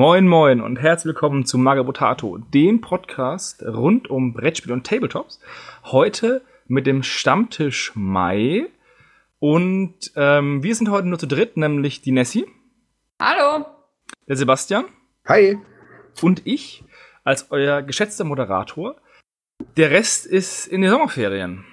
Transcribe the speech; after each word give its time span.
Moin 0.00 0.26
Moin 0.26 0.62
und 0.62 0.76
herzlich 0.76 1.12
willkommen 1.12 1.44
zu 1.44 1.58
Magabotato, 1.58 2.38
dem 2.38 2.80
Podcast 2.80 3.62
rund 3.62 4.08
um 4.08 4.32
Brettspiel 4.32 4.72
und 4.72 4.86
Tabletops. 4.86 5.40
Heute 5.84 6.40
mit 6.66 6.86
dem 6.86 7.02
Stammtisch 7.02 7.92
Mai. 7.94 8.64
Und 9.40 10.10
ähm, 10.16 10.62
wir 10.62 10.74
sind 10.74 10.88
heute 10.88 11.06
nur 11.06 11.18
zu 11.18 11.26
dritt, 11.26 11.58
nämlich 11.58 12.00
die 12.00 12.12
Nessie. 12.12 12.46
Hallo. 13.20 13.66
Der 14.26 14.36
Sebastian. 14.36 14.86
Hi. 15.28 15.58
Und 16.22 16.46
ich 16.46 16.82
als 17.22 17.50
euer 17.50 17.82
geschätzter 17.82 18.24
Moderator. 18.24 18.96
Der 19.76 19.90
Rest 19.90 20.24
ist 20.24 20.66
in 20.66 20.80
den 20.80 20.92
Sommerferien. 20.92 21.66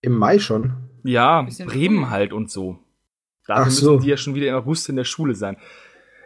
Im 0.00 0.16
Mai 0.16 0.38
schon? 0.38 0.72
Ja, 1.04 1.46
Bremen 1.66 2.08
halt 2.08 2.32
und 2.32 2.50
so. 2.50 2.78
Dafür 3.46 3.64
Ach 3.66 3.70
so. 3.70 3.92
müssen 3.92 4.04
die 4.04 4.08
ja 4.08 4.16
schon 4.16 4.34
wieder 4.34 4.48
im 4.48 4.54
August 4.54 4.88
in 4.88 4.96
der 4.96 5.04
Schule 5.04 5.34
sein. 5.34 5.58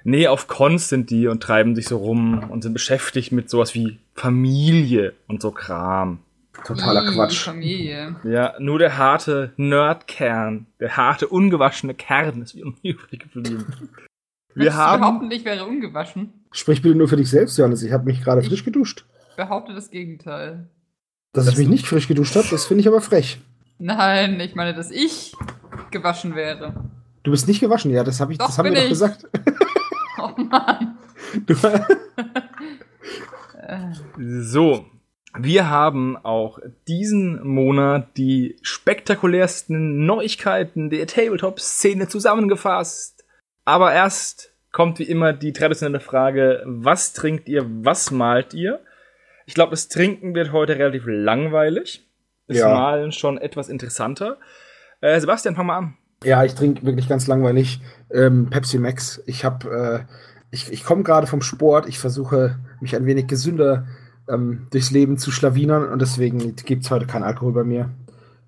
Nee, 0.05 0.27
auf 0.29 0.47
Cons 0.47 0.89
sind 0.89 1.11
die 1.11 1.27
und 1.27 1.43
treiben 1.43 1.75
sich 1.75 1.87
so 1.87 1.99
rum 1.99 2.51
und 2.51 2.63
sind 2.63 2.73
beschäftigt 2.73 3.33
mit 3.33 3.51
sowas 3.51 3.75
wie 3.75 3.99
Familie 4.15 5.15
und 5.29 5.43
so 5.43 5.51
Kram. 5.51 6.21
Totaler 6.65 7.05
Ii, 7.05 7.15
Quatsch. 7.15 7.45
Familie. 7.45 8.17
Ja, 8.25 8.55
nur 8.59 8.79
der 8.79 8.99
harte 8.99 9.53
Nerdkern, 9.57 10.67
der 10.79 10.97
harte, 10.97 11.29
ungewaschene 11.29 11.95
Kern 11.95 12.43
ist 12.43 12.55
übrig 12.55 13.33
geblieben. 13.33 13.67
Wir 14.55 14.75
haben. 14.75 15.01
behaupten, 15.01 15.31
ich 15.31 15.45
wäre 15.45 15.65
ungewaschen. 15.65 16.33
Sprich 16.51 16.83
bitte 16.83 16.97
nur 16.97 17.09
für 17.09 17.17
dich 17.17 17.31
selbst, 17.31 17.57
Johannes. 17.57 17.83
Ich 17.83 17.93
habe 17.93 18.05
mich 18.05 18.21
gerade 18.21 18.43
frisch 18.43 18.65
geduscht. 18.65 19.05
Behaupte 19.37 19.73
das 19.75 19.91
Gegenteil. 19.91 20.69
Dass 21.33 21.45
das 21.45 21.55
ich 21.55 21.61
mich 21.61 21.69
nicht 21.69 21.87
frisch 21.87 22.09
geduscht 22.09 22.35
habe, 22.35 22.49
das 22.51 22.67
finde 22.67 22.81
ich 22.81 22.89
aber 22.89 23.01
frech. 23.01 23.39
Nein, 23.79 24.41
ich 24.41 24.57
meine, 24.57 24.75
dass 24.75 24.91
ich 24.91 25.35
gewaschen 25.93 26.35
wäre. 26.35 26.75
Du 27.23 27.31
bist 27.31 27.47
nicht 27.47 27.61
gewaschen, 27.61 27.93
ja, 27.93 28.03
das 28.03 28.21
habe 28.21 28.33
ich, 28.33 28.39
doch, 28.39 28.47
das 28.47 28.59
haben 28.59 28.73
wir 28.73 28.81
doch 28.81 28.89
gesagt. 28.89 29.27
Oh 30.23 30.33
Mann. 30.37 30.99
so, 34.43 34.85
wir 35.39 35.71
haben 35.71 36.17
auch 36.17 36.59
diesen 36.89 37.47
Monat 37.47 38.17
die 38.17 38.57
spektakulärsten 38.63 40.05
Neuigkeiten 40.05 40.91
der 40.91 41.07
Tabletop-Szene 41.07 42.09
zusammengefasst. 42.09 43.25
Aber 43.65 43.93
erst 43.93 44.53
kommt 44.73 44.99
wie 44.99 45.05
immer 45.05 45.33
die 45.33 45.53
traditionelle 45.53 46.01
Frage, 46.01 46.63
was 46.67 47.13
trinkt 47.13 47.49
ihr, 47.49 47.65
was 47.67 48.11
malt 48.11 48.55
ihr? 48.55 48.81
Ich 49.47 49.55
glaube, 49.55 49.71
das 49.71 49.89
Trinken 49.89 50.35
wird 50.35 50.53
heute 50.53 50.77
relativ 50.77 51.05
langweilig. 51.07 52.07
Das 52.47 52.59
ja. 52.59 52.69
Malen 52.69 53.13
schon 53.13 53.39
etwas 53.39 53.69
interessanter. 53.69 54.39
Äh, 55.01 55.19
Sebastian, 55.21 55.55
fang 55.55 55.67
mal 55.67 55.79
an. 55.79 55.97
Ja, 56.25 56.45
ich 56.45 56.55
trinke 56.55 56.85
wirklich 56.85 57.09
ganz 57.09 57.27
langweilig 57.27 57.81
ähm, 58.13 58.51
Pepsi 58.51 58.79
Max. 58.79 59.23
Ich 59.27 59.45
habe, 59.45 60.07
äh, 60.09 60.15
ich, 60.51 60.73
ich 60.73 60.85
komme 60.85 61.03
gerade 61.03 61.27
vom 61.27 61.43
Sport. 61.43 61.89
Ich 61.89 61.99
versuche 61.99 62.59
mich 62.81 62.97
ein 62.97 63.07
wenig 63.07 63.27
gesünder 63.27 63.87
ähm, 64.29 64.67
durchs 64.71 64.91
Leben 64.91 65.19
zu 65.19 65.31
schlawinern 65.31 65.89
und 65.89 66.01
deswegen 66.01 66.55
gibt 66.57 66.85
es 66.85 66.91
heute 66.91 67.07
keinen 67.07 67.25
Alkohol 67.25 67.53
bei 67.53 67.65
mir. 67.65 67.91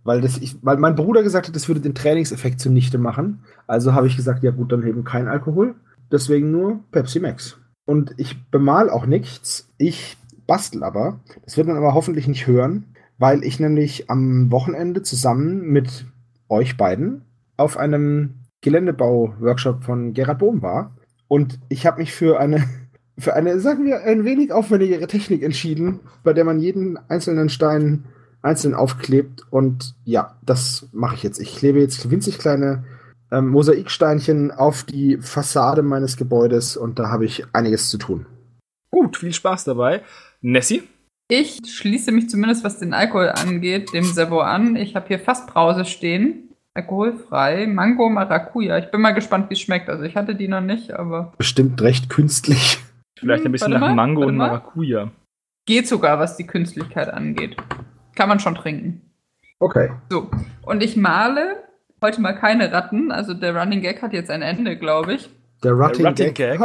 Weil, 0.05 0.21
das, 0.21 0.39
ich, 0.39 0.57
weil 0.63 0.79
mein 0.79 0.97
Bruder 0.97 1.23
gesagt 1.23 1.47
hat, 1.47 1.55
das 1.55 1.69
würde 1.69 1.81
den 1.81 1.95
Trainingseffekt 1.95 2.61
zunichte 2.61 2.99
machen. 2.99 3.45
Also 3.67 3.95
habe 3.95 4.09
ich 4.09 4.17
gesagt, 4.17 4.43
ja 4.43 4.51
gut, 4.51 4.73
dann 4.73 4.87
eben 4.87 5.05
kein 5.05 5.29
Alkohol. 5.29 5.77
Deswegen 6.11 6.51
nur 6.51 6.81
Pepsi 6.91 7.21
Max. 7.21 7.59
Und 7.85 8.13
ich 8.17 8.51
bemal 8.51 8.91
auch 8.91 9.07
nichts. 9.07 9.69
Ich 9.79 10.17
bastel 10.47 10.83
aber. 10.83 11.21
Das 11.45 11.57
wird 11.57 11.69
man 11.69 11.77
aber 11.77 11.95
hoffentlich 11.95 12.27
nicht 12.27 12.47
hören, 12.47 12.97
weil 13.19 13.45
ich 13.45 13.61
nämlich 13.61 14.11
am 14.11 14.51
Wochenende 14.51 15.03
zusammen 15.03 15.63
mit 15.63 16.07
euch 16.49 16.77
beiden 16.77 17.23
auf 17.57 17.77
einem 17.77 18.42
Geländebau-Workshop 18.63 19.85
von 19.85 20.15
Gerhard 20.15 20.39
Bohm 20.39 20.63
war. 20.63 20.97
Und 21.29 21.59
ich 21.69 21.87
habe 21.87 22.01
mich 22.01 22.13
für 22.13 22.41
eine, 22.41 22.65
für 23.19 23.35
eine, 23.35 23.61
sagen 23.61 23.85
wir, 23.85 24.03
ein 24.03 24.25
wenig 24.25 24.53
aufwendigere 24.53 25.07
Technik 25.07 25.43
entschieden, 25.43 26.01
bei 26.25 26.33
der 26.33 26.45
man 26.45 26.61
jeden 26.61 26.99
einzelnen 27.09 27.49
Stein 27.49 28.05
einzeln 28.41 28.75
aufklebt. 28.75 29.45
Und 29.51 29.95
ja, 30.05 30.37
das 30.45 30.89
mache 30.93 31.17
ich 31.17 31.23
jetzt. 31.23 31.39
Ich 31.39 31.57
klebe 31.57 31.81
jetzt 31.81 32.11
winzig 32.11 32.39
kleine 32.39 32.85
ähm, 33.31 33.49
Mosaiksteinchen 33.49 34.51
auf 34.51 34.85
die 34.85 35.19
Fassade 35.21 35.83
meines 35.83 36.17
Gebäudes 36.17 36.77
und 36.77 36.99
da 36.99 37.09
habe 37.09 37.25
ich 37.25 37.45
einiges 37.53 37.89
zu 37.89 37.99
tun. 37.99 38.27
Gut, 38.91 39.17
viel 39.17 39.33
Spaß 39.33 39.65
dabei. 39.65 40.03
Nessie? 40.43 40.83
Ich 41.29 41.61
schließe 41.67 42.13
mich 42.13 42.29
zumindest, 42.29 42.63
was 42.63 42.79
den 42.79 42.93
Alkohol 42.93 43.31
angeht, 43.31 43.95
dem 43.95 44.05
Servo 44.05 44.41
an. 44.41 44.77
Ich 44.77 44.95
habe 44.95 45.09
hier 45.09 45.19
fast 45.19 45.47
Brause 45.47 45.87
stehen. 45.87 46.51
Alkoholfrei. 46.75 47.67
Mango 47.67 48.09
Maracuja. 48.09 48.79
Ich 48.79 48.91
bin 48.91 49.01
mal 49.01 49.13
gespannt, 49.13 49.51
wie 49.51 49.55
es 49.55 49.61
schmeckt. 49.61 49.91
Also 49.91 50.05
ich 50.05 50.17
hatte 50.17 50.35
die 50.35 50.49
noch 50.49 50.61
nicht, 50.61 50.93
aber. 50.93 51.33
Bestimmt 51.37 51.81
recht 51.83 52.09
künstlich. 52.09 52.79
Vielleicht 53.19 53.45
ein 53.45 53.53
bisschen 53.53 53.73
nach 53.73 53.81
mal, 53.81 53.95
Mango 53.95 54.23
und 54.23 54.37
Maracuja. 54.37 55.11
Geht 55.67 55.87
sogar, 55.87 56.19
was 56.19 56.37
die 56.37 56.47
Künstlichkeit 56.47 57.09
angeht. 57.09 57.57
Kann 58.15 58.29
man 58.29 58.41
schon 58.41 58.55
trinken. 58.55 59.03
Okay. 59.59 59.91
So. 60.11 60.31
Und 60.63 60.83
ich 60.83 60.97
male 60.97 61.63
heute 62.03 62.21
mal 62.21 62.33
keine 62.33 62.73
Ratten. 62.73 63.13
Also 63.13 63.35
der 63.35 63.57
Running 63.57 63.81
Gag 63.81 64.03
hat 64.03 64.13
jetzt 64.13 64.31
ein 64.31 64.43
Ende, 64.43 64.77
glaube 64.77 65.15
ich. 65.15 65.31
Der 65.63 65.73
Rutting, 65.73 66.07
Rutting 66.07 66.35
Gag. 66.35 66.59
Gag. 66.59 66.61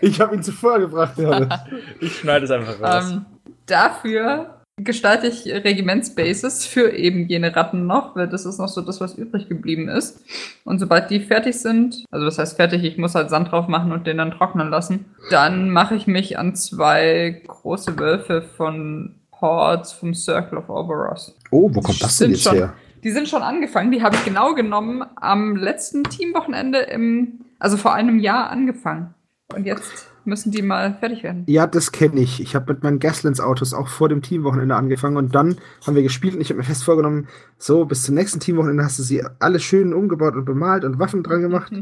ich 0.00 0.20
habe 0.20 0.34
ihn 0.34 0.42
zuvor 0.42 0.78
gebracht. 0.78 1.14
ich 2.00 2.16
schneide 2.16 2.46
es 2.46 2.50
einfach 2.50 2.80
raus. 2.80 3.10
Ähm, 3.12 3.26
dafür 3.66 4.53
gestalte 4.76 5.28
ich 5.28 5.46
Regimentsbases 5.46 6.66
für 6.66 6.90
eben 6.90 7.28
jene 7.28 7.54
Ratten 7.54 7.86
noch, 7.86 8.16
weil 8.16 8.28
das 8.28 8.44
ist 8.44 8.58
noch 8.58 8.68
so 8.68 8.80
das, 8.80 9.00
was 9.00 9.14
übrig 9.14 9.48
geblieben 9.48 9.88
ist. 9.88 10.20
Und 10.64 10.80
sobald 10.80 11.10
die 11.10 11.20
fertig 11.20 11.58
sind, 11.60 12.04
also 12.10 12.24
das 12.24 12.38
heißt 12.38 12.56
fertig, 12.56 12.82
ich 12.82 12.98
muss 12.98 13.14
halt 13.14 13.30
Sand 13.30 13.52
drauf 13.52 13.68
machen 13.68 13.92
und 13.92 14.06
den 14.06 14.18
dann 14.18 14.32
trocknen 14.32 14.70
lassen, 14.70 15.04
dann 15.30 15.70
mache 15.70 15.94
ich 15.94 16.06
mich 16.06 16.38
an 16.38 16.56
zwei 16.56 17.42
große 17.46 17.98
Wölfe 17.98 18.42
von 18.42 19.14
Hordes 19.40 19.92
vom 19.92 20.14
Circle 20.14 20.58
of 20.58 20.68
Oberos. 20.68 21.36
Oh, 21.50 21.70
wo 21.72 21.80
kommt 21.80 22.02
das 22.02 22.18
denn 22.18 22.30
jetzt 22.30 22.42
schon, 22.42 22.54
her? 22.54 22.74
Die 23.04 23.10
sind 23.10 23.28
schon 23.28 23.42
angefangen, 23.42 23.92
die 23.92 24.02
habe 24.02 24.16
ich 24.16 24.24
genau 24.24 24.54
genommen 24.54 25.04
am 25.16 25.56
letzten 25.56 26.04
Teamwochenende 26.04 26.78
im, 26.78 27.44
also 27.58 27.76
vor 27.76 27.94
einem 27.94 28.18
Jahr 28.18 28.50
angefangen. 28.50 29.14
Und 29.54 29.66
jetzt 29.66 30.08
müssen 30.26 30.50
die 30.50 30.62
mal 30.62 30.94
fertig 31.00 31.22
werden. 31.22 31.44
Ja, 31.46 31.66
das 31.66 31.92
kenne 31.92 32.20
ich. 32.20 32.40
Ich 32.40 32.54
habe 32.54 32.72
mit 32.72 32.82
meinen 32.82 32.98
Gaslands-Autos 32.98 33.74
auch 33.74 33.88
vor 33.88 34.08
dem 34.08 34.22
Teamwochenende 34.22 34.74
angefangen 34.74 35.16
und 35.16 35.34
dann 35.34 35.56
haben 35.86 35.94
wir 35.94 36.02
gespielt 36.02 36.34
und 36.34 36.40
ich 36.40 36.50
habe 36.50 36.58
mir 36.58 36.64
fest 36.64 36.84
vorgenommen, 36.84 37.28
so, 37.58 37.84
bis 37.84 38.02
zum 38.02 38.14
nächsten 38.14 38.40
Teamwochenende 38.40 38.84
hast 38.84 38.98
du 38.98 39.02
sie 39.02 39.22
alle 39.38 39.60
schön 39.60 39.94
umgebaut 39.94 40.34
und 40.34 40.44
bemalt 40.44 40.84
und 40.84 40.98
Waffen 40.98 41.22
dran 41.22 41.42
gemacht. 41.42 41.72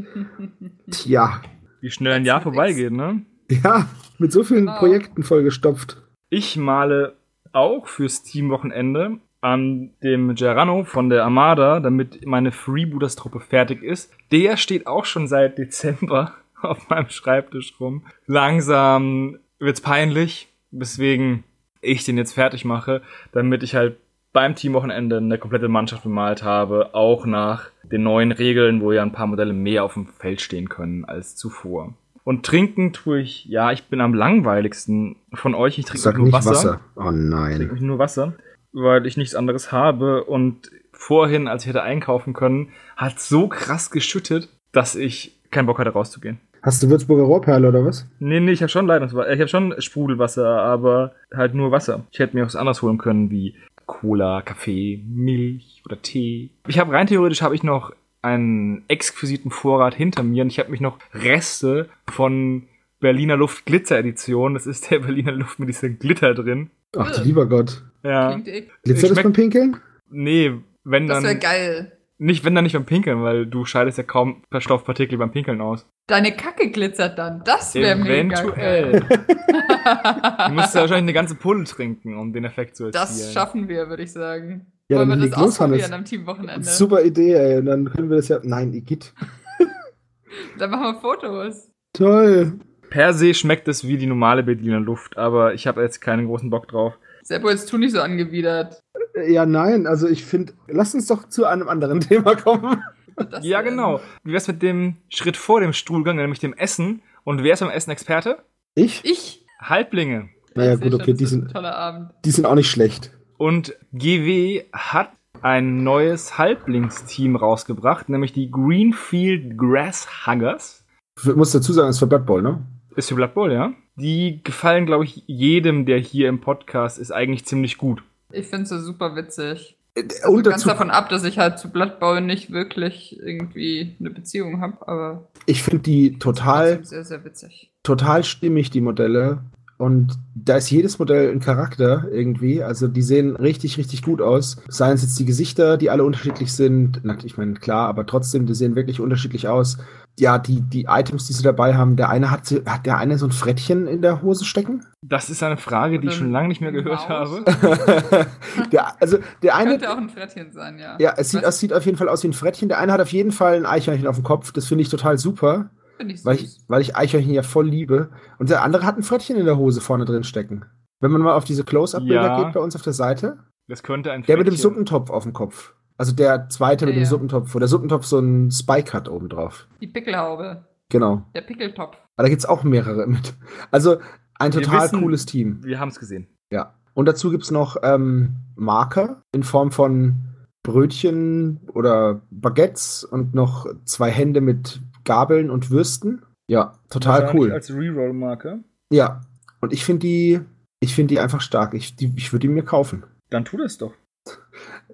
Tja. 0.91 1.41
Wie 1.81 1.91
schnell 1.91 2.13
ein 2.13 2.25
Jahr 2.25 2.41
vorbeigeht, 2.41 2.91
ne? 2.91 3.25
Ja, 3.63 3.87
mit 4.17 4.31
so 4.31 4.43
vielen 4.43 4.67
genau. 4.67 4.79
Projekten 4.79 5.21
vollgestopft. 5.21 6.01
Ich 6.29 6.55
male 6.57 7.17
auch 7.51 7.87
fürs 7.87 8.23
Teamwochenende 8.23 9.19
an 9.41 9.91
dem 10.01 10.35
Gerano 10.35 10.85
von 10.85 11.09
der 11.09 11.25
Armada, 11.25 11.81
damit 11.81 12.25
meine 12.25 12.53
Freebooters-Truppe 12.53 13.41
fertig 13.41 13.83
ist. 13.83 14.13
Der 14.31 14.55
steht 14.55 14.87
auch 14.87 15.03
schon 15.03 15.27
seit 15.27 15.57
Dezember 15.57 16.33
auf 16.69 16.89
meinem 16.89 17.09
Schreibtisch 17.09 17.73
rum. 17.79 18.05
Langsam 18.25 19.37
wird's 19.59 19.81
peinlich, 19.81 20.47
weswegen 20.71 21.43
ich 21.81 22.03
den 22.05 22.17
jetzt 22.17 22.33
fertig 22.33 22.65
mache, 22.65 23.01
damit 23.31 23.63
ich 23.63 23.75
halt 23.75 23.97
beim 24.31 24.55
Teamwochenende 24.55 25.17
eine 25.17 25.37
komplette 25.37 25.67
Mannschaft 25.67 26.03
bemalt 26.03 26.43
habe, 26.43 26.95
auch 26.95 27.25
nach 27.25 27.69
den 27.83 28.03
neuen 28.03 28.31
Regeln, 28.31 28.81
wo 28.81 28.91
ja 28.91 29.03
ein 29.03 29.11
paar 29.11 29.27
Modelle 29.27 29.53
mehr 29.53 29.83
auf 29.83 29.93
dem 29.93 30.07
Feld 30.07 30.41
stehen 30.41 30.69
können 30.69 31.05
als 31.05 31.35
zuvor. 31.35 31.93
Und 32.23 32.45
trinken 32.45 32.93
tue 32.93 33.19
ich, 33.19 33.45
ja, 33.45 33.71
ich 33.71 33.83
bin 33.85 34.01
am 34.01 34.13
langweiligsten 34.13 35.17
von 35.33 35.53
euch. 35.53 35.77
Ich 35.77 35.85
trinke 35.85 36.17
nur 36.17 36.31
Wasser. 36.31 36.51
Wasser. 36.51 36.79
Oh 36.95 37.11
nein. 37.11 37.61
Ich 37.61 37.67
trinke 37.67 37.85
nur 37.85 37.99
Wasser, 37.99 38.33
weil 38.71 39.05
ich 39.05 39.17
nichts 39.17 39.35
anderes 39.35 39.71
habe. 39.71 40.23
Und 40.23 40.71
vorhin, 40.93 41.47
als 41.47 41.63
ich 41.63 41.69
hätte 41.69 41.83
einkaufen 41.83 42.33
können, 42.33 42.69
hat 42.95 43.19
so 43.19 43.49
krass 43.49 43.91
geschüttet, 43.91 44.47
dass 44.71 44.95
ich 44.95 45.37
keinen 45.51 45.65
Bock 45.65 45.79
hatte 45.79 45.91
rauszugehen. 45.91 46.39
Hast 46.63 46.81
du 46.81 46.89
Würzburger 46.89 47.23
Rohrperle 47.23 47.67
oder 47.67 47.85
was? 47.85 48.07
Nee, 48.19 48.39
nee, 48.39 48.53
ich 48.53 48.61
habe 48.61 48.69
schon 48.69 48.87
Leitungswasser. 48.87 49.33
Ich 49.33 49.39
habe 49.39 49.49
schon 49.49 49.75
Sprudelwasser, 49.79 50.47
aber 50.47 51.13
halt 51.33 51.53
nur 51.53 51.71
Wasser. 51.71 52.05
Ich 52.11 52.19
hätte 52.19 52.37
mir 52.37 52.45
was 52.45 52.55
anderes 52.55 52.81
holen 52.81 52.97
können, 52.97 53.29
wie 53.29 53.55
Cola, 53.85 54.41
Kaffee, 54.41 55.03
Milch 55.05 55.83
oder 55.85 56.01
Tee. 56.01 56.51
Ich 56.67 56.79
habe 56.79 56.93
rein 56.93 57.07
theoretisch 57.07 57.41
habe 57.41 57.53
ich 57.53 57.63
noch 57.63 57.93
einen 58.21 58.85
exquisiten 58.87 59.51
Vorrat 59.51 59.93
hinter 59.93 60.23
mir 60.23 60.43
und 60.43 60.49
ich 60.49 60.57
habe 60.57 60.71
mich 60.71 60.79
noch 60.79 60.99
Reste 61.13 61.89
von 62.09 62.63
Berliner 63.01 63.35
Luft 63.35 63.65
Glitzer 63.65 63.99
Edition. 63.99 64.53
Das 64.53 64.65
ist 64.65 64.89
der 64.89 64.99
Berliner 65.05 65.33
Luft 65.33 65.59
mit 65.59 65.67
diesem 65.67 65.99
Glitter 65.99 66.33
drin. 66.33 66.69
Ach 66.95 67.13
du 67.13 67.23
lieber 67.23 67.45
Gott. 67.45 67.83
Ja. 68.03 68.39
Glitzer 68.83 69.09
das 69.09 69.21
beim 69.21 69.33
Pinkeln? 69.33 69.77
Nee, 70.09 70.53
wenn 70.85 71.07
dann. 71.07 71.23
Das 71.23 71.31
wäre 71.31 71.39
geil. 71.39 71.91
Nicht, 72.23 72.45
wenn 72.45 72.55
dann 72.55 72.63
nicht 72.63 72.71
beim 72.71 72.85
Pinkeln, 72.85 73.21
weil 73.21 73.45
du 73.45 73.65
scheidest 73.65 73.97
ja 73.97 74.05
kaum 74.05 74.43
per 74.49 74.61
Stoffpartikel 74.61 75.17
beim 75.17 75.31
Pinkeln 75.33 75.59
aus. 75.59 75.85
Deine 76.07 76.31
Kacke 76.33 76.71
glitzert 76.71 77.19
dann. 77.19 77.43
Das 77.43 77.75
wäre 77.75 77.97
mega 77.97 78.39
Eventuell. 78.39 78.91
du 79.01 80.53
musst 80.53 80.73
ja 80.73 80.81
wahrscheinlich 80.81 81.03
eine 81.03 81.11
ganze 81.11 81.35
Pulle 81.35 81.65
trinken, 81.65 82.17
um 82.17 82.31
den 82.31 82.45
Effekt 82.45 82.77
zu 82.77 82.85
erzielen. 82.85 83.03
Das 83.03 83.33
schaffen 83.33 83.67
wir, 83.67 83.89
würde 83.89 84.03
ich 84.03 84.13
sagen. 84.13 84.71
Ja, 84.87 84.99
Wollen 84.99 85.09
wir 85.09 85.27
das 85.27 85.33
ausprobieren 85.33 85.91
am 85.91 86.05
Teamwochenende? 86.05 86.65
Super 86.65 87.03
Idee, 87.03 87.33
ey. 87.33 87.57
Und 87.57 87.65
dann 87.65 87.91
können 87.91 88.09
wir 88.09 88.15
das 88.15 88.29
ja. 88.29 88.39
Nein, 88.41 88.71
Igitt. 88.71 89.13
dann 90.57 90.69
machen 90.71 90.95
wir 90.95 91.01
Fotos. 91.01 91.69
Toll. 91.91 92.53
per 92.89 93.11
se 93.13 93.33
schmeckt 93.33 93.67
es 93.67 93.85
wie 93.85 93.97
die 93.97 94.07
normale 94.07 94.43
Berliner 94.43 94.79
Luft, 94.79 95.17
aber 95.17 95.55
ich 95.55 95.67
habe 95.67 95.81
jetzt 95.81 95.99
keinen 95.99 96.27
großen 96.27 96.49
Bock 96.49 96.69
drauf. 96.69 96.97
Serbo, 97.21 97.49
jetzt 97.49 97.69
tu 97.69 97.77
nicht 97.77 97.91
so 97.91 97.99
angewidert. 97.99 98.81
Ja, 99.27 99.45
nein, 99.45 99.85
also 99.87 100.07
ich 100.07 100.25
finde, 100.25 100.53
lass 100.67 100.93
uns 100.95 101.07
doch 101.07 101.27
zu 101.29 101.45
einem 101.45 101.67
anderen 101.69 101.99
Thema 102.09 102.35
kommen. 102.35 102.83
Das 103.15 103.45
Ja, 103.45 103.61
denn? 103.61 103.71
genau. 103.71 103.99
Wie 104.23 104.33
wär's 104.33 104.47
mit 104.47 104.61
dem 104.61 104.95
Schritt 105.09 105.37
vor 105.37 105.59
dem 105.59 105.73
Stuhlgang, 105.73 106.15
nämlich 106.15 106.39
dem 106.39 106.53
Essen? 106.53 107.01
Und 107.23 107.43
wer 107.43 107.53
ist 107.53 107.59
beim 107.59 107.69
Essen 107.69 107.91
Experte? 107.91 108.39
Ich? 108.75 109.01
Ich? 109.05 109.45
Halblinge. 109.61 110.29
Naja, 110.55 110.75
gut, 110.75 110.93
okay, 110.93 111.13
die 111.13 111.25
sind, 111.25 111.51
Toller 111.51 111.75
Abend. 111.75 112.09
die 112.25 112.31
sind 112.31 112.45
auch 112.45 112.55
nicht 112.55 112.69
schlecht. 112.69 113.11
Und 113.37 113.75
GW 113.93 114.63
hat 114.73 115.11
ein 115.41 115.83
neues 115.83 116.37
Halblingsteam 116.37 117.35
rausgebracht, 117.35 118.09
nämlich 118.09 118.33
die 118.33 118.49
Greenfield 118.51 119.57
Grasshuggers. 119.57 120.85
Ich 121.23 121.35
muss 121.35 121.51
dazu 121.51 121.73
sagen, 121.73 121.89
es 121.89 121.95
ist 121.95 121.99
für 121.99 122.07
Blood 122.07 122.25
Bowl, 122.25 122.41
ne? 122.41 122.65
Ist 122.95 123.09
für 123.09 123.15
Blood 123.15 123.33
Bowl, 123.33 123.51
ja? 123.51 123.73
Die 123.95 124.41
gefallen, 124.43 124.85
glaube 124.85 125.03
ich, 125.05 125.23
jedem, 125.27 125.85
der 125.85 125.99
hier 125.99 126.29
im 126.29 126.41
Podcast 126.41 126.97
ist, 126.97 127.11
eigentlich 127.11 127.45
ziemlich 127.45 127.77
gut. 127.77 128.03
Ich 128.33 128.47
finde 128.47 128.65
sie 128.65 128.81
super 128.81 129.15
witzig. 129.15 129.77
Äh, 129.95 130.03
Also 130.23 130.37
Und 130.37 130.43
ganz 130.43 130.63
davon 130.63 130.89
ab, 130.91 131.09
dass 131.09 131.23
ich 131.23 131.37
halt 131.39 131.59
zu 131.59 131.69
Blood 131.69 131.99
Bowl 131.99 132.19
nicht 132.21 132.51
wirklich 132.51 133.19
irgendwie 133.21 133.95
eine 133.99 134.09
Beziehung 134.09 134.59
habe, 134.61 134.87
aber 134.87 135.27
ich 135.45 135.61
finde 135.63 135.83
die 135.83 136.17
total, 136.19 136.83
sehr, 136.83 137.03
sehr 137.05 137.23
witzig. 137.23 137.71
total 137.83 138.23
stimmig, 138.23 138.69
die 138.71 138.81
Modelle. 138.81 139.43
Und 139.77 140.13
da 140.35 140.57
ist 140.57 140.69
jedes 140.69 140.97
Modell 140.99 141.31
ein 141.31 141.39
Charakter 141.39 142.05
irgendwie. 142.11 142.63
Also 142.63 142.87
die 142.87 143.01
sehen 143.01 143.35
richtig, 143.35 143.77
richtig 143.77 144.01
gut 144.03 144.21
aus. 144.21 144.57
Seien 144.69 144.93
es 144.93 145.01
jetzt 145.01 145.19
die 145.19 145.25
Gesichter, 145.25 145.77
die 145.77 145.89
alle 145.89 146.03
unterschiedlich 146.05 146.53
sind. 146.53 147.01
Na, 147.03 147.17
ich 147.23 147.37
meine, 147.37 147.55
klar, 147.55 147.89
aber 147.89 148.05
trotzdem, 148.05 148.45
die 148.45 148.53
sehen 148.53 148.75
wirklich 148.75 149.01
unterschiedlich 149.01 149.47
aus. 149.47 149.77
Ja, 150.19 150.37
die, 150.37 150.61
die 150.61 150.85
Items, 150.87 151.25
die 151.25 151.33
sie 151.33 151.41
dabei 151.41 151.75
haben, 151.75 151.95
der 151.95 152.09
eine 152.09 152.29
hat, 152.29 152.41
hat 152.67 152.85
der 152.85 152.97
eine 152.99 153.17
so 153.17 153.25
ein 153.25 153.31
Frettchen 153.31 153.87
in 153.87 154.01
der 154.03 154.21
Hose 154.21 154.45
stecken? 154.45 154.85
Das 155.01 155.29
ist 155.31 155.41
eine 155.41 155.57
Frage, 155.57 155.99
die 155.99 156.07
ich 156.09 156.13
schon 156.13 156.31
lange 156.31 156.49
nicht 156.49 156.61
mehr 156.61 156.71
gehört 156.71 157.09
Maus? 157.09 157.41
habe. 157.41 157.43
der, 158.71 159.01
also 159.01 159.17
der 159.41 159.55
eine, 159.55 159.71
Könnte 159.71 159.91
auch 159.91 159.97
ein 159.97 160.09
Frettchen 160.09 160.51
sein, 160.51 160.77
ja. 160.77 160.97
ja, 160.99 161.13
es 161.17 161.31
sieht, 161.31 161.41
es 161.43 161.59
sieht 161.59 161.73
auf 161.73 161.85
jeden 161.85 161.97
Fall 161.97 162.09
aus 162.09 162.21
wie 162.23 162.27
ein 162.27 162.33
Frettchen. 162.33 162.69
Der 162.69 162.77
eine 162.79 162.93
hat 162.93 163.01
auf 163.01 163.11
jeden 163.11 163.31
Fall 163.31 163.55
ein 163.55 163.65
Eichhörnchen 163.65 164.07
auf 164.07 164.15
dem 164.15 164.23
Kopf. 164.23 164.51
Das 164.51 164.67
finde 164.67 164.83
ich 164.83 164.89
total 164.89 165.17
super. 165.17 165.69
Finde 165.97 166.13
ich 166.15 166.23
Weil 166.25 166.35
ich, 166.35 166.41
süß. 166.41 166.65
weil 166.67 166.81
ich 166.81 166.95
Eichhörnchen 166.95 167.33
ja 167.33 167.41
voll 167.43 167.67
liebe. 167.67 168.09
Und 168.37 168.49
der 168.49 168.61
andere 168.63 168.85
hat 168.85 168.97
ein 168.97 169.03
Frettchen 169.03 169.35
in 169.37 169.45
der 169.45 169.57
Hose 169.57 169.81
vorne 169.81 170.05
drin 170.05 170.23
stecken. 170.23 170.65
Wenn 170.99 171.11
man 171.11 171.21
mal 171.21 171.33
auf 171.33 171.43
diese 171.43 171.63
Close-Up-Bilder 171.63 172.21
Ja. 172.37 172.43
geht 172.43 172.53
bei 172.53 172.59
uns 172.59 172.75
auf 172.75 172.81
der 172.83 172.93
Seite, 172.93 173.39
Das 173.67 173.83
könnte 173.83 174.11
ein 174.11 174.23
der 174.23 174.37
mit 174.37 174.47
dem 174.47 174.51
Frettchen- 174.53 174.61
Suppentopf 174.61 175.09
auf 175.09 175.23
dem 175.23 175.33
Kopf. 175.33 175.73
Also 175.97 176.11
der 176.13 176.49
zweite 176.49 176.85
mit 176.85 176.95
Ja, 176.95 176.99
dem 176.99 177.03
ja. 177.03 177.09
Suppentopf, 177.09 177.53
wo 177.55 177.59
der 177.59 177.67
Suppentopf 177.67 178.05
so 178.05 178.17
einen 178.17 178.51
Spike 178.51 178.93
hat 178.93 179.07
oben 179.09 179.29
drauf. 179.29 179.67
Die 179.81 179.87
Pickelhaube. 179.87 180.65
Genau. 180.89 181.23
Der 181.35 181.41
Pickeltopf. 181.41 181.97
Aber 182.15 182.23
da 182.23 182.29
gibt's 182.29 182.45
auch 182.45 182.63
mehrere 182.63 183.07
mit. 183.07 183.33
Also 183.71 183.97
ein 184.39 184.51
total 184.51 184.83
wissen- 184.85 185.01
cooles 185.01 185.25
Team. 185.25 185.63
Wir 185.63 185.79
haben 185.79 185.89
es 185.89 185.99
gesehen. 185.99 186.27
Ja. 186.51 186.73
Und 186.93 187.05
dazu 187.07 187.31
gibt's 187.31 187.51
noch 187.51 187.77
ähm, 187.83 188.35
Marker 188.55 189.21
in 189.33 189.43
Form 189.43 189.71
von 189.71 190.15
Brötchen 190.63 191.59
oder 191.73 192.21
Baguettes 192.31 193.03
und 193.03 193.33
noch 193.35 193.65
zwei 193.85 194.09
Hände 194.11 194.41
mit 194.41 194.81
Gabeln 195.03 195.49
und 195.49 195.69
Würsten. 195.71 196.23
Ja, 196.47 196.77
total 196.89 197.31
cool. 197.35 197.51
Als 197.51 197.71
Reroll-Marke. 197.73 198.63
Ja, 198.91 199.21
und 199.61 199.73
ich 199.73 199.83
finde 199.85 199.99
die, 200.01 200.39
ich 200.79 200.93
finde 200.95 201.13
die 201.15 201.19
einfach 201.19 201.41
stark. 201.41 201.73
Ich, 201.73 201.95
die, 201.95 202.13
ich 202.15 202.31
würde 202.31 202.47
die 202.47 202.53
mir 202.53 202.63
kaufen. 202.63 203.03
Dann 203.29 203.45
tu 203.45 203.57
das 203.57 203.77
doch. 203.77 203.93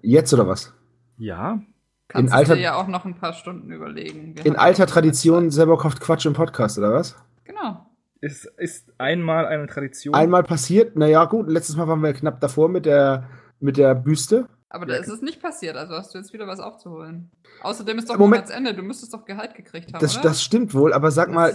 Jetzt 0.01 0.33
oder 0.33 0.47
was? 0.47 0.73
Ja. 1.19 1.61
Kannst 2.07 2.23
In 2.23 2.31
du 2.31 2.35
alter- 2.37 2.55
dir 2.55 2.61
ja 2.61 2.75
auch 2.75 2.87
noch 2.87 3.05
ein 3.05 3.15
paar 3.15 3.33
Stunden 3.33 3.71
überlegen. 3.71 4.35
Wir 4.35 4.45
In 4.45 4.55
alter 4.55 4.87
Tradition 4.87 5.51
selber 5.51 5.77
kauft 5.77 5.99
Quatsch 6.01 6.25
im 6.25 6.33
Podcast 6.33 6.77
oder 6.79 6.91
was? 6.93 7.15
Genau. 7.43 7.85
Es 8.21 8.45
ist 8.57 8.91
einmal 8.97 9.45
eine 9.45 9.67
Tradition. 9.67 10.15
Einmal 10.15 10.43
passiert, 10.43 10.95
naja, 10.95 11.23
gut, 11.25 11.47
letztes 11.49 11.75
Mal 11.75 11.87
waren 11.87 12.01
wir 12.01 12.13
knapp 12.13 12.41
davor 12.41 12.67
mit 12.67 12.85
der, 12.85 13.29
mit 13.59 13.77
der 13.77 13.93
Büste. 13.95 14.47
Aber 14.71 14.85
da 14.85 14.95
Ja, 14.95 14.99
ist 15.01 15.07
es 15.07 15.21
nicht 15.21 15.41
passiert, 15.41 15.75
also 15.77 15.95
hast 15.95 16.13
du 16.13 16.17
jetzt 16.19 16.31
wieder 16.33 16.45
was 16.47 16.59
aufzuholen. 16.59 17.31
Außerdem 17.63 17.97
ist 17.97 18.09
doch 18.09 18.17
Moment. 18.17 18.43
Monatsende, 18.43 18.73
du 18.75 18.83
müsstest 18.83 19.13
doch 19.13 19.25
Gehalt 19.25 19.55
gekriegt 19.55 19.93
haben, 19.93 19.99
Das, 20.01 20.15
oder? 20.15 20.23
das 20.23 20.43
stimmt 20.43 20.73
wohl, 20.73 20.93
aber 20.93 21.11
sag 21.11 21.31
mal, 21.31 21.53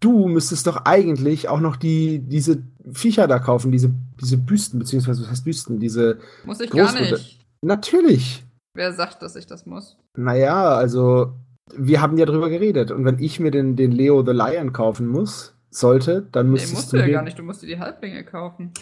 du 0.00 0.28
müsstest 0.28 0.66
doch 0.66 0.84
eigentlich 0.84 1.48
auch 1.48 1.60
noch 1.60 1.76
die, 1.76 2.20
diese 2.20 2.62
Viecher 2.92 3.26
da 3.26 3.38
kaufen, 3.38 3.70
diese, 3.72 3.90
diese 4.20 4.38
Büsten, 4.38 4.78
beziehungsweise 4.78 5.22
was 5.22 5.30
heißt 5.30 5.44
Büsten, 5.44 5.78
diese, 5.78 6.18
Muss 6.44 6.60
ich 6.60 6.70
gar 6.70 6.92
nicht. 6.92 7.44
natürlich. 7.60 8.44
Wer 8.74 8.92
sagt, 8.92 9.22
dass 9.22 9.36
ich 9.36 9.46
das 9.46 9.66
muss? 9.66 9.96
Naja, 10.16 10.74
also, 10.74 11.32
wir 11.76 12.00
haben 12.00 12.18
ja 12.18 12.26
drüber 12.26 12.50
geredet. 12.50 12.90
Und 12.90 13.04
wenn 13.04 13.18
ich 13.18 13.38
mir 13.40 13.50
den, 13.50 13.76
den 13.76 13.92
Leo 13.92 14.24
the 14.24 14.32
Lion 14.32 14.72
kaufen 14.72 15.06
muss, 15.06 15.54
sollte, 15.70 16.26
dann 16.32 16.46
Nee, 16.46 16.52
müsstest 16.52 16.74
musst 16.74 16.92
du 16.92 16.96
du 16.96 17.00
ja 17.02 17.06
den, 17.06 17.12
gar 17.14 17.22
nicht, 17.22 17.38
du 17.38 17.42
musst 17.42 17.62
dir 17.62 17.66
die 17.68 17.78
Halblinge 17.78 18.24
kaufen. 18.24 18.72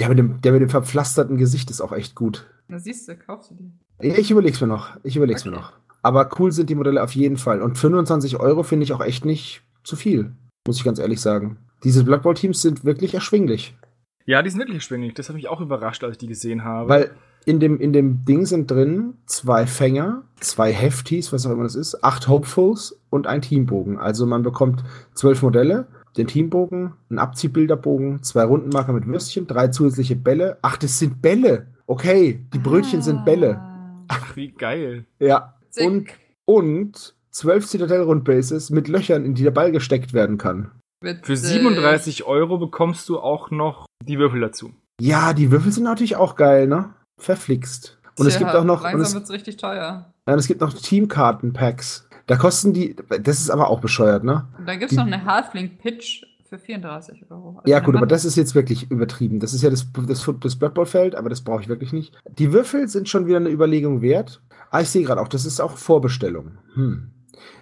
Der 0.00 0.08
mit, 0.08 0.18
dem, 0.18 0.40
der 0.40 0.52
mit 0.52 0.62
dem 0.62 0.70
verpflasterten 0.70 1.36
Gesicht 1.36 1.70
ist 1.70 1.80
auch 1.80 1.92
echt 1.92 2.14
gut. 2.14 2.46
Na 2.68 2.78
siehst 2.78 3.06
du, 3.08 3.16
kaufst 3.16 3.50
du 3.50 3.54
die. 3.54 3.72
Ja, 4.08 4.16
Ich 4.16 4.30
überleg's 4.30 4.60
mir 4.60 4.66
noch. 4.66 4.96
Ich 5.02 5.16
überleg's 5.16 5.44
mir 5.44 5.52
Okay. 5.52 5.60
noch. 5.60 5.72
Aber 6.02 6.28
cool 6.38 6.50
sind 6.50 6.68
die 6.70 6.74
Modelle 6.74 7.02
auf 7.02 7.14
jeden 7.14 7.36
Fall. 7.36 7.62
Und 7.62 7.78
25 7.78 8.40
Euro 8.40 8.62
finde 8.64 8.84
ich 8.84 8.92
auch 8.92 9.00
echt 9.02 9.24
nicht 9.24 9.62
zu 9.84 9.94
viel. 9.96 10.32
Muss 10.66 10.78
ich 10.78 10.84
ganz 10.84 10.98
ehrlich 10.98 11.20
sagen. 11.20 11.58
Diese 11.84 12.02
Blood 12.04 12.22
Bowl 12.22 12.34
Teams 12.34 12.60
sind 12.62 12.84
wirklich 12.84 13.14
erschwinglich. 13.14 13.76
Ja, 14.24 14.42
die 14.42 14.50
sind 14.50 14.58
wirklich 14.60 14.76
erschwinglich. 14.76 15.14
Das 15.14 15.28
hat 15.28 15.36
mich 15.36 15.48
auch 15.48 15.60
überrascht, 15.60 16.02
als 16.02 16.12
ich 16.12 16.18
die 16.18 16.26
gesehen 16.26 16.64
habe. 16.64 16.88
Weil 16.88 17.10
in 17.44 17.60
dem, 17.60 17.80
in 17.80 17.92
dem 17.92 18.24
Ding 18.24 18.46
sind 18.46 18.70
drin 18.70 19.14
zwei 19.26 19.66
Fänger, 19.66 20.22
zwei 20.40 20.72
Hefties, 20.72 21.32
was 21.32 21.46
auch 21.46 21.50
immer 21.50 21.64
das 21.64 21.74
ist, 21.74 22.04
acht 22.04 22.28
Hopefuls 22.28 23.00
und 23.10 23.26
ein 23.26 23.42
Teambogen. 23.42 23.98
Also 23.98 24.26
man 24.26 24.42
bekommt 24.42 24.84
zwölf 25.14 25.42
Modelle, 25.42 25.86
den 26.16 26.26
Teambogen, 26.26 26.92
einen 27.10 27.18
Abziehbilderbogen, 27.18 28.22
zwei 28.22 28.44
Rundenmarker 28.44 28.92
mit 28.92 29.06
Würstchen, 29.06 29.46
drei 29.46 29.68
zusätzliche 29.68 30.16
Bälle. 30.16 30.58
Ach, 30.62 30.76
das 30.76 30.98
sind 30.98 31.22
Bälle. 31.22 31.66
Okay, 31.86 32.44
die 32.52 32.58
Brötchen 32.58 33.02
sind 33.02 33.24
Bälle. 33.24 33.56
Ah, 33.58 34.04
Ach, 34.08 34.36
wie 34.36 34.52
geil. 34.52 35.06
Ja. 35.18 35.54
Zick. 35.70 35.86
Und, 35.86 36.08
und 36.44 37.14
zwölf 37.30 37.66
Citadel-Rundbases 37.66 38.70
mit 38.70 38.88
Löchern, 38.88 39.24
in 39.24 39.34
die 39.34 39.42
der 39.42 39.50
Ball 39.50 39.72
gesteckt 39.72 40.12
werden 40.12 40.38
kann. 40.38 40.70
Witzig. 41.00 41.26
Für 41.26 41.36
37 41.36 42.24
Euro 42.24 42.58
bekommst 42.58 43.08
du 43.08 43.18
auch 43.18 43.50
noch 43.50 43.86
die 44.06 44.18
Würfel 44.18 44.40
dazu. 44.40 44.72
Ja, 45.00 45.32
die 45.32 45.50
Würfel 45.50 45.72
sind 45.72 45.84
natürlich 45.84 46.16
auch 46.16 46.36
geil, 46.36 46.68
ne? 46.68 46.94
Verflixt. 47.18 47.98
Und 48.18 48.26
es 48.26 48.36
Tja, 48.36 48.46
gibt 48.46 48.56
auch 48.56 48.64
noch, 48.64 48.82
Langsam 48.82 49.00
es, 49.02 49.14
wird's 49.14 49.30
richtig 49.30 49.56
teuer. 49.56 50.12
ja, 50.26 50.32
und 50.32 50.38
es 50.38 50.46
gibt 50.46 50.60
noch 50.60 50.72
Teamkarten-Packs. 50.74 52.08
Da 52.26 52.36
kosten 52.36 52.72
die, 52.72 52.94
das 53.22 53.40
ist 53.40 53.50
aber 53.50 53.68
auch 53.68 53.80
bescheuert, 53.80 54.22
ne? 54.24 54.46
Und 54.58 54.68
dann 54.68 54.78
gibt's 54.78 54.90
Die- 54.92 54.96
noch 54.96 55.06
eine 55.06 55.24
Halfling 55.24 55.76
Pitch 55.78 56.24
für 56.48 56.58
34 56.58 57.24
Euro. 57.30 57.58
Also 57.58 57.70
Ja, 57.70 57.80
gut, 57.80 57.96
aber 57.96 58.06
das 58.06 58.24
ist 58.24 58.36
jetzt 58.36 58.54
wirklich 58.54 58.90
übertrieben. 58.90 59.40
Das 59.40 59.54
ist 59.54 59.62
ja 59.62 59.70
das, 59.70 59.86
das, 60.06 60.28
das 60.40 60.56
Blood 60.56 60.74
Bowl 60.74 60.86
Feld, 60.86 61.14
aber 61.14 61.30
das 61.30 61.40
brauche 61.40 61.62
ich 61.62 61.68
wirklich 61.68 61.92
nicht. 61.92 62.14
Die 62.38 62.52
Würfel 62.52 62.88
sind 62.88 63.08
schon 63.08 63.26
wieder 63.26 63.38
eine 63.38 63.48
Überlegung 63.48 64.02
wert. 64.02 64.42
Ah, 64.70 64.82
ich 64.82 64.90
sehe 64.90 65.04
gerade 65.04 65.20
auch, 65.20 65.28
das 65.28 65.44
ist 65.46 65.60
auch 65.60 65.76
Vorbestellung. 65.78 66.52
Hm. 66.74 67.10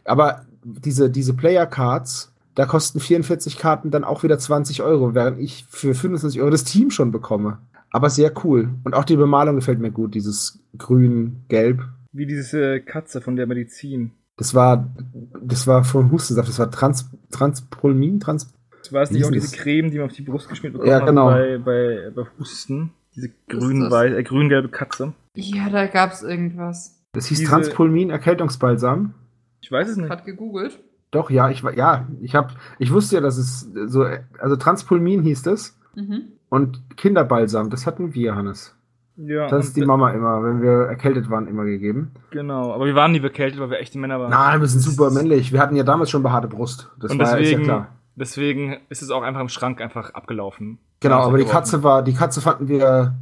Aber 0.05 0.45
diese, 0.65 1.09
diese 1.11 1.35
Player 1.35 1.67
Cards, 1.67 2.33
da 2.57 2.67
kosten 2.67 3.01
44 3.01 3.57
Karten 3.59 3.91
dann 3.91 4.05
auch 4.05 4.23
wieder 4.25 4.39
20 4.39 4.83
Euro, 4.83 5.15
während 5.15 5.39
ich 5.39 5.65
für 5.71 5.95
25 5.95 6.41
Euro 6.41 6.51
das 6.51 6.65
Team 6.65 6.91
schon 6.91 7.13
bekomme. 7.13 7.59
Aber 7.91 8.11
sehr 8.11 8.33
cool. 8.45 8.71
Und 8.85 8.95
auch 8.95 9.05
die 9.05 9.17
Bemalung 9.17 9.57
gefällt 9.57 9.81
mir 9.81 9.91
gut, 9.91 10.15
dieses 10.15 10.63
grün-gelb. 10.79 11.83
Wie 12.13 12.27
diese 12.27 12.81
Katze 12.81 13.21
von 13.21 13.37
der 13.37 13.47
Medizin. 13.47 14.13
Das 14.37 14.55
war, 14.55 14.89
das 15.43 15.67
war 15.67 15.85
von 15.85 16.11
Hustensaft, 16.11 16.49
das 16.49 16.59
war 16.59 16.71
Trans, 16.71 17.11
Transprolmin, 17.31 18.21
Trans, 18.21 18.53
war 18.91 19.03
es 19.03 19.11
nicht 19.11 19.25
auch 19.25 19.31
diese? 19.31 19.55
Creme, 19.57 19.91
die 19.91 19.99
man 19.99 20.07
auf 20.07 20.15
die 20.15 20.23
Brust 20.23 20.49
geschmiert 20.49 20.73
bekommen 20.73 20.91
Ja, 20.91 21.01
hat 21.01 21.07
genau. 21.07 21.27
bei, 21.27 21.59
bei, 21.59 22.11
bei 22.15 22.25
Husten. 22.39 22.93
Diese 23.15 23.31
grün 23.49 23.89
das? 23.91 23.93
äh, 24.05 24.23
grün-gelbe 24.23 24.69
Katze. 24.69 25.13
Ja, 25.37 25.69
da 25.69 25.87
gab's 25.87 26.23
irgendwas. 26.23 27.01
das 27.13 27.27
hieß 27.27 27.39
Diese- 27.41 27.51
Transpulmin 27.51 28.11
Erkältungsbalsam. 28.11 29.15
Ich 29.61 29.71
weiß 29.71 29.89
es 29.91 29.97
nicht. 29.97 30.09
Hat 30.11 30.25
gegoogelt. 30.25 30.81
Doch, 31.11 31.29
ja, 31.31 31.51
ich 31.51 31.63
war, 31.63 31.77
ja, 31.77 32.09
ich 32.23 32.35
hab, 32.35 32.57
ich 32.79 32.93
wusste 32.93 33.17
ja, 33.17 33.21
dass 33.21 33.37
es 33.37 33.69
so, 33.87 34.07
also 34.39 34.57
Transpulmin 34.57 35.23
hieß 35.23 35.43
das 35.43 35.77
Mhm. 35.95 36.33
Und 36.51 36.97
Kinderbalsam, 36.97 37.71
das 37.71 37.87
hatten 37.87 38.15
wir, 38.15 38.35
Hannes. 38.37 38.77
Ja, 39.17 39.49
Das 39.49 39.67
ist 39.67 39.77
die 39.77 39.85
Mama 39.85 40.11
immer, 40.13 40.43
wenn 40.43 40.63
wir 40.63 40.87
erkältet 40.87 41.29
waren, 41.31 41.47
immer 41.47 41.65
gegeben. 41.65 42.13
Genau, 42.31 42.73
aber 42.73 42.87
wir 42.87 42.95
waren 42.95 43.13
nie 43.13 43.21
bekältet, 43.21 43.61
weil 43.61 43.71
wir 43.71 43.79
echte 43.79 43.99
Männer 43.99 44.19
waren. 44.21 44.31
Nein, 44.31 44.61
wir 44.61 44.69
sind 44.69 44.81
super 44.81 45.11
männlich. 45.11 45.53
Wir 45.53 45.61
hatten 45.61 45.77
ja 45.77 45.83
damals 45.83 46.11
schon 46.11 46.23
behaarte 46.23 46.49
Brust. 46.49 46.91
Das 46.99 47.13
und 47.13 47.19
war 47.19 47.27
ja, 47.27 47.33
ist 47.37 47.39
ja 47.39 47.39
deswegen, 47.43 47.65
klar. 47.65 47.89
deswegen 48.17 48.77
ist 48.89 49.03
es 49.03 49.11
auch 49.11 49.23
einfach 49.23 49.41
im 49.41 49.49
Schrank 49.51 49.81
einfach 49.81 50.15
abgelaufen. 50.15 50.79
Genau, 51.01 51.19
aber 51.21 51.37
die. 51.39 51.45
Katze 51.45 51.83
war, 51.83 52.03
die 52.03 52.15
Katze 52.15 52.41
fanden 52.41 52.69
wir, 52.69 53.15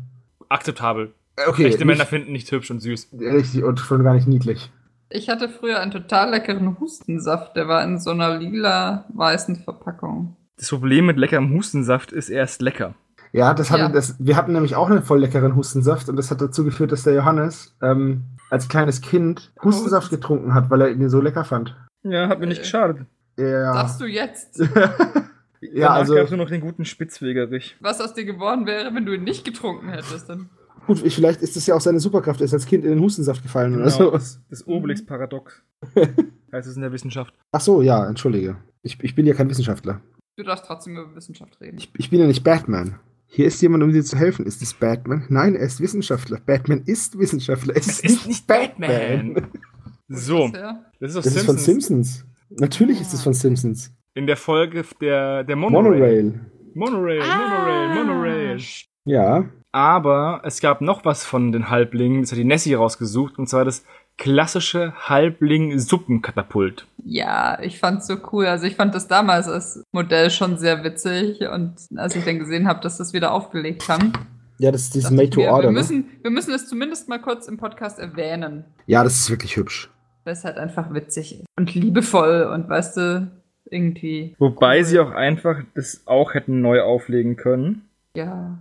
Akzeptabel. 0.48 1.14
äh, 1.36 1.48
okay, 1.48 1.66
Echte 1.66 1.84
Männer 1.84 2.00
nicht, 2.00 2.08
finden 2.08 2.32
nicht 2.32 2.50
hübsch 2.52 2.70
und 2.70 2.80
süß. 2.80 3.08
richtig 3.18 3.64
und 3.64 3.80
schon 3.80 4.04
gar 4.04 4.14
nicht 4.14 4.28
niedlich. 4.28 4.70
Ich 5.10 5.28
hatte 5.28 5.48
früher 5.48 5.80
einen 5.80 5.90
total 5.90 6.30
leckeren 6.30 6.78
Hustensaft, 6.78 7.56
der 7.56 7.66
war 7.66 7.82
in 7.82 7.98
so 7.98 8.10
einer 8.10 8.38
lila-weißen 8.38 9.56
Verpackung. 9.56 10.36
Das 10.58 10.68
Problem 10.68 11.06
mit 11.06 11.16
leckerem 11.16 11.52
Hustensaft 11.54 12.12
ist, 12.12 12.28
er 12.30 12.44
ist 12.44 12.60
lecker. 12.62 12.94
Ja, 13.32 13.54
das 13.54 13.70
hatte, 13.70 13.82
Ja. 13.82 13.88
das, 13.90 14.16
wir 14.18 14.36
hatten 14.36 14.52
nämlich 14.52 14.74
auch 14.76 14.88
einen 14.90 15.02
voll 15.02 15.20
leckeren 15.20 15.54
Hustensaft 15.56 16.08
und 16.08 16.16
das 16.16 16.30
hat 16.30 16.40
dazu 16.40 16.64
geführt, 16.64 16.92
dass 16.92 17.02
der 17.02 17.14
Johannes 17.14 17.76
ähm, 17.82 18.22
als 18.50 18.68
kleines 18.68 19.00
Kind 19.00 19.52
Hustensaft 19.62 20.10
getrunken 20.10 20.54
hat, 20.54 20.70
weil 20.70 20.80
er 20.80 20.90
ihn 20.90 21.08
so 21.10 21.20
lecker 21.20 21.44
fand. 21.44 21.76
Ja, 22.04 22.28
hat 22.28 22.40
mir 22.40 22.46
nicht 22.46 22.58
Äh. 22.58 22.62
geschadet. 22.62 22.98
Ja. 23.38 23.72
Sagst 23.74 24.00
du 24.00 24.06
jetzt? 24.06 24.62
Ja, 25.60 25.88
Danach 25.88 25.94
also 25.96 26.14
gab 26.14 26.24
es 26.26 26.30
nur 26.30 26.38
noch 26.38 26.48
den 26.50 26.60
guten 26.60 26.84
Spitzwegerich. 26.84 27.76
Was 27.80 28.00
aus 28.00 28.14
dir 28.14 28.24
geworden 28.24 28.64
wäre, 28.64 28.94
wenn 28.94 29.04
du 29.04 29.12
ihn 29.12 29.24
nicht 29.24 29.44
getrunken 29.44 29.88
hättest. 29.88 30.28
Dann. 30.28 30.50
gut, 30.86 31.00
vielleicht 31.00 31.42
ist 31.42 31.56
das 31.56 31.66
ja 31.66 31.74
auch 31.74 31.80
seine 31.80 31.98
Superkraft. 31.98 32.40
Er 32.40 32.44
ist 32.44 32.54
als 32.54 32.64
Kind 32.64 32.84
in 32.84 32.90
den 32.90 33.00
Hustensaft 33.00 33.42
gefallen 33.42 33.74
oder 33.74 33.86
Genau, 33.86 33.96
so. 33.96 34.10
das, 34.12 34.40
das 34.50 34.64
Obelix-Paradox. 34.68 35.60
heißt 36.52 36.68
es 36.68 36.76
in 36.76 36.82
der 36.82 36.92
Wissenschaft. 36.92 37.34
Ach 37.50 37.60
so, 37.60 37.82
ja, 37.82 38.06
entschuldige. 38.06 38.56
Ich, 38.82 39.02
ich 39.02 39.16
bin 39.16 39.26
ja 39.26 39.34
kein 39.34 39.50
Wissenschaftler. 39.50 40.00
Du 40.36 40.44
darfst 40.44 40.64
trotzdem 40.64 40.92
über 40.96 41.12
Wissenschaft 41.16 41.60
reden. 41.60 41.78
Ich, 41.78 41.90
ich 41.98 42.08
bin 42.08 42.20
ja 42.20 42.28
nicht 42.28 42.44
Batman. 42.44 42.94
Hier 43.30 43.46
ist 43.46 43.60
jemand, 43.60 43.84
um 43.84 43.92
dir 43.92 44.02
zu 44.02 44.16
helfen. 44.16 44.46
Ist 44.46 44.62
es 44.62 44.72
Batman? 44.74 45.24
Nein, 45.28 45.54
er 45.54 45.66
ist 45.66 45.80
Wissenschaftler. 45.80 46.40
Batman 46.44 46.82
ist 46.86 47.18
Wissenschaftler. 47.18 47.76
Es 47.76 48.00
ist, 48.00 48.26
nicht 48.26 48.46
Batman. 48.46 49.46
So, 50.08 50.46
Ja. 50.54 50.84
das 50.98 51.14
ist 51.14 51.26
Das 51.26 51.36
ist 51.36 51.44
von 51.44 51.58
Simpsons. 51.58 52.18
Simpsons. 52.18 52.60
Natürlich 52.60 53.00
ist 53.00 53.12
es 53.12 53.22
von 53.22 53.34
Simpsons. 53.34 53.92
In 54.14 54.26
der 54.26 54.38
Folge 54.38 54.82
der, 55.00 55.44
der 55.44 55.56
Monorail. 55.56 55.90
Monorail. 55.92 56.40
Monorail, 56.74 57.18
Monorail, 57.20 57.94
Monorail. 58.04 58.58
Ja. 59.04 59.44
Aber 59.70 60.40
es 60.44 60.60
gab 60.60 60.80
noch 60.80 61.04
was 61.04 61.24
von 61.24 61.52
den 61.52 61.68
Halblingen, 61.68 62.22
das 62.22 62.32
hat 62.32 62.38
die 62.38 62.44
Nessie 62.44 62.72
rausgesucht, 62.74 63.38
und 63.38 63.48
zwar 63.48 63.66
das 63.66 63.84
klassische 64.18 64.92
Halbling-Suppenkatapult. 65.08 66.86
Ja, 67.04 67.58
ich 67.62 67.78
fand's 67.78 68.06
so 68.06 68.16
cool. 68.32 68.46
Also 68.46 68.66
ich 68.66 68.76
fand 68.76 68.94
das 68.94 69.08
damals 69.08 69.48
als 69.48 69.82
Modell 69.92 70.30
schon 70.30 70.58
sehr 70.58 70.84
witzig 70.84 71.40
und 71.48 71.74
als 71.96 72.16
ich 72.16 72.24
dann 72.24 72.38
gesehen 72.38 72.68
habe, 72.68 72.80
dass 72.80 72.98
das 72.98 73.12
wieder 73.12 73.32
aufgelegt 73.32 73.88
haben, 73.88 74.12
Ja, 74.58 74.72
das 74.72 74.82
ist 74.82 74.94
dieses 74.94 75.10
Made 75.10 75.30
to 75.30 75.42
Order. 75.42 75.68
wir 75.68 75.72
Ne? 75.72 75.78
müssen, 75.78 76.04
wir 76.22 76.30
müssen 76.30 76.52
es 76.52 76.66
zumindest 76.68 77.08
mal 77.08 77.18
kurz 77.20 77.46
im 77.48 77.56
Podcast 77.58 77.98
erwähnen, 77.98 78.64
Ja, 78.86 79.04
das 79.04 79.14
ist 79.20 79.30
wirklich 79.30 79.56
hübsch. 79.56 79.88
weil 80.24 80.32
es 80.34 80.44
halt 80.44 80.58
einfach 80.58 80.92
witzig 80.92 81.40
ist 81.40 81.46
und 81.56 81.74
liebevoll 81.74 82.42
und 82.52 82.68
weißt 82.68 82.96
du, 82.96 83.30
irgendwie, 83.70 84.34
Wobei 84.38 84.82
sie 84.82 84.98
auch 84.98 85.10
einfach 85.12 85.58
das 85.74 86.02
auch 86.06 86.34
hätten 86.34 86.60
neu 86.60 86.82
auflegen 86.82 87.36
können. 87.36 87.88
ja. 88.14 88.58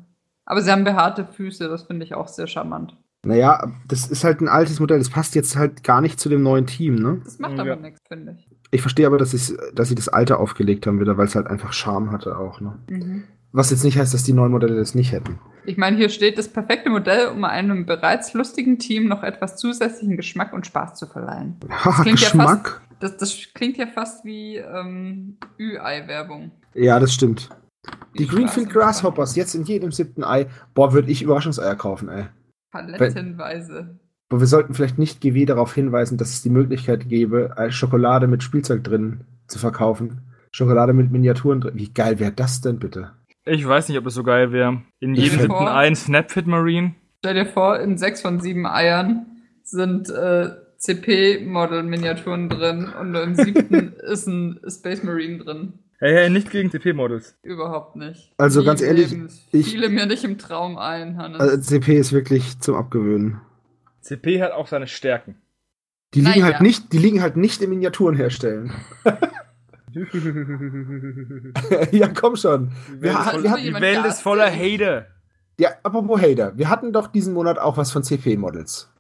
Aber 0.50 0.62
sie 0.62 0.72
haben 0.72 0.86
behaarte 0.86 1.26
Füße, 1.26 1.68
das 1.68 1.84
finde 1.84 2.06
ich 2.06 2.14
auch 2.14 2.30
sehr 2.30 2.48
charmant. 2.48 2.96
Naja, 3.26 3.72
das 3.88 4.08
ist 4.08 4.24
halt 4.24 4.42
ein 4.42 4.48
altes 4.48 4.80
Modell. 4.80 5.00
Das 5.00 5.10
passt 5.10 5.36
jetzt 5.36 5.56
halt 5.58 5.84
gar 5.84 6.02
nicht 6.02 6.20
zu 6.20 6.30
dem 6.30 6.44
neuen 6.44 6.66
Team, 6.68 6.96
ne? 6.96 7.20
Das 7.24 7.40
macht 7.40 7.56
Ja. 7.58 7.62
aber 7.64 7.76
nichts, 7.76 8.00
finde 8.08 8.38
ich. 8.40 8.50
Ich 8.72 8.82
verstehe 8.82 9.08
aber, 9.08 9.18
dass, 9.18 9.32
sie- 9.32 9.58
dass 9.74 9.90
sie 9.90 9.96
das 9.96 10.08
alte 10.10 10.38
aufgelegt 10.38 10.88
haben 10.88 11.00
wieder, 11.00 11.18
weil 11.18 11.26
es 11.28 11.36
halt 11.36 11.48
einfach 11.48 11.74
Charme 11.74 12.12
hatte 12.12 12.38
auch, 12.38 12.62
ne? 12.62 12.78
Mhm. 12.90 13.24
Was 13.54 13.72
jetzt 13.72 13.84
nicht 13.84 13.98
heißt, 13.98 14.14
dass 14.14 14.24
die 14.24 14.34
neuen 14.34 14.52
Modelle 14.52 14.76
das 14.76 14.94
nicht 14.94 15.12
hätten. 15.14 15.40
Ich 15.66 15.78
meine, 15.78 15.98
hier 15.98 16.10
steht 16.10 16.38
das 16.38 16.48
perfekte 16.50 16.90
Modell, 16.90 17.28
um 17.30 17.44
einem 17.44 17.86
bereits 17.86 18.34
lustigen 18.34 18.78
Team 18.78 19.08
noch 19.08 19.24
etwas 19.24 19.58
zusätzlichen 19.58 20.16
Geschmack 20.16 20.54
und 20.54 20.66
Spaß 20.68 20.96
zu 20.96 21.08
verleihen. 21.08 21.56
Haha, 21.70 22.04
klingt 22.04 22.20
ja 22.20 22.28
Geschmack? 22.28 22.82
Das, 23.00 23.18
das 23.18 23.36
klingt 23.54 23.78
ja 23.78 23.88
fast 23.88 24.26
wie 24.26 24.58
ähm, 24.58 25.38
Ü-Ei-Werbung. 25.60 26.52
Ja, 26.74 27.00
das 27.00 27.14
stimmt. 27.14 27.50
Die 28.18 28.24
Wie 28.24 28.28
Greenfield 28.28 28.70
Grasshoppers, 28.70 29.36
jetzt 29.36 29.56
in 29.56 29.64
jedem 29.64 29.92
siebten 29.92 30.24
Ei. 30.24 30.48
Boah, 30.74 30.94
würde 30.94 31.10
ich 31.12 31.22
Überraschungseier 31.22 31.76
kaufen, 31.76 32.10
ey. 32.10 32.26
Palettenweise. 32.86 34.00
Aber 34.30 34.40
wir 34.42 34.48
sollten 34.48 34.74
vielleicht 34.74 34.98
nicht 34.98 35.22
GW 35.22 35.46
darauf 35.46 35.74
hinweisen, 35.74 36.18
dass 36.18 36.30
es 36.30 36.42
die 36.42 36.50
Möglichkeit 36.50 37.08
gäbe, 37.08 37.56
Schokolade 37.70 38.28
mit 38.28 38.44
Spielzeug 38.44 38.84
drin 38.84 39.22
zu 39.48 39.58
verkaufen. 39.60 40.22
Schokolade 40.52 40.94
mit 40.94 41.12
Miniaturen 41.12 41.62
drin. 41.62 41.76
Wie 41.76 41.94
geil 41.94 42.20
wäre 42.20 42.32
das 42.32 42.62
denn 42.62 42.80
bitte? 42.80 43.12
Ich 43.46 43.66
weiß 43.66 43.88
nicht, 43.88 43.98
ob 43.98 44.04
das 44.04 44.16
so 44.16 44.24
geil 44.24 44.52
wäre. 44.52 44.82
In 45.00 45.14
Ich 45.14 45.26
jedem 45.26 45.40
siebten 45.40 45.68
ein 45.68 45.96
Snapfit 45.96 46.48
Marine. 46.48 46.96
Stell 47.20 47.36
dir 47.36 47.46
vor, 47.46 47.80
in 47.80 47.98
sechs 47.98 48.22
von 48.22 48.42
sieben 48.42 48.66
Eiern 48.66 49.26
sind 49.64 50.10
äh, 50.10 50.50
CP-Model-Miniaturen 50.78 52.50
drin 52.50 52.90
und 53.00 53.12
nur 53.12 53.24
im 53.24 53.36
siebten 53.36 53.94
ist 54.12 54.28
ein 54.28 54.60
Space 54.68 55.04
Marine 55.04 55.40
drin. 55.40 55.74
Hey, 56.00 56.14
hey, 56.14 56.30
nicht 56.30 56.52
gegen 56.52 56.70
CP-Models. 56.70 57.38
Überhaupt 57.42 57.96
nicht. 57.96 58.32
Also 58.38 58.60
Nie 58.60 58.66
ganz 58.68 58.82
ehrlich, 58.82 59.16
ich- 59.52 59.72
Fiele 59.72 59.90
mir 59.90 60.06
nicht 60.06 60.24
im 60.24 60.38
Traum 60.38 60.78
ein, 60.78 61.18
Hannes. 61.18 61.40
Also 61.40 61.58
CP 61.58 61.98
ist 61.98 62.12
wirklich 62.14 62.60
zum 62.60 62.76
Abgewöhnen. 62.76 63.42
CP 64.02 64.42
hat 64.44 64.52
auch 64.52 64.68
seine 64.68 64.86
Stärken. 64.88 65.36
Die 66.14 66.20
liegen, 66.20 66.32
Naja. 66.40 66.46
halt 66.46 66.62
nicht, 66.62 66.94
die 66.94 67.00
liegen 67.00 67.22
halt 67.22 67.36
nicht 67.36 67.62
im 67.64 67.72
Miniaturen 67.72 68.16
herstellen. 68.16 68.72
ja, 71.92 72.08
komm 72.10 72.36
schon. 72.36 72.72
Die 72.88 73.02
Wir, 73.02 73.14
Welt, 73.14 73.18
ha- 73.18 73.22
ist, 73.22 73.32
voll, 73.32 73.44
wir 73.44 73.50
Hat 73.52 73.58
hatten, 73.60 73.74
die 73.74 73.82
Welt 73.82 74.06
ist 74.06 74.22
voller? 74.22 74.52
Hater. 74.52 75.08
ja, 75.60 75.70
apropos 75.84 76.22
Hater. 76.22 76.58
Wir 76.58 76.70
hatten 76.70 76.94
doch 76.94 77.08
diesen 77.08 77.34
Monat 77.34 77.58
auch 77.60 77.78
was 77.78 77.92
von 77.92 78.04
CP-Models. 78.04 78.92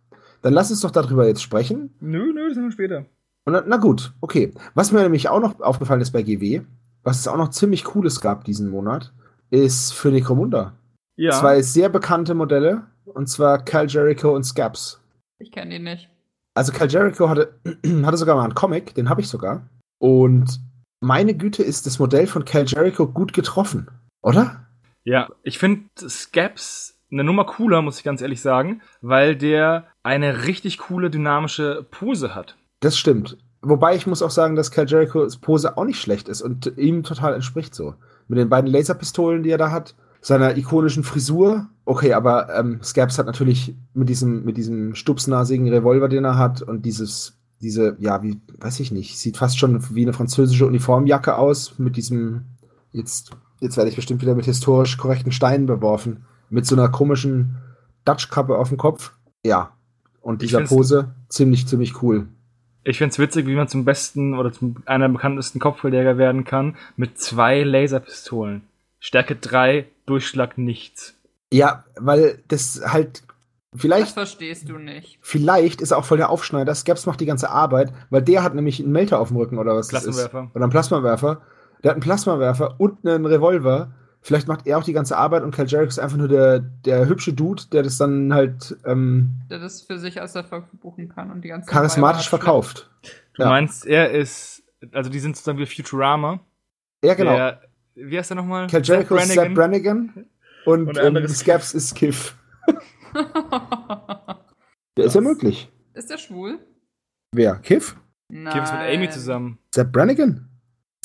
Dann 0.41 0.53
lass 0.53 0.71
uns 0.71 0.81
doch 0.81 0.91
darüber 0.91 1.27
jetzt 1.27 1.41
sprechen. 1.43 1.93
Nö, 1.99 2.31
nö, 2.33 2.47
das 2.49 2.57
machen 2.57 2.69
wir 2.69 2.71
später. 2.71 3.05
Und 3.45 3.53
na, 3.53 3.63
na 3.65 3.77
gut, 3.77 4.13
okay. 4.21 4.51
Was 4.73 4.91
mir 4.91 5.01
nämlich 5.03 5.29
auch 5.29 5.39
noch 5.39 5.59
aufgefallen 5.61 6.01
ist 6.01 6.11
bei 6.11 6.23
GW, 6.23 6.61
was 7.07 7.21
es 7.21 7.27
auch 7.29 7.37
noch 7.37 7.51
ziemlich 7.51 7.85
Cooles 7.85 8.19
gab 8.19 8.43
diesen 8.43 8.69
Monat, 8.69 9.13
ist 9.49 9.93
für 9.93 10.09
Necromunda. 10.09 10.73
Ja. 11.15 11.31
Zwei 11.31 11.61
sehr 11.61 11.87
bekannte 11.87 12.33
Modelle, 12.33 12.83
und 13.05 13.27
zwar 13.27 13.63
Cal 13.63 13.87
Jericho 13.87 14.35
und 14.35 14.43
Scabs. 14.43 15.01
ich 15.39 15.53
kenne 15.53 15.77
ihn 15.77 15.83
nicht. 15.83 16.09
Also 16.53 16.73
Cal 16.73 16.91
Jericho 16.91 17.29
hatte, 17.29 17.53
hatte 18.03 18.17
sogar 18.17 18.35
mal 18.35 18.43
einen 18.43 18.55
Comic, 18.55 18.93
den 18.93 19.07
habe 19.07 19.21
ich 19.21 19.29
sogar. 19.29 19.69
Und 19.99 20.59
meine 20.99 21.33
Güte 21.33 21.63
ist 21.63 21.85
das 21.85 21.97
Modell 21.97 22.27
von 22.27 22.43
Cal 22.43 22.65
Jericho 22.67 23.07
gut 23.07 23.31
getroffen, 23.31 23.89
oder? 24.21 24.67
Ja, 25.05 25.29
ich 25.43 25.59
finde 25.59 25.85
Scaps 26.09 26.99
eine 27.09 27.23
Nummer 27.23 27.45
cooler, 27.45 27.81
muss 27.81 27.99
ich 27.99 28.03
ganz 28.03 28.21
ehrlich 28.21 28.41
sagen, 28.41 28.81
weil 28.99 29.37
der 29.37 29.87
eine 30.03 30.43
richtig 30.45 30.77
coole 30.77 31.09
dynamische 31.09 31.87
Pose 31.89 32.35
hat. 32.35 32.57
Das 32.81 32.97
stimmt. 32.97 33.37
Wobei 33.69 33.95
ich 33.95 34.07
muss 34.07 34.21
auch 34.21 34.31
sagen, 34.31 34.55
dass 34.55 34.71
Cal 34.71 34.87
Jerichos 34.87 35.37
Pose 35.37 35.77
auch 35.77 35.83
nicht 35.83 35.99
schlecht 35.99 36.29
ist 36.29 36.41
und 36.41 36.77
ihm 36.77 37.03
total 37.03 37.33
entspricht 37.33 37.75
so. 37.75 37.95
Mit 38.27 38.39
den 38.39 38.49
beiden 38.49 38.71
Laserpistolen, 38.71 39.43
die 39.43 39.49
er 39.49 39.57
da 39.57 39.71
hat, 39.71 39.95
seiner 40.21 40.55
ikonischen 40.57 41.03
Frisur. 41.03 41.67
Okay, 41.85 42.13
aber 42.13 42.53
ähm, 42.57 42.79
Scabs 42.81 43.17
hat 43.17 43.25
natürlich 43.25 43.75
mit 43.93 44.09
diesem, 44.09 44.45
mit 44.45 44.57
diesem 44.57 44.95
stupsnasigen 44.95 45.67
Revolver, 45.69 46.07
den 46.07 46.25
er 46.25 46.37
hat 46.37 46.61
und 46.61 46.85
dieses, 46.85 47.37
diese, 47.61 47.97
ja, 47.99 48.23
wie, 48.23 48.39
weiß 48.59 48.79
ich 48.79 48.91
nicht, 48.91 49.17
sieht 49.17 49.37
fast 49.37 49.59
schon 49.59 49.83
wie 49.93 50.03
eine 50.03 50.13
französische 50.13 50.65
Uniformjacke 50.65 51.37
aus 51.37 51.77
mit 51.77 51.97
diesem, 51.97 52.45
jetzt, 52.91 53.31
jetzt 53.59 53.75
werde 53.75 53.89
ich 53.89 53.95
bestimmt 53.95 54.21
wieder 54.21 54.35
mit 54.35 54.45
historisch 54.45 54.97
korrekten 54.97 55.31
Steinen 55.31 55.65
beworfen, 55.65 56.25
mit 56.49 56.65
so 56.65 56.75
einer 56.75 56.89
komischen 56.89 57.57
Dutch-Kappe 58.05 58.57
auf 58.57 58.69
dem 58.69 58.77
Kopf. 58.77 59.13
Ja. 59.43 59.71
Und 60.21 60.41
dieser 60.41 60.61
Pose 60.61 61.15
ziemlich, 61.29 61.67
ziemlich 61.67 62.01
cool. 62.01 62.27
Ich 62.87 62.99
find's 62.99 63.19
witzig, 63.19 63.45
wie 63.47 63.55
man 63.55 63.67
zum 63.67 63.83
besten 63.83 64.33
oder 64.37 64.51
zum 64.53 64.77
einer 64.85 65.07
der 65.07 65.13
bekanntesten 65.13 65.59
Kopfgeldjäger 65.59 66.17
werden 66.17 66.45
kann 66.45 66.77
mit 66.95 67.19
zwei 67.19 67.61
Laserpistolen. 67.63 68.61
Stärke 68.99 69.35
3, 69.35 69.85
Durchschlag 70.05 70.57
nichts. 70.57 71.13
Ja, 71.51 71.83
weil 71.97 72.41
das 72.47 72.81
halt 72.85 73.23
Das 73.73 73.81
vielleicht 73.81 74.13
verstehst 74.13 74.69
du 74.69 74.77
nicht. 74.77 75.19
vielleicht 75.21 75.81
ist 75.81 75.91
er 75.91 75.97
auch 75.97 76.05
voll 76.05 76.17
der 76.17 76.29
Aufschneider. 76.29 76.73
Scabs 76.75 77.05
macht 77.05 77.19
die 77.19 77.25
ganze 77.25 77.49
Arbeit, 77.49 77.91
weil 78.09 78.21
der 78.21 78.41
hat 78.41 78.55
nämlich 78.55 78.79
einen 78.79 78.93
Melter 78.93 79.19
auf 79.19 79.27
dem 79.27 79.37
Rücken 79.37 79.57
oder 79.57 79.75
was 79.75 79.89
das 79.89 80.05
ist. 80.05 80.15
Plasmawerfer. 80.15 80.51
Oder 80.55 80.63
einen 80.63 80.71
Plasmawerfer. 80.71 81.41
Der 81.83 81.89
hat 81.89 81.95
einen 81.95 82.03
Plasmawerfer 82.03 82.75
und 82.79 83.05
einen 83.05 83.25
Revolver. 83.25 83.91
Vielleicht 84.21 84.47
macht 84.47 84.67
er 84.67 84.77
auch 84.77 84.83
die 84.83 84.93
ganze 84.93 85.15
Arbeit 85.17 85.43
und 85.43 85.51
Cal 85.55 85.67
Jericho 85.67 85.87
ist 85.89 85.99
einfach 85.99 86.17
nur 86.17 86.27
der, 86.27 86.59
der 86.59 87.07
hübsche 87.07 87.33
Dude, 87.33 87.63
der 87.71 87.83
das 87.83 87.97
dann 87.97 88.33
halt 88.33 88.75
ähm, 88.85 89.29
Der 89.49 89.59
das 89.59 89.81
für 89.81 89.97
sich 89.99 90.19
als 90.19 90.35
Erfolg 90.35 90.67
verbuchen 90.67 91.07
kann 91.09 91.31
und 91.31 91.41
die 91.43 91.47
ganze 91.49 91.69
charismatisch 91.69 92.27
verkauft. 92.27 92.89
Du 93.35 93.43
Ja. 93.43 93.49
meinst, 93.49 93.85
er 93.85 94.11
ist, 94.11 94.63
also 94.91 95.09
die 95.09 95.19
sind 95.19 95.35
sozusagen 95.37 95.59
wie 95.59 95.65
Futurama. 95.65 96.39
Ja, 97.03 97.13
genau. 97.13 97.35
Der, 97.35 97.61
wie 97.95 98.17
heißt 98.17 98.31
er 98.31 98.35
nochmal? 98.35 98.67
Cal 98.67 98.81
Jericho 98.83 99.15
ist 99.15 99.29
Sepp 99.29 99.53
Brannigan 99.53 100.25
und, 100.65 100.89
Und 100.89 100.97
ähm, 100.97 101.15
ist 101.17 101.37
Scabs 101.37 101.73
ist 101.73 101.95
Kiff. 101.95 102.35
Der 104.97 105.05
ist 105.05 105.13
ja 105.15 105.21
möglich. 105.21 105.71
Ist 105.93 106.09
der 106.09 106.17
schwul? 106.17 106.59
Wer? 107.33 107.55
Kiff? 107.57 107.95
Nein. 108.29 108.51
Kim 108.53 108.63
ist 108.63 108.71
mit 108.73 108.81
Amy 108.81 109.09
zusammen. 109.09 109.59
Sepp 109.73 109.91
Brannigan? 109.91 110.49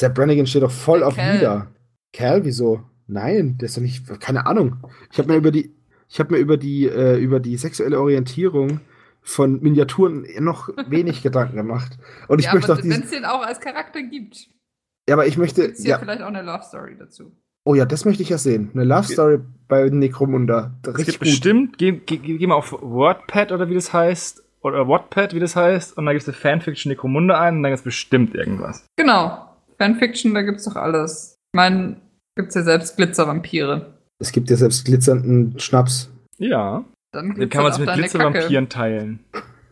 Sepp 0.00 0.14
Brannigan 0.14 0.46
steht 0.46 0.62
doch 0.62 0.70
voll 0.70 1.00
Der 1.00 1.08
auf 1.08 1.14
Cal. 1.16 1.34
Lieder. 1.34 1.66
Cal, 2.12 2.44
wieso? 2.44 2.82
Nein, 3.06 3.58
der 3.58 3.66
ist 3.66 3.76
doch 3.76 3.82
nicht. 3.82 4.06
Keine 4.20 4.46
Ahnung. 4.46 4.76
Ich 5.10 5.18
habe 5.18 5.30
mir 5.32 5.36
über 5.38 5.50
die, 5.50 5.74
ich 6.08 6.18
habe 6.20 6.34
mir 6.34 6.40
über 6.40 6.56
die, 6.56 6.86
äh, 6.86 7.18
über 7.18 7.40
die 7.40 7.56
sexuelle 7.56 8.00
Orientierung 8.00 8.80
von 9.22 9.60
Miniaturen 9.60 10.26
noch 10.40 10.68
wenig 10.88 11.22
Gedanken 11.22 11.56
gemacht. 11.56 11.98
Und 12.28 12.38
ich 12.38 12.46
ja, 12.46 12.54
möchte 12.54 12.72
aber 12.72 12.80
auch 12.80 12.84
wenn 12.84 13.02
es 13.02 13.10
den 13.10 13.24
auch 13.24 13.42
als 13.42 13.60
Charakter 13.60 14.02
gibt, 14.02 14.48
Ja, 15.08 15.14
aber 15.14 15.26
ich 15.26 15.36
möchte. 15.38 15.62
gibt 15.62 15.74
es 15.76 15.82
hier 15.82 15.90
Ja, 15.92 15.98
vielleicht 15.98 16.22
auch 16.22 16.26
eine 16.28 16.42
Love 16.42 16.62
Story 16.64 16.96
dazu. 16.98 17.32
oh 17.64 17.74
ja, 17.74 17.84
das 17.84 18.04
möchte 18.04 18.22
ich 18.22 18.30
ja 18.30 18.38
sehen. 18.38 18.70
Eine 18.74 18.84
Love 18.84 19.04
Story 19.04 19.38
bei 19.68 19.88
Necromunda. 19.88 20.74
Es 20.82 20.88
Richtig 20.88 21.06
gibt 21.06 21.18
gut. 21.18 21.28
bestimmt, 21.28 21.78
geh, 21.78 21.92
geh, 21.92 22.16
geh 22.18 22.46
mal 22.46 22.56
auf 22.56 22.72
WordPad 22.72 23.52
oder 23.52 23.68
wie 23.68 23.74
das 23.74 23.92
heißt, 23.92 24.42
oder 24.60 24.86
Wattpad, 24.88 25.34
wie 25.34 25.40
das 25.40 25.56
heißt, 25.56 25.96
und 25.96 26.06
dann 26.06 26.14
gibst 26.14 26.28
du 26.28 26.32
Fanfiction 26.32 26.90
Necromunda 26.90 27.40
ein 27.40 27.56
und 27.56 27.62
dann 27.64 27.72
gibt's 27.72 27.82
bestimmt 27.84 28.34
irgendwas. 28.34 28.86
Genau. 28.96 29.48
Fanfiction, 29.78 30.34
da 30.34 30.42
gibt's 30.42 30.64
doch 30.64 30.76
alles. 30.76 31.34
Ich 31.52 31.56
meine, 31.56 31.96
gibt's 32.36 32.54
ja 32.54 32.62
selbst 32.62 32.96
Glitzervampire. 32.96 33.98
Es 34.18 34.32
gibt 34.32 34.50
ja 34.50 34.56
selbst 34.56 34.84
glitzernden 34.84 35.58
Schnaps. 35.58 36.10
Ja. 36.38 36.84
Dann 37.12 37.34
Den 37.34 37.48
kann 37.48 37.64
man 37.64 37.72
glitzert 37.72 37.76
sich 37.76 37.86
mit 37.86 37.94
Glitzervampiren 37.94 38.68
teilen. 38.68 39.20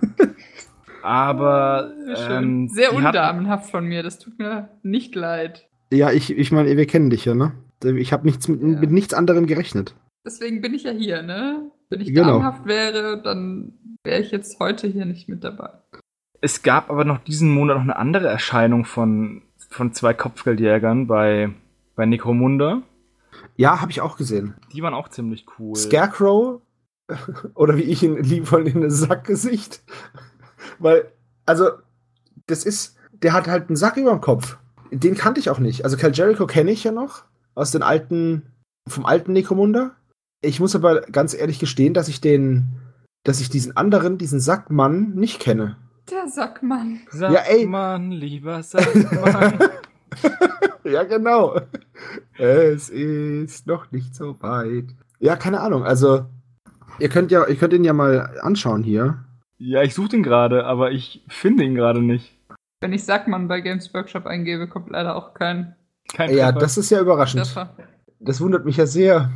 Aber 1.02 1.92
ähm, 2.28 2.68
Sehr 2.68 2.92
undamenhaft 2.94 3.70
von 3.70 3.86
mir, 3.86 4.02
das 4.02 4.18
tut 4.18 4.38
mir 4.38 4.68
nicht 4.82 5.14
leid. 5.14 5.66
Ja, 5.92 6.10
ich, 6.10 6.36
ich 6.36 6.52
meine, 6.52 6.76
wir 6.76 6.86
kennen 6.86 7.10
dich 7.10 7.24
ja, 7.24 7.34
ne? 7.34 7.52
Ich 7.82 8.12
habe 8.12 8.26
nichts 8.26 8.46
mit, 8.48 8.60
Ja. 8.60 8.66
mit 8.78 8.90
nichts 8.90 9.14
anderem 9.14 9.46
gerechnet. 9.46 9.94
Deswegen 10.26 10.60
bin 10.60 10.74
ich 10.74 10.82
ja 10.84 10.90
hier, 10.92 11.22
ne? 11.22 11.70
Wenn 11.88 12.00
ich 12.02 12.08
Genau. 12.08 12.38
namhaft 12.38 12.66
wäre, 12.66 13.20
dann 13.22 13.72
wäre 14.04 14.20
ich 14.20 14.30
jetzt 14.30 14.60
heute 14.60 14.86
hier 14.86 15.06
nicht 15.06 15.28
mit 15.28 15.42
dabei. 15.42 15.70
Es 16.42 16.62
gab 16.62 16.90
aber 16.90 17.04
noch 17.04 17.18
diesen 17.18 17.50
Monat 17.50 17.76
noch 17.76 17.82
eine 17.84 17.96
andere 17.96 18.28
Erscheinung 18.28 18.84
von, 18.84 19.42
von 19.70 19.92
zwei 19.92 20.12
Kopfgeldjägern 20.14 21.06
bei, 21.06 21.50
bei 22.00 22.06
Necromunda. 22.06 22.80
Ja, 23.56 23.82
habe 23.82 23.90
ich 23.90 24.00
auch 24.00 24.16
gesehen. 24.16 24.54
Die 24.72 24.82
waren 24.82 24.94
auch 24.94 25.10
ziemlich 25.10 25.44
cool. 25.58 25.76
Scarecrow 25.76 26.62
oder 27.54 27.76
wie 27.76 27.82
ich 27.82 28.02
ihn 28.02 28.16
liebevoll 28.16 28.64
nenne, 28.64 28.90
Sackgesicht. 28.90 29.82
Weil, 30.78 31.12
also, 31.44 31.68
das 32.46 32.64
ist, 32.64 32.96
der 33.12 33.34
hat 33.34 33.48
halt 33.48 33.68
einen 33.68 33.76
Sack 33.76 33.98
über 33.98 34.12
dem 34.12 34.22
Kopf. 34.22 34.56
Den 34.90 35.14
kannte 35.14 35.40
ich 35.40 35.50
auch 35.50 35.58
nicht. 35.58 35.84
Also 35.84 35.98
Cal 35.98 36.12
Jericho 36.14 36.46
kenne 36.46 36.70
ich 36.70 36.84
ja 36.84 36.90
noch 36.90 37.24
aus 37.54 37.70
den 37.70 37.82
alten, 37.82 38.46
vom 38.88 39.04
alten 39.04 39.34
Necromunda. 39.34 39.90
Ich 40.40 40.58
muss 40.58 40.74
aber 40.74 41.02
ganz 41.02 41.34
ehrlich 41.34 41.58
gestehen, 41.58 41.92
dass 41.92 42.08
ich 42.08 42.22
den, 42.22 42.80
dass 43.24 43.42
ich 43.42 43.50
diesen 43.50 43.76
anderen, 43.76 44.16
diesen 44.16 44.40
Sackmann 44.40 45.10
nicht 45.16 45.38
kenne. 45.38 45.76
Der 46.10 46.28
Sackmann. 46.28 47.00
Sag 47.10 47.30
Ja, 47.30 47.40
ey. 47.40 47.66
Mann, 47.66 48.10
lieber 48.10 48.62
Sackmann. 48.62 49.58
Ja, 50.84 51.04
genau. 51.04 51.60
Es 52.38 52.88
ist 52.88 53.66
noch 53.66 53.90
nicht 53.92 54.14
so 54.14 54.40
weit. 54.42 54.86
Ja, 55.18 55.36
keine 55.36 55.60
Ahnung. 55.60 55.84
Also, 55.84 56.26
ihr 56.98 57.08
könnt 57.08 57.30
ja, 57.30 57.46
ihr 57.46 57.56
könnt 57.56 57.72
ihn 57.72 57.84
ja 57.84 57.92
mal 57.92 58.38
anschauen 58.42 58.82
hier. 58.82 59.24
ja, 59.58 59.82
ich 59.82 59.94
suche 59.94 60.08
den 60.10 60.22
gerade, 60.22 60.64
aber 60.64 60.90
ich 60.92 61.22
finde 61.28 61.64
ihn 61.64 61.74
gerade 61.74 62.00
nicht. 62.02 62.36
Wenn 62.80 62.92
ich 62.94 63.04
Sackmann 63.04 63.46
bei 63.48 63.60
Games 63.60 63.92
Workshop 63.92 64.24
eingebe, 64.26 64.66
kommt 64.66 64.88
leider 64.90 65.14
auch 65.16 65.34
kein 65.34 65.76
Kein 66.14 66.30
Ja, 66.34 66.46
Treffer. 66.46 66.58
das 66.60 66.78
ist 66.78 66.90
ja 66.90 67.00
überraschend. 67.00 67.44
Treffer. 67.44 67.76
Das 68.20 68.40
wundert 68.40 68.64
mich 68.64 68.76
ja 68.78 68.86
sehr. 68.86 69.30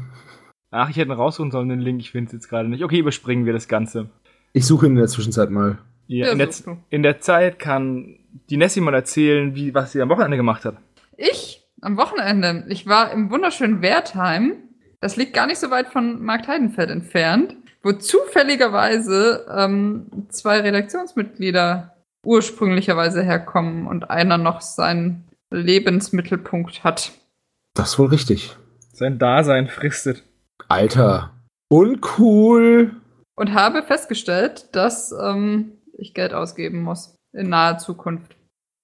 Ach, 0.70 0.88
ich 0.88 0.96
hätte 0.96 1.10
ihn 1.10 1.16
raussuchen 1.16 1.50
sollen, 1.50 1.68
den 1.68 1.80
Link. 1.80 2.00
Ich 2.00 2.10
finde 2.12 2.28
es 2.28 2.32
jetzt 2.32 2.48
gerade 2.48 2.68
nicht. 2.68 2.82
Okay, 2.82 2.98
überspringen 2.98 3.44
wir 3.46 3.52
das 3.52 3.68
Ganze. 3.68 4.08
Ich 4.54 4.66
suche 4.66 4.86
ihn 4.86 4.92
in 4.92 4.96
der 4.98 5.08
Zwischenzeit 5.08 5.50
mal. 5.50 5.78
Ja, 6.06 6.26
Ja, 6.26 6.32
in, 6.32 6.38
der, 6.38 6.48
in 6.90 7.02
der 7.02 7.20
Zeit 7.20 7.58
kann 7.58 8.16
die 8.50 8.56
Nessie 8.56 8.80
mal 8.80 8.94
erzählen, 8.94 9.54
wie, 9.54 9.74
was 9.74 9.92
sie 9.92 10.00
am 10.02 10.08
Wochenende 10.08 10.36
gemacht 10.36 10.64
hat. 10.64 10.76
Ich 11.16 11.53
am 11.84 11.96
Wochenende. 11.96 12.64
Ich 12.68 12.86
war 12.86 13.12
im 13.12 13.30
wunderschönen 13.30 13.82
Wertheim. 13.82 14.54
Das 15.00 15.16
liegt 15.16 15.34
gar 15.34 15.46
nicht 15.46 15.58
so 15.58 15.70
weit 15.70 15.88
von 15.88 16.22
Markt 16.24 16.48
Heidenfeld 16.48 16.90
entfernt, 16.90 17.56
wo 17.82 17.92
zufälligerweise 17.92 19.46
ähm, 19.54 20.26
zwei 20.30 20.60
Redaktionsmitglieder 20.60 21.94
ursprünglicherweise 22.24 23.22
herkommen 23.22 23.86
und 23.86 24.10
einer 24.10 24.38
noch 24.38 24.62
seinen 24.62 25.28
Lebensmittelpunkt 25.50 26.84
hat. 26.84 27.12
Das 27.74 27.90
ist 27.92 27.98
wohl 27.98 28.08
richtig. 28.08 28.56
Sein 28.92 29.18
Dasein 29.18 29.68
fristet. 29.68 30.24
Alter. 30.68 31.34
Uncool. 31.68 32.92
Und 33.36 33.52
habe 33.52 33.82
festgestellt, 33.82 34.68
dass 34.72 35.12
ähm, 35.12 35.72
ich 35.98 36.14
Geld 36.14 36.32
ausgeben 36.32 36.82
muss 36.82 37.16
in 37.32 37.50
naher 37.50 37.78
Zukunft. 37.78 38.36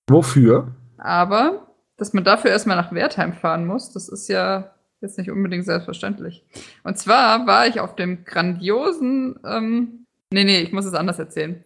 Wofür? 0.08 0.74
Aber, 0.98 1.69
dass 2.00 2.12
man 2.14 2.24
dafür 2.24 2.50
erstmal 2.50 2.76
nach 2.76 2.92
Wertheim 2.92 3.34
fahren 3.34 3.66
muss, 3.66 3.92
das 3.92 4.08
ist 4.08 4.28
ja 4.28 4.70
jetzt 5.02 5.18
nicht 5.18 5.30
unbedingt 5.30 5.64
selbstverständlich. 5.66 6.44
Und 6.82 6.98
zwar 6.98 7.46
war 7.46 7.66
ich 7.66 7.78
auf 7.78 7.94
dem 7.94 8.24
grandiosen, 8.24 9.38
ähm, 9.44 10.06
nee, 10.32 10.44
nee, 10.44 10.60
ich 10.60 10.72
muss 10.72 10.84
es 10.86 10.94
anders 10.94 11.18
erzählen. 11.18 11.62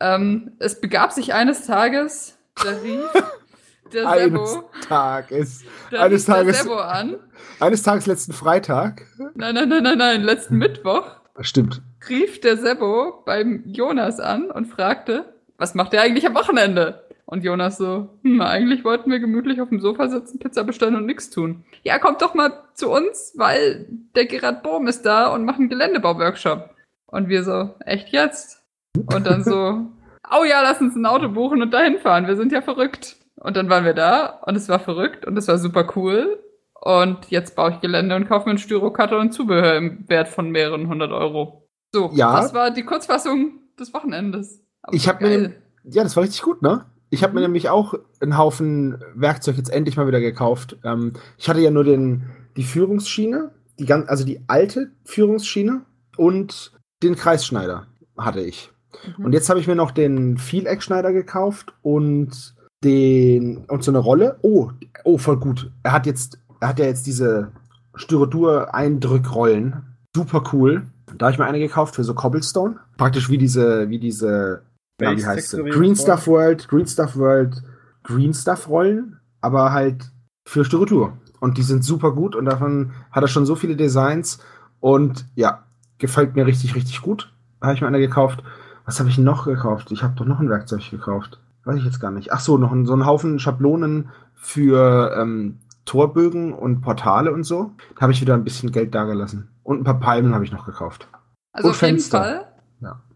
Ähm, 0.00 0.52
es 0.58 0.80
begab 0.80 1.12
sich 1.12 1.32
eines 1.34 1.66
Tages, 1.66 2.36
da 2.56 2.70
rief 2.82 3.10
der 3.92 4.08
Eines 4.08 4.52
Sebo, 4.52 4.70
Tages. 4.88 5.64
da 5.90 6.00
eines 6.02 6.22
rief 6.22 6.26
der 6.26 6.34
Tages- 6.34 6.62
Sebo 6.62 6.74
an. 6.76 7.16
Eines 7.60 7.82
Tages 7.82 8.06
letzten 8.06 8.32
Freitag. 8.32 9.02
Nein, 9.34 9.54
nein, 9.54 9.68
nein, 9.68 9.82
nein, 9.82 9.98
nein, 9.98 10.22
letzten 10.22 10.56
Mittwoch 10.56 11.06
Stimmt. 11.40 11.82
rief 12.08 12.40
der 12.40 12.56
Sebo 12.56 13.22
beim 13.26 13.62
Jonas 13.66 14.18
an 14.18 14.50
und 14.50 14.66
fragte, 14.66 15.26
was 15.58 15.74
macht 15.74 15.94
er 15.94 16.02
eigentlich 16.02 16.26
am 16.26 16.34
Wochenende? 16.34 17.03
Und 17.26 17.42
Jonas 17.42 17.78
so, 17.78 18.08
hm, 18.22 18.40
eigentlich 18.42 18.84
wollten 18.84 19.10
wir 19.10 19.18
gemütlich 19.18 19.60
auf 19.60 19.70
dem 19.70 19.80
Sofa 19.80 20.08
sitzen, 20.08 20.38
Pizza 20.38 20.62
bestellen 20.64 20.94
und 20.96 21.06
nichts 21.06 21.30
tun. 21.30 21.64
Ja, 21.82 21.98
kommt 21.98 22.20
doch 22.20 22.34
mal 22.34 22.52
zu 22.74 22.90
uns, 22.90 23.32
weil 23.36 23.86
der 24.14 24.26
Gerard 24.26 24.62
Bohm 24.62 24.86
ist 24.88 25.02
da 25.06 25.28
und 25.28 25.44
macht 25.44 25.58
einen 25.58 25.68
Geländebau-Workshop. 25.70 26.70
Und 27.06 27.28
wir 27.28 27.42
so, 27.44 27.70
echt 27.80 28.08
jetzt? 28.10 28.62
Und 28.96 29.26
dann 29.26 29.42
so, 29.42 29.86
oh 30.30 30.44
ja, 30.44 30.60
lass 30.62 30.80
uns 30.80 30.96
ein 30.96 31.06
Auto 31.06 31.28
buchen 31.28 31.62
und 31.62 31.72
dahin 31.72 31.98
fahren, 31.98 32.26
wir 32.26 32.36
sind 32.36 32.52
ja 32.52 32.60
verrückt. 32.60 33.16
Und 33.36 33.56
dann 33.56 33.68
waren 33.70 33.84
wir 33.84 33.94
da 33.94 34.40
und 34.46 34.56
es 34.56 34.68
war 34.68 34.78
verrückt 34.78 35.26
und 35.26 35.36
es 35.36 35.48
war 35.48 35.58
super 35.58 35.86
cool. 35.96 36.38
Und 36.80 37.30
jetzt 37.30 37.56
baue 37.56 37.70
ich 37.70 37.80
Gelände 37.80 38.14
und 38.16 38.28
kaufe 38.28 38.44
mir 38.46 38.50
einen 38.50 38.58
Styrocutter 38.58 39.18
und 39.18 39.32
Zubehör 39.32 39.76
im 39.76 40.04
Wert 40.08 40.28
von 40.28 40.50
mehreren 40.50 40.88
hundert 40.88 41.12
Euro. 41.12 41.66
So, 41.92 42.10
Ja. 42.12 42.36
das 42.40 42.52
war 42.52 42.70
die 42.70 42.82
Kurzfassung 42.84 43.52
des 43.78 43.94
Wochenendes. 43.94 44.62
Aber 44.82 44.94
Ich 44.94 45.04
so 45.04 45.08
hab 45.10 45.20
mir 45.22 45.28
den- 45.30 45.54
Ja, 45.84 46.02
das 46.02 46.14
war 46.16 46.22
richtig 46.24 46.42
gut, 46.42 46.60
ne? 46.62 46.84
Ich 47.14 47.22
habe 47.22 47.32
mir 47.34 47.40
Mhm. 47.40 47.46
nämlich 47.46 47.68
auch 47.70 47.94
einen 48.20 48.36
Haufen 48.36 48.98
Werkzeug 49.14 49.56
jetzt 49.56 49.70
endlich 49.70 49.96
mal 49.96 50.06
wieder 50.06 50.20
gekauft. 50.20 50.76
Ähm, 50.84 51.12
ich 51.38 51.48
hatte 51.48 51.60
ja 51.60 51.70
nur 51.70 51.84
den, 51.84 52.24
die 52.56 52.64
Führungsschiene, 52.64 53.50
die 53.78 53.86
ganz, 53.86 54.08
also 54.08 54.24
die 54.24 54.40
alte 54.48 54.90
Führungsschiene 55.04 55.82
und 56.16 56.72
den 57.02 57.14
Kreisschneider 57.14 57.86
hatte 58.18 58.40
ich. 58.40 58.70
Mhm. 59.16 59.26
Und 59.26 59.32
jetzt 59.32 59.48
habe 59.48 59.60
ich 59.60 59.66
mir 59.68 59.76
noch 59.76 59.92
den 59.92 60.38
Vieleckschneider 60.38 61.12
gekauft 61.12 61.72
und 61.82 62.54
den 62.82 63.64
und 63.68 63.84
so 63.84 63.90
eine 63.90 63.98
Rolle. 63.98 64.38
Oh, 64.42 64.70
oh, 65.04 65.16
voll 65.18 65.38
gut. 65.38 65.70
Er 65.84 65.92
hat 65.92 66.06
jetzt, 66.06 66.38
er 66.60 66.68
hat 66.68 66.78
ja 66.78 66.86
jetzt 66.86 67.06
diese 67.06 67.52
Styrodur-Eindrückrollen. 67.94 69.84
Super 70.14 70.42
cool. 70.52 70.82
Da 71.16 71.26
habe 71.26 71.32
ich 71.32 71.38
mir 71.38 71.46
eine 71.46 71.58
gekauft 71.60 71.94
für 71.94 72.04
so 72.04 72.14
Cobblestone. 72.14 72.76
Praktisch 72.96 73.30
wie 73.30 73.38
diese, 73.38 73.88
wie 73.88 73.98
diese, 73.98 74.62
na, 75.00 75.16
wie 75.16 75.24
heißt 75.24 75.50
sie? 75.50 75.62
Green. 75.62 75.96
Stuff 75.96 76.26
World, 76.26 76.68
Green 76.68 76.86
Stuff 76.86 77.16
World, 77.16 77.62
Green 78.02 78.34
Stuff 78.34 78.68
Rollen, 78.68 79.18
aber 79.40 79.72
halt 79.72 80.10
für 80.46 80.64
Styrodur. 80.64 81.18
Und 81.40 81.58
die 81.58 81.62
sind 81.62 81.84
super 81.84 82.12
gut 82.12 82.36
und 82.36 82.46
davon 82.46 82.92
hat 83.10 83.22
er 83.22 83.28
schon 83.28 83.46
so 83.46 83.54
viele 83.54 83.76
Designs 83.76 84.38
und 84.80 85.26
ja, 85.34 85.64
gefällt 85.98 86.36
mir 86.36 86.46
richtig, 86.46 86.74
richtig 86.74 87.02
gut. 87.02 87.32
Habe 87.60 87.74
ich 87.74 87.80
mir 87.80 87.86
eine 87.86 87.98
gekauft. 87.98 88.42
Was 88.84 89.00
habe 89.00 89.08
ich 89.08 89.18
noch 89.18 89.44
gekauft? 89.44 89.90
Ich 89.90 90.02
habe 90.02 90.14
doch 90.14 90.26
noch 90.26 90.40
ein 90.40 90.50
Werkzeug 90.50 90.90
gekauft. 90.90 91.40
Weiß 91.64 91.78
ich 91.78 91.84
jetzt 91.84 92.00
gar 92.00 92.10
nicht. 92.10 92.32
Ach 92.32 92.40
so, 92.40 92.58
noch 92.58 92.72
ein, 92.72 92.84
so 92.84 92.92
einen 92.92 93.06
Haufen 93.06 93.38
Schablonen 93.38 94.10
für 94.34 95.16
ähm, 95.18 95.60
Torbögen 95.86 96.52
und 96.52 96.82
Portale 96.82 97.32
und 97.32 97.44
so. 97.44 97.72
Da 97.94 98.02
habe 98.02 98.12
ich 98.12 98.20
wieder 98.20 98.34
ein 98.34 98.44
bisschen 98.44 98.72
Geld 98.72 98.94
dagelassen. 98.94 99.48
Und 99.62 99.80
ein 99.80 99.84
paar 99.84 100.00
Palmen 100.00 100.34
habe 100.34 100.44
ich 100.44 100.52
noch 100.52 100.66
gekauft. 100.66 101.08
Also 101.52 101.68
und 101.68 101.74
auf 101.74 101.82
jeden 101.82 101.94
Fenster. 101.94 102.18
Fall 102.18 102.34
Ja. 102.34 102.53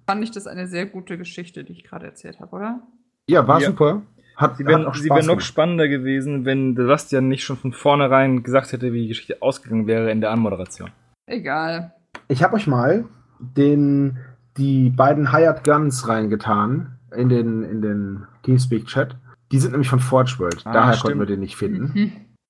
Fand 0.09 0.25
ich 0.25 0.31
das 0.31 0.47
eine 0.47 0.67
sehr 0.67 0.87
gute 0.87 1.19
Geschichte, 1.19 1.65
die 1.65 1.73
ich 1.73 1.85
gerade 1.85 2.07
erzählt 2.07 2.41
habe, 2.41 2.57
oder? 2.57 2.81
Ja, 3.29 3.47
war 3.47 3.61
Ja. 3.61 3.67
super. 3.69 4.03
Hat, 4.37 4.57
Sie 4.57 4.63
Spaß 4.65 5.07
wär 5.07 5.23
noch 5.35 5.41
spannender 5.43 5.87
gewesen, 5.89 6.47
wenn 6.47 6.75
Sebastian 6.77 7.29
nicht 7.29 7.45
schon 7.45 7.57
von 7.59 7.73
vornherein 7.73 8.43
gesagt 8.43 8.73
hätte, 8.73 8.93
wie 8.95 9.03
die 9.03 9.09
Geschichte 9.09 9.43
ausgegangen 9.43 9.87
wäre 9.87 10.11
in 10.11 10.23
der 10.23 10.31
Anmoderation. 10.31 10.91
Egal. 11.27 11.93
Ich 12.29 12.43
habe 12.43 12.55
euch 12.57 12.67
mal 12.67 13.05
den, 13.39 14.17
die 14.57 14.89
beiden 14.89 15.33
Hired 15.33 15.63
Guns 15.65 16.09
reingetan 16.09 16.97
in 17.15 17.29
den, 17.29 17.63
in 17.65 17.83
den 17.83 18.27
Teamspeak-Chat. 18.45 19.17
Die 19.53 19.59
sind 19.59 19.73
nämlich 19.73 19.91
von 19.91 20.01
Forge 20.01 20.37
World. 20.39 20.63
Ah, 20.65 20.73
Daher 20.73 20.93
stimmt. 20.95 21.03
konnten 21.03 21.19
wir 21.19 21.27
den 21.27 21.41
nicht 21.41 21.57
finden. 21.57 21.93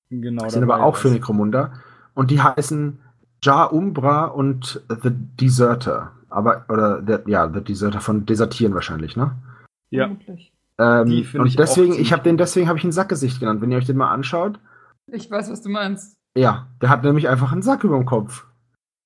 Mhm. 0.09 0.21
Genau. 0.21 0.45
Die 0.45 0.49
sind 0.51 0.63
aber 0.63 0.81
auch 0.83 0.95
für. 0.95 1.09
Necromunda. 1.09 1.73
Und 2.13 2.31
die 2.31 2.41
heißen 2.41 2.99
Ja 3.43 3.63
Umbra 3.65 4.25
und 4.25 4.81
The 4.89 5.09
Deserter. 5.11 6.11
Aber, 6.29 6.65
oder, 6.69 7.01
der, 7.01 7.23
ja, 7.27 7.51
The 7.51 7.63
Deserter 7.63 8.01
von 8.01 8.25
Desertieren 8.25 8.73
wahrscheinlich, 8.73 9.15
ne? 9.15 9.31
Ja. 9.89 10.05
Ähm, 10.77 11.25
und 11.33 11.45
ich 11.47 11.55
deswegen, 11.55 11.93
ich 11.93 12.13
habe 12.13 12.23
den, 12.23 12.37
deswegen 12.37 12.67
habe 12.67 12.77
ich 12.77 12.85
ihn 12.85 12.91
Sackgesicht 12.91 13.39
genannt. 13.39 13.61
Wenn 13.61 13.71
ihr 13.71 13.77
euch 13.77 13.85
den 13.85 13.97
mal 13.97 14.11
anschaut, 14.11 14.59
Ich 15.11 15.29
weiß, 15.29 15.51
was 15.51 15.61
du 15.61 15.69
meinst. 15.69 16.15
ja, 16.37 16.67
der 16.81 16.89
hat 16.89 17.03
nämlich 17.03 17.27
einfach 17.27 17.51
einen 17.51 17.61
Sack 17.63 17.83
über 17.83 17.97
dem 17.97 18.05
Kopf. 18.05 18.45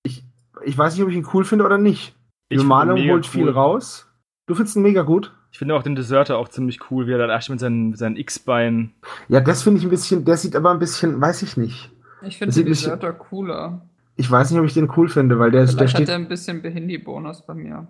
Ich, 0.05 0.23
ich 0.63 0.77
weiß 0.77 0.93
nicht, 0.93 1.03
ob 1.03 1.09
ich 1.09 1.15
ihn 1.15 1.27
cool 1.33 1.45
finde 1.45 1.65
oder 1.65 1.77
nicht. 1.77 2.15
Die 2.51 2.57
Bemalung 2.57 2.99
holt 3.09 3.25
viel 3.25 3.45
cool. 3.45 3.51
raus. 3.53 4.07
Du 4.47 4.53
findest 4.55 4.75
ihn 4.75 4.83
mega 4.83 5.01
gut. 5.03 5.33
Ich 5.51 5.57
finde 5.59 5.75
auch 5.75 5.83
den 5.83 5.95
Deserter 5.95 6.37
auch 6.37 6.49
ziemlich 6.49 6.91
cool, 6.91 7.07
wie 7.07 7.13
er 7.13 7.25
da 7.27 7.35
echt 7.35 7.49
mit 7.49 7.59
seinen, 7.59 7.91
mit 7.91 7.97
seinen 7.99 8.17
X-Beinen. 8.17 8.93
Ja, 9.29 9.39
das 9.39 9.63
finde 9.63 9.79
ich 9.79 9.85
ein 9.85 9.89
bisschen, 9.89 10.25
der 10.25 10.35
sieht 10.37 10.55
aber 10.55 10.71
ein 10.71 10.79
bisschen, 10.79 11.21
weiß 11.21 11.41
ich 11.43 11.57
nicht. 11.57 11.91
Ich 12.21 12.37
finde 12.37 12.53
ein 12.53 12.65
bisschen- 12.65 12.65
Deserter 12.91 13.13
cooler. 13.13 13.81
Ich 14.15 14.29
weiß 14.29 14.51
nicht, 14.51 14.59
ob 14.59 14.65
ich 14.65 14.73
den 14.73 14.89
cool 14.95 15.09
finde, 15.09 15.39
weil 15.39 15.51
der, 15.51 15.61
der 15.61 15.69
Vielleicht 15.69 15.95
hat 15.95 16.01
steht. 16.03 16.09
er 16.09 16.15
ein 16.15 16.27
bisschen 16.27 16.61
Behindi-Bonus 16.61 17.45
bei 17.45 17.53
mir. 17.55 17.87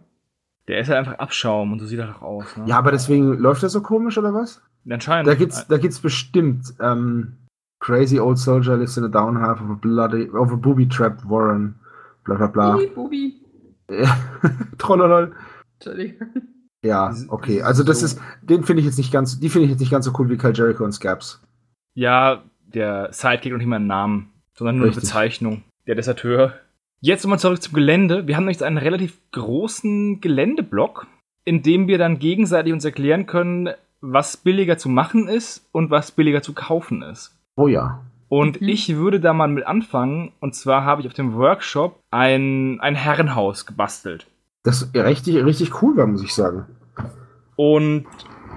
Der 0.67 0.79
ist 0.79 0.88
ja 0.88 0.97
einfach 0.97 1.15
Abschaum 1.19 1.73
und 1.73 1.79
so 1.79 1.86
sieht 1.86 1.99
er 1.99 2.07
doch 2.07 2.21
aus. 2.21 2.55
Ne? 2.55 2.63
Ja, 2.67 2.77
aber 2.77 2.91
deswegen 2.91 3.33
läuft 3.38 3.63
er 3.63 3.69
so 3.69 3.81
komisch 3.81 4.17
oder 4.17 4.33
was? 4.33 4.62
Anscheinend. 4.89 5.27
Da 5.27 5.36
gibt's, 5.36 5.67
da 5.67 5.77
gibt's 5.77 5.99
bestimmt 5.99 6.73
ähm, 6.79 7.38
Crazy 7.79 8.19
Old 8.19 8.38
Soldier 8.38 8.77
lives 8.77 8.95
in 8.95 9.03
a 9.03 9.09
down 9.09 9.39
half 9.41 9.62
of 9.62 9.69
a 9.69 9.73
bloody, 9.73 10.29
of 10.29 10.51
a 10.53 10.55
booby 10.55 10.88
trapped 10.88 11.27
Warren. 11.29 11.75
Bla 12.23 12.36
bla 12.36 12.47
bla. 12.47 12.79
Bubi. 12.95 13.41
Ja. 13.91 14.17
Trollolol. 14.77 15.33
Entschuldigung. 15.79 16.27
Ja, 16.86 17.13
okay. 17.27 17.62
Also 17.62 17.83
das 17.83 17.99
so- 17.99 18.05
ist, 18.05 18.21
den 18.41 18.63
finde 18.63 18.79
ich 18.79 18.86
jetzt 18.86 18.97
nicht 18.97 19.12
ganz, 19.12 19.39
die 19.41 19.49
finde 19.49 19.65
ich 19.65 19.71
jetzt 19.71 19.81
nicht 19.81 19.91
ganz 19.91 20.05
so 20.05 20.13
cool 20.17 20.29
wie 20.29 20.38
Cal 20.38 20.53
Jericho 20.55 20.86
und 20.86 20.93
Scabs. 20.93 21.41
Ja, 21.93 22.43
der 22.65 23.09
Sidekick 23.12 23.51
und 23.51 23.59
nicht 23.59 23.67
mal 23.67 23.75
ein 23.77 23.88
Namen, 23.88 24.31
sondern 24.53 24.77
nur 24.77 24.88
Richtig. 24.88 25.03
eine 25.03 25.07
Bezeichnung. 25.07 25.63
Der 25.88 25.96
Deserteur. 25.96 26.54
Jetzt 27.02 27.24
nochmal 27.24 27.39
zurück 27.39 27.62
zum 27.62 27.74
Gelände. 27.74 28.28
Wir 28.28 28.38
haben 28.38 28.48
jetzt 28.50 28.63
einen 28.63 28.78
relativ 28.78 29.17
großen 29.32 30.22
Geländeblock, 30.22 31.08
in 31.43 31.62
dem 31.62 31.88
wir 31.88 31.98
dann 31.98 32.19
gegenseitig 32.19 32.72
uns 32.72 32.86
erklären 32.86 33.26
können, 33.26 33.69
was 34.00 34.38
billiger 34.38 34.78
zu 34.78 34.88
machen 34.89 35.28
ist 35.28 35.67
und 35.74 35.89
was 35.89 36.12
billiger 36.12 36.41
zu 36.41 36.54
kaufen 36.54 37.02
ist. 37.02 37.38
Oh 37.58 37.67
ja. 37.67 38.02
Und 38.30 38.62
Mhm. 38.62 38.67
ich 38.69 38.96
würde 38.96 39.19
da 39.19 39.34
mal 39.34 39.48
mit 39.50 39.67
anfangen. 39.67 40.32
Und 40.39 40.56
zwar 40.56 40.86
habe 40.86 41.02
ich 41.02 41.08
auf 41.08 41.13
dem 41.13 41.34
Workshop 41.36 42.00
ein, 42.12 42.80
ein 42.80 42.96
Herrenhaus 42.96 43.65
gebastelt. 43.65 44.26
Das 44.63 44.89
richtig, 44.93 45.43
richtig 45.43 45.82
cool 45.82 45.98
war, 45.98 46.08
muss 46.08 46.24
ich 46.24 46.34
sagen. 46.34 46.65
Und 47.58 48.06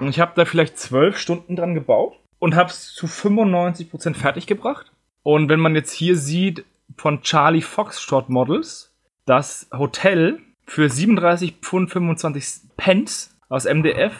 ich 0.01 0.19
habe 0.21 0.31
da 0.35 0.45
vielleicht 0.45 0.77
zwölf 0.79 1.17
Stunden 1.17 1.57
dran 1.57 1.75
gebaut 1.75 2.13
und 2.39 2.55
habe 2.55 2.69
es 2.69 2.93
zu 2.93 3.07
95% 3.07 4.15
fertig 4.15 4.47
gebracht. 4.47 4.91
Und 5.23 5.49
wenn 5.49 5.59
man 5.59 5.75
jetzt 5.75 5.91
hier 5.91 6.15
sieht 6.15 6.63
von 6.95 7.21
Charlie 7.21 7.61
Foxtrot 7.61 8.29
Models, 8.29 8.93
das 9.25 9.67
Hotel 9.71 10.39
für 10.65 10.89
37 10.89 11.57
Pfund 11.61 11.89
25 11.91 12.45
Pence 12.77 13.35
aus 13.49 13.65
MDF, 13.65 14.13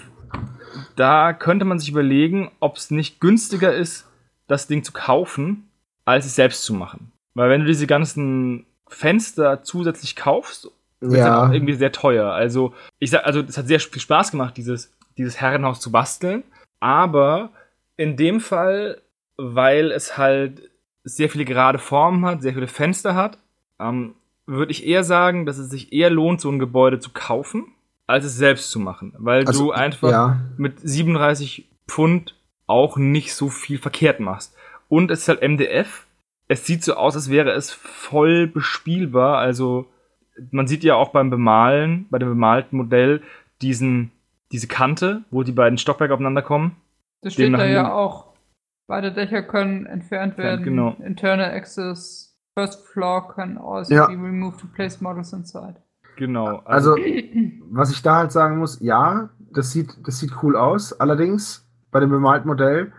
da 0.96 1.34
könnte 1.34 1.66
man 1.66 1.80
sich 1.80 1.90
überlegen, 1.90 2.52
ob 2.60 2.78
es 2.78 2.92
nicht 2.92 3.20
günstiger 3.20 3.74
ist, 3.74 4.08
das 4.48 4.68
Ding 4.68 4.84
zu 4.84 4.92
kaufen, 4.94 5.70
als 6.06 6.26
es 6.26 6.36
selbst 6.36 6.64
zu 6.64 6.74
machen. 6.74 7.12
Weil 7.34 7.50
wenn 7.50 7.62
du 7.62 7.68
diese 7.68 7.88
ganzen 7.88 8.66
Fenster 8.88 9.64
zusätzlich 9.64 10.16
kaufst, 10.16 10.70
wird 11.00 11.14
es 11.14 11.20
Ja. 11.20 11.48
auch 11.48 11.52
irgendwie 11.52 11.74
sehr 11.74 11.92
teuer. 11.92 12.32
Also, 12.32 12.74
ich 13.00 13.12
sag, 13.12 13.26
also, 13.26 13.42
es 13.42 13.58
hat 13.58 13.68
sehr 13.68 13.80
viel 13.80 14.02
Spaß 14.02 14.32
gemacht, 14.32 14.58
dieses, 14.58 14.92
dieses 15.18 15.40
Herrenhaus 15.40 15.80
zu 15.80 15.92
basteln. 15.92 16.44
Aber 16.80 17.52
in 17.98 18.16
dem 18.18 18.40
Fall, 18.40 19.02
weil 19.36 19.92
es 19.92 20.18
halt 20.18 20.70
sehr 21.08 21.30
viele 21.30 21.46
gerade 21.46 21.80
Formen 21.80 22.26
hat, 22.26 22.42
sehr 22.42 22.54
viele 22.54 22.68
Fenster 22.68 23.16
hat, 23.16 23.38
ähm, 23.80 24.14
würde 24.46 24.72
ich 24.72 24.86
eher 24.86 25.04
sagen, 25.04 25.46
dass 25.46 25.58
es 25.58 25.70
sich 25.70 25.94
eher 25.94 26.10
lohnt, 26.10 26.42
so 26.42 26.50
ein 26.50 26.60
Gebäude 26.60 27.00
zu 27.00 27.10
kaufen, 27.12 27.66
als 28.08 28.26
es 28.26 28.36
selbst 28.36 28.72
zu 28.72 28.80
machen. 28.80 29.14
Weil 29.18 29.46
Also, 29.46 29.66
du 29.66 29.72
einfach 29.72 30.10
Ja. 30.10 30.40
mit 30.58 30.80
37 30.80 31.68
Pfund 31.88 32.36
auch 32.66 32.98
nicht 32.98 33.34
so 33.34 33.50
viel 33.50 33.78
verkehrt 33.78 34.20
machst. 34.20 34.56
Und 34.90 35.12
es 35.12 35.20
ist 35.22 35.28
halt 35.28 35.42
MDF. 35.42 36.06
Es 36.48 36.66
sieht 36.66 36.84
so 36.84 36.94
aus, 36.96 37.16
als 37.16 37.30
wäre 37.30 37.52
es 37.52 37.72
voll 37.72 38.48
bespielbar. 38.48 39.38
Also 39.38 39.88
man 40.52 40.68
sieht 40.68 40.84
ja 40.84 40.96
auch 40.96 41.10
beim 41.10 41.30
Bemalen, 41.30 42.06
bei 42.10 42.20
dem 42.20 42.30
bemalten 42.30 42.78
Modell, 42.78 43.22
diesen, 43.62 44.12
diese 44.52 44.68
Kante, 44.68 45.24
wo 45.32 45.44
die 45.44 45.52
beiden 45.52 45.78
Stockwerke 45.78 46.14
aufeinander 46.14 46.42
kommen. 46.42 46.76
Das 47.22 47.34
steht 47.34 47.54
da 47.54 47.66
ja 47.66 47.92
auch. 47.94 48.28
Beide 48.88 49.12
Dächer 49.12 49.44
können 49.44 49.86
entfernt 49.86 50.38
werden. 50.38 50.64
genau. 50.64 50.96
Internal 51.04 51.52
access, 51.52 52.38
first 52.58 52.86
floor 52.88 53.34
can 53.36 53.58
also 53.58 53.94
Ja. 53.94 54.08
be 54.08 54.14
removed 54.14 54.60
to 54.62 54.68
place 54.68 55.02
models 55.02 55.34
inside. 55.34 55.76
Genau. 56.16 56.62
Also, 56.66 56.96
was 57.70 57.92
ich 57.92 58.02
da 58.02 58.16
halt 58.18 58.32
sagen 58.32 58.58
muss, 58.58 58.80
ja, 58.82 59.30
das 59.52 59.72
sieht, 59.72 59.96
das 60.06 60.20
sieht 60.20 60.32
cool 60.42 60.56
aus. 60.56 61.00
Allerdings, 61.00 61.68
bei 61.92 62.00
dem 62.00 62.10
bemalten 62.10 62.48
Modell, 62.48 62.92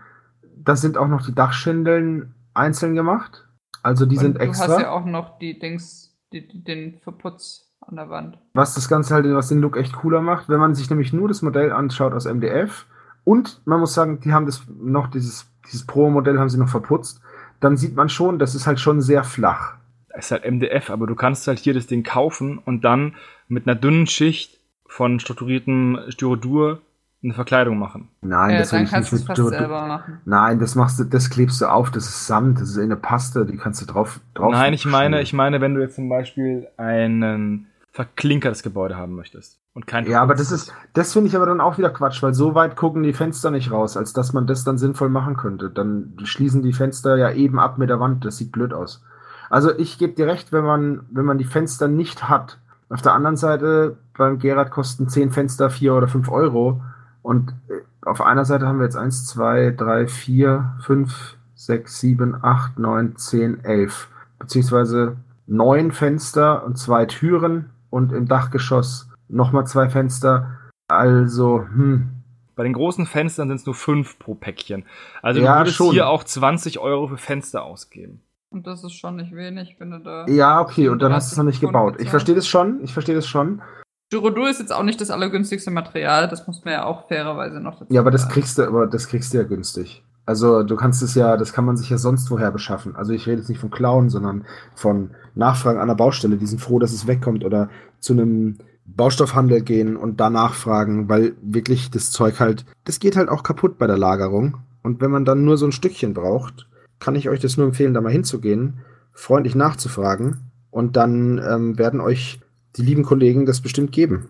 da 0.55 0.75
sind 0.75 0.97
auch 0.97 1.07
noch 1.07 1.25
die 1.25 1.33
Dachschindeln 1.35 2.33
einzeln 2.53 2.95
gemacht. 2.95 3.47
Also 3.83 4.05
die 4.05 4.17
Und 4.17 4.21
sind 4.23 4.35
du 4.37 4.41
extra. 4.41 4.73
hast 4.73 4.81
ja 4.81 4.91
auch 4.91 5.05
noch 5.05 5.39
die 5.39 5.57
Dings, 5.57 6.17
die, 6.33 6.47
die, 6.47 6.63
den 6.63 6.99
Verputz 6.99 7.65
an 7.81 7.95
der 7.95 8.09
Wand. 8.09 8.37
was 8.53 8.75
das 8.75 8.89
Ganze 8.89 9.15
halt, 9.15 9.25
was 9.33 9.47
den 9.49 9.61
Look 9.61 9.77
echt 9.77 9.95
cooler 9.95 10.21
macht, 10.21 10.49
wenn 10.49 10.59
man 10.59 10.75
sich 10.75 10.89
nämlich 10.89 11.13
nur 11.13 11.27
das 11.29 11.41
Modell 11.41 11.71
anschaut 11.71 12.13
aus 12.13 12.25
MDF 12.25 12.85
und 13.29 13.61
man 13.65 13.79
muss 13.79 13.93
sagen, 13.93 14.19
die 14.21 14.33
haben 14.33 14.47
das 14.47 14.63
noch, 14.81 15.05
dieses, 15.05 15.45
dieses 15.67 15.85
Pro-Modell 15.85 16.39
haben 16.39 16.49
sie 16.49 16.57
noch 16.57 16.67
verputzt, 16.67 17.21
dann 17.59 17.77
sieht 17.77 17.95
man 17.95 18.09
schon, 18.09 18.39
das 18.39 18.55
ist 18.55 18.65
halt 18.65 18.79
schon 18.79 19.01
sehr 19.01 19.23
flach. 19.23 19.75
es 20.07 20.25
ist 20.25 20.31
halt 20.31 20.51
MDF, 20.51 20.89
aber 20.89 21.05
du 21.05 21.13
kannst 21.13 21.47
halt 21.47 21.59
hier 21.59 21.75
das 21.75 21.85
Ding 21.85 22.01
kaufen 22.01 22.57
und 22.57 22.83
dann 22.83 23.13
mit 23.47 23.67
einer 23.67 23.75
dünnen 23.75 24.07
Schicht 24.07 24.59
von 24.87 25.19
strukturiertem 25.19 25.99
Styrodur 26.09 26.81
eine 27.21 27.35
Verkleidung 27.35 27.77
machen. 27.77 28.07
Nein, 28.21 28.53
ja, 28.53 28.57
das 28.57 28.71
dann 28.71 28.85
ich 28.85 28.89
kannst 28.89 29.13
nicht 29.13 29.27
du 29.27 29.33
es 29.33 29.37
mit 29.37 29.37
fast 29.37 29.59
selber 29.59 29.85
machen. 29.85 30.21
Nein, 30.25 30.57
das 30.57 30.73
machst 30.73 30.99
du, 30.99 31.03
das 31.03 31.29
klebst 31.29 31.61
du 31.61 31.67
auf, 31.67 31.91
das 31.91 32.05
ist 32.05 32.25
Sand, 32.25 32.59
das 32.59 32.71
ist 32.71 32.79
eine 32.79 32.95
Paste, 32.95 33.45
die 33.45 33.57
kannst 33.57 33.79
du 33.79 33.85
drauf, 33.85 34.21
drauf 34.33 34.51
Nein, 34.53 34.73
ich 34.73 34.87
meine, 34.87 35.21
ich 35.21 35.33
meine, 35.33 35.61
wenn 35.61 35.75
du 35.75 35.81
jetzt 35.81 35.97
zum 35.97 36.09
Beispiel 36.09 36.67
einen 36.77 37.67
verklinkertes 37.91 38.63
Gebäude 38.63 38.97
haben 38.97 39.13
möchtest 39.13 39.59
und 39.79 39.87
kein 39.87 40.05
Ja, 40.05 40.21
aber 40.21 40.35
das 40.35 40.51
ist, 40.51 40.73
das 40.93 41.13
finde 41.13 41.29
ich 41.29 41.35
aber 41.37 41.45
dann 41.45 41.61
auch 41.61 41.77
wieder 41.77 41.89
Quatsch, 41.89 42.21
weil 42.21 42.33
so 42.33 42.53
weit 42.53 42.75
gucken 42.75 43.01
die 43.01 43.13
Fenster 43.13 43.49
nicht 43.49 43.71
raus, 43.71 43.95
als 43.95 44.11
dass 44.11 44.33
man 44.33 44.45
das 44.45 44.65
dann 44.65 44.77
sinnvoll 44.77 45.07
machen 45.07 45.37
könnte. 45.37 45.69
Dann 45.69 46.17
schließen 46.23 46.63
die 46.63 46.73
Fenster 46.73 47.15
ja 47.15 47.31
eben 47.31 47.59
ab 47.59 47.77
mit 47.77 47.89
der 47.89 48.01
Wand, 48.01 48.25
das 48.25 48.35
sieht 48.35 48.51
blöd 48.51 48.73
aus. 48.73 49.01
Also 49.49 49.71
ich 49.77 49.97
gebe 49.97 50.13
dir 50.13 50.27
recht, 50.27 50.51
wenn 50.51 50.65
man, 50.65 51.05
wenn 51.11 51.23
man 51.23 51.37
die 51.37 51.45
Fenster 51.45 51.87
nicht 51.87 52.27
hat. 52.27 52.59
Auf 52.89 53.01
der 53.01 53.13
anderen 53.13 53.37
Seite, 53.37 53.97
beim 54.17 54.37
Gerard 54.37 54.69
kosten 54.69 55.07
10 55.07 55.31
Fenster 55.31 55.69
4 55.69 55.93
oder 55.93 56.07
5 56.09 56.29
Euro. 56.29 56.81
Und 57.21 57.53
äh, 57.69 57.81
auf 58.05 58.21
einer 58.21 58.43
Seite 58.43 58.67
haben 58.67 58.79
wir 58.79 58.85
jetzt 58.85 58.97
1, 58.97 59.27
2, 59.27 59.75
3, 59.77 60.07
4, 60.07 60.75
5, 60.81 61.37
6, 61.55 61.99
7, 61.99 62.43
8, 62.43 62.79
9, 62.79 63.15
10, 63.15 63.63
11. 63.63 64.07
Beziehungsweise 64.39 65.15
neun 65.47 65.91
Fenster 65.91 66.63
und 66.65 66.77
zwei 66.77 67.05
Türen 67.05 67.71
und 67.89 68.11
im 68.11 68.27
Dachgeschoss 68.27 69.08
nochmal 69.29 69.65
zwei 69.67 69.89
Fenster. 69.89 70.57
Also, 70.87 71.59
hm, 71.61 72.09
Bei 72.55 72.63
den 72.63 72.73
großen 72.73 73.05
Fenstern 73.05 73.47
sind 73.47 73.57
es 73.61 73.65
nur 73.65 73.75
fünf 73.75 74.19
pro 74.19 74.35
Päckchen. 74.35 74.83
Also 75.21 75.39
Ja, 75.39 75.53
du 75.53 75.59
würdest 75.61 75.77
schon. 75.77 75.91
hier 75.93 76.09
auch 76.09 76.23
20 76.25 76.79
Euro 76.79 77.07
für 77.07 77.17
Fenster 77.17 77.63
ausgeben. 77.63 78.21
Und 78.51 78.67
das 78.67 78.83
ist 78.83 78.93
schon 78.93 79.15
nicht 79.15 79.33
wenig, 79.33 79.75
wenn 79.79 79.91
du 79.91 79.99
da. 79.99 80.25
ja, 80.27 80.59
okay, 80.59 80.89
und 80.89 81.01
dann 81.01 81.13
hast 81.13 81.31
du 81.31 81.33
es 81.35 81.37
noch 81.37 81.45
nicht 81.45 81.59
37 81.61 81.61
gebaut. 81.95 82.01
Ich 82.03 82.09
verstehe 82.09 82.35
das 82.35 82.47
schon, 82.47 82.81
ich 82.83 82.91
verstehe 82.93 83.15
das 83.15 83.27
schon. 83.27 83.61
Styrodur 84.07 84.49
ist 84.49 84.59
jetzt 84.59 84.73
auch 84.73 84.81
nicht 84.83 84.99
das 84.99 85.11
allergünstigste 85.11 85.69
Material, 85.71 86.27
das 86.27 86.47
muss 86.47 86.65
man 86.65 86.73
ja 86.73 86.83
auch 86.85 87.07
fairerweise 87.07 87.59
noch 87.61 87.77
dazu 87.79 87.93
Ja, 87.93 88.01
aber 88.01 88.09
das 88.11 88.23
sagen. 88.23 88.33
kriegst 88.33 88.57
du, 88.57 88.63
aber 88.63 88.87
das 88.87 89.07
kriegst 89.07 89.33
du 89.33 89.37
ja 89.37 89.43
günstig. 89.43 90.03
Also 90.25 90.63
du 90.63 90.75
kannst 90.75 91.01
es 91.03 91.13
ja, 91.15 91.37
das 91.37 91.53
kann 91.53 91.63
man 91.65 91.77
sich 91.77 91.89
ja 91.91 91.97
sonst 91.97 92.29
woher 92.31 92.51
beschaffen. 92.51 92.95
Also 92.95 93.13
ich 93.13 93.25
rede 93.27 93.37
jetzt 93.37 93.49
nicht 93.49 93.59
von 93.61 93.69
Klauen, 93.71 94.09
sondern 94.09 94.45
von 94.75 95.11
Nachfragen 95.35 95.79
an 95.79 95.87
der 95.87 95.95
Baustelle. 95.95 96.37
Die 96.37 96.45
sind 96.47 96.59
froh, 96.59 96.79
dass 96.79 96.91
es 96.91 97.07
wegkommt 97.07 97.45
oder 97.45 97.69
zu 97.99 98.13
einem 98.13 98.57
Baustoffhandel 98.95 99.61
gehen 99.61 99.97
und 99.97 100.19
da 100.19 100.29
nachfragen, 100.29 101.09
weil 101.09 101.35
wirklich 101.41 101.91
das 101.91 102.11
Zeug 102.11 102.39
halt, 102.39 102.65
das 102.85 102.99
geht 102.99 103.15
halt 103.15 103.29
auch 103.29 103.43
kaputt 103.43 103.77
bei 103.77 103.87
der 103.87 103.97
Lagerung. 103.97 104.57
Und 104.83 105.01
wenn 105.01 105.11
man 105.11 105.25
dann 105.25 105.43
nur 105.43 105.57
so 105.57 105.65
ein 105.65 105.71
Stückchen 105.71 106.13
braucht, 106.13 106.67
kann 106.99 107.15
ich 107.15 107.29
euch 107.29 107.39
das 107.39 107.57
nur 107.57 107.67
empfehlen, 107.67 107.93
da 107.93 108.01
mal 108.01 108.11
hinzugehen, 108.11 108.79
freundlich 109.13 109.55
nachzufragen 109.55 110.51
und 110.71 110.95
dann 110.95 111.41
ähm, 111.45 111.77
werden 111.77 112.01
euch 112.01 112.39
die 112.77 112.81
lieben 112.81 113.03
Kollegen 113.03 113.45
das 113.45 113.61
bestimmt 113.61 113.91
geben. 113.91 114.29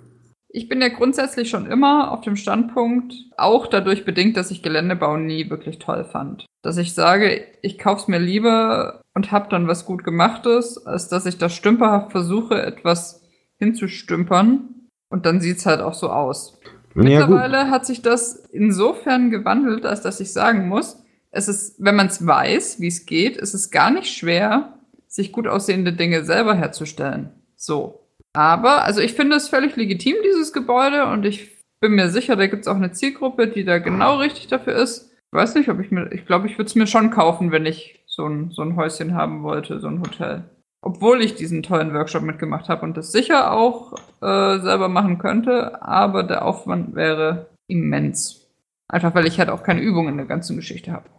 Ich 0.51 0.67
bin 0.67 0.81
ja 0.81 0.89
grundsätzlich 0.89 1.49
schon 1.49 1.67
immer 1.67 2.11
auf 2.11 2.21
dem 2.21 2.35
Standpunkt, 2.35 3.13
auch 3.37 3.67
dadurch 3.67 4.03
bedingt, 4.03 4.35
dass 4.35 4.49
ich 4.49 4.63
Geländebau 4.63 5.17
nie 5.17 5.49
wirklich 5.49 5.77
toll 5.77 6.03
fand. 6.05 6.45
Dass 6.63 6.77
ich 6.77 6.95
sage, 6.95 7.45
ich 7.61 7.77
kauf's 7.77 8.07
mir 8.07 8.17
lieber 8.17 9.01
und 9.13 9.31
hab 9.31 9.51
dann 9.51 9.67
was 9.67 9.85
gut 9.85 10.03
gemachtes, 10.03 10.83
als 10.87 11.07
dass 11.07 11.27
ich 11.27 11.37
da 11.37 11.49
stümperhaft 11.49 12.11
versuche, 12.11 12.59
etwas 12.59 13.28
hinzustümpern 13.59 14.87
und 15.09 15.25
dann 15.25 15.41
sieht's 15.41 15.65
halt 15.65 15.81
auch 15.81 15.93
so 15.93 16.09
aus. 16.09 16.59
Ja. 16.95 17.03
Mittlerweile 17.03 17.69
hat 17.69 17.85
sich 17.85 18.01
das 18.01 18.47
insofern 18.51 19.29
gewandelt, 19.29 19.85
als 19.85 20.01
dass 20.01 20.19
ich 20.19 20.33
sagen 20.33 20.67
muss, 20.67 21.03
es 21.31 21.47
ist, 21.47 21.75
wenn 21.77 21.95
man 21.95 22.07
es 22.07 22.25
weiß, 22.25 22.79
wie 22.79 22.87
es 22.87 23.05
geht, 23.05 23.37
ist 23.37 23.53
es 23.53 23.69
gar 23.69 23.91
nicht 23.91 24.07
schwer, 24.07 24.79
sich 25.07 25.31
gut 25.31 25.47
aussehende 25.47 25.93
Dinge 25.93 26.25
selber 26.25 26.55
herzustellen. 26.55 27.29
So. 27.55 28.07
Aber, 28.33 28.83
also 28.83 29.01
ich 29.01 29.13
finde 29.13 29.35
es 29.35 29.49
völlig 29.49 29.75
legitim, 29.75 30.15
dieses 30.23 30.53
Gebäude, 30.53 31.05
und 31.07 31.25
ich 31.25 31.51
bin 31.79 31.93
mir 31.93 32.09
sicher, 32.09 32.35
da 32.35 32.47
gibt 32.47 32.61
es 32.61 32.67
auch 32.67 32.75
eine 32.75 32.91
Zielgruppe, 32.91 33.47
die 33.47 33.63
da 33.63 33.79
genau 33.79 34.17
richtig 34.17 34.47
dafür 34.47 34.75
ist. 34.75 35.11
Ich 35.11 35.33
weiß 35.33 35.55
nicht, 35.55 35.69
ob 35.69 35.79
ich 35.79 35.91
mir, 35.91 36.11
ich 36.11 36.25
glaube, 36.25 36.47
ich 36.47 36.57
würde 36.57 36.67
es 36.67 36.75
mir 36.75 36.87
schon 36.87 37.11
kaufen, 37.11 37.51
wenn 37.51 37.65
ich 37.65 38.03
so 38.07 38.25
ein, 38.25 38.51
so 38.51 38.61
ein 38.61 38.75
Häuschen 38.75 39.13
haben 39.13 39.43
wollte, 39.43 39.79
so 39.79 39.87
ein 39.87 40.01
Hotel. 40.01 40.43
Obwohl 40.81 41.21
ich 41.21 41.35
diesen 41.35 41.61
tollen 41.61 41.93
Workshop 41.93 42.23
mitgemacht 42.23 42.69
habe 42.69 42.83
und 42.83 42.95
das 42.95 43.11
sicher 43.11 43.51
auch 43.51 43.93
äh, 44.21 44.59
selber 44.59 44.87
machen 44.87 45.17
könnte, 45.17 45.81
aber 45.81 46.23
der 46.23 46.45
Aufwand 46.45 46.95
wäre 46.95 47.47
immens. 47.67 48.47
Einfach 48.87 49.13
weil 49.13 49.27
ich 49.27 49.39
halt 49.39 49.49
auch 49.49 49.63
keine 49.63 49.81
Übung 49.81 50.07
in 50.07 50.17
der 50.17 50.25
ganzen 50.25 50.55
Geschichte 50.55 50.91
habe. 50.91 51.09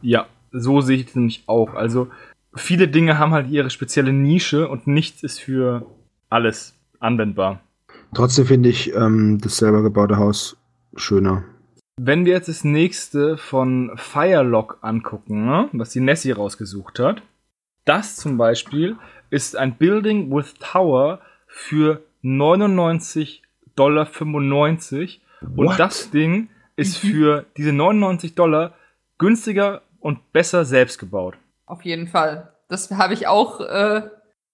Ja, 0.00 0.26
so 0.52 0.80
sehe 0.80 0.96
ich 0.96 1.08
es 1.08 1.16
nämlich 1.16 1.44
auch. 1.46 1.74
Also 1.74 2.08
viele 2.54 2.88
Dinge 2.88 3.18
haben 3.18 3.32
halt 3.32 3.50
ihre 3.50 3.70
spezielle 3.70 4.12
Nische 4.12 4.68
und 4.68 4.86
nichts 4.86 5.22
ist 5.22 5.40
für 5.40 5.86
alles 6.28 6.74
anwendbar. 7.00 7.60
Trotzdem 8.14 8.46
finde 8.46 8.68
ich 8.68 8.94
ähm, 8.94 9.38
das 9.40 9.56
selber 9.56 9.82
gebaute 9.82 10.16
Haus 10.16 10.56
schöner. 10.96 11.44
Wenn 12.00 12.24
wir 12.24 12.32
jetzt 12.32 12.48
das 12.48 12.64
nächste 12.64 13.36
von 13.36 13.92
Firelock 13.96 14.78
angucken, 14.80 15.46
ne, 15.46 15.68
was 15.72 15.90
die 15.90 16.00
Nessie 16.00 16.32
rausgesucht 16.32 16.98
hat, 16.98 17.22
das 17.90 18.16
zum 18.16 18.36
Beispiel 18.38 18.96
ist 19.30 19.56
ein 19.56 19.76
Building 19.76 20.30
with 20.34 20.54
Tower 20.60 21.20
für 21.46 22.02
99,95 22.22 23.40
Dollar. 23.76 24.08
Und 25.56 25.66
What? 25.66 25.78
das 25.78 26.10
Ding 26.10 26.50
ist 26.76 27.02
Mhm. 27.04 27.08
für 27.08 27.46
diese 27.56 27.72
99 27.72 28.34
Dollar 28.34 28.74
günstiger 29.18 29.82
und 30.00 30.32
besser 30.32 30.64
selbst 30.64 30.98
gebaut. 30.98 31.36
Auf 31.66 31.82
jeden 31.84 32.08
Fall. 32.08 32.52
Das 32.68 32.90
habe 32.90 33.14
ich 33.14 33.26
auch 33.26 33.60
äh, 33.60 34.02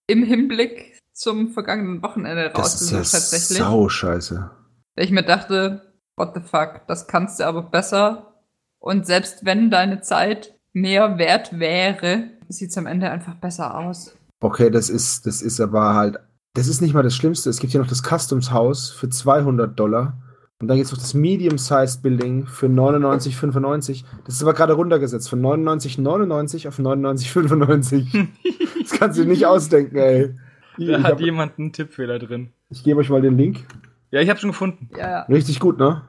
im 0.07 0.23
Hinblick 0.23 0.93
zum 1.13 1.49
vergangenen 1.51 2.01
Wochenende 2.03 2.51
Das 2.53 2.81
ist 2.81 2.93
rausgesucht, 2.93 3.13
ja 3.13 3.19
tatsächlich. 3.19 3.57
sau 3.57 3.89
scheiße. 3.89 4.51
Weil 4.95 5.05
ich 5.05 5.11
mir 5.11 5.23
dachte, 5.23 5.93
what 6.15 6.33
the 6.35 6.41
fuck, 6.41 6.81
das 6.87 7.07
kannst 7.07 7.39
du 7.39 7.45
aber 7.45 7.63
besser. 7.63 8.33
Und 8.79 9.05
selbst 9.05 9.45
wenn 9.45 9.69
deine 9.71 10.01
Zeit 10.01 10.55
mehr 10.73 11.17
wert 11.17 11.59
wäre, 11.59 12.29
sieht 12.49 12.69
es 12.71 12.77
am 12.77 12.85
Ende 12.87 13.09
einfach 13.09 13.35
besser 13.35 13.77
aus. 13.77 14.15
Okay, 14.39 14.69
das 14.69 14.89
ist, 14.89 15.25
das 15.25 15.41
ist 15.41 15.59
aber 15.59 15.93
halt, 15.95 16.17
das 16.53 16.67
ist 16.67 16.81
nicht 16.81 16.93
mal 16.93 17.03
das 17.03 17.15
Schlimmste. 17.15 17.49
Es 17.49 17.59
gibt 17.59 17.71
hier 17.71 17.81
noch 17.81 17.87
das 17.89 18.01
Customs 18.03 18.51
Haus 18.51 18.89
für 18.89 19.09
200 19.09 19.77
Dollar. 19.79 20.17
Und 20.59 20.67
dann 20.69 20.77
gibt 20.77 20.87
es 20.87 20.91
noch 20.91 20.99
das 20.99 21.13
Medium-Sized 21.13 22.01
Building 22.01 22.47
für 22.47 22.65
99,95. 22.67 24.03
Das 24.25 24.35
ist 24.35 24.41
aber 24.41 24.53
gerade 24.53 24.73
runtergesetzt 24.73 25.29
von 25.29 25.39
99,99 25.41 26.67
auf 26.67 26.79
99,95. 26.79 28.27
das 28.81 28.91
kannst 28.99 29.17
du 29.19 29.23
dir 29.23 29.29
nicht 29.29 29.45
ausdenken, 29.45 29.97
ey. 29.97 30.35
Ich, 30.77 30.87
Da 30.87 30.97
ich, 30.97 31.03
hat 31.03 31.11
hab- 31.13 31.21
jemand 31.21 31.59
einen 31.59 31.73
Tippfehler 31.73 32.19
drin. 32.19 32.49
ich 32.69 32.83
gebe 32.83 32.99
euch 32.99 33.09
mal 33.09 33.21
den 33.21 33.37
Link. 33.37 33.65
Ja, 34.11 34.21
ich 34.21 34.29
habe 34.29 34.39
schon 34.39 34.51
gefunden. 34.51 34.89
Ja, 34.97 35.09
ja. 35.09 35.21
Richtig 35.23 35.59
gut, 35.59 35.77
ne? 35.77 36.01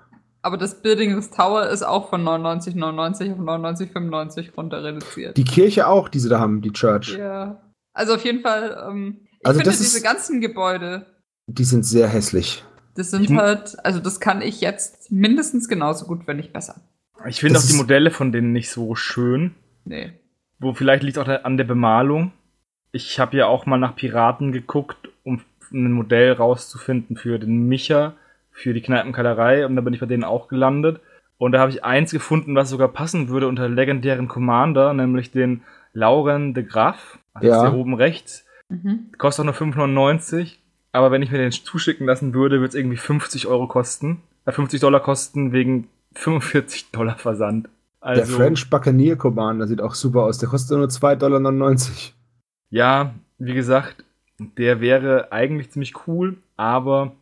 Aber 0.42 0.56
das 0.56 0.82
Building 0.82 1.16
des 1.16 1.30
Tower 1.30 1.66
ist 1.68 1.82
auch 1.82 2.10
von 2.10 2.22
99,99 2.22 3.32
auf 3.32 3.38
99,95 3.38 4.54
runter 4.56 4.82
reduziert. 4.84 5.36
Die 5.36 5.44
Kirche 5.44 5.86
auch, 5.88 6.08
die 6.08 6.18
sie 6.20 6.28
da 6.28 6.38
haben, 6.38 6.62
die 6.62 6.72
Church. 6.72 7.16
Ja. 7.18 7.60
Also 7.92 8.14
auf 8.14 8.24
jeden 8.24 8.42
Fall, 8.42 8.86
ähm, 8.88 9.18
ich 9.40 9.46
Also 9.46 9.58
finde 9.58 9.70
das 9.70 9.78
diese 9.78 9.98
ist- 9.98 10.04
ganzen 10.04 10.40
Gebäude, 10.40 11.06
Die 11.48 11.64
sind 11.64 11.84
sehr 11.84 12.06
hässlich. 12.08 12.64
das 12.94 13.10
sind 13.10 13.24
Ich 13.24 13.36
halt, 13.36 13.76
also 13.84 13.98
das 14.00 14.20
kann 14.20 14.40
ich 14.42 14.60
jetzt 14.60 15.10
mindestens 15.10 15.68
genauso 15.68 16.06
gut, 16.06 16.26
wenn 16.26 16.36
nicht 16.36 16.52
besser. 16.52 16.76
Ich 17.26 17.40
finde 17.40 17.58
auch 17.58 17.64
die 17.64 17.74
Modelle 17.74 18.10
von 18.12 18.30
denen 18.30 18.52
nicht 18.52 18.70
so 18.70 18.94
schön. 18.94 19.54
Nee. 19.84 20.12
Wo 20.60 20.72
vielleicht 20.72 21.02
liegt 21.02 21.18
auch 21.18 21.26
an 21.26 21.56
der 21.56 21.64
Bemalung. 21.64 22.32
Ich 22.92 23.18
habe 23.18 23.36
ja 23.36 23.46
auch 23.46 23.66
mal 23.66 23.78
nach 23.78 23.96
Piraten 23.96 24.52
geguckt, 24.52 25.08
um 25.24 25.40
ein 25.72 25.92
Modell 25.92 26.32
rauszufinden 26.32 27.16
für 27.16 27.38
den 27.38 27.66
Micha, 27.68 28.14
für 28.58 28.74
die 28.74 28.82
Kneipenkellerei. 28.82 29.66
Und 29.66 29.76
da 29.76 29.82
bin 29.82 29.94
ich 29.94 30.00
bei 30.00 30.06
denen 30.06 30.24
auch 30.24 30.48
gelandet. 30.48 31.00
Und 31.38 31.52
da 31.52 31.60
habe 31.60 31.70
ich 31.70 31.84
eins 31.84 32.10
gefunden, 32.10 32.54
was 32.56 32.68
sogar 32.70 32.88
passen 32.88 33.28
würde 33.28 33.46
unter 33.48 33.68
legendären 33.68 34.26
Commander, 34.28 34.92
nämlich 34.92 35.30
den 35.30 35.62
Lauren 35.92 36.54
de 36.54 36.64
Graff. 36.64 37.18
Das 37.34 37.44
Ja. 37.44 37.56
ist 37.56 37.62
der 37.62 37.74
oben 37.74 37.94
rechts. 37.94 38.44
Mhm. 38.68 39.12
Kostet 39.18 39.42
auch 39.42 39.46
nur 39.46 39.54
5,99. 39.54 40.58
Aber 40.92 41.10
wenn 41.10 41.22
ich 41.22 41.30
mir 41.30 41.38
den 41.38 41.52
zuschicken 41.52 42.06
lassen 42.06 42.34
würde, 42.34 42.56
würde 42.56 42.68
es 42.68 42.74
irgendwie 42.74 42.96
50 42.96 43.46
Euro 43.46 43.66
kosten. 43.68 44.22
Äh, 44.46 44.52
50 44.52 44.80
Dollar 44.80 45.00
kosten 45.00 45.52
wegen 45.52 45.88
45 46.14 46.90
Dollar 46.92 47.16
Versand. 47.16 47.68
Also, 48.00 48.22
der 48.22 48.26
French 48.30 48.70
Buccaneer 48.70 49.16
Commander 49.16 49.66
sieht 49.66 49.80
auch 49.80 49.94
super 49.94 50.22
aus. 50.24 50.38
Der 50.38 50.48
kostet 50.48 50.76
nur 50.78 50.86
2,99 50.88 51.16
Dollar. 51.16 51.76
ja, 52.70 53.14
wie 53.38 53.54
gesagt, 53.54 54.04
der 54.38 54.80
wäre 54.80 55.32
eigentlich 55.32 55.70
ziemlich 55.70 55.94
cool, 56.06 56.36
aber 56.56 57.12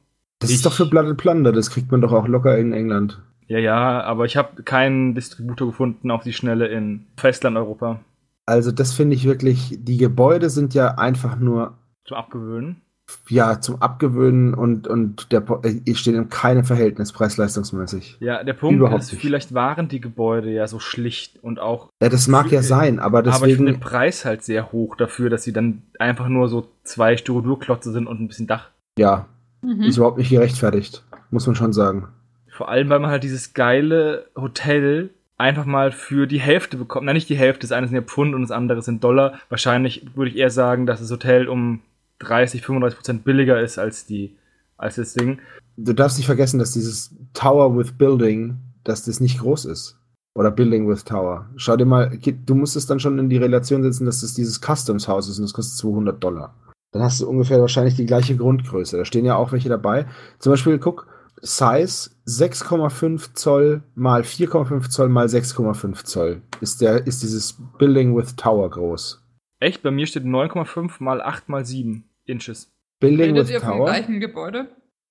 Das 0.40 0.50
Ich- 0.50 0.56
ist 0.56 0.66
doch 0.66 0.72
für 0.72 0.86
Blood 0.86 1.06
and 1.06 1.16
Plunder. 1.16 1.52
Das 1.52 1.70
kriegt 1.70 1.90
man 1.90 2.00
doch 2.00 2.12
auch 2.12 2.26
locker 2.28 2.56
in 2.58 2.72
England. 2.72 3.20
ja, 3.48 3.58
ja, 3.58 4.02
aber 4.02 4.24
ich 4.24 4.36
habe 4.36 4.62
keinen 4.64 5.14
Distributor 5.14 5.68
gefunden 5.68 6.10
auf 6.10 6.24
die 6.24 6.32
Schnelle 6.32 6.66
in 6.66 7.06
Festlandeuropa 7.16 8.00
Also 8.44 8.70
das 8.72 8.92
finde 8.92 9.14
ich 9.16 9.24
wirklich, 9.24 9.78
die 9.80 9.96
Gebäude 9.98 10.50
sind 10.50 10.74
ja 10.74 10.96
einfach 10.98 11.38
nur 11.38 11.78
zum 12.04 12.16
Abgewöhnen. 12.16 12.82
ja 13.28 13.60
zum 13.60 13.80
Abgewöhnen 13.80 14.52
und 14.52 14.88
und 14.88 15.30
der 15.30 15.44
äh, 15.62 15.94
stehen 15.94 16.16
in 16.16 16.28
keinem 16.28 16.64
Verhältnis 16.64 17.12
preis-leistungsmäßig. 17.12 18.16
Ja, 18.20 18.42
der 18.42 18.52
Punkt 18.54 18.78
Überhaupt 18.80 19.00
ist, 19.02 19.12
nicht. 19.12 19.20
vielleicht 19.22 19.54
waren 19.54 19.86
die 19.88 20.00
Gebäude 20.00 20.50
ja 20.50 20.66
so 20.66 20.80
schlicht 20.80 21.38
und 21.42 21.60
auch, 21.60 21.88
Ja, 22.02 22.08
das 22.08 22.26
mag 22.28 22.50
ja 22.50 22.62
sein, 22.62 22.98
aber 22.98 23.18
aber 23.18 23.28
ich 23.28 23.34
finde 23.36 23.56
den 23.56 23.66
deswegen 23.66 23.80
Preis 23.80 24.24
halt 24.24 24.42
sehr 24.42 24.72
hoch 24.72 24.96
dafür, 24.96 25.30
dass 25.30 25.44
sie 25.44 25.52
dann 25.52 25.82
einfach 26.00 26.28
nur 26.28 26.48
so 26.48 26.66
zwei 26.82 27.16
Styrodurklotze 27.16 27.92
sind 27.92 28.06
und 28.08 28.20
ein 28.20 28.26
bisschen 28.28 28.48
Dach. 28.48 28.70
ja, 28.98 29.26
Mhm. 29.62 29.82
ist 29.82 29.96
überhaupt 29.96 30.18
nicht 30.18 30.30
gerechtfertigt, 30.30 31.04
muss 31.30 31.46
man 31.46 31.56
schon 31.56 31.72
sagen. 31.72 32.08
Vor 32.48 32.68
allem, 32.68 32.88
weil 32.88 33.00
man 33.00 33.10
halt 33.10 33.24
dieses 33.24 33.54
geile 33.54 34.26
Hotel 34.34 35.10
einfach 35.38 35.66
mal 35.66 35.92
für 35.92 36.26
die 36.26 36.40
Hälfte 36.40 36.76
bekommt. 36.76 37.06
Na, 37.06 37.12
nicht 37.12 37.28
die 37.28 37.36
Hälfte, 37.36 37.60
das 37.60 37.72
eine 37.72 37.86
sind 37.86 37.96
ja 37.96 38.02
Pfund 38.02 38.34
und 38.34 38.42
das 38.42 38.50
andere 38.50 38.82
sind 38.82 39.04
Dollar. 39.04 39.34
Wahrscheinlich 39.48 40.06
würde 40.14 40.30
ich 40.30 40.36
eher 40.36 40.50
sagen, 40.50 40.86
dass 40.86 41.00
das 41.00 41.10
Hotel 41.10 41.48
um 41.48 41.80
30, 42.20 42.62
35 42.62 42.96
Prozent 42.96 43.24
billiger 43.24 43.60
ist 43.60 43.78
als 43.78 44.06
die, 44.06 44.36
als 44.78 44.96
das 44.96 45.14
Ding. 45.14 45.38
Du 45.76 45.92
darfst 45.92 46.16
nicht 46.16 46.26
vergessen, 46.26 46.58
dass 46.58 46.72
dieses 46.72 47.14
Tower 47.34 47.76
with 47.76 47.92
Building, 47.92 48.56
dass 48.84 49.04
das 49.04 49.20
nicht 49.20 49.40
groß 49.40 49.66
ist. 49.66 49.98
Oder 50.34 50.50
Building 50.50 50.88
with 50.88 51.04
Tower. 51.04 51.48
Schau 51.56 51.76
dir 51.76 51.86
mal, 51.86 52.18
du 52.18 52.54
musst 52.54 52.76
es 52.76 52.86
dann 52.86 53.00
schon 53.00 53.18
in 53.18 53.28
die 53.28 53.38
Relation 53.38 53.82
setzen, 53.82 54.06
dass 54.06 54.20
das 54.20 54.34
dieses 54.34 54.60
Customs 54.60 55.08
Haus 55.08 55.28
ist 55.28 55.38
und 55.38 55.44
das 55.44 55.52
kostet 55.52 55.78
200 55.78 56.22
Dollar. 56.22 56.54
Dann 56.96 57.04
hast 57.04 57.20
du 57.20 57.28
ungefähr 57.28 57.60
wahrscheinlich 57.60 57.94
die 57.94 58.06
gleiche 58.06 58.36
Grundgröße. 58.36 58.96
Da 58.96 59.04
stehen 59.04 59.26
ja 59.26 59.36
auch 59.36 59.52
welche 59.52 59.68
dabei. 59.68 60.06
Zum 60.38 60.52
Beispiel, 60.52 60.78
guck, 60.78 61.06
Size 61.42 62.10
6,5 62.26 63.34
Zoll 63.34 63.82
mal 63.94 64.22
4,5 64.22 64.88
Zoll 64.88 65.08
mal 65.10 65.26
6,5 65.26 66.04
Zoll 66.04 66.40
ist, 66.62 66.80
der, 66.80 67.06
ist 67.06 67.22
dieses 67.22 67.58
Building 67.78 68.16
with 68.16 68.36
Tower 68.36 68.70
groß. 68.70 69.22
Echt? 69.60 69.82
Bei 69.82 69.90
mir 69.90 70.06
steht 70.06 70.24
9,5 70.24 70.92
mal 71.00 71.20
8 71.20 71.50
mal 71.50 71.64
7 71.66 72.04
Inches. 72.24 72.72
Building 73.00 73.32
Redet 73.32 73.44
with 73.44 73.50
ihr 73.50 73.60
vom 73.60 73.68
Tower. 73.78 73.84
gleichen 73.86 74.20
Gebäude? 74.20 74.68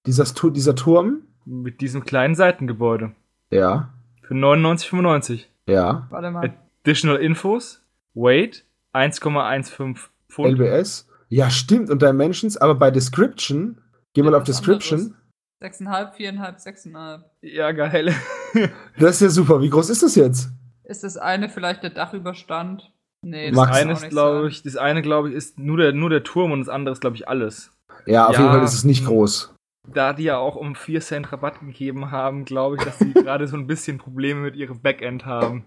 Dieser, 0.07 0.25
dieser 0.51 0.75
Turm? 0.75 1.21
Mit 1.45 1.81
diesem 1.81 2.03
kleinen 2.03 2.33
Seitengebäude. 2.33 3.11
Ja, 3.51 3.93
Für 4.23 4.33
99,95. 4.33 5.43
ja. 5.67 6.07
Warte 6.09 6.31
mal. 6.31 6.51
Additional 6.83 7.21
Infos. 7.21 7.83
Weight 8.15 8.65
1,15 8.93 9.97
Pfund. 10.29 10.59
LBS? 10.59 11.07
Ja, 11.29 11.49
stimmt. 11.49 11.89
Und 11.89 12.01
Dimensions, 12.01 12.57
aber 12.57 12.75
bei 12.75 12.91
Description, 12.91 13.81
geh 14.13 14.21
mal 14.23 14.35
auf 14.35 14.43
Description. 14.43 15.15
6,5, 15.63 16.15
4,5, 16.15 16.63
6,5. 16.63 17.21
Ja, 17.41 17.71
geil. 17.71 18.13
Das 18.97 19.15
ist 19.15 19.21
ja 19.21 19.29
super. 19.29 19.61
Wie 19.61 19.69
groß 19.69 19.89
ist 19.89 20.01
das 20.03 20.15
jetzt? 20.15 20.49
Ist 20.85 21.03
das 21.03 21.17
eine 21.17 21.49
vielleicht 21.49 21.83
der 21.83 21.89
Dachüberstand? 21.89 22.91
Nee, 23.21 23.51
Das 23.51 23.67
eine 23.69 23.93
ist, 23.93 24.01
nicht 24.01 24.11
glaube 24.11 24.47
ich, 24.47 24.63
das 24.63 24.77
eine, 24.77 25.01
glaube 25.01 25.29
ich, 25.29 25.35
ist 25.35 25.57
nur 25.59 25.77
der, 25.77 25.91
nur 25.91 26.09
der 26.09 26.23
Turm 26.23 26.51
und 26.53 26.59
das 26.59 26.69
andere 26.69 26.93
ist, 26.93 27.01
glaube 27.01 27.15
ich, 27.17 27.27
alles. 27.27 27.71
Ja, 28.05 28.27
auf 28.27 28.33
Ja. 28.35 28.41
jeden 28.41 28.51
Fall 28.53 28.63
ist 28.63 28.75
es 28.75 28.83
nicht 28.85 29.05
groß. 29.05 29.53
Da 29.91 30.13
die 30.13 30.23
ja 30.23 30.37
auch 30.37 30.55
um 30.55 30.75
4 30.75 31.01
Cent 31.01 31.31
Rabatt 31.33 31.59
gegeben 31.59 32.11
haben, 32.11 32.45
glaube 32.45 32.77
ich, 32.77 32.83
dass 32.83 32.99
sie 32.99 33.11
gerade 33.13 33.47
so 33.47 33.57
ein 33.57 33.67
bisschen 33.67 33.97
Probleme 33.97 34.41
mit 34.41 34.55
ihrem 34.55 34.79
Backend 34.79 35.25
haben. 35.25 35.65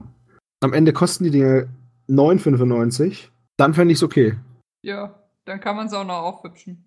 Am 0.62 0.72
Ende 0.72 0.92
kosten 0.92 1.24
die 1.24 1.30
Dinger 1.30 1.66
9,95. 2.08 3.28
Dann 3.58 3.74
fände 3.74 3.92
ich 3.92 3.98
es 3.98 4.02
okay. 4.02 4.36
Ja, 4.82 5.14
dann 5.48 5.60
kann 5.60 5.76
man 5.76 5.86
es 5.86 5.92
auch 5.92 6.04
noch 6.04 6.22
aufhübschen. 6.22 6.84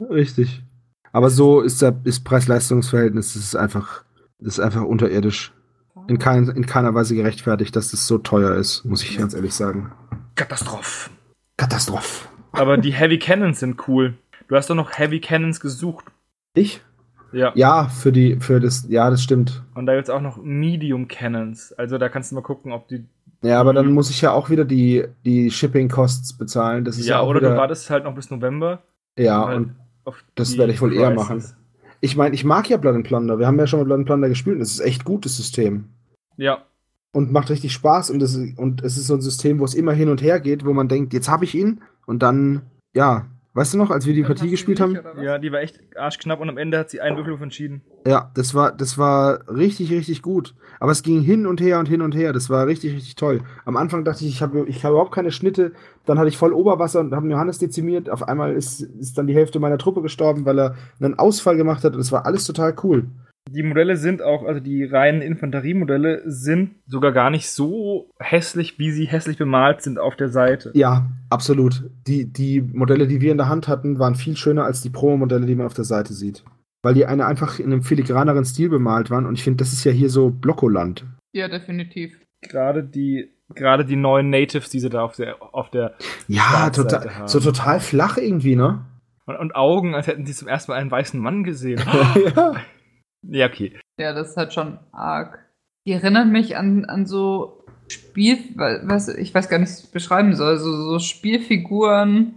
Richtig. 0.00 0.62
Aber 1.12 1.30
so 1.30 1.60
ist 1.60 1.82
das 1.82 1.94
ist 2.04 2.24
Preis-Leistungs-Verhältnis, 2.24 3.34
das 3.34 3.44
ist 3.44 3.56
einfach, 3.56 4.04
das 4.38 4.58
ist 4.58 4.60
einfach 4.60 4.82
unterirdisch. 4.82 5.52
In, 6.08 6.18
kein, 6.18 6.48
in 6.48 6.66
keiner 6.66 6.94
Weise 6.94 7.14
gerechtfertigt, 7.14 7.76
dass 7.76 7.90
das 7.90 8.06
so 8.06 8.18
teuer 8.18 8.56
ist, 8.56 8.84
muss 8.84 9.02
ich 9.02 9.16
ganz 9.16 9.32
ehrlich 9.32 9.54
sagen. 9.54 9.92
Katastrophe. 10.34 11.10
Katastrophe. 11.56 12.28
Aber 12.52 12.76
die 12.76 12.92
Heavy 12.92 13.18
Cannons 13.18 13.60
sind 13.60 13.88
cool. 13.88 14.14
Du 14.48 14.56
hast 14.56 14.68
doch 14.68 14.74
noch 14.74 14.98
Heavy 14.98 15.20
Cannons 15.20 15.60
gesucht. 15.60 16.04
Ich? 16.54 16.82
Ja. 17.32 17.52
Ja, 17.54 17.88
für 17.88 18.12
die, 18.12 18.36
für 18.40 18.60
das, 18.60 18.86
ja, 18.88 19.10
das 19.10 19.22
stimmt. 19.22 19.62
Und 19.74 19.86
da 19.86 19.94
gibt 19.94 20.08
es 20.08 20.10
auch 20.10 20.20
noch 20.20 20.36
Medium 20.36 21.08
Cannons. 21.08 21.72
Also 21.72 21.98
da 21.98 22.08
kannst 22.08 22.30
du 22.30 22.36
mal 22.36 22.42
gucken, 22.42 22.72
ob 22.72 22.88
die. 22.88 23.04
Ja, 23.44 23.60
aber 23.60 23.72
dann 23.74 23.88
Mhm. 23.88 23.92
muss 23.94 24.10
ich 24.10 24.20
ja 24.22 24.32
auch 24.32 24.48
wieder 24.50 24.64
die, 24.64 25.04
die 25.24 25.50
Shipping-Costs 25.50 26.32
bezahlen. 26.38 26.84
Das 26.84 26.96
ist 26.98 27.06
ja, 27.06 27.16
Ja, 27.16 27.22
oder 27.22 27.40
wieder, 27.40 27.50
du 27.50 27.56
wartest 27.56 27.90
halt 27.90 28.04
noch 28.04 28.14
bis 28.14 28.30
November. 28.30 28.82
Ja, 29.18 29.46
halt 29.46 29.58
und 29.58 29.74
das 30.34 30.56
werde 30.58 30.72
ich 30.72 30.80
wohl 30.80 30.92
eher 30.94 31.10
Prices. 31.10 31.52
machen. 31.52 31.56
ich 32.00 32.16
meine, 32.16 32.34
ich 32.34 32.44
mag 32.44 32.68
ja 32.68 32.76
Blood 32.78 32.94
and 32.96 33.06
Plunder. 33.06 33.38
Wir 33.38 33.46
haben 33.46 33.58
ja 33.58 33.66
schon 33.66 33.80
mal 33.80 33.84
Blood 33.84 33.98
and 33.98 34.06
Plunder 34.06 34.28
gespielt. 34.28 34.54
und 34.54 34.60
Das 34.60 34.72
ist 34.72 34.80
echt 34.80 35.04
gutes 35.04 35.36
System. 35.36 35.84
Ja. 36.36 36.58
Und 37.12 37.30
macht 37.32 37.50
richtig 37.50 37.72
Spaß. 37.72 38.10
Und, 38.10 38.20
das 38.20 38.34
und 38.56 38.82
es 38.82 38.96
ist 38.96 39.06
so 39.06 39.14
ein 39.14 39.20
System, 39.20 39.60
wo 39.60 39.64
es 39.64 39.74
immer 39.74 39.92
hin 39.92 40.08
und 40.08 40.20
her 40.22 40.40
geht, 40.40 40.64
wo 40.64 40.72
man 40.72 40.88
denkt, 40.88 41.12
jetzt 41.12 41.28
habe 41.28 41.44
ich 41.44 41.54
ihn. 41.54 41.80
Und 42.06 42.22
dann, 42.22 42.62
ja, 42.94 43.26
weißt 43.54 43.74
du 43.74 43.78
noch, 43.78 43.90
als 43.90 44.06
wir 44.06 44.14
die 44.14 44.22
Partie 44.22 44.50
gespielt 44.50 44.80
haben? 44.80 44.98
Ja, 45.22 45.38
die 45.38 45.50
war 45.50 45.60
echt 45.60 45.80
arschknapp 45.96 46.40
und 46.40 46.48
am 46.48 46.58
Ende 46.58 46.78
hat 46.78 46.90
sie 46.90 47.00
einen 47.00 47.16
Würfelwurf 47.16 47.40
entschieden. 47.40 47.82
Ja, 48.06 48.30
das 48.34 48.54
war, 48.54 48.72
das 48.72 48.98
war 48.98 49.40
richtig, 49.48 49.90
richtig 49.90 50.22
gut. 50.22 50.54
Aber 50.80 50.92
es 50.92 51.02
ging 51.02 51.22
hin 51.22 51.46
und 51.46 51.60
her 51.60 51.78
und 51.78 51.88
hin 51.88 52.02
und 52.02 52.14
her. 52.14 52.32
Das 52.32 52.50
war 52.50 52.66
richtig, 52.66 52.94
richtig 52.94 53.14
toll. 53.14 53.40
Am 53.64 53.76
Anfang 53.76 54.04
dachte 54.04 54.24
ich, 54.24 54.30
ich 54.30 54.42
habe 54.42 54.66
ich 54.66 54.84
hab 54.84 54.90
überhaupt 54.90 55.14
keine 55.14 55.30
Schnitte. 55.30 55.72
Dann 56.04 56.18
hatte 56.18 56.28
ich 56.28 56.36
voll 56.36 56.52
Oberwasser 56.52 57.00
und 57.00 57.14
habe 57.14 57.28
Johannes 57.28 57.58
dezimiert. 57.58 58.10
Auf 58.10 58.28
einmal 58.28 58.52
ist, 58.52 58.80
ist 58.82 59.16
dann 59.16 59.26
die 59.26 59.34
Hälfte 59.34 59.60
meiner 59.60 59.78
Truppe 59.78 60.02
gestorben, 60.02 60.44
weil 60.44 60.58
er 60.58 60.74
einen 61.00 61.18
Ausfall 61.18 61.56
gemacht 61.56 61.84
hat. 61.84 61.92
Und 61.92 62.00
das 62.00 62.12
war 62.12 62.26
alles 62.26 62.44
total 62.44 62.74
cool. 62.82 63.06
Die 63.50 63.62
Modelle 63.62 63.96
sind 63.96 64.22
auch, 64.22 64.44
also 64.44 64.58
die 64.60 64.84
reinen 64.84 65.20
Infanteriemodelle 65.20 66.22
sind 66.24 66.76
sogar 66.86 67.12
gar 67.12 67.30
nicht 67.30 67.50
so 67.50 68.10
hässlich, 68.18 68.78
wie 68.78 68.90
sie 68.90 69.04
hässlich 69.04 69.36
bemalt 69.36 69.82
sind 69.82 69.98
auf 69.98 70.16
der 70.16 70.30
Seite. 70.30 70.70
Ja, 70.74 71.10
absolut. 71.28 71.90
Die, 72.06 72.32
die 72.32 72.62
Modelle, 72.62 73.06
die 73.06 73.20
wir 73.20 73.32
in 73.32 73.38
der 73.38 73.48
Hand 73.48 73.68
hatten, 73.68 73.98
waren 73.98 74.14
viel 74.14 74.36
schöner 74.36 74.64
als 74.64 74.80
die 74.80 74.90
Promo-Modelle, 74.90 75.46
die 75.46 75.54
man 75.54 75.66
auf 75.66 75.74
der 75.74 75.84
Seite 75.84 76.14
sieht. 76.14 76.42
Weil 76.82 76.94
die 76.94 77.04
eine 77.06 77.26
einfach 77.26 77.58
in 77.58 77.66
einem 77.66 77.82
filigraneren 77.82 78.44
Stil 78.44 78.70
bemalt 78.70 79.10
waren. 79.10 79.26
Und 79.26 79.34
ich 79.34 79.44
finde, 79.44 79.58
das 79.58 79.72
ist 79.72 79.84
ja 79.84 79.92
hier 79.92 80.10
so 80.10 80.30
Blockoland. 80.30 81.04
Ja, 81.32 81.48
definitiv. 81.48 82.18
Gerade 82.40 82.82
die 82.82 83.30
gerade 83.54 83.84
die 83.84 83.96
neuen 83.96 84.30
Natives, 84.30 84.70
die 84.70 84.80
sie 84.80 84.88
da 84.88 85.02
auf 85.02 85.16
der, 85.16 85.36
auf 85.54 85.70
der 85.70 85.94
Ja, 86.28 86.70
total, 86.70 87.14
haben. 87.14 87.28
so 87.28 87.40
total 87.40 87.78
flach 87.78 88.16
irgendwie, 88.16 88.56
ne? 88.56 88.80
und, 89.26 89.36
und 89.36 89.54
Augen, 89.54 89.94
als 89.94 90.06
hätten 90.06 90.26
sie 90.26 90.32
zum 90.32 90.48
ersten 90.48 90.72
Mal 90.72 90.78
einen 90.78 90.90
weißen 90.90 91.20
Mann 91.20 91.44
gesehen. 91.44 91.80
ja. 92.36 92.54
Ja, 93.28 93.46
okay. 93.46 93.78
Ja, 93.98 94.12
das 94.12 94.30
ist 94.30 94.36
halt 94.36 94.52
schon 94.52 94.78
arg. 94.92 95.38
Die 95.86 95.92
erinnern 95.92 96.30
mich 96.32 96.56
an, 96.56 96.84
an 96.84 97.06
so 97.06 97.64
Spiel, 97.88 98.38
was, 98.56 99.08
ich 99.08 99.34
weiß 99.34 99.48
gar 99.48 99.58
nicht, 99.58 99.68
wie 99.68 99.72
ich 99.74 99.84
es 99.84 99.90
beschreiben 99.90 100.34
soll, 100.34 100.56
so, 100.58 100.72
so 100.74 100.98
Spielfiguren 100.98 102.34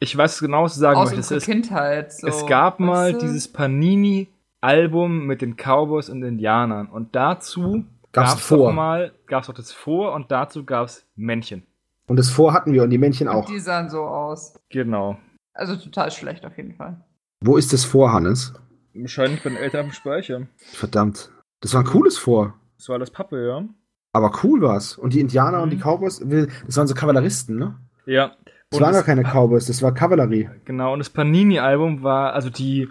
Ich 0.00 0.16
weiß 0.16 0.40
genau, 0.40 0.64
was 0.64 0.74
du 0.74 0.80
sagen 0.80 0.98
aus 0.98 1.10
möchtest. 1.10 1.32
unserer 1.32 1.38
Es, 1.38 1.44
Kindheit. 1.44 2.12
So, 2.12 2.26
es 2.26 2.46
gab 2.46 2.80
mal 2.80 3.12
weißt 3.12 3.22
du? 3.22 3.26
dieses 3.26 3.48
Panini-Album 3.48 5.26
mit 5.26 5.42
den 5.42 5.56
Cowboys 5.56 6.08
und 6.08 6.22
Indianern. 6.22 6.86
Und 6.86 7.14
dazu 7.14 7.84
gab's 8.12 8.40
vor. 8.40 8.70
Auch 8.70 8.72
mal, 8.74 9.12
gab's 9.26 9.48
auch 9.50 9.54
das 9.54 9.72
Vor 9.72 10.14
und 10.14 10.30
dazu 10.30 10.64
gab's 10.64 11.04
Männchen. 11.16 11.62
Und 12.06 12.16
das 12.18 12.30
Vor 12.30 12.52
hatten 12.52 12.72
wir 12.72 12.82
und 12.82 12.90
die 12.90 12.98
Männchen 12.98 13.28
Und 13.28 13.34
auch. 13.34 13.46
die 13.46 13.58
sahen 13.58 13.90
so 13.90 14.02
aus. 14.02 14.54
Genau. 14.70 15.18
Also 15.52 15.76
total 15.76 16.10
schlecht 16.10 16.44
auf 16.46 16.56
jeden 16.56 16.74
Fall. 16.74 17.00
Wo 17.40 17.56
ist 17.56 17.72
das 17.72 17.84
Vor, 17.84 18.12
Hannes? 18.12 18.54
Wahrscheinlich 19.00 19.40
von 19.40 19.52
den 19.54 19.62
Eltern 19.62 19.86
auf 19.86 19.92
dem 19.92 19.94
Speicher. 19.94 20.42
Verdammt. 20.72 21.30
Das 21.60 21.74
war 21.74 21.82
ein 21.82 21.86
cooles 21.86 22.18
Vor. 22.18 22.54
Das 22.78 22.88
war 22.88 22.98
das 22.98 23.10
Pappe, 23.10 23.46
ja. 23.46 23.64
Aber 24.12 24.32
cool 24.42 24.60
war's. 24.62 24.96
Und 24.96 25.12
die 25.14 25.20
Indianer 25.20 25.62
und 25.62 25.70
die 25.70 25.76
Mhm. 25.76 25.80
Cowboys, 25.82 26.18
das 26.66 26.76
waren 26.76 26.86
so 26.86 26.94
Kavalleristen, 26.94 27.58
ne? 27.58 27.76
Ja. 28.06 28.32
Das 28.70 28.78
Und 28.80 28.84
waren 28.86 28.92
gar 28.94 29.02
keine 29.02 29.22
Cowboys, 29.22 29.66
das 29.66 29.82
war 29.82 29.92
Kavallerie. 29.94 30.48
Genau, 30.64 30.92
und 30.92 30.98
das 30.98 31.10
Panini-Album 31.10 32.02
war, 32.02 32.32
also 32.32 32.50
die, 32.50 32.88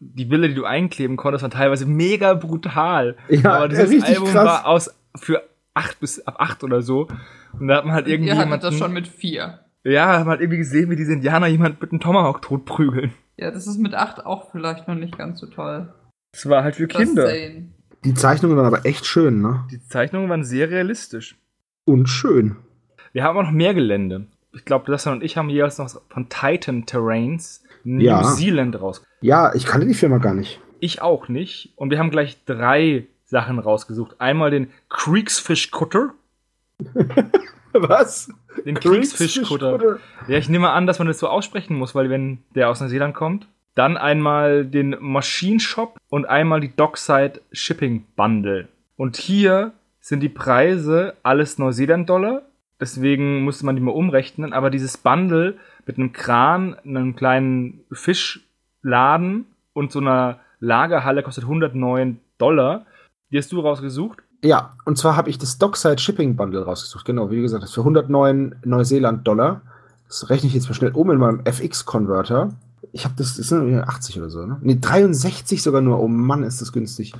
die 0.00 0.24
Bilder, 0.24 0.48
die 0.48 0.54
du 0.54 0.64
einkleben 0.64 1.16
konntest, 1.16 1.42
waren 1.42 1.50
teilweise 1.50 1.86
mega 1.86 2.34
brutal. 2.34 3.16
Ja, 3.28 3.54
Aber 3.54 3.68
dieses 3.68 3.90
richtig 3.90 4.16
Album 4.16 4.28
krass. 4.32 4.44
war 4.46 4.66
aus 4.66 4.94
für 5.16 5.42
acht 5.74 5.98
bis 6.00 6.24
ab 6.26 6.36
acht 6.38 6.62
oder 6.64 6.80
so. 6.82 7.08
Und 7.58 7.68
da 7.68 7.76
hat 7.76 7.84
man 7.86 7.94
halt 7.94 8.06
irgendwie 8.06 8.28
Ihr 8.30 8.34
hattet 8.36 8.46
jemanden, 8.46 8.66
das 8.66 8.76
schon 8.78 8.92
mit 8.92 9.08
vier. 9.08 9.60
Ja, 9.90 10.08
hat 10.12 10.20
man 10.20 10.28
halt 10.30 10.40
irgendwie 10.40 10.58
gesehen, 10.58 10.90
wie 10.90 10.96
diese 10.96 11.12
Indianer 11.12 11.46
jemand 11.46 11.80
mit 11.80 11.90
einem 11.90 12.00
Tomahawk 12.00 12.42
totprügeln. 12.42 13.12
Ja, 13.36 13.50
das 13.50 13.66
ist 13.66 13.78
mit 13.78 13.94
acht 13.94 14.24
auch 14.24 14.50
vielleicht 14.50 14.88
noch 14.88 14.94
nicht 14.94 15.16
ganz 15.16 15.40
so 15.40 15.46
toll. 15.46 15.92
Das 16.32 16.48
war 16.48 16.62
halt 16.64 16.76
für 16.76 16.86
Kinder. 16.86 17.30
Die 18.04 18.14
Zeichnungen 18.14 18.56
waren 18.56 18.66
aber 18.66 18.84
echt 18.86 19.06
schön, 19.06 19.40
ne? 19.42 19.64
Die 19.70 19.80
Zeichnungen 19.82 20.28
waren 20.28 20.44
sehr 20.44 20.70
realistisch. 20.70 21.36
Und 21.84 22.08
schön. 22.08 22.56
Wir 23.12 23.24
haben 23.24 23.36
auch 23.38 23.42
noch 23.44 23.50
mehr 23.50 23.74
Gelände. 23.74 24.26
Ich 24.52 24.64
glaube, 24.64 24.90
Lasse 24.90 25.10
und 25.10 25.22
ich 25.22 25.36
haben 25.36 25.50
jeweils 25.50 25.78
noch 25.78 25.90
von 26.08 26.28
Titan 26.28 26.86
Terrains 26.86 27.62
New 27.84 28.04
Ja. 28.04 28.22
Zealand 28.22 28.80
raus. 28.80 29.02
Ja, 29.20 29.54
ich 29.54 29.66
kannte 29.66 29.86
die 29.86 29.94
Firma 29.94 30.18
gar 30.18 30.34
nicht. 30.34 30.60
Ich 30.80 31.02
auch 31.02 31.28
nicht. 31.28 31.72
Und 31.76 31.90
wir 31.90 31.98
haben 31.98 32.10
gleich 32.10 32.44
drei 32.44 33.06
Sachen 33.24 33.58
rausgesucht. 33.58 34.20
Einmal 34.20 34.50
den 34.50 34.70
Kriegsfish 34.88 35.70
Cutter. 35.70 36.12
Was? 37.82 38.32
Den 38.64 38.74
Kriegsfish 38.74 39.42
Cutter. 39.42 39.98
Ja, 40.28 40.38
ich 40.38 40.48
nehme 40.48 40.70
an, 40.70 40.86
dass 40.86 40.98
man 40.98 41.08
das 41.08 41.18
so 41.18 41.28
aussprechen 41.28 41.76
muss, 41.76 41.94
weil 41.94 42.10
wenn 42.10 42.38
der 42.54 42.68
aus 42.70 42.80
Neuseeland 42.80 43.14
kommt. 43.14 43.46
Dann 43.74 43.98
einmal 43.98 44.64
den 44.64 44.96
Machine 45.00 45.60
Shop 45.60 45.98
und 46.08 46.26
einmal 46.26 46.60
die 46.60 46.74
Dockside 46.74 47.42
Shipping 47.52 48.06
Bundle. 48.16 48.68
Und 48.96 49.18
hier 49.18 49.72
sind 50.00 50.20
die 50.20 50.30
Preise 50.30 51.14
alles 51.22 51.58
Neuseeland-Dollar. 51.58 52.42
Deswegen 52.80 53.42
musste 53.42 53.66
man 53.66 53.76
die 53.76 53.82
mal 53.82 53.92
umrechnen. 53.92 54.54
Aber 54.54 54.70
dieses 54.70 54.96
Bundle 54.96 55.58
mit 55.84 55.98
einem 55.98 56.12
Kran, 56.12 56.74
einem 56.84 57.16
kleinen 57.16 57.84
Fischladen 57.92 59.46
und 59.74 59.92
so 59.92 60.00
einer 60.00 60.40
Lagerhalle 60.60 61.22
kostet 61.22 61.44
109 61.44 62.18
Dollar. 62.38 62.86
Die 63.30 63.38
hast 63.38 63.52
du 63.52 63.60
rausgesucht. 63.60 64.22
Ja, 64.46 64.76
und 64.84 64.96
zwar 64.96 65.16
habe 65.16 65.28
ich 65.28 65.38
das 65.38 65.58
Dockside 65.58 65.98
Shipping 65.98 66.36
Bundle 66.36 66.62
rausgesucht. 66.62 67.04
Genau, 67.04 67.32
wie 67.32 67.42
gesagt, 67.42 67.64
das 67.64 67.70
ist 67.70 67.74
für 67.74 67.80
109 67.80 68.54
Neuseeland-Dollar. 68.64 69.60
Das 70.06 70.30
rechne 70.30 70.46
ich 70.46 70.54
jetzt 70.54 70.68
mal 70.68 70.74
schnell 70.74 70.92
um 70.92 71.10
in 71.10 71.18
meinem 71.18 71.40
FX-Converter. 71.44 72.50
Ich 72.92 73.04
habe 73.04 73.16
das, 73.18 73.36
das 73.36 73.48
sind 73.48 73.76
80 73.76 74.20
oder 74.20 74.30
so, 74.30 74.46
ne? 74.46 74.56
Ne, 74.62 74.76
63 74.76 75.60
sogar 75.60 75.80
nur. 75.80 75.98
Oh 75.98 76.06
Mann, 76.06 76.44
ist 76.44 76.60
das 76.60 76.72
günstig. 76.72 77.12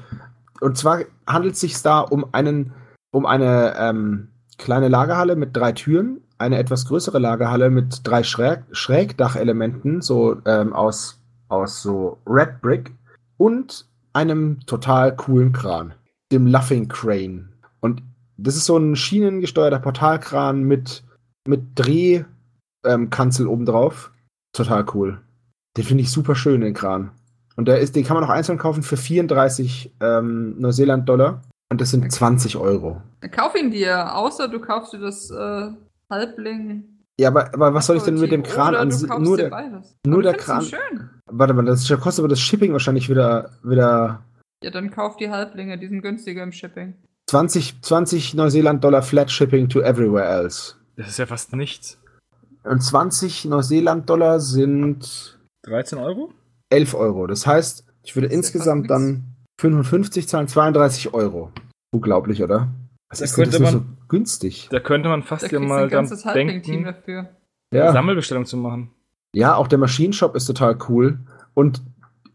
Und 0.61 0.79
zwar 0.79 1.01
handelt 1.27 1.55
es 1.55 1.61
sich 1.61 1.83
da 1.83 1.99
um 1.99 2.27
einen, 2.31 2.73
um 3.11 3.27
eine 3.27 3.75
ähm, 3.77 4.29
kleine 4.57 4.87
Lagerhalle 4.87 5.35
mit 5.35 5.57
drei 5.57 5.73
Türen, 5.73 6.21
eine 6.39 6.59
etwas 6.59 6.87
größere 6.87 7.19
Lagerhalle 7.19 7.71
mit 7.71 8.03
drei 8.05 8.23
Schräg 8.23 8.63
Schrägdachelementen, 8.71 10.01
so 10.01 10.37
ähm, 10.45 10.73
aus, 10.73 11.19
aus 11.49 11.83
so 11.83 12.19
Red 12.25 12.61
Brick 12.63 12.93
und 13.37 13.85
einem 14.13 14.61
total 14.67 15.17
coolen 15.17 15.53
Kran, 15.53 15.93
dem 16.33 16.47
Luffing 16.47 16.89
Crane. 16.89 17.53
Und 17.81 18.03
das 18.37 18.57
ist 18.57 18.67
so 18.67 18.77
ein 18.77 18.97
schienengesteuerter 18.97 19.79
Portalkran 19.79 20.63
mit, 20.63 21.05
mit 21.47 21.63
Drehkanzel 21.75 23.47
ähm, 23.47 23.53
obendrauf. 23.53 24.13
Total 24.53 24.85
cool. 24.95 25.21
Den 25.77 25.85
finde 25.85 26.03
ich 26.03 26.11
super 26.11 26.35
schön, 26.35 26.61
den 26.63 26.75
Kran. 26.75 27.11
Und 27.57 27.69
der 27.69 27.81
ist, 27.81 27.97
den 27.97 28.05
kann 28.05 28.17
man 28.17 28.25
auch 28.25 28.31
einzeln 28.31 28.59
kaufen 28.59 28.83
für 28.83 28.97
34 28.97 29.95
ähm, 30.01 30.59
Neuseeland-Dollar. 30.59 31.43
Und 31.71 31.81
das 31.81 31.91
sind 31.91 32.11
20 32.11 32.57
Euro. 32.57 33.03
Kauf 33.33 33.55
ihn 33.57 33.71
dir, 33.71 34.15
außer 34.15 34.49
du 34.49 34.61
kaufst 34.61 34.93
dir 34.93 35.01
das 35.01 35.31
äh, 35.31 35.71
Halbling. 36.11 36.85
Ja, 37.19 37.29
aber, 37.29 37.53
aber 37.55 37.75
was 37.75 37.87
soll 37.87 37.97
ich 37.97 38.03
denn 38.03 38.21
mit 38.21 38.31
dem 38.31 38.43
Kran 38.43 38.75
an 38.75 38.89
nur 39.21 39.37
der, 39.37 39.83
nur 40.07 40.23
der 40.23 40.35
Kran- 40.35 40.63
schön. 40.63 41.11
Warte 41.29 41.55
mal, 41.55 41.65
das 41.65 41.89
kostet 41.99 42.23
aber 42.23 42.29
das 42.29 42.41
Shipping 42.41 42.73
wahrscheinlich 42.73 43.09
wieder, 43.09 43.51
wieder 43.65 44.23
Ja, 44.63 44.71
dann 44.71 44.91
kauf 44.91 45.17
die 45.17 45.31
Halblinge, 45.31 45.79
die 45.79 45.89
sind 45.89 46.03
günstiger 46.03 46.43
im 46.43 46.53
Shipping. 46.53 46.95
20, 47.29 47.83
20 47.83 48.35
Neuseeland-Dollar 48.35 49.03
Flat 49.03 49.31
Shipping 49.31 49.69
to 49.69 49.81
everywhere 49.83 50.25
else. 50.27 50.75
Das 50.97 51.09
ist 51.09 51.19
ja 51.19 51.27
fast 51.27 51.53
nichts. 51.55 51.99
Und 52.65 52.81
20 52.83 53.45
Neuseeland-Dollar 53.45 54.41
sind 54.41 55.39
13 55.65 55.99
Euro? 55.99 56.33
11 56.71 56.95
Euro. 56.95 57.27
Das 57.27 57.47
heißt, 57.47 57.85
ich 58.03 58.15
würde 58.17 58.29
insgesamt 58.29 58.91
dann 58.91 59.25
55 59.61 60.29
zahlen, 60.29 60.49
32 60.49 61.13
Euro. 61.15 61.53
Unglaublich, 61.93 62.43
oder? 62.43 62.69
Was 63.09 63.19
Da 63.21 63.25
ist 63.25 63.33
das 63.33 63.45
könnte 63.45 63.61
man- 63.61 63.73
so 63.73 63.83
günstig? 64.09 64.69
Da 64.71 64.81
könnte 64.81 65.09
man 65.09 65.23
fast 65.23 65.51
ja 65.51 65.61
mal 65.61 65.85
ein 65.85 65.91
dann 65.91 66.09
denken, 66.35 66.85
dafür. 66.85 67.29
eine 67.71 67.81
Ja. 67.81 67.93
Sammelbestellung 67.93 68.47
zu 68.47 68.57
machen. 68.57 68.91
ja, 69.35 69.55
auch 69.55 69.69
der 69.69 69.79
Maschinenshop 69.79 70.35
ist 70.35 70.47
total 70.47 70.79
cool. 70.89 71.19
Und 71.55 71.83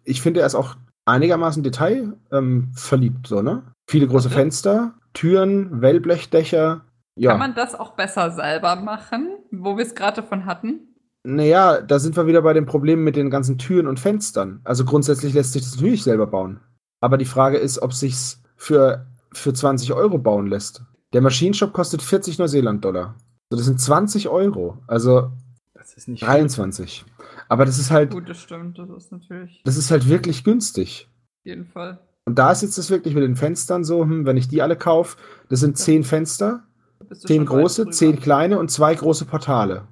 ich 0.04 0.22
finde, 0.22 0.42
er 0.42 0.46
ist 0.46 0.56
auch 0.56 0.76
einigermaßen 1.06 1.64
detailverliebt, 1.64 2.18
ähm, 2.32 2.72
verliebt, 2.76 3.28
so, 3.28 3.42
ne? 3.42 3.64
Viele 3.90 4.08
große 4.08 4.30
Ja. 4.30 4.36
Fenster, 4.36 4.94
Türen, 5.14 5.82
Wellblechdächer. 5.82 6.86
Ja. 7.16 7.32
Kann 7.32 7.40
man 7.40 7.56
das 7.56 7.76
auch 7.76 7.92
besser 7.96 8.32
selber 8.32 8.76
machen, 8.78 9.30
wo 9.52 9.78
wir 9.78 9.86
es 9.86 9.96
gerade 9.96 10.22
davon 10.22 10.46
hatten? 10.46 10.96
Naja, 11.24 11.82
da 11.82 12.00
sind 12.00 12.16
wir 12.16 12.26
wieder 12.26 12.42
bei 12.42 12.54
dem 12.54 12.66
Problem 12.66 13.04
mit 13.04 13.16
den 13.16 13.30
ganzen 13.30 13.58
Türen 13.58 13.88
und 13.88 14.00
Fenstern. 14.00 14.62
Also 14.64 14.86
grundsätzlich 14.86 15.34
lässt 15.34 15.54
sich 15.54 15.62
das 15.64 15.76
natürlich 15.76 16.04
selber 16.04 16.26
bauen. 16.28 16.62
Aber 17.00 17.18
die 17.18 17.26
Frage 17.26 17.58
ist, 17.58 17.80
ob 17.82 17.94
sich's 17.94 18.42
für, 18.56 19.06
für 19.34 19.54
20 19.54 19.94
Euro 19.94 20.18
bauen 20.18 20.48
lässt. 20.48 20.84
Der 21.14 21.22
Maschinenshop 21.22 21.74
kostet 21.74 22.02
40 22.02 22.40
Neuseeland-Dollar. 22.40 23.16
So, 23.50 23.58
das 23.58 23.66
sind 23.66 23.80
20 23.80 24.30
Euro. 24.30 24.78
Also 24.88 25.32
Das 25.74 25.94
ist 25.94 26.08
nicht 26.08 26.24
23. 26.26 27.06
Aber 27.52 27.66
das 27.66 27.78
ist 27.78 27.92
halt, 27.92 28.12
Gut, 28.12 28.30
das 28.30 28.40
stimmt, 28.40 28.80
das 28.80 28.90
ist 28.90 29.12
natürlich 29.12 29.62
das 29.66 29.76
ist 29.76 29.92
halt 29.92 30.08
wirklich 30.08 30.46
günstig. 30.46 31.10
auf 31.42 31.46
jeden 31.46 31.66
Fall. 31.66 32.00
Und 32.26 32.40
da 32.40 32.50
ist 32.50 32.62
jetzt 32.62 32.78
das 32.78 32.90
wirklich 32.90 33.14
mit 33.14 33.24
den 33.24 33.36
Fenstern 33.36 33.84
so, 33.84 34.04
hm, 34.04 34.26
wenn 34.26 34.38
ich 34.38 34.48
die 34.48 34.62
alle 34.62 34.78
kaufe, 34.78 35.18
das 35.50 35.60
sind 35.60 35.78
10 35.78 36.06
Fenster, 36.06 36.64
Da 37.00 37.06
bist 37.10 37.26
du 37.26 37.28
10 37.28 37.36
schon 37.46 37.50
weit 37.50 37.62
große. 37.62 37.90
10 37.90 38.22
kleine 38.22 38.58
und 38.58 38.72
zwei 38.72 38.96
große 38.96 39.26
Portale. 39.26 39.84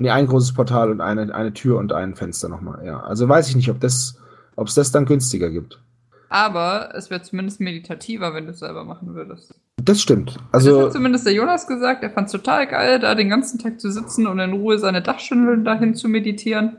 Nee, 0.00 0.10
ein 0.10 0.26
großes 0.26 0.54
Portal 0.54 0.90
und 0.90 1.00
eine, 1.00 1.32
eine 1.32 1.52
Tür 1.52 1.78
und 1.78 1.92
ein 1.92 2.16
Fenster 2.16 2.48
nochmal. 2.48 2.84
Ja, 2.84 2.98
also 2.98 3.28
weiß 3.28 3.48
ich 3.48 3.54
nicht, 3.54 3.70
ob 3.70 3.78
das, 3.78 4.18
ob 4.56 4.66
es 4.66 4.74
das 4.74 4.90
dann 4.90 5.06
günstiger 5.06 5.50
gibt. 5.50 5.80
Aber 6.30 6.92
es 6.96 7.10
wäre 7.10 7.22
zumindest 7.22 7.60
meditativer, 7.60 8.34
wenn 8.34 8.46
du 8.46 8.50
es 8.50 8.58
selber 8.58 8.82
machen 8.84 9.14
würdest. 9.14 9.54
Das 9.80 10.00
stimmt. 10.02 10.34
das 10.50 10.66
Also, 10.66 10.86
hat 10.86 10.92
zumindest 10.94 11.26
der 11.26 11.34
Jonas 11.34 11.68
gesagt. 11.68 12.02
Er 12.02 12.10
fand 12.10 12.26
es 12.26 12.32
total 12.32 12.66
geil, 12.66 12.98
da 12.98 13.14
den 13.14 13.28
ganzen 13.28 13.60
Tag 13.60 13.78
zu 13.78 13.92
sitzen 13.92 14.26
und 14.26 14.40
in 14.40 14.52
Ruhe 14.52 14.78
seine 14.80 15.00
Dachschindeln 15.00 15.64
dahin 15.64 15.94
zu 15.94 16.08
meditieren. 16.08 16.78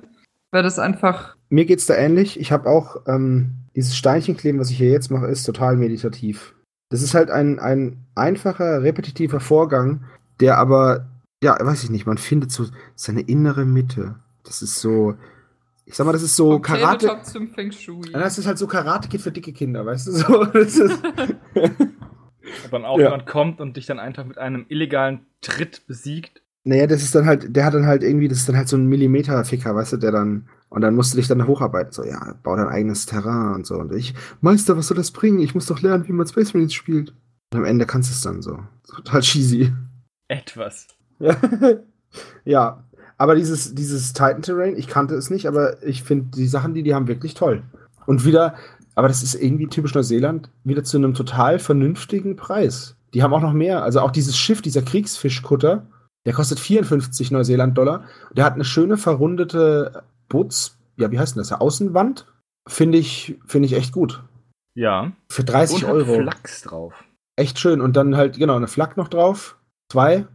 Weil 0.56 0.64
das 0.64 0.80
einfach. 0.80 1.36
mir 1.50 1.66
geht's 1.66 1.86
da 1.86 1.96
ähnlich. 1.96 2.40
Ich 2.40 2.54
habe 2.54 2.70
auch 2.70 3.02
ähm, 3.08 3.52
dieses 3.76 3.98
Steinchenkleben, 3.98 4.58
was 4.60 4.70
ich 4.72 4.78
hier 4.78 4.90
jetzt 4.90 5.12
mache, 5.12 5.26
ist 5.28 5.44
total 5.44 5.76
meditativ. 5.76 6.56
Das 6.90 7.02
ist 7.02 7.14
halt 7.14 7.30
ein, 7.30 7.60
ein 7.60 8.06
einfacher, 8.16 8.82
repetitiver 8.82 9.42
Vorgang, 9.42 10.06
der 10.40 10.58
aber, 10.58 11.08
ja, 11.44 11.58
weiß 11.60 11.84
ich 11.84 11.90
nicht, 11.90 12.06
man 12.06 12.18
findet 12.18 12.52
so 12.54 12.68
seine 12.96 13.20
innere 13.22 13.66
Mitte. 13.66 14.16
Das 14.44 14.62
ist 14.62 14.80
so, 14.80 15.16
ich 15.86 15.96
sag 15.96 16.06
mal, 16.06 16.14
das 16.14 16.22
ist 16.24 16.38
so 16.38 16.54
vom 16.54 16.62
Karate. 16.62 17.06
Tabletop 17.08 17.26
zum 17.26 17.48
Feng 17.50 17.72
Shui. 17.74 18.12
Ja, 18.14 18.20
Das 18.20 18.38
ist 18.38 18.48
halt 18.48 18.58
so 18.58 18.68
Karate-Kid 18.68 19.20
für 19.20 19.32
dicke 19.32 19.52
Kinder, 19.52 19.86
weißt 19.86 20.08
du? 20.08 20.12
So, 20.14 20.46
das 20.54 20.78
ist, 20.78 21.04
Ob 22.64 22.72
dann 22.72 22.86
auch 22.86 22.98
Ja. 23.00 23.06
jemand 23.06 23.26
kommt 23.26 23.60
und 23.60 23.76
dich 23.76 23.88
dann 23.88 24.00
einfach 24.00 24.24
mit 24.24 24.38
einem 24.38 24.66
illegalen 24.70 25.26
Tritt 25.42 25.86
besiegt. 25.88 26.42
Naja, 26.66 26.88
das 26.88 27.04
ist 27.04 27.14
dann 27.14 27.28
halt, 27.28 27.56
der 27.56 27.64
hat 27.64 27.76
dann 27.76 27.86
halt 27.86 28.04
irgendwie, 28.04 28.28
das 28.28 28.40
ist 28.40 28.50
dann 28.50 28.58
halt 28.58 28.68
so 28.68 28.76
ein 28.76 28.88
Millimeter-Ficker, 28.88 29.76
weißt 29.76 29.94
du, 29.94 29.98
der 29.98 30.12
dann, 30.12 30.48
und 30.70 30.82
dann 30.82 30.96
musst 30.96 31.14
du 31.14 31.18
dich 31.18 31.28
dann 31.28 31.46
hocharbeiten. 31.46 31.94
So, 31.94 32.04
ja, 32.04 32.34
bau 32.42 32.56
dein 32.56 32.68
eigenes 32.68 33.06
Terrain 33.06 33.54
und 33.54 33.68
so. 33.68 33.76
Und 33.76 33.94
ich, 33.94 34.16
Meister, 34.42 34.76
was 34.76 34.88
soll 34.88 34.98
das 34.98 35.12
bringen? 35.12 35.40
Ich 35.40 35.54
muss 35.54 35.68
doch 35.68 35.82
lernen, 35.82 36.08
wie 36.08 36.12
man 36.12 36.28
Space 36.28 36.56
Marines 36.56 36.74
spielt. 36.74 37.14
Und 37.54 37.60
am 37.60 37.66
Ende 37.66 37.86
kannst 37.86 38.10
du 38.10 38.14
es 38.14 38.22
dann 38.22 38.42
so. 38.42 38.60
Total 38.88 39.22
cheesy. 39.22 39.72
Etwas. 40.28 40.88
Ja. 41.20 41.38
ja, 42.46 42.84
aber 43.18 43.36
dieses, 43.36 43.76
dieses 43.76 44.14
Titan 44.14 44.42
Terrain, 44.42 44.76
ich 44.76 44.88
kannte 44.88 45.14
es 45.14 45.30
nicht, 45.30 45.48
aber 45.48 45.82
ich 45.84 46.02
finde 46.02 46.32
die 46.36 46.48
Sachen, 46.48 46.74
die 46.74 46.82
die 46.82 46.96
haben, 46.96 47.08
wirklich 47.08 47.36
toll. 47.36 47.62
Und 48.08 48.26
wieder, 48.26 48.56
aber 48.96 49.08
das 49.08 49.22
ist 49.22 49.36
irgendwie 49.36 49.68
typisch 49.68 49.94
Neuseeland, 49.94 50.50
wieder 50.64 50.84
zu 50.84 50.98
einem 50.98 51.14
total 51.14 51.60
vernünftigen 51.60 52.36
Preis. 52.36 52.96
Die 53.14 53.22
haben 53.22 53.34
auch 53.34 53.42
noch 53.42 53.54
mehr, 53.54 53.84
also 53.84 54.00
auch 54.00 54.12
dieses 54.12 54.36
Schiff, 54.36 54.64
dieser 54.64 54.82
Kriegsfischkutter, 54.82 55.86
der 56.26 56.34
kostet 56.34 56.60
54 56.60 57.32
Neuseeland-Dollar. 57.32 58.04
Der 58.36 58.46
hat 58.46 58.54
eine 58.54 58.66
schöne 58.66 58.98
verrundete 58.98 60.04
Boots, 60.28 60.78
ja, 60.98 61.12
wie 61.12 61.20
heißt 61.20 61.36
denn 61.36 61.42
das? 61.42 61.50
Ja, 61.50 61.60
Außenwand. 61.60 62.26
Finde 62.68 62.98
ich, 62.98 63.38
finde 63.46 63.68
ich 63.68 63.74
echt 63.74 63.92
gut. 63.92 64.24
Ja. 64.74 65.12
Für 65.30 65.44
30 65.44 65.86
Und 65.86 65.92
Euro. 65.92 66.22
Flachs 66.22 66.64
drauf. 66.64 67.04
Echt 67.36 67.60
schön. 67.60 67.82
Und 67.82 67.96
dann 67.96 68.16
halt, 68.16 68.38
genau, 68.38 68.56
eine 68.56 68.68
Flak 68.68 68.98
noch 68.98 69.08
drauf. 69.08 69.58
Zwei. 69.92 70.26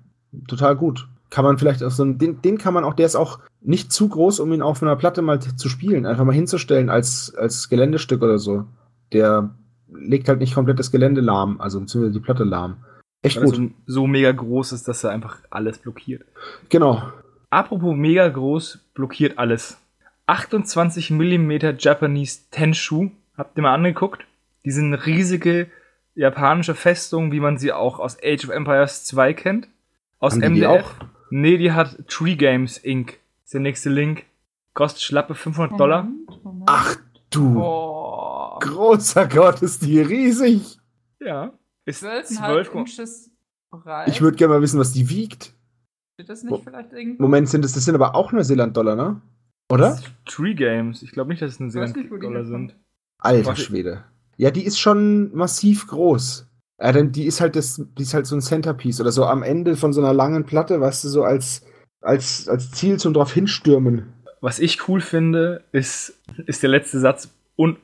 Total 0.47 0.77
gut. 0.77 1.09
Kann 1.29 1.45
man 1.45 1.59
vielleicht 1.59 1.83
auf 1.83 1.93
so 1.93 2.03
einen, 2.03 2.19
den, 2.19 2.41
den 2.43 2.59
kann 2.59 2.75
man 2.75 2.85
auch, 2.85 2.95
der 2.95 3.07
ist 3.07 3.17
auch 3.17 3.41
nicht 3.61 3.93
zu 3.93 4.09
groß, 4.09 4.41
um 4.41 4.53
ihn 4.53 4.63
auf 4.63 4.83
einer 4.83 4.97
Platte 4.97 5.23
mal 5.23 5.41
zu 5.41 5.69
spielen. 5.69 6.07
Einfach 6.07 6.25
mal 6.25 6.35
hinzustellen 6.35 6.89
als, 6.89 7.35
als 7.35 7.69
Geländestück 7.69 8.23
oder 8.23 8.39
so. 8.39 8.65
Der 9.13 9.51
legt 9.93 10.29
halt 10.29 10.39
nicht 10.41 10.55
komplett 10.55 10.79
das 10.79 10.91
Gelände 10.91 11.21
lahm, 11.21 11.61
also 11.61 11.81
beziehungsweise 11.81 12.15
die 12.15 12.25
Platte 12.25 12.45
lahm. 12.45 12.77
Echt 13.23 13.37
Weil 13.37 13.43
er 13.45 13.47
gut. 13.51 13.57
so, 13.57 13.71
so 13.87 14.07
mega 14.07 14.33
groß 14.33 14.73
ist, 14.73 14.89
dass 14.89 15.05
er 15.05 15.11
einfach 15.11 15.39
alles 15.51 15.79
blockiert. 15.79 16.25
genau. 16.69 17.03
Apropos 17.53 17.97
mega 17.97 18.29
groß, 18.29 18.79
blockiert 18.95 19.37
alles. 19.39 19.77
28 20.27 21.11
mm 21.11 21.51
Japanese 21.79 22.43
Tenshu. 22.53 23.11
Habt 23.37 23.57
ihr 23.59 23.63
mal 23.63 23.75
angeguckt? 23.75 24.25
Die 24.65 24.71
sind 24.71 24.95
riesige 24.95 25.69
japanische 26.15 26.75
Festungen, 26.77 27.33
wie 27.33 27.41
man 27.41 27.59
sie 27.59 27.73
auch 27.73 27.99
aus 27.99 28.17
Age 28.23 28.45
of 28.45 28.51
Empires 28.51 29.05
2 29.05 29.35
kennt. 29.35 29.69
Aus 30.21 30.35
Haben 30.35 30.41
die 30.55 30.61
die 30.61 30.67
MDF. 30.67 30.85
auch? 30.85 30.91
Nee, 31.31 31.57
die 31.59 31.73
hat 31.73 31.97
Tree 32.09 32.37
Games 32.37 32.79
Inc. 32.79 33.19
Ist 33.45 33.55
der 33.55 33.61
nächste 33.61 33.91
Link. 33.91 34.25
Kostet 34.75 35.03
schlappe 35.03 35.35
500 35.35 35.79
Dollar. 35.81 36.07
Ach 36.67 36.97
du 37.31 37.55
Boah. 37.55 38.59
großer 38.61 39.27
Gott, 39.27 39.63
ist 39.63 39.83
die 39.85 40.01
riesig. 40.01 40.79
Ja. 41.19 41.53
Ist 41.87 42.03
12,5 42.03 42.37
12, 42.37 42.75
Inches 42.75 43.31
breit. 43.71 44.09
Ich 44.09 44.21
würde 44.21 44.37
gerne 44.37 44.55
mal 44.55 44.63
wissen, 44.63 44.79
was 44.79 44.93
die 44.93 45.09
wiegt. 45.09 45.55
Steht 46.15 46.29
das 46.29 46.43
nicht 46.43 46.65
vielleicht 46.65 46.93
irgendwo? 46.93 47.23
Moment, 47.23 47.49
sind 47.49 47.65
das, 47.65 47.73
das 47.73 47.85
sind 47.85 47.95
aber 47.95 48.15
auch 48.15 48.33
Neuseeland-Dollar, 48.33 48.97
ne? 48.97 49.21
Oder? 49.71 49.99
Tree 50.27 50.55
Games. 50.55 51.03
Ich 51.03 51.13
glaube 51.13 51.31
nicht, 51.31 51.41
dass 51.41 51.53
es 51.53 51.61
eine 51.61 51.73
weiß 51.73 51.95
nicht, 51.95 52.11
wo 52.11 52.17
die 52.17 52.23
Dollar 52.23 52.43
herkommen. 52.43 52.69
sind. 52.69 52.79
Alter. 53.19 53.57
Schwede. 53.57 54.05
Ja, 54.37 54.51
die 54.51 54.65
ist 54.65 54.79
schon 54.79 55.35
massiv 55.35 55.87
groß. 55.87 56.47
Ja, 56.81 56.93
denn 56.93 57.13
die 57.13 57.27
ist 57.27 57.41
halt 57.41 57.57
das, 57.57 57.83
die 57.99 58.03
ist 58.03 58.15
halt 58.15 58.27
so 58.27 58.35
ein 58.35 58.41
Centerpiece 58.41 59.01
oder 59.01 59.13
so 59.13 59.25
am 59.27 59.43
Ende 59.43 59.77
von 59.77 59.93
so 59.93 60.01
einer 60.01 60.15
langen 60.15 60.47
Platte, 60.47 60.81
weißt 60.81 61.05
du, 61.05 61.09
so 61.09 61.25
als, 61.25 61.67
als, 62.01 62.49
als 62.49 62.71
Ziel 62.71 62.99
zum 62.99 63.13
drauf 63.13 63.33
hinstürmen. 63.33 64.15
Was 64.41 64.59
ich 64.59 64.89
cool 64.89 65.03
finde, 65.03 65.63
ist, 65.73 66.19
ist 66.47 66.63
der 66.63 66.71
letzte 66.71 66.99
Satz, 66.99 67.29
und, 67.57 67.79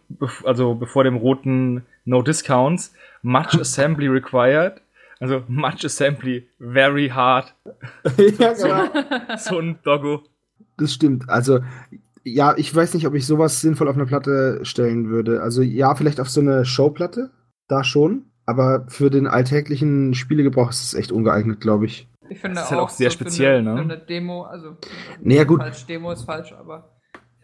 also 0.44 0.74
bevor 0.74 1.04
dem 1.04 1.16
roten 1.16 1.84
No 2.04 2.22
Discounts, 2.22 2.92
much 3.22 3.54
assembly 3.60 4.08
required. 4.08 4.80
Also 5.18 5.42
much 5.48 5.84
assembly, 5.84 6.48
very 6.58 7.08
hard. 7.08 7.54
ja, 8.38 8.52
genau. 8.52 9.36
So 9.38 9.58
ein 9.58 9.78
Doggo. 9.82 10.22
Das 10.76 10.92
stimmt. 10.92 11.28
Also, 11.30 11.60
ja, 12.22 12.54
ich 12.56 12.74
weiß 12.74 12.92
nicht, 12.94 13.06
ob 13.06 13.14
ich 13.14 13.26
sowas 13.26 13.60
sinnvoll 13.60 13.88
auf 13.88 13.96
eine 13.96 14.04
Platte 14.04 14.60
stellen 14.62 15.08
würde. 15.08 15.42
Also, 15.42 15.62
ja, 15.62 15.94
vielleicht 15.94 16.20
auf 16.20 16.28
so 16.28 16.40
eine 16.40 16.66
Showplatte, 16.66 17.30
da 17.66 17.82
schon. 17.82 18.26
Aber 18.44 18.86
für 18.88 19.10
den 19.10 19.26
alltäglichen 19.26 20.14
Spielegebrauch 20.14 20.70
ist 20.70 20.84
es 20.84 20.94
echt 20.94 21.12
ungeeignet, 21.12 21.60
glaube 21.60 21.86
ich. 21.86 22.08
Ich 22.28 22.40
finde 22.40 22.56
Das 22.56 22.64
ist 22.64 22.70
halt 22.72 22.80
auch 22.80 22.88
sehr 22.90 23.10
so 23.10 23.14
speziell, 23.14 23.58
eine, 23.58 23.70
ne? 23.70 23.76
Für 23.76 23.82
eine 23.82 23.98
Demo, 23.98 24.42
also. 24.42 24.76
Naja, 25.22 25.44
gut. 25.44 25.60
Falsch, 25.60 25.86
Demo 25.86 26.12
ist 26.12 26.24
falsch, 26.24 26.52
aber. 26.52 26.95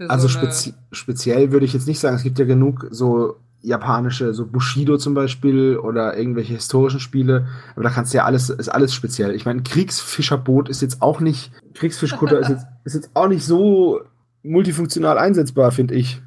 Also 0.09 0.29
so 0.29 0.39
eine, 0.39 0.47
spezi 0.47 0.75
speziell 0.93 1.53
würde 1.53 1.67
ich 1.67 1.73
jetzt 1.73 1.87
nicht 1.87 2.01
sagen, 2.01 2.17
es 2.17 2.23
gibt 2.23 2.39
ja 2.39 2.45
genug 2.45 2.87
so 2.91 3.37
japanische, 3.63 4.35
so 4.35 4.47
Bushido 4.47 4.99
zum 4.99 5.15
Beispiel 5.15 5.77
oder 5.77 6.17
irgendwelche 6.17 6.55
historischen 6.55 7.01
Spiele, 7.01 7.47
aber 7.75 7.85
da 7.85 7.91
kannst 7.91 8.13
du 8.13 8.19
ja 8.19 8.25
alles, 8.25 8.51
ist 8.51 8.69
alles 8.69 8.93
speziell. 8.93 9.35
Ich 9.35 9.47
meine, 9.47 9.63
Kriegsfischerboot 9.63 10.69
ist 10.69 10.83
jetzt 10.83 11.01
auch 11.01 11.21
nicht, 11.21 11.53
Kriegsfischkutter 11.75 12.41
ist, 12.41 12.49
jetzt, 12.49 12.67
ist 12.85 12.95
jetzt 12.95 13.11
auch 13.15 13.29
nicht 13.29 13.45
so 13.45 14.01
multifunktional 14.43 15.19
einsetzbar, 15.19 15.71
finde 15.71 15.95
ich. 15.95 16.21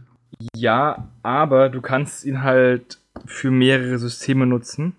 Ja, 0.55 1.09
aber 1.23 1.69
du 1.69 1.81
kannst 1.81 2.25
ihn 2.25 2.41
halt 2.43 2.99
für 3.25 3.51
mehrere 3.51 3.97
Systeme 3.97 4.45
nutzen. 4.45 4.95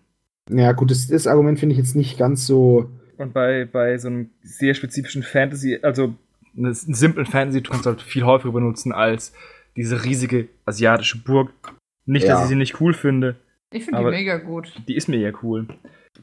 Ja, 0.51 0.73
gut, 0.73 0.91
das, 0.91 1.09
das 1.09 1.27
Argument 1.27 1.59
finde 1.59 1.73
ich 1.73 1.79
jetzt 1.79 1.97
nicht 1.97 2.19
ganz 2.19 2.47
so. 2.47 2.91
Und 3.17 3.33
bei, 3.33 3.65
bei 3.71 3.99
so 3.99 4.09
einem 4.09 4.31
sehr 4.43 4.75
spezifischen 4.75 5.23
Fantasy, 5.23 5.79
also 5.83 6.15
einen 6.57 6.75
simplen 6.75 7.27
Fantasy, 7.27 7.63
du 7.63 7.71
kannst 7.71 7.87
halt 7.87 8.03
viel 8.03 8.25
häufiger 8.25 8.53
benutzen 8.53 8.93
als 8.93 9.33
diese 9.77 10.05
riesige 10.05 10.49
asiatische 10.65 11.19
Burg. 11.23 11.51
Nicht, 12.07 12.25
dass 12.29 12.39
Ja. 12.39 12.43
ich 12.45 12.49
sie 12.49 12.55
nicht 12.57 12.81
cool 12.81 12.95
finde. 12.95 13.37
Ich 13.73 13.85
finde 13.85 14.01
die 14.01 14.11
mega 14.11 14.39
gut. 14.39 14.73
Die 14.89 14.97
ist 14.97 15.09
mir 15.09 15.19
ja 15.19 15.33
cool. 15.43 15.67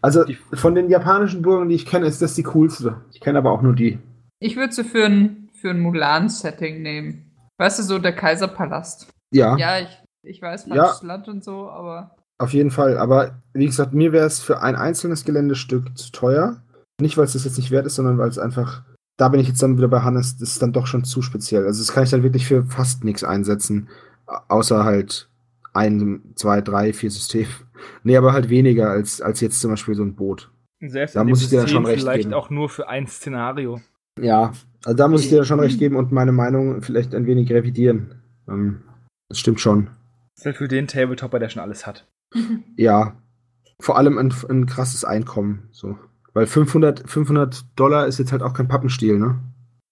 Also 0.02 0.24
Die- 0.24 0.38
von 0.54 0.74
den 0.76 0.90
japanischen 0.90 1.42
Burgen, 1.42 1.70
die 1.70 1.76
ich 1.76 1.86
kenne, 1.86 2.08
ist 2.08 2.22
das 2.22 2.34
die 2.36 2.44
coolste. 2.44 3.02
Ich 3.12 3.20
kenne 3.20 3.38
aber 3.38 3.52
auch 3.52 3.62
nur 3.62 3.74
die. 3.76 4.00
Ich 4.40 4.56
würde 4.56 4.74
sie 4.74 4.84
für 4.84 5.06
ein, 5.06 5.50
für 5.54 5.70
ein 5.70 5.80
Mulan-Setting 5.82 6.82
nehmen. 6.82 7.32
Weißt 7.60 7.80
du, 7.80 7.84
so 7.84 8.00
der 8.00 8.14
Kaiserpalast. 8.14 9.10
Ja, 9.32 9.56
Ja, 9.58 9.80
ich, 9.80 10.02
ich 10.24 10.42
weiß, 10.42 10.66
Ja. 10.68 10.76
falsches 10.76 11.04
Land 11.04 11.28
und 11.28 11.44
so, 11.44 11.70
aber. 11.70 12.16
auf 12.40 12.54
jeden 12.54 12.72
Fall. 12.72 12.98
Aber 12.98 13.42
wie 13.54 13.66
gesagt, 13.68 13.94
mir 13.94 14.12
wäre 14.12 14.26
es 14.26 14.40
für 14.42 14.62
ein 14.62 14.76
einzelnes 14.76 15.24
Geländestück 15.26 15.98
zu 15.98 16.12
teuer. 16.12 16.62
Nicht, 17.00 17.18
weil 17.18 17.26
es 17.26 17.34
das 17.34 17.46
jetzt 17.46 17.58
nicht 17.58 17.72
wert 17.72 17.86
ist, 17.86 17.96
sondern 17.96 18.18
weil 18.18 18.30
es 18.30 18.40
einfach. 18.40 18.84
Da 19.18 19.30
bin 19.30 19.40
ich 19.40 19.48
jetzt 19.48 19.62
dann 19.62 19.78
wieder 19.78 19.88
bei 19.88 20.02
Hannes, 20.02 20.38
das 20.38 20.50
ist 20.54 20.62
dann 20.62 20.74
doch 20.74 20.88
schon 20.88 21.04
zu 21.04 21.22
speziell. 21.22 21.66
Also 21.66 21.82
das 21.82 21.94
kann 21.94 22.04
ich 22.04 22.10
dann 22.10 22.24
wirklich 22.24 22.48
für 22.48 22.66
fast 22.66 23.04
nichts 23.04 23.24
einsetzen. 23.24 23.90
au- 24.26 24.40
Außer 24.50 24.84
halt 24.84 25.30
ein, 25.74 26.22
zwei, 26.36 26.62
drei, 26.62 26.94
vier 26.94 27.12
Systeme. 27.12 27.48
Nee, 28.04 28.16
aber 28.16 28.32
halt 28.32 28.48
weniger 28.50 28.90
als, 28.92 29.20
als 29.22 29.42
jetzt 29.42 29.60
zum 29.60 29.72
Beispiel 29.72 29.94
so 29.96 30.04
ein 30.04 30.16
Boot. 30.16 30.50
Und 30.82 30.90
Selbst 30.90 31.16
Da 31.18 31.24
muss 31.26 31.42
ich 31.42 31.50
dir 31.50 31.58
dann 31.58 31.66
System 31.68 31.82
schon 31.84 31.86
recht 31.86 32.02
vielleicht 32.02 32.22
geben. 32.24 32.34
auch 32.34 32.50
nur 32.50 32.70
für 32.70 32.88
ein 32.88 33.08
Szenario. 33.08 33.82
Ja, 34.18 34.54
also 34.86 34.96
da 34.96 35.08
muss 35.10 35.22
ich 35.24 35.30
dir 35.30 35.38
dann 35.38 35.46
schon 35.46 35.60
recht 35.60 35.80
geben 35.80 35.96
und 35.98 36.12
meine 36.14 36.32
Meinung 36.32 36.82
vielleicht 36.82 37.14
ein 37.14 37.26
wenig 37.26 37.52
revidieren. 37.52 38.22
Ähm, 38.48 38.84
das 39.28 39.40
stimmt 39.40 39.60
schon. 39.60 39.88
Das 40.36 40.42
ist 40.42 40.46
halt 40.46 40.58
für 40.58 40.68
den 40.70 40.88
Tabletopper, 40.88 41.40
der 41.40 41.50
schon 41.50 41.62
alles 41.62 41.86
hat. 41.86 42.08
Ja, 42.78 43.16
vor 43.82 43.98
allem 43.98 44.18
ein, 44.18 44.34
ein 44.50 44.66
krasses 44.66 45.04
Einkommen. 45.04 45.68
So. 45.72 45.98
Weil 46.34 46.48
500, 46.48 47.10
500 47.10 47.66
Dollar 47.76 48.08
ist 48.08 48.20
jetzt 48.20 48.32
halt 48.32 48.42
auch 48.42 48.54
kein 48.54 48.68
Pappenstiel, 48.68 49.20
ne? 49.20 49.40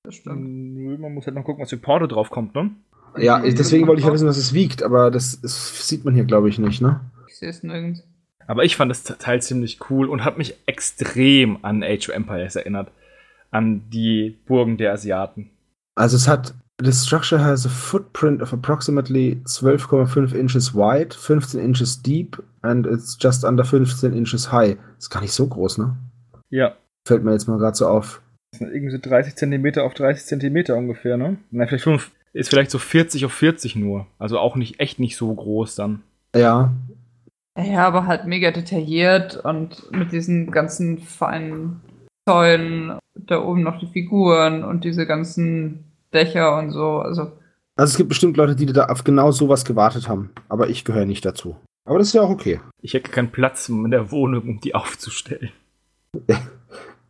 Das 0.03 0.15
stimmt. 0.15 0.41
Nö, 0.41 0.97
Man 0.97 1.13
muss 1.13 1.25
halt 1.25 1.35
noch 1.35 1.43
gucken, 1.43 1.61
was 1.61 1.69
für 1.69 1.77
Porto 1.77 2.07
drauf 2.07 2.29
kommt, 2.29 2.55
ne? 2.55 2.71
Ja, 3.17 3.39
deswegen 3.39 3.87
wollte 3.87 3.99
ich 3.99 4.07
ja 4.07 4.13
wissen, 4.13 4.27
was 4.27 4.37
es 4.37 4.53
wiegt, 4.53 4.83
aber 4.83 5.11
das, 5.11 5.41
das 5.41 5.87
sieht 5.87 6.05
man 6.05 6.13
hier, 6.13 6.23
glaube 6.23 6.49
ich, 6.49 6.59
nicht, 6.59 6.81
ne? 6.81 7.01
Ich 7.27 7.37
sehe 7.37 7.49
es 7.49 7.61
nirgends. 7.61 8.03
Aber 8.47 8.63
ich 8.63 8.75
fand 8.75 8.89
das 8.89 9.03
Teil 9.03 9.41
ziemlich 9.41 9.79
cool 9.89 10.07
und 10.07 10.23
hat 10.25 10.37
mich 10.37 10.55
extrem 10.65 11.63
an 11.63 11.83
Age 11.83 12.09
of 12.09 12.15
Empires 12.15 12.55
erinnert. 12.55 12.91
An 13.51 13.89
die 13.89 14.37
Burgen 14.45 14.77
der 14.77 14.93
Asiaten. 14.93 15.51
Also 15.95 16.15
es 16.15 16.27
hat, 16.27 16.53
the 16.81 16.91
structure 16.91 17.43
has 17.43 17.65
a 17.65 17.69
footprint 17.69 18.41
of 18.41 18.53
approximately 18.53 19.41
12,5 19.45 20.33
inches 20.33 20.73
wide, 20.73 21.13
15 21.13 21.59
inches 21.59 22.01
deep 22.01 22.41
and 22.61 22.87
it's 22.87 23.17
just 23.19 23.43
under 23.43 23.63
15 23.63 24.13
inches 24.13 24.51
high. 24.51 24.77
Ist 24.97 25.09
gar 25.09 25.21
nicht 25.21 25.33
so 25.33 25.47
groß, 25.47 25.77
ne? 25.77 25.97
Ja. 26.51 26.75
Fällt 27.07 27.23
mir 27.23 27.31
jetzt 27.31 27.47
mal 27.47 27.57
gerade 27.57 27.75
so 27.75 27.87
auf. 27.87 28.21
Das 28.51 28.59
sind 28.59 28.73
irgendwie 28.73 28.91
so 28.91 28.99
30 29.01 29.35
Zentimeter 29.35 29.83
auf 29.83 29.93
30 29.93 30.25
Zentimeter 30.25 30.75
ungefähr, 30.75 31.17
ne? 31.17 31.37
Na, 31.49 31.65
vielleicht 31.65 31.85
fünf, 31.85 32.11
ist 32.33 32.49
vielleicht 32.49 32.71
so 32.71 32.77
40 32.77 33.25
auf 33.25 33.33
40 33.33 33.75
nur. 33.75 34.05
Also 34.19 34.37
auch 34.37 34.55
nicht, 34.55 34.79
echt 34.79 34.99
nicht 34.99 35.17
so 35.17 35.33
groß 35.33 35.75
dann. 35.75 36.03
Ja, 36.35 36.71
Ja, 37.57 37.87
aber 37.87 38.05
halt 38.05 38.25
mega 38.25 38.51
detailliert 38.51 39.37
und 39.43 39.91
mit 39.91 40.11
diesen 40.11 40.51
ganzen 40.51 40.99
feinen 40.99 41.81
Zäunen, 42.27 42.99
da 43.15 43.43
oben 43.43 43.63
noch 43.63 43.79
die 43.79 43.87
Figuren 43.87 44.63
und 44.63 44.83
diese 44.83 45.05
ganzen 45.05 45.85
Dächer 46.13 46.57
und 46.57 46.71
so. 46.71 46.99
Also, 46.99 47.31
Also 47.75 47.91
es 47.91 47.97
gibt 47.97 48.09
bestimmt 48.09 48.37
Leute, 48.37 48.55
die 48.55 48.65
da 48.67 48.85
auf 48.85 49.03
genau 49.03 49.31
sowas 49.31 49.65
gewartet 49.65 50.07
haben. 50.07 50.31
Aber 50.49 50.69
ich 50.69 50.85
gehöre 50.85 51.05
nicht 51.05 51.25
dazu. 51.25 51.55
Aber 51.85 51.97
das 51.97 52.07
ist 52.07 52.13
ja 52.13 52.21
auch 52.21 52.29
okay. 52.29 52.59
Ich 52.81 52.93
hätte 52.93 53.11
keinen 53.11 53.31
Platz 53.31 53.67
in 53.67 53.91
der 53.91 54.11
Wohnung, 54.11 54.47
um 54.47 54.59
die 54.59 54.75
aufzustellen. 54.75 55.51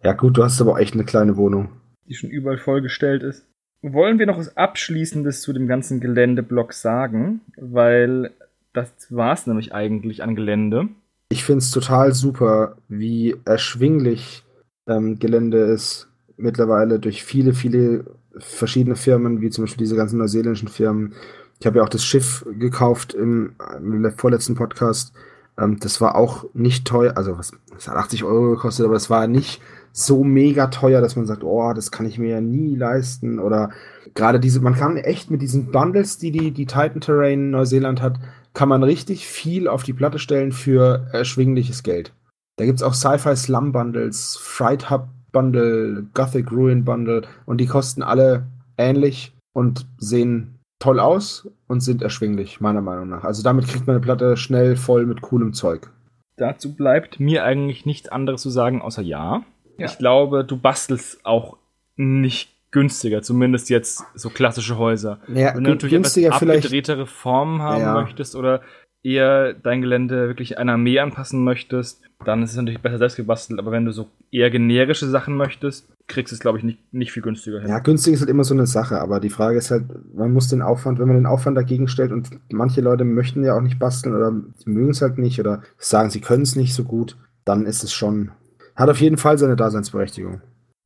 Ja 0.04 0.14
gut, 0.14 0.38
du 0.38 0.44
hast 0.44 0.60
aber 0.62 0.74
auch 0.74 0.80
echt 0.80 0.94
eine 0.94 1.04
kleine 1.04 1.38
Wohnung. 1.38 1.70
Die 2.08 2.16
schon 2.16 2.30
überall 2.30 2.58
vollgestellt 2.58 3.24
ist. 3.24 3.46
Wollen 3.82 4.20
wir 4.20 4.26
noch 4.26 4.38
was 4.38 4.58
Abschließendes 4.58 5.42
zu 5.42 5.54
dem 5.54 5.68
ganzen 5.68 6.00
Geländeblock 6.00 6.74
sagen? 6.74 7.42
Weil 7.58 8.32
das 8.74 8.92
war's 9.10 9.48
nämlich 9.48 9.74
eigentlich 9.74 10.24
an 10.24 10.36
Gelände. 10.36 10.88
Ich 11.30 11.44
finde 11.44 11.60
es 11.60 11.72
total 11.72 12.14
super, 12.14 12.78
wie 12.90 13.36
erschwinglich 13.46 14.44
ähm, 14.88 15.20
Gelände 15.20 15.60
ist 15.60 16.08
mittlerweile 16.38 17.00
durch 17.00 17.24
viele, 17.24 17.54
viele 17.54 18.06
verschiedene 18.38 18.96
Firmen, 18.96 19.42
wie 19.42 19.50
zum 19.50 19.64
Beispiel 19.64 19.84
diese 19.84 19.96
ganzen 19.96 20.18
neuseeländischen 20.20 20.68
Firmen. 20.68 21.14
Ich 21.60 21.66
habe 21.66 21.78
ja 21.78 21.84
auch 21.84 21.90
das 21.90 22.04
Schiff 22.04 22.46
gekauft 22.58 23.14
im, 23.14 23.54
im 23.78 24.12
vorletzten 24.18 24.56
Podcast. 24.56 25.14
Ähm, 25.58 25.78
das 25.80 26.02
war 26.02 26.16
auch 26.16 26.46
nicht 26.54 26.86
teuer, 26.86 27.18
also 27.18 27.38
was, 27.38 27.52
es 27.78 27.88
hat 27.88 27.96
80 27.96 28.24
Euro 28.24 28.52
gekostet, 28.52 28.86
aber 28.86 28.96
es 28.96 29.10
war 29.10 29.28
nicht 29.28 29.62
so 29.94 30.24
mega 30.24 30.68
teuer, 30.68 31.02
dass 31.02 31.16
man 31.16 31.26
sagt, 31.26 31.44
oh, 31.44 31.74
das 31.74 31.92
kann 31.92 32.06
ich 32.06 32.18
mir 32.18 32.30
ja 32.30 32.42
nie 32.42 32.76
leisten. 32.76 33.40
Oder 33.40 33.72
gerade 34.16 34.40
diese, 34.40 34.62
man 34.62 34.76
kann 34.76 34.98
echt 34.98 35.30
mit 35.30 35.42
diesen 35.42 35.72
Bundles, 35.72 36.18
die 36.18 36.32
die, 36.32 36.52
die 36.52 36.66
Titan 36.66 37.02
Terrain 37.02 37.52
Neuseeland 37.52 38.02
hat, 38.02 38.20
kann 38.54 38.70
man 38.70 38.84
richtig 38.84 39.28
viel 39.28 39.68
auf 39.68 39.84
die 39.84 39.94
Platte 39.94 40.20
stellen 40.20 40.52
für 40.52 41.08
erschwingliches 41.12 41.84
Geld. 41.84 42.14
Da 42.58 42.66
gibt 42.66 42.80
es 42.80 42.84
auch 42.84 42.94
Sci-Fi 42.94 43.36
Slum 43.36 43.72
Bundles, 43.72 44.38
Fright 44.38 44.90
Hub 44.90 45.08
Bundle, 45.32 46.06
Gothic 46.14 46.52
Ruin 46.52 46.84
Bundle 46.84 47.24
und 47.46 47.60
die 47.60 47.66
kosten 47.66 48.04
alle 48.04 48.48
ähnlich 48.78 49.34
und 49.54 49.88
sehen 49.98 50.60
toll 50.82 51.00
aus 51.00 51.48
und 51.68 51.80
sind 51.82 52.02
erschwinglich, 52.02 52.60
meiner 52.60 52.82
Meinung 52.82 53.08
nach. 53.10 53.24
Also 53.24 53.44
damit 53.44 53.68
kriegt 53.68 53.88
man 53.88 53.96
eine 53.96 54.04
Platte 54.04 54.36
schnell 54.36 54.76
voll 54.76 55.06
mit 55.06 55.22
coolem 55.22 55.54
Zeug. 55.54 55.90
Dazu 56.38 56.76
bleibt 56.76 57.20
mir 57.20 57.44
eigentlich 57.46 57.86
nichts 57.86 58.10
anderes 58.10 58.42
zu 58.42 58.50
sagen, 58.50 58.82
außer 58.82 59.02
ja. 59.02 59.44
Ja. 59.78 59.86
Ich 59.86 59.98
glaube, 59.98 60.44
du 60.44 60.58
bastelst 60.58 61.26
auch 61.26 61.58
nicht 61.96 62.50
günstiger, 62.72 63.22
zumindest 63.22 63.70
jetzt 63.70 64.04
so 64.16 64.30
klassische 64.30 64.78
Häuser. 64.78 65.20
Ja, 65.28 65.54
Wenn 65.56 65.64
du 65.66 65.72
natürlich 65.72 65.94
günstiger 65.94 66.28
etwas 66.28 66.40
vielleicht. 66.40 66.66
abgedrehtere 66.66 67.06
Formen 67.06 67.62
haben 67.62 67.82
Ja. 67.82 67.94
möchtest 68.02 68.36
oder 68.36 68.62
eher 69.04 69.54
dein 69.54 69.82
Gelände 69.82 70.28
wirklich 70.28 70.58
einer 70.58 70.74
Armee 70.74 71.00
anpassen 71.00 71.44
möchtest, 71.44 72.02
dann 72.24 72.44
ist 72.44 72.52
es 72.52 72.58
natürlich 72.58 72.82
besser 72.82 73.00
selbst 73.00 73.16
gebastelt. 73.16 73.60
Aber 73.60 73.72
wenn 73.72 73.86
du 73.86 73.92
so 73.92 74.08
eher 74.32 74.52
generische 74.52 75.08
Sachen 75.08 75.36
möchtest, 75.36 75.92
kriegst 76.08 76.32
du 76.32 76.36
es, 76.36 76.40
glaube 76.40 76.60
ich, 76.60 76.64
nicht, 76.64 76.94
nicht 76.94 77.12
viel 77.12 77.24
günstiger 77.24 77.62
hin. 77.62 77.70
Ja, 77.70 77.80
günstig 77.80 78.14
ist 78.14 78.20
halt 78.20 78.30
immer 78.30 78.44
so 78.44 78.54
eine 78.54 78.68
Sache, 78.68 79.00
aber 79.00 79.20
die 79.20 79.30
Frage 79.30 79.58
ist 79.58 79.72
halt, 79.72 79.86
man 80.14 80.34
muss 80.34 80.50
den 80.50 80.62
Aufwand, 80.62 81.00
wenn 81.00 81.08
man 81.08 81.18
den 81.18 81.26
Aufwand 81.26 81.58
dagegen 81.58 81.88
stellt 81.88 82.12
und 82.12 82.30
manche 82.52 82.82
Leute 82.82 83.04
möchten 83.04 83.44
ja 83.44 83.56
auch 83.56 83.62
nicht 83.62 83.80
basteln 83.80 84.16
oder 84.16 84.32
mögen 84.66 84.92
es 84.92 85.02
halt 85.02 85.18
nicht 85.18 85.40
oder 85.40 85.62
sagen, 85.78 86.10
sie 86.10 86.22
können 86.22 86.44
es 86.44 86.56
nicht 86.56 86.74
so 86.74 86.84
gut, 86.84 87.18
dann 87.46 87.66
ist 87.66 87.84
es 87.84 87.94
schon, 87.94 88.32
hat 88.76 88.90
auf 88.90 89.02
jeden 89.02 89.18
Fall 89.18 89.38
seine 89.38 89.56
Daseinsberechtigung. 89.56 90.42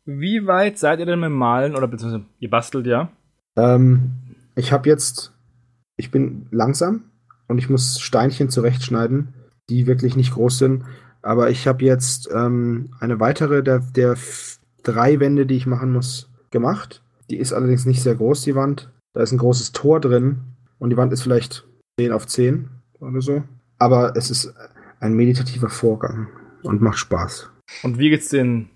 Wie 0.05 0.45
weit 0.45 0.78
seid 0.78 0.99
ihr 0.99 1.05
denn 1.05 1.20
mit 1.20 1.32
Malen 1.32 1.76
oder 1.76 1.88
beziehungsweise 1.88 2.26
ihr 2.39 2.49
bastelt 2.49 2.86
ja? 2.86 3.09
Ähm, 3.57 4.11
ich 4.55 4.72
habe 4.72 4.88
jetzt, 4.88 5.34
ich 5.97 6.11
bin 6.11 6.47
langsam 6.51 7.05
und 7.47 7.57
ich 7.57 7.69
muss 7.69 7.99
Steinchen 7.99 8.49
zurechtschneiden, 8.49 9.33
die 9.69 9.87
wirklich 9.87 10.15
nicht 10.15 10.33
groß 10.33 10.57
sind. 10.57 10.83
Aber 11.21 11.49
ich 11.49 11.67
habe 11.67 11.83
jetzt 11.83 12.29
ähm, 12.33 12.91
eine 12.99 13.19
weitere 13.19 13.63
der, 13.63 13.79
der 13.79 14.15
drei 14.83 15.19
Wände, 15.19 15.45
die 15.45 15.55
ich 15.55 15.65
machen 15.65 15.91
muss, 15.91 16.29
gemacht. 16.51 17.03
Die 17.29 17.37
ist 17.37 17.53
allerdings 17.53 17.85
nicht 17.85 18.01
sehr 18.01 18.15
groß, 18.15 18.43
die 18.43 18.55
Wand. 18.55 18.91
Da 19.13 19.21
ist 19.21 19.31
ein 19.31 19.39
großes 19.39 19.71
Tor 19.71 19.99
drin 19.99 20.41
und 20.77 20.89
die 20.91 20.97
Wand 20.97 21.11
ist 21.13 21.23
vielleicht 21.23 21.65
10 21.99 22.11
auf 22.11 22.27
10 22.27 22.69
oder 22.99 23.21
so. 23.21 23.43
Aber 23.79 24.15
es 24.15 24.29
ist 24.29 24.53
ein 24.99 25.13
meditativer 25.13 25.69
Vorgang 25.69 26.27
und 26.63 26.81
macht 26.81 26.97
Spaß. 26.97 27.49
Und 27.83 27.97
wie 27.97 28.09
geht's 28.09 28.29
den 28.29 28.69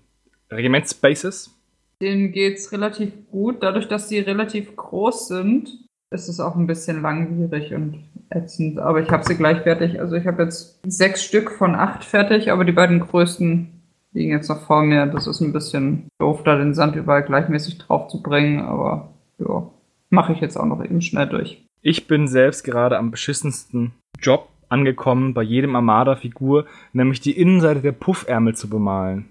Regimentsbases? 0.50 1.56
Denen 2.02 2.32
geht's 2.32 2.72
relativ 2.72 3.12
gut. 3.30 3.62
Dadurch, 3.62 3.88
dass 3.88 4.08
die 4.08 4.18
relativ 4.18 4.74
groß 4.74 5.28
sind, 5.28 5.70
ist 6.10 6.28
es 6.28 6.40
auch 6.40 6.56
ein 6.56 6.66
bisschen 6.66 7.02
langwierig 7.02 7.72
und 7.74 8.02
ätzend. 8.30 8.78
Aber 8.78 9.00
ich 9.00 9.10
habe 9.10 9.24
sie 9.24 9.36
gleich 9.36 9.62
fertig. 9.62 10.00
Also 10.00 10.16
ich 10.16 10.26
habe 10.26 10.42
jetzt 10.42 10.80
sechs 10.86 11.22
Stück 11.22 11.50
von 11.50 11.74
acht 11.74 12.04
fertig, 12.04 12.50
aber 12.50 12.64
die 12.64 12.72
beiden 12.72 13.00
größten 13.00 13.68
liegen 14.12 14.30
jetzt 14.30 14.48
noch 14.48 14.62
vor 14.62 14.82
mir. 14.82 15.06
Das 15.06 15.26
ist 15.26 15.40
ein 15.40 15.52
bisschen 15.52 16.08
doof, 16.18 16.42
da 16.44 16.56
den 16.56 16.74
Sand 16.74 16.96
überall 16.96 17.22
gleichmäßig 17.22 17.78
drauf 17.78 18.08
zu 18.08 18.22
bringen. 18.22 18.60
Aber 18.60 19.10
ja, 19.38 19.70
mache 20.10 20.32
ich 20.32 20.40
jetzt 20.40 20.56
auch 20.56 20.66
noch 20.66 20.84
eben 20.84 21.02
schnell 21.02 21.28
durch. 21.28 21.64
Ich 21.82 22.06
bin 22.06 22.28
selbst 22.28 22.64
gerade 22.64 22.98
am 22.98 23.10
beschissensten 23.10 23.92
Job 24.20 24.48
angekommen 24.68 25.34
bei 25.34 25.42
jedem 25.42 25.74
Armada-Figur, 25.74 26.66
nämlich 26.92 27.20
die 27.20 27.38
Innenseite 27.38 27.80
der 27.80 27.92
Puffärmel 27.92 28.54
zu 28.54 28.68
bemalen. 28.68 29.28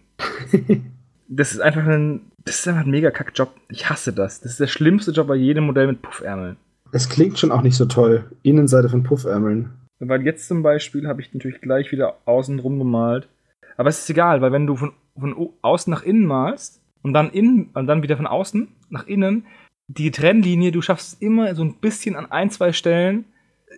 das 1.27 1.53
ist 1.53 1.61
einfach 1.61 1.85
ein, 1.85 2.21
das 2.43 2.59
ist 2.59 2.67
einfach 2.67 2.85
ein 2.85 2.91
mega 2.91 3.11
Kackjob. 3.11 3.51
Ich 3.69 3.89
hasse 3.89 4.13
das. 4.13 4.41
Das 4.41 4.51
ist 4.51 4.59
der 4.59 4.67
schlimmste 4.67 5.11
Job 5.11 5.27
bei 5.27 5.35
jedem 5.35 5.65
Modell 5.65 5.87
mit 5.87 6.01
Puffärmeln. 6.01 6.57
Es 6.91 7.09
klingt 7.09 7.37
schon 7.37 7.51
auch 7.51 7.61
nicht 7.61 7.75
so 7.75 7.85
toll. 7.85 8.25
Innenseite 8.41 8.89
von 8.89 9.03
Puffärmeln. 9.03 9.71
Weil 9.99 10.23
jetzt 10.23 10.47
zum 10.47 10.63
Beispiel 10.63 11.07
habe 11.07 11.21
ich 11.21 11.33
natürlich 11.33 11.61
gleich 11.61 11.91
wieder 11.91 12.15
außen 12.25 12.57
drum 12.57 12.79
gemalt. 12.79 13.27
Aber 13.77 13.89
es 13.89 13.99
ist 13.99 14.09
egal, 14.09 14.41
weil 14.41 14.51
wenn 14.51 14.67
du 14.67 14.75
von, 14.75 14.93
von 15.17 15.49
außen 15.61 15.91
nach 15.91 16.03
innen 16.03 16.25
malst 16.25 16.81
und 17.01 17.13
dann 17.13 17.29
innen 17.29 17.69
und 17.73 17.87
dann 17.87 18.01
wieder 18.01 18.17
von 18.17 18.27
außen 18.27 18.67
nach 18.89 19.07
innen, 19.07 19.45
die 19.87 20.11
Trennlinie, 20.11 20.71
du 20.71 20.81
schaffst 20.81 21.13
es 21.13 21.21
immer 21.21 21.53
so 21.55 21.63
ein 21.63 21.75
bisschen 21.75 22.15
an 22.15 22.31
ein, 22.31 22.49
zwei 22.49 22.73
Stellen 22.73 23.25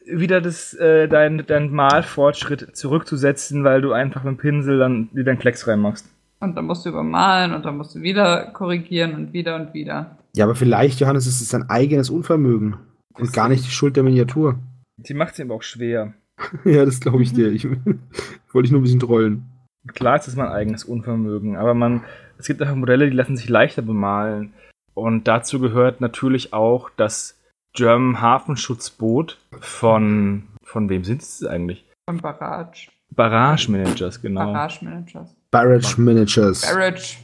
wieder 0.05 0.41
das, 0.41 0.73
äh, 0.73 1.07
dein, 1.07 1.43
dein 1.45 1.71
Malfortschritt 1.71 2.75
zurückzusetzen, 2.75 3.63
weil 3.63 3.81
du 3.81 3.91
einfach 3.93 4.23
mit 4.23 4.33
dem 4.33 4.37
Pinsel 4.37 4.79
dann 4.79 5.09
wieder 5.11 5.25
deinen 5.25 5.39
Klecks 5.39 5.67
reinmachst. 5.67 6.09
Und 6.39 6.55
dann 6.55 6.65
musst 6.65 6.85
du 6.85 6.89
übermalen 6.89 7.53
und 7.53 7.65
dann 7.65 7.77
musst 7.77 7.95
du 7.95 8.01
wieder 8.01 8.47
korrigieren 8.47 9.13
und 9.13 9.33
wieder 9.33 9.55
und 9.55 9.73
wieder. 9.73 10.17
Ja, 10.35 10.45
aber 10.45 10.55
vielleicht, 10.55 10.99
Johannes, 10.99 11.27
ist 11.27 11.41
es 11.41 11.49
sein 11.49 11.69
eigenes 11.69 12.09
Unvermögen. 12.09 12.77
Und 13.13 13.33
gar 13.33 13.49
nicht 13.49 13.65
die 13.65 13.71
Schuld 13.71 13.95
der 13.95 14.03
Miniatur. 14.03 14.59
Die 14.97 15.13
macht 15.13 15.33
es 15.33 15.39
aber 15.39 15.55
auch 15.55 15.63
schwer. 15.63 16.13
ja, 16.65 16.85
das 16.85 16.99
glaube 16.99 17.23
ich 17.23 17.33
dir. 17.33 17.51
Ich 17.51 17.65
wollte 18.51 18.65
ich 18.65 18.71
nur 18.71 18.81
ein 18.81 18.83
bisschen 18.83 18.99
trollen. 18.99 19.45
Klar 19.87 20.17
ist 20.17 20.27
es 20.27 20.35
mein 20.35 20.47
eigenes 20.47 20.83
Unvermögen, 20.83 21.55
aber 21.55 21.73
man, 21.73 22.03
es 22.37 22.45
gibt 22.45 22.61
einfach 22.61 22.75
Modelle, 22.75 23.09
die 23.09 23.15
lassen 23.15 23.35
sich 23.35 23.49
leichter 23.49 23.81
bemalen. 23.81 24.53
Und 24.93 25.27
dazu 25.27 25.59
gehört 25.59 26.01
natürlich 26.01 26.53
auch 26.53 26.89
das 26.97 27.39
German 27.73 28.21
Hafenschutzboot 28.21 29.39
von, 29.59 30.43
von 30.63 30.89
wem 30.89 31.03
sind 31.03 31.21
es 31.21 31.43
eigentlich? 31.45 31.85
Von 32.07 32.19
Barrage. 32.19 32.89
Barrage 33.15 33.71
Managers, 33.71 34.21
genau. 34.21 34.53
Barrage 34.53 34.85
Managers. 34.85 35.35
Barrage 35.49 35.99
Miniatures. 35.99 36.61
Barrage. 36.61 37.17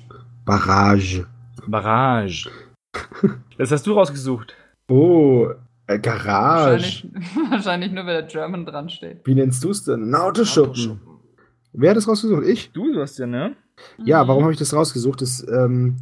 Barrage. 0.45 1.25
Barrage. 1.67 2.49
Das 3.57 3.71
hast 3.71 3.87
du 3.87 3.93
rausgesucht. 3.93 4.55
Oh, 4.87 5.49
äh, 5.87 5.99
Garage. 5.99 7.03
Wahrscheinlich, 7.03 7.07
wahrscheinlich 7.49 7.91
nur, 7.91 8.05
weil 8.05 8.21
der 8.21 8.27
German 8.27 8.65
dran 8.65 8.89
steht. 8.89 9.25
Wie 9.25 9.35
nennst 9.35 9.63
du 9.63 9.71
es 9.71 9.83
denn? 9.83 10.09
Ein 10.09 10.15
Autoschuppen. 10.15 11.01
Wer 11.73 11.91
hat 11.91 11.97
das 11.97 12.07
rausgesucht? 12.07 12.45
Ich? 12.45 12.71
Du, 12.71 12.91
du 12.93 13.01
hast 13.01 13.17
ja, 13.17 13.27
ne? 13.27 13.55
Ja, 14.03 14.27
warum 14.27 14.43
habe 14.43 14.53
ich 14.53 14.59
das 14.59 14.73
rausgesucht? 14.73 15.21
Das 15.21 15.45
ähm, 15.47 15.97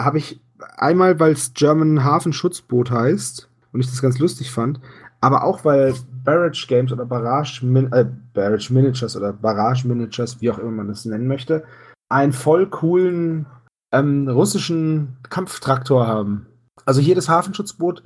habe 0.00 0.18
ich 0.18 0.40
einmal, 0.76 1.18
weil 1.20 1.32
es 1.32 1.54
German 1.54 2.04
Hafenschutzboot 2.04 2.90
heißt 2.90 3.48
und 3.72 3.80
ich 3.80 3.86
das 3.86 4.02
ganz 4.02 4.18
lustig 4.18 4.50
fand, 4.50 4.80
aber 5.20 5.44
auch 5.44 5.64
weil 5.64 5.94
Barrage 6.24 6.66
Games 6.68 6.92
oder 6.92 7.06
Barrage, 7.06 7.64
Min 7.64 7.90
äh, 7.92 8.06
Barrage 8.34 8.72
Miniatures 8.72 9.16
oder 9.16 9.32
Barrage 9.32 9.86
Miniatures, 9.86 10.40
wie 10.40 10.50
auch 10.50 10.58
immer 10.58 10.70
man 10.70 10.88
das 10.88 11.04
nennen 11.04 11.26
möchte, 11.26 11.64
einen 12.08 12.32
voll 12.32 12.68
coolen 12.68 13.46
ähm, 13.92 14.28
russischen 14.28 15.16
Kampftraktor 15.30 16.06
haben. 16.06 16.46
Also 16.84 17.00
jedes 17.00 17.28
Hafenschutzboot 17.28 18.02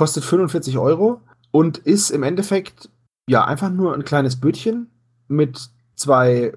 kostet 0.00 0.24
45 0.24 0.78
Euro 0.78 1.20
und 1.50 1.76
ist 1.76 2.08
im 2.08 2.22
Endeffekt 2.22 2.88
ja 3.28 3.44
einfach 3.44 3.68
nur 3.68 3.92
ein 3.92 4.02
kleines 4.02 4.40
Bötchen 4.40 4.88
mit 5.28 5.68
zwei 5.94 6.54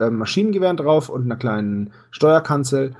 ähm, 0.00 0.16
Maschinengewehren 0.16 0.78
drauf 0.78 1.10
und 1.10 1.24
einer 1.24 1.36
kleinen 1.36 1.92
Steuerkanzel. 2.10 2.96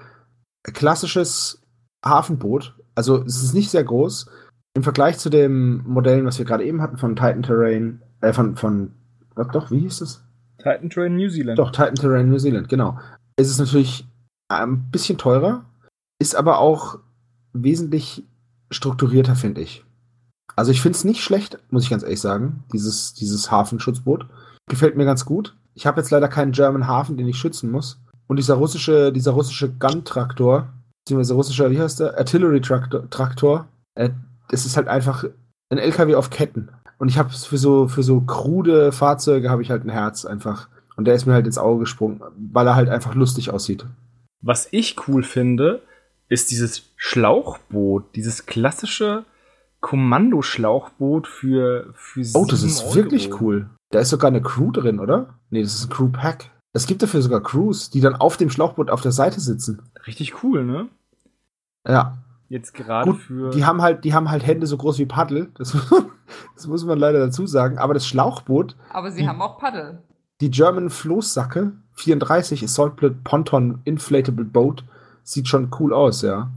Klassisches 0.64 1.62
Hafenboot. 2.04 2.74
Also 2.94 3.22
es 3.24 3.42
ist 3.42 3.54
nicht 3.54 3.70
sehr 3.70 3.82
groß. 3.82 4.28
Im 4.74 4.82
Vergleich 4.82 5.16
zu 5.16 5.30
dem 5.30 5.82
Modellen, 5.86 6.26
was 6.26 6.36
wir 6.36 6.44
gerade 6.44 6.64
eben 6.64 6.82
hatten, 6.82 6.98
von 6.98 7.16
Titan 7.16 7.42
Terrain, 7.42 8.02
äh, 8.20 8.34
von, 8.34 8.56
von, 8.56 8.92
doch, 9.34 9.70
wie 9.70 9.78
hieß 9.78 10.02
es? 10.02 10.22
Titan 10.58 10.90
Train 10.90 11.16
New 11.16 11.30
Zealand. 11.30 11.58
Doch, 11.58 11.70
Titan 11.70 11.94
Terrain 11.94 12.28
New 12.28 12.38
Zealand, 12.38 12.68
genau. 12.68 12.98
Es 13.36 13.48
ist 13.48 13.58
natürlich 13.58 14.06
ein 14.48 14.90
bisschen 14.90 15.16
teurer, 15.16 15.64
ist 16.18 16.36
aber 16.36 16.58
auch 16.58 16.98
wesentlich 17.54 18.26
strukturierter, 18.70 19.36
finde 19.36 19.60
ich. 19.60 19.84
Also 20.56 20.72
ich 20.72 20.82
finde 20.82 20.96
es 20.96 21.04
nicht 21.04 21.22
schlecht, 21.22 21.58
muss 21.70 21.84
ich 21.84 21.90
ganz 21.90 22.02
ehrlich 22.02 22.20
sagen, 22.20 22.64
dieses, 22.72 23.14
dieses 23.14 23.50
Hafenschutzboot. 23.50 24.26
Gefällt 24.68 24.96
mir 24.96 25.04
ganz 25.04 25.24
gut. 25.24 25.56
Ich 25.74 25.86
habe 25.86 26.00
jetzt 26.00 26.10
leider 26.10 26.28
keinen 26.28 26.52
German 26.52 26.86
Hafen, 26.86 27.16
den 27.16 27.28
ich 27.28 27.38
schützen 27.38 27.70
muss. 27.70 28.00
Und 28.26 28.36
dieser 28.36 28.54
russische, 28.54 29.12
dieser 29.12 29.32
russische 29.32 29.70
Gun-Traktor, 29.70 30.68
beziehungsweise 31.04 31.34
russischer, 31.34 31.70
wie 31.70 31.80
heißt 31.80 32.00
der? 32.00 32.18
Artillery-Traktor, 32.18 33.10
Traktor, 33.10 33.68
äh, 33.94 34.10
das 34.48 34.66
ist 34.66 34.76
halt 34.76 34.88
einfach 34.88 35.24
ein 35.70 35.78
LKW 35.78 36.14
auf 36.14 36.30
Ketten. 36.30 36.68
Und 36.98 37.08
ich 37.08 37.18
habe 37.18 37.30
für 37.30 37.58
so, 37.58 37.88
für 37.88 38.02
so 38.02 38.20
krude 38.20 38.92
Fahrzeuge 38.92 39.50
habe 39.50 39.62
ich 39.62 39.70
halt 39.70 39.84
ein 39.84 39.90
Herz 39.90 40.24
einfach. 40.24 40.68
Und 40.96 41.06
der 41.06 41.14
ist 41.14 41.26
mir 41.26 41.32
halt 41.32 41.46
ins 41.46 41.58
Auge 41.58 41.80
gesprungen, 41.80 42.20
weil 42.36 42.66
er 42.66 42.74
halt 42.74 42.90
einfach 42.90 43.14
lustig 43.14 43.50
aussieht. 43.50 43.86
Was 44.42 44.68
ich 44.70 44.96
cool 45.08 45.22
finde, 45.22 45.80
ist 46.30 46.50
dieses 46.50 46.90
Schlauchboot, 46.96 48.14
dieses 48.16 48.46
klassische 48.46 49.24
Kommandoschlauchboot 49.80 51.26
für, 51.26 51.92
für 51.94 52.24
Oh, 52.34 52.46
das 52.46 52.62
ist 52.62 52.82
Euro. 52.84 52.94
wirklich 52.94 53.40
cool. 53.40 53.68
Da 53.90 54.00
ist 54.00 54.10
sogar 54.10 54.28
eine 54.28 54.40
Crew 54.42 54.70
drin, 54.70 55.00
oder? 55.00 55.34
Nee, 55.50 55.62
das 55.62 55.74
ist 55.74 55.84
ein 55.86 55.90
Crew-Pack. 55.90 56.50
Es 56.72 56.86
gibt 56.86 57.02
dafür 57.02 57.20
sogar 57.22 57.42
Crews, 57.42 57.90
die 57.90 58.00
dann 58.00 58.14
auf 58.14 58.36
dem 58.36 58.48
Schlauchboot 58.50 58.90
auf 58.90 59.00
der 59.02 59.12
Seite 59.12 59.40
sitzen. 59.40 59.82
Richtig 60.06 60.42
cool, 60.42 60.64
ne? 60.64 60.88
Ja. 61.86 62.18
Jetzt 62.48 62.74
gerade 62.74 63.10
Gut, 63.12 63.20
für. 63.20 63.50
die 63.50 63.64
haben 63.64 63.80
halt, 63.82 64.04
die 64.04 64.12
haben 64.14 64.28
halt 64.30 64.44
Hände 64.46 64.66
so 64.66 64.76
groß 64.76 64.98
wie 64.98 65.06
Paddel. 65.06 65.50
Das, 65.56 65.76
das 66.56 66.66
muss 66.66 66.84
man 66.84 66.98
leider 66.98 67.18
dazu 67.18 67.46
sagen. 67.46 67.78
Aber 67.78 67.94
das 67.94 68.06
Schlauchboot, 68.06 68.76
Aber 68.90 69.10
sie 69.12 69.22
Die- 69.22 69.28
haben 69.28 69.40
auch 69.42 69.58
Paddel. 69.58 70.02
die 70.40 70.50
German 70.50 70.90
Floßsacke, 70.90 71.72
34, 71.94 72.62
Assault 72.64 72.94
Ponton 73.24 73.80
Inflatable 73.84 74.44
Boat. 74.44 74.84
Sieht 75.30 75.46
schon 75.46 75.70
cool 75.78 75.94
aus, 75.94 76.22
ja. 76.22 76.50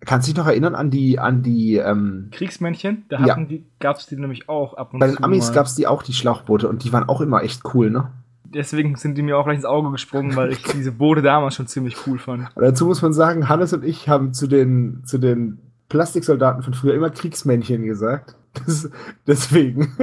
Kannst 0.00 0.26
du 0.26 0.32
dich 0.32 0.38
noch 0.38 0.46
erinnern 0.46 0.74
an 0.74 0.90
die, 0.90 1.18
an 1.18 1.42
die, 1.42 1.76
ähm, 1.76 2.28
Kriegsmännchen, 2.30 3.04
da 3.10 3.18
Ja. 3.20 3.32
hatten 3.32 3.46
die, 3.46 3.66
gab's 3.78 4.06
die 4.06 4.16
nämlich 4.16 4.48
auch 4.48 4.72
ab 4.72 4.94
und 4.94 5.00
bei 5.00 5.08
den 5.08 5.16
zu 5.16 5.22
Amis 5.22 5.48
mal. 5.48 5.54
gab's 5.54 5.74
die 5.74 5.86
auch, 5.86 6.02
die 6.02 6.14
Schlauchboote, 6.14 6.66
und 6.66 6.82
die 6.82 6.94
waren 6.94 7.10
auch 7.10 7.20
immer 7.20 7.42
echt 7.42 7.62
cool, 7.74 7.90
ne? 7.90 8.08
Deswegen 8.44 8.96
sind 8.96 9.18
die 9.18 9.22
mir 9.22 9.36
auch 9.36 9.44
gleich 9.44 9.56
ins 9.56 9.66
Auge 9.66 9.90
gesprungen, 9.90 10.34
weil 10.34 10.50
ich 10.52 10.62
diese 10.72 10.92
Boote 10.92 11.20
damals 11.20 11.56
schon 11.56 11.66
ziemlich 11.66 11.94
cool 12.06 12.18
fand. 12.18 12.48
Und 12.56 12.62
dazu 12.62 12.86
muss 12.86 13.02
man 13.02 13.12
sagen, 13.12 13.50
Hannes 13.50 13.74
und 13.74 13.84
ich 13.84 14.08
haben 14.08 14.32
zu 14.32 14.46
den, 14.46 15.02
zu 15.04 15.18
den 15.18 15.58
Plastiksoldaten 15.90 16.62
von 16.62 16.72
früher 16.72 16.94
immer 16.94 17.10
Kriegsmännchen 17.10 17.84
gesagt. 17.84 18.34
Das, 18.64 18.88
deswegen. 19.26 19.94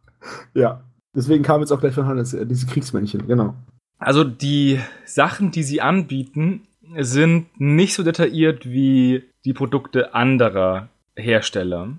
ja. 0.54 0.80
Deswegen 1.14 1.42
kam 1.42 1.60
jetzt 1.60 1.72
auch 1.72 1.80
gleich 1.80 1.94
von 1.94 2.06
Hannes 2.06 2.32
äh, 2.32 2.46
diese 2.46 2.66
Kriegsmännchen, 2.66 3.26
genau. 3.26 3.54
Also 3.98 4.24
die 4.24 4.78
Sachen, 5.04 5.50
die 5.50 5.64
sie 5.64 5.80
anbieten, 5.80 6.62
sind 6.96 7.48
nicht 7.60 7.94
so 7.94 8.02
detailliert 8.02 8.68
wie 8.68 9.24
die 9.44 9.52
Produkte 9.52 10.14
anderer 10.14 10.88
Hersteller. 11.16 11.90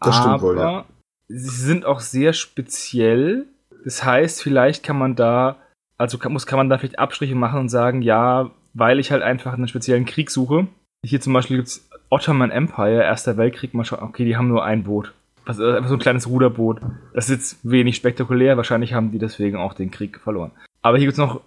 Das 0.00 0.16
stimmt 0.16 0.34
aber 0.34 0.42
wohl, 0.42 0.58
ja. 0.58 0.84
sie 1.28 1.66
sind 1.66 1.84
auch 1.84 2.00
sehr 2.00 2.32
speziell. 2.32 3.46
Das 3.84 4.04
heißt, 4.04 4.42
vielleicht 4.42 4.84
kann 4.84 4.98
man 4.98 5.16
da, 5.16 5.56
also 5.96 6.18
kann, 6.18 6.32
muss, 6.32 6.46
kann 6.46 6.58
man 6.58 6.68
da 6.68 6.78
vielleicht 6.78 6.98
Abstriche 6.98 7.34
machen 7.34 7.60
und 7.60 7.68
sagen, 7.68 8.02
ja, 8.02 8.50
weil 8.74 9.00
ich 9.00 9.10
halt 9.10 9.22
einfach 9.22 9.54
einen 9.54 9.68
speziellen 9.68 10.04
Krieg 10.04 10.30
suche. 10.30 10.68
Hier 11.04 11.20
zum 11.20 11.32
Beispiel 11.32 11.56
gibt's 11.56 11.88
Ottoman 12.10 12.50
Empire, 12.50 13.02
Erster 13.02 13.36
Weltkrieg, 13.36 13.74
mal 13.74 13.84
schauen, 13.84 14.02
okay, 14.02 14.24
die 14.24 14.36
haben 14.36 14.48
nur 14.48 14.64
ein 14.64 14.84
Boot. 14.84 15.12
Was, 15.46 15.58
äh, 15.58 15.76
einfach 15.76 15.88
so 15.88 15.94
ein 15.94 16.00
kleines 16.00 16.28
Ruderboot. 16.28 16.80
Das 17.14 17.28
ist 17.28 17.36
jetzt 17.36 17.70
wenig 17.70 17.96
spektakulär, 17.96 18.56
wahrscheinlich 18.56 18.94
haben 18.94 19.12
die 19.12 19.18
deswegen 19.18 19.56
auch 19.56 19.74
den 19.74 19.90
Krieg 19.90 20.20
verloren. 20.20 20.52
Aber 20.82 20.98
hier 20.98 21.06
gibt's 21.06 21.18
noch 21.18 21.40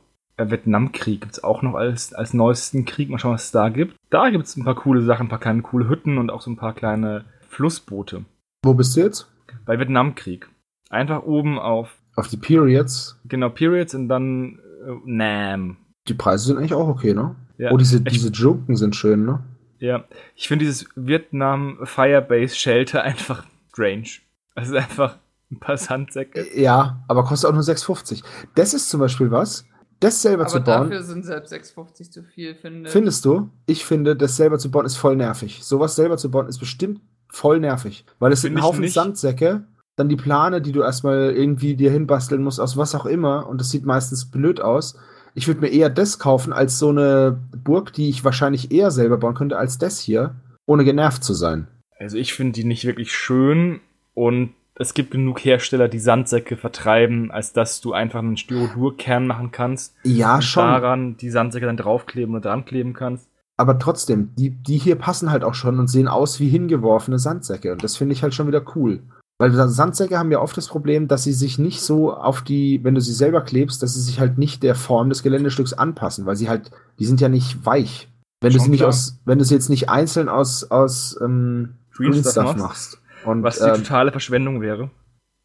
Vietnamkrieg, 0.49 1.21
gibt's 1.21 1.43
auch 1.43 1.61
noch 1.61 1.75
als, 1.75 2.13
als 2.13 2.33
neuesten 2.33 2.85
Krieg. 2.85 3.09
Mal 3.09 3.19
schauen, 3.19 3.33
was 3.33 3.45
es 3.45 3.51
da 3.51 3.69
gibt. 3.69 3.95
Da 4.09 4.29
gibt's 4.29 4.55
ein 4.57 4.63
paar 4.63 4.75
coole 4.75 5.01
Sachen, 5.03 5.27
ein 5.27 5.29
paar 5.29 5.39
kleine 5.39 5.61
coole 5.61 5.87
Hütten 5.89 6.17
und 6.17 6.29
auch 6.31 6.41
so 6.41 6.49
ein 6.49 6.55
paar 6.57 6.73
kleine 6.73 7.25
Flussboote. 7.49 8.25
Wo 8.63 8.73
bist 8.73 8.95
du 8.95 9.01
jetzt? 9.01 9.29
Bei 9.65 9.77
Vietnamkrieg. 9.77 10.49
Einfach 10.89 11.23
oben 11.23 11.59
auf, 11.59 11.97
Auf 12.15 12.27
die 12.27 12.37
Periods. 12.37 13.19
genau, 13.25 13.49
Periods 13.49 13.93
und 13.93 14.07
dann 14.09 14.59
äh, 14.85 14.91
Nam. 15.05 15.77
Die 16.07 16.13
Preise 16.13 16.45
sind 16.47 16.57
eigentlich 16.57 16.73
auch 16.73 16.87
okay, 16.87 17.13
ne? 17.13 17.35
Ja. 17.57 17.71
Oh, 17.71 17.77
diese, 17.77 17.97
Ich- 17.97 18.03
diese 18.13 18.29
Junken 18.31 18.75
sind 18.75 18.95
schön, 18.95 19.25
ne? 19.25 19.43
Ja, 19.79 20.03
ich 20.35 20.47
finde 20.47 20.65
dieses 20.65 20.87
Vietnam 20.95 21.79
Firebase 21.83 22.55
Shelter 22.55 23.03
einfach 23.03 23.45
strange. 23.71 24.07
Es 24.55 24.67
ist 24.69 24.75
einfach 24.75 25.17
ein 25.51 25.59
paar 25.59 25.77
Sandsäcke. 25.77 26.45
Ja, 26.59 27.03
aber 27.07 27.23
kostet 27.23 27.49
auch 27.49 27.53
nur 27.53 27.63
6,50. 27.63 28.23
Das 28.55 28.73
ist 28.73 28.89
zum 28.89 28.99
Beispiel 28.99 29.31
was. 29.31 29.65
Das 30.01 30.21
selber 30.21 30.43
Aber 30.43 30.51
zu 30.51 30.61
bauen. 30.61 30.89
dafür 30.89 31.03
sind 31.03 31.23
selbst 31.23 31.53
6,50 31.53 32.11
zu 32.11 32.23
viel, 32.23 32.55
finde 32.55 32.87
ich. 32.87 32.91
Findest 32.91 33.23
du? 33.23 33.49
Ich 33.67 33.85
finde, 33.85 34.15
das 34.15 34.35
selber 34.35 34.57
zu 34.57 34.71
bauen 34.71 34.85
ist 34.85 34.97
voll 34.97 35.15
nervig. 35.15 35.63
Sowas 35.63 35.95
selber 35.95 36.17
zu 36.17 36.29
bauen 36.31 36.47
ist 36.47 36.57
bestimmt 36.57 37.01
voll 37.29 37.59
nervig. 37.59 38.05
Weil 38.19 38.31
es 38.31 38.41
sind 38.41 38.57
ein 38.57 38.63
Haufen 38.63 38.81
nicht. 38.81 38.93
Sandsäcke, 38.93 39.63
dann 39.95 40.09
die 40.09 40.15
Plane, 40.15 40.59
die 40.59 40.71
du 40.71 40.81
erstmal 40.81 41.31
irgendwie 41.31 41.75
dir 41.75 41.91
hinbasteln 41.91 42.41
musst, 42.41 42.59
aus 42.59 42.77
was 42.77 42.95
auch 42.95 43.05
immer. 43.05 43.47
Und 43.47 43.61
das 43.61 43.69
sieht 43.69 43.85
meistens 43.85 44.31
blöd 44.31 44.59
aus. 44.59 44.97
Ich 45.35 45.47
würde 45.47 45.61
mir 45.61 45.69
eher 45.69 45.91
das 45.91 46.17
kaufen 46.17 46.51
als 46.51 46.79
so 46.79 46.89
eine 46.89 47.39
Burg, 47.63 47.93
die 47.93 48.09
ich 48.09 48.25
wahrscheinlich 48.25 48.71
eher 48.71 48.89
selber 48.89 49.17
bauen 49.17 49.35
könnte, 49.35 49.57
als 49.57 49.77
das 49.77 49.99
hier, 49.99 50.35
ohne 50.65 50.83
genervt 50.83 51.23
zu 51.23 51.35
sein. 51.35 51.67
Also 51.99 52.17
ich 52.17 52.33
finde 52.33 52.53
die 52.53 52.63
nicht 52.63 52.85
wirklich 52.85 53.13
schön 53.13 53.79
und 54.15 54.55
es 54.81 54.93
gibt 54.93 55.11
genug 55.11 55.39
Hersteller, 55.45 55.87
die 55.87 55.99
Sandsäcke 55.99 56.57
vertreiben, 56.57 57.31
als 57.31 57.53
dass 57.53 57.81
du 57.81 57.93
einfach 57.93 58.19
einen 58.19 58.37
Styrodurkern 58.37 59.27
machen 59.27 59.51
kannst 59.51 59.95
Ja, 60.03 60.35
und 60.35 60.41
schon. 60.43 60.63
daran 60.65 61.17
die 61.17 61.29
Sandsäcke 61.29 61.65
dann 61.65 61.77
draufkleben 61.77 62.35
oder 62.35 62.49
dran 62.49 62.65
kleben 62.65 62.93
kannst. 62.93 63.27
Aber 63.57 63.77
trotzdem, 63.77 64.31
die, 64.37 64.49
die 64.49 64.77
hier 64.77 64.95
passen 64.95 65.31
halt 65.31 65.43
auch 65.43 65.53
schon 65.53 65.77
und 65.79 65.87
sehen 65.87 66.07
aus 66.07 66.39
wie 66.39 66.49
hingeworfene 66.49 67.19
Sandsäcke. 67.19 67.71
Und 67.71 67.83
das 67.83 67.95
finde 67.95 68.13
ich 68.13 68.23
halt 68.23 68.33
schon 68.33 68.47
wieder 68.47 68.63
cool. 68.75 69.03
Weil 69.39 69.51
Sandsäcke 69.53 70.17
haben 70.17 70.31
ja 70.31 70.39
oft 70.39 70.55
das 70.57 70.67
Problem, 70.67 71.07
dass 71.07 71.23
sie 71.23 71.33
sich 71.33 71.57
nicht 71.59 71.81
so 71.81 72.13
auf 72.13 72.41
die, 72.41 72.83
wenn 72.83 72.95
du 72.95 73.01
sie 73.01 73.13
selber 73.13 73.41
klebst, 73.41 73.81
dass 73.81 73.93
sie 73.93 74.01
sich 74.01 74.19
halt 74.19 74.37
nicht 74.37 74.63
der 74.63 74.75
Form 74.75 75.09
des 75.09 75.23
Geländestücks 75.23 75.73
anpassen, 75.73 76.25
weil 76.25 76.35
sie 76.35 76.49
halt, 76.49 76.71
die 76.99 77.05
sind 77.05 77.21
ja 77.21 77.29
nicht 77.29 77.65
weich. 77.65 78.07
Wenn 78.41 78.51
du 78.51 78.57
Schon 78.57 78.65
sie 78.65 78.71
nicht 78.71 78.79
klar. 78.79 78.89
aus, 78.89 79.19
wenn 79.25 79.37
du 79.37 79.45
sie 79.45 79.53
jetzt 79.53 79.69
nicht 79.69 79.89
einzeln 79.89 80.29
aus, 80.29 80.69
aus 80.71 81.19
ähm, 81.23 81.75
Green 81.93 82.13
Stuff 82.23 82.55
machst. 82.55 82.57
machst. 82.59 83.01
Und, 83.25 83.43
Was 83.43 83.59
die 83.59 83.65
ähm, 83.65 83.75
totale 83.75 84.11
Verschwendung 84.11 84.61
wäre. 84.61 84.89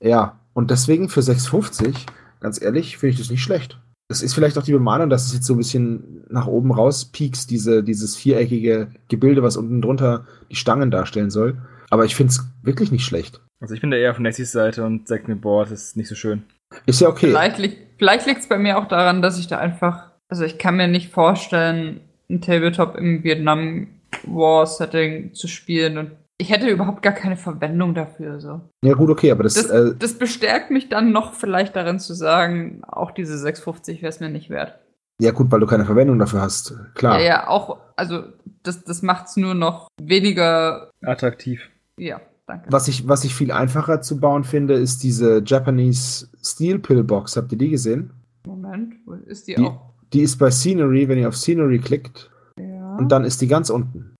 ja, 0.00 0.38
und 0.54 0.70
deswegen 0.70 1.10
für 1.10 1.20
6,50, 1.20 2.06
ganz 2.40 2.62
ehrlich, 2.62 2.96
finde 2.96 3.12
ich 3.12 3.18
das 3.18 3.30
nicht 3.30 3.42
schlecht. 3.42 3.78
Das 4.08 4.22
ist 4.22 4.34
vielleicht 4.34 4.56
auch 4.56 4.62
die 4.62 4.72
Bemalung, 4.72 5.10
dass 5.10 5.26
es 5.26 5.34
jetzt 5.34 5.46
so 5.46 5.54
ein 5.54 5.58
bisschen 5.58 6.24
nach 6.30 6.46
oben 6.46 6.72
raus 6.72 7.06
piekst, 7.06 7.50
diese, 7.50 7.82
dieses 7.82 8.16
viereckige 8.16 8.88
Gebilde, 9.08 9.42
was 9.42 9.56
unten 9.56 9.82
drunter 9.82 10.26
die 10.50 10.56
Stangen 10.56 10.90
darstellen 10.90 11.30
soll. 11.30 11.58
Aber 11.90 12.04
ich 12.04 12.14
finde 12.14 12.30
es 12.30 12.44
wirklich 12.62 12.90
nicht 12.92 13.04
schlecht. 13.04 13.40
Also 13.60 13.74
ich 13.74 13.80
bin 13.80 13.90
da 13.90 13.96
eher 13.96 14.12
auf 14.12 14.18
Nessys 14.18 14.52
Seite 14.52 14.84
und 14.84 15.08
sag 15.08 15.28
mir, 15.28 15.36
boah, 15.36 15.64
das 15.64 15.72
ist 15.72 15.96
nicht 15.96 16.08
so 16.08 16.14
schön. 16.14 16.44
Ist 16.86 17.00
ja 17.00 17.08
okay. 17.08 17.26
Vielleicht 17.26 17.58
liegt 17.58 17.78
vielleicht 17.98 18.26
liegt's 18.26 18.48
bei 18.48 18.58
mir 18.58 18.78
auch 18.78 18.88
daran, 18.88 19.22
dass 19.22 19.38
ich 19.38 19.46
da 19.46 19.58
einfach, 19.58 20.10
also 20.28 20.44
ich 20.44 20.58
kann 20.58 20.76
mir 20.76 20.88
nicht 20.88 21.10
vorstellen, 21.10 22.00
ein 22.28 22.40
Tabletop 22.40 22.96
im 22.96 23.24
Vietnam 23.24 23.88
War 24.24 24.66
Setting 24.66 25.34
zu 25.34 25.48
spielen 25.48 25.98
und 25.98 26.12
ich 26.38 26.50
hätte 26.50 26.68
überhaupt 26.68 27.02
gar 27.02 27.12
keine 27.14 27.36
Verwendung 27.36 27.94
dafür. 27.94 28.40
So. 28.40 28.60
Ja, 28.84 28.94
gut, 28.94 29.10
okay, 29.10 29.30
aber 29.30 29.42
das, 29.42 29.54
Das, 29.54 29.66
äh, 29.70 29.94
das 29.98 30.14
bestärkt 30.18 30.70
mich 30.70 30.88
dann 30.88 31.12
noch 31.12 31.32
vielleicht 31.34 31.74
darin 31.76 31.98
zu 31.98 32.14
sagen, 32.14 32.82
auch 32.86 33.10
diese 33.10 33.38
650 33.38 34.02
wäre 34.02 34.10
es 34.10 34.20
mir 34.20 34.28
nicht 34.28 34.50
wert. 34.50 34.78
ja 35.20 35.30
gut, 35.32 35.50
weil 35.50 35.60
du 35.60 35.66
keine 35.66 35.84
Verwendung 35.86 36.18
dafür 36.18 36.42
hast. 36.42 36.74
Klar. 36.94 37.18
Ja, 37.20 37.24
ja, 37.26 37.48
auch, 37.48 37.78
also 37.96 38.24
das, 38.62 38.84
das 38.84 39.02
macht's 39.02 39.36
nur 39.36 39.54
noch 39.54 39.88
weniger, 40.02 40.90
Attraktiv. 41.02 41.70
ja, 41.98 42.20
danke. 42.46 42.66
Was 42.70 42.88
ich, 42.88 43.08
was 43.08 43.24
ich 43.24 43.34
viel 43.34 43.50
einfacher 43.52 44.02
zu 44.02 44.20
bauen 44.20 44.44
finde, 44.44 44.74
ist 44.74 45.02
diese 45.02 45.42
Japanese 45.44 46.28
Steel 46.42 46.78
Pillbox. 46.78 47.36
Habt 47.36 47.52
ihr 47.52 47.58
die 47.58 47.70
gesehen? 47.70 48.10
Moment, 48.46 48.94
wo 49.06 49.14
ist 49.14 49.48
die, 49.48 49.54
Die- 49.54 49.64
auch? 49.64 49.80
Die 50.12 50.20
ist 50.22 50.36
bei 50.38 50.50
Scenery, 50.50 51.08
wenn 51.08 51.18
ihr 51.18 51.28
auf 51.28 51.36
Scenery 51.36 51.78
klickt, 51.80 52.30
Ja. 52.58 52.96
und 52.96 53.08
dann 53.10 53.24
ist 53.24 53.40
die 53.40 53.48
ganz 53.48 53.70
unten. 53.70 54.14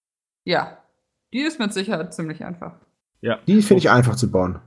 ja, 0.45 0.79
die 1.33 1.41
ist 1.41 1.59
mit 1.59 1.73
Sicherheit 1.73 2.15
ziemlich 2.15 2.45
einfach. 2.45 2.75
Ja. 3.21 3.39
Die 3.47 3.63
finde 3.63 3.79
ich 3.79 3.91
einfach 3.91 4.17
zu 4.17 4.31
bauen. 4.31 4.59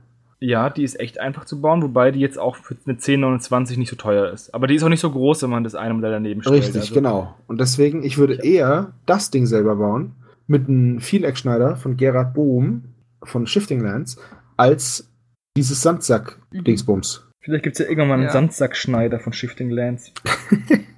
Ja, 0.42 0.70
die 0.70 0.84
ist 0.84 0.98
echt 0.98 1.20
einfach 1.20 1.44
zu 1.44 1.60
bauen, 1.60 1.82
wobei 1.82 2.10
die 2.12 2.20
jetzt 2.20 2.38
auch 2.38 2.56
für 2.56 2.74
eine 2.86 2.94
1029 2.94 3.76
nicht 3.76 3.90
so 3.90 3.96
teuer 3.96 4.30
ist. 4.32 4.54
Aber 4.54 4.66
die 4.66 4.74
ist 4.74 4.82
auch 4.82 4.88
nicht 4.88 5.00
so 5.00 5.10
groß, 5.10 5.42
wenn 5.42 5.50
man 5.50 5.64
das 5.64 5.74
eine 5.74 5.92
Modell 5.92 6.12
daneben 6.12 6.40
stellt. 6.42 6.62
Richtig, 6.62 6.80
also. 6.80 6.94
genau. 6.94 7.34
Und 7.46 7.60
deswegen, 7.60 8.02
ich 8.02 8.16
würde 8.16 8.42
eher 8.42 8.92
das 9.04 9.30
Ding 9.30 9.44
selber 9.44 9.76
bauen, 9.76 10.12
mit 10.46 10.68
einem 10.68 11.00
Vieleckschneider 11.00 11.76
von 11.76 11.96
Gerard 11.96 12.32
Bohm 12.34 12.84
von 13.22 13.46
Shifting 13.46 13.80
Lands, 13.80 14.18
als 14.56 15.10
dieses 15.56 15.82
Sandsack-Dingsbums. 15.82 17.26
Vielleicht 17.40 17.64
gibt 17.64 17.74
es 17.74 17.80
ja 17.80 17.84
irgendwann 17.86 18.08
mal 18.08 18.14
einen 18.14 18.22
Ja. 18.24 18.30
Sandsackschneider 18.30 19.20
von 19.20 19.32
Shifting 19.34 19.70
Lands. 19.70 20.12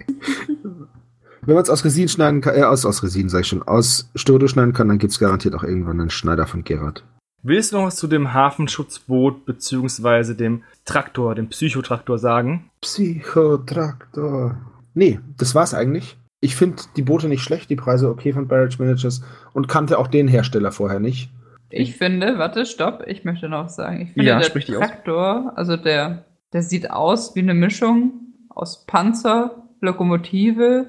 Wenn 1.44 1.54
man 1.56 1.62
es 1.64 1.70
aus 1.70 1.84
Resin 1.84 2.08
schneiden 2.08 2.40
kann, 2.40 2.54
äh, 2.54 2.62
aus, 2.62 2.86
aus 2.86 3.02
Resin, 3.02 3.28
sag 3.28 3.40
ich 3.40 3.48
schon, 3.48 3.64
aus 3.64 4.10
Sturdo 4.14 4.46
schneiden 4.46 4.72
kann, 4.72 4.88
dann 4.88 4.98
gibt 4.98 5.12
es 5.12 5.18
garantiert 5.18 5.54
auch 5.54 5.64
irgendwann 5.64 6.00
einen 6.00 6.10
Schneider 6.10 6.46
von 6.46 6.62
Gerard. 6.62 7.04
Willst 7.42 7.72
du 7.72 7.78
noch 7.78 7.86
was 7.86 7.96
zu 7.96 8.06
dem 8.06 8.32
Hafenschutzboot 8.32 9.44
beziehungsweise 9.44 10.36
dem 10.36 10.62
Traktor, 10.84 11.34
dem 11.34 11.48
Psychotraktor 11.48 12.18
sagen? 12.18 12.70
Psychotraktor. 12.80 14.56
Nee, 14.94 15.18
das 15.36 15.56
war's 15.56 15.74
eigentlich. 15.74 16.16
Ich 16.40 16.54
finde 16.54 16.84
die 16.96 17.02
Boote 17.02 17.28
nicht 17.28 17.42
schlecht, 17.42 17.70
die 17.70 17.76
Preise 17.76 18.08
okay 18.08 18.32
von 18.32 18.46
Barrage 18.46 18.76
Managers 18.78 19.22
und 19.52 19.66
kannte 19.66 19.98
auch 19.98 20.06
den 20.06 20.28
Hersteller 20.28 20.70
vorher 20.70 21.00
nicht. 21.00 21.30
Ich 21.70 21.96
finde, 21.96 22.38
warte, 22.38 22.66
stopp, 22.66 23.02
ich 23.06 23.24
möchte 23.24 23.48
noch 23.48 23.64
was 23.64 23.74
sagen. 23.74 24.02
Ich 24.02 24.12
finde, 24.12 24.28
Ja, 24.28 24.38
der. 24.38 24.78
Traktor, 24.78 25.52
also 25.56 25.76
der, 25.76 26.24
der 26.52 26.62
sieht 26.62 26.90
aus 26.90 27.34
wie 27.34 27.40
eine 27.40 27.54
Mischung 27.54 28.34
aus 28.48 28.84
Panzer, 28.86 29.62
Lokomotive, 29.80 30.86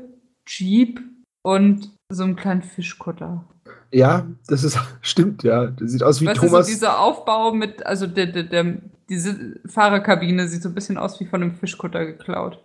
Jeep 0.48 1.00
und 1.46 1.92
so 2.12 2.24
einem 2.24 2.36
kleinen 2.36 2.62
Fischkutter. 2.62 3.46
Ja, 3.92 4.28
das 4.48 4.64
ist, 4.64 4.78
stimmt, 5.02 5.44
ja. 5.44 5.68
Das 5.68 5.92
sieht 5.92 6.04
aus 6.04 6.22
wie 6.22 6.26
Weißt 6.28 6.42
du, 6.42 6.48
Thomas. 6.48 6.68
so 6.68 6.74
dieser 6.74 7.00
Aufbau 7.00 7.54
mit, 7.54 7.86
also 7.86 8.08
der, 8.08 8.28
der, 8.28 8.44
der, 8.44 8.78
diese 9.10 9.60
Fahrerkabine 9.68 10.48
sieht 10.48 10.64
so 10.64 10.70
ein 10.70 10.76
bisschen 10.76 10.98
aus 10.98 11.20
wie 11.20 11.26
von 11.26 11.42
einem 11.44 11.54
Fischkutter 11.56 12.06
geklaut. 12.06 12.60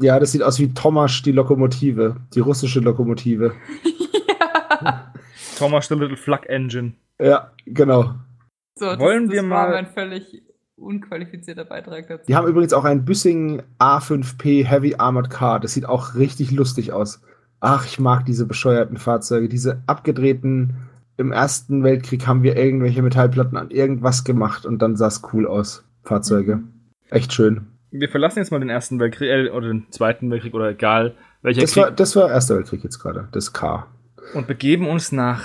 Ja, 0.00 0.18
das 0.18 0.32
sieht 0.32 0.42
aus 0.42 0.58
wie 0.58 0.72
Tomasz, 0.74 1.22
die 1.22 1.32
Lokomotive. 1.32 2.16
Die 2.34 2.40
russische 2.40 2.80
Lokomotive. 2.80 3.54
Thomas 5.58 5.86
the 5.88 5.94
Little 5.94 6.16
Flak 6.16 6.46
Engine. 6.48 6.94
Ja, 7.20 7.52
genau. 7.66 8.14
So, 8.78 8.86
das, 8.86 8.98
Wollen 8.98 9.26
das 9.26 9.34
wir 9.34 9.42
war 9.42 9.68
mal- 9.68 9.70
mein 9.82 9.86
völlig 9.86 10.42
unqualifizierter 10.76 11.64
Beitrag 11.64 12.08
dazu. 12.08 12.24
Die 12.26 12.36
haben 12.36 12.48
übrigens 12.48 12.72
auch 12.72 12.84
ein 12.84 13.04
Büssing 13.04 13.62
A5P 13.78 14.64
Heavy 14.64 14.94
Armored 14.96 15.30
Car. 15.30 15.60
Das 15.60 15.74
sieht 15.74 15.86
auch 15.86 16.14
richtig 16.14 16.50
lustig 16.50 16.92
aus. 16.92 17.22
Ach, 17.60 17.86
ich 17.86 18.00
mag 18.00 18.24
diese 18.26 18.46
bescheuerten 18.46 18.96
Fahrzeuge. 18.96 19.48
Diese 19.48 19.82
abgedrehten. 19.86 20.74
Im 21.18 21.30
Ersten 21.30 21.84
Weltkrieg 21.84 22.26
haben 22.26 22.42
wir 22.42 22.56
irgendwelche 22.56 23.02
Metallplatten 23.02 23.56
an 23.58 23.70
irgendwas 23.70 24.24
gemacht 24.24 24.64
und 24.66 24.80
dann 24.80 24.96
sah 24.96 25.08
es 25.08 25.22
cool 25.32 25.46
aus. 25.46 25.84
Fahrzeuge. 26.02 26.62
Echt 27.10 27.32
schön. 27.32 27.66
wir 27.90 28.08
verlassen 28.08 28.38
jetzt 28.38 28.50
mal 28.50 28.58
den 28.58 28.70
Ersten 28.70 28.98
Weltkrieg 28.98 29.28
äh, 29.28 29.50
oder 29.50 29.68
den 29.68 29.90
Zweiten 29.90 30.30
Weltkrieg 30.30 30.54
oder 30.54 30.70
egal 30.70 31.14
welcher 31.42 31.60
Das 31.60 31.72
Krieg 31.74 31.82
war, 31.84 31.90
das 31.90 32.16
war 32.16 32.30
Erster 32.30 32.56
Weltkrieg 32.56 32.82
jetzt 32.82 32.98
gerade, 32.98 33.28
das 33.32 33.52
K. 33.52 33.86
und 34.34 34.46
begeben 34.46 34.88
uns 34.88 35.12
nach 35.12 35.44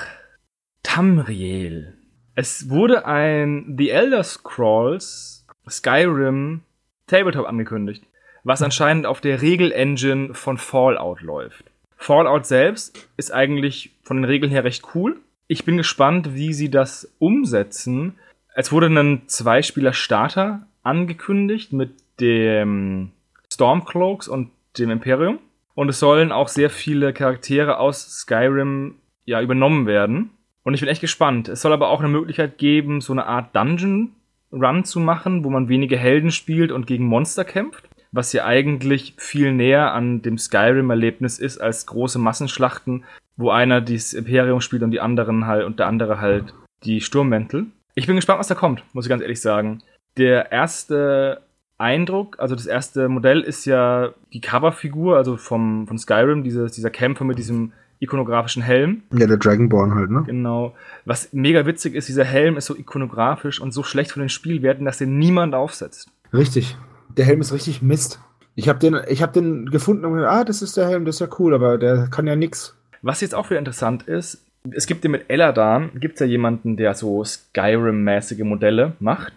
Tamriel. 0.83 1.96
Es 2.39 2.69
wurde 2.69 3.07
ein 3.07 3.73
The 3.79 3.89
Elder 3.89 4.23
Scrolls 4.23 5.43
Skyrim 5.67 6.61
Tabletop 7.07 7.47
angekündigt, 7.47 8.03
was 8.43 8.61
anscheinend 8.61 9.07
auf 9.07 9.21
der 9.21 9.41
Regel-Engine 9.41 10.35
von 10.35 10.59
Fallout 10.59 11.21
läuft. 11.21 11.65
Fallout 11.95 12.45
selbst 12.45 13.09
ist 13.17 13.33
eigentlich 13.33 13.89
von 14.03 14.17
den 14.17 14.25
Regeln 14.25 14.51
her 14.51 14.63
recht 14.63 14.83
cool. 14.93 15.17
Ich 15.47 15.65
bin 15.65 15.77
gespannt, 15.77 16.35
wie 16.35 16.53
sie 16.53 16.69
das 16.69 17.11
umsetzen. 17.17 18.19
Es 18.53 18.71
wurde 18.71 18.85
ein 18.85 19.23
Zweispieler-Starter 19.25 20.67
angekündigt 20.83 21.73
mit 21.73 21.89
dem 22.19 23.13
Stormcloaks 23.51 24.27
und 24.27 24.51
dem 24.77 24.91
Imperium. 24.91 25.39
Und 25.73 25.89
es 25.89 25.99
sollen 25.99 26.31
auch 26.31 26.49
sehr 26.49 26.69
viele 26.69 27.13
Charaktere 27.13 27.79
aus 27.79 28.19
Skyrim 28.19 28.93
ja 29.25 29.41
übernommen 29.41 29.87
werden. 29.87 30.36
Und 30.67 30.73
ich 30.73 30.81
bin 30.81 30.89
echt 30.89 30.99
gespannt. 30.99 31.47
Es 31.47 31.61
soll 31.61 31.71
aber 31.71 31.87
auch 31.87 32.01
eine 32.01 32.09
Möglichkeit 32.09 32.57
geben, 32.57 32.99
so 32.99 33.13
eine 33.13 33.25
Art 33.25 33.55
Dungeon 33.55 34.11
Run 34.51 34.83
zu 34.83 34.99
machen, 34.99 35.45
wo 35.45 35.49
man 35.49 35.69
wenige 35.69 35.95
Helden 35.95 36.29
spielt 36.29 36.73
und 36.73 36.85
gegen 36.85 37.05
Monster 37.05 37.45
kämpft. 37.45 37.87
Was 38.11 38.33
ja 38.33 38.43
eigentlich 38.43 39.13
viel 39.17 39.53
näher 39.53 39.93
an 39.93 40.21
dem 40.23 40.37
Skyrim-Erlebnis 40.37 41.39
ist 41.39 41.59
als 41.59 41.85
große 41.85 42.19
Massenschlachten, 42.19 43.05
wo 43.37 43.49
einer 43.49 43.79
das 43.79 44.11
Imperium 44.11 44.59
spielt 44.59 44.83
und 44.83 44.91
die 44.91 44.99
anderen 44.99 45.47
halt 45.47 45.63
und 45.63 45.79
der 45.79 45.87
andere 45.87 46.19
halt 46.19 46.53
die 46.83 46.99
Sturmmäntel. 46.99 47.67
Ich 47.95 48.05
bin 48.05 48.17
gespannt, 48.17 48.39
was 48.39 48.49
da 48.49 48.55
kommt, 48.55 48.83
muss 48.91 49.05
ich 49.05 49.09
ganz 49.09 49.21
ehrlich 49.21 49.39
sagen. 49.39 49.81
Der 50.17 50.51
erste 50.51 51.43
Eindruck, 51.77 52.39
also 52.39 52.55
das 52.55 52.65
erste 52.65 53.07
Modell 53.07 53.39
ist 53.39 53.63
ja 53.63 54.09
die 54.33 54.41
Coverfigur, 54.41 55.15
also 55.15 55.37
vom, 55.37 55.87
von 55.87 55.97
Skyrim, 55.97 56.43
dieses, 56.43 56.73
dieser 56.73 56.89
Kämpfer 56.89 57.23
mit 57.23 57.37
diesem 57.37 57.71
ikonografischen 57.99 58.61
Helm. 58.61 59.03
Ja, 59.13 59.27
der 59.27 59.37
Dragonborn 59.37 59.95
halt, 59.95 60.09
ne? 60.11 60.23
Genau. 60.25 60.75
Was 61.05 61.33
mega 61.33 61.65
witzig 61.65 61.95
ist, 61.95 62.07
dieser 62.07 62.23
Helm 62.25 62.57
ist 62.57 62.65
so 62.65 62.75
ikonografisch 62.75 63.59
und 63.59 63.71
so 63.71 63.83
schlecht 63.83 64.11
von 64.11 64.21
den 64.21 64.29
Spielwerten, 64.29 64.85
dass 64.85 64.97
den 64.97 65.17
niemand 65.17 65.55
aufsetzt. 65.55 66.09
Richtig. 66.33 66.77
Der 67.15 67.25
Helm 67.25 67.41
ist 67.41 67.53
richtig 67.53 67.81
Mist. 67.81 68.19
Ich 68.55 68.69
habe 68.69 68.79
den, 68.79 68.99
ich 69.07 69.21
hab 69.21 69.33
den 69.33 69.69
gefunden 69.69 70.05
und 70.05 70.13
gedacht, 70.15 70.31
ah, 70.31 70.43
das 70.43 70.61
ist 70.61 70.77
der 70.77 70.87
Helm, 70.87 71.05
das 71.05 71.15
ist 71.15 71.19
ja 71.21 71.27
cool, 71.39 71.53
aber 71.53 71.77
der 71.77 72.07
kann 72.09 72.27
ja 72.27 72.35
nix. 72.35 72.75
Was 73.01 73.21
jetzt 73.21 73.35
auch 73.35 73.49
wieder 73.49 73.59
interessant 73.59 74.03
ist, 74.03 74.43
es 74.71 74.87
gibt 74.87 75.03
ja 75.03 75.09
mit 75.09 75.29
Eladan, 75.29 75.91
gibt 75.99 76.15
es 76.15 76.19
ja 76.19 76.25
jemanden, 76.25 76.75
der 76.75 76.93
so 76.93 77.23
Skyrim-mäßige 77.23 78.43
Modelle 78.43 78.93
macht. 78.99 79.33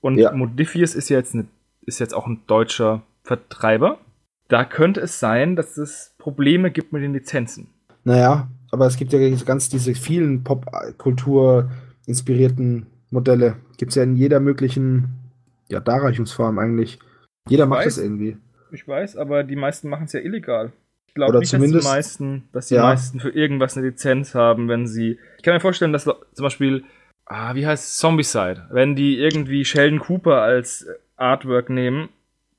Und 0.00 0.18
Ja. 0.18 0.32
Modifius 0.32 0.94
ist 0.94 1.08
jetzt, 1.08 1.34
eine, 1.34 1.46
ist 1.82 1.98
jetzt 1.98 2.14
auch 2.14 2.26
ein 2.26 2.42
deutscher 2.46 3.02
Vertreiber. 3.22 3.98
Da 4.48 4.64
könnte 4.64 5.00
es 5.00 5.20
sein, 5.20 5.56
dass 5.56 5.76
es 5.76 6.14
Probleme 6.18 6.70
gibt 6.70 6.92
mit 6.92 7.02
den 7.02 7.12
Lizenzen. 7.12 7.68
Naja, 8.04 8.48
aber 8.70 8.86
es 8.86 8.96
gibt 8.96 9.12
ja 9.12 9.18
ganz 9.44 9.68
diese 9.68 9.94
vielen 9.94 10.44
Popkultur 10.44 11.70
inspirierten 12.06 12.86
Modelle. 13.10 13.56
Gibt 13.78 13.90
es 13.90 13.96
ja 13.96 14.02
in 14.02 14.16
jeder 14.16 14.40
möglichen 14.40 15.08
ja, 15.68 15.80
Darreichungsform 15.80 16.58
eigentlich. 16.58 16.98
Jeder 17.48 17.66
macht 17.66 17.80
weiß. 17.86 17.96
das 17.96 18.04
irgendwie. 18.04 18.36
Ich 18.72 18.86
weiß, 18.86 19.16
aber 19.16 19.42
die 19.44 19.56
meisten 19.56 19.88
machen 19.88 20.04
es 20.04 20.12
ja 20.12 20.20
illegal. 20.20 20.72
Ich 21.08 21.14
glaube 21.14 21.30
Oder 21.30 21.40
nicht, 21.40 21.50
zumindest- 21.50 21.84
dass 21.84 21.90
die 21.92 21.96
meisten, 21.96 22.48
dass 22.52 22.68
die 22.68 22.74
Ja. 22.74 22.82
meisten 22.82 23.20
für 23.20 23.30
irgendwas 23.30 23.76
eine 23.76 23.86
Lizenz 23.88 24.34
haben, 24.34 24.68
wenn 24.68 24.86
sie. 24.86 25.18
Ich 25.36 25.42
kann 25.42 25.54
mir 25.54 25.60
vorstellen, 25.60 25.92
dass 25.92 26.04
zum 26.04 26.16
Beispiel, 26.42 26.84
ah, 27.26 27.54
wie 27.56 27.66
heißt 27.66 27.84
es? 27.84 27.98
Zombicide, 27.98 28.68
wenn 28.70 28.94
die 28.94 29.18
irgendwie 29.18 29.64
Sheldon 29.64 29.98
Cooper 29.98 30.40
als 30.42 30.86
Artwork 31.16 31.68
nehmen, 31.68 32.08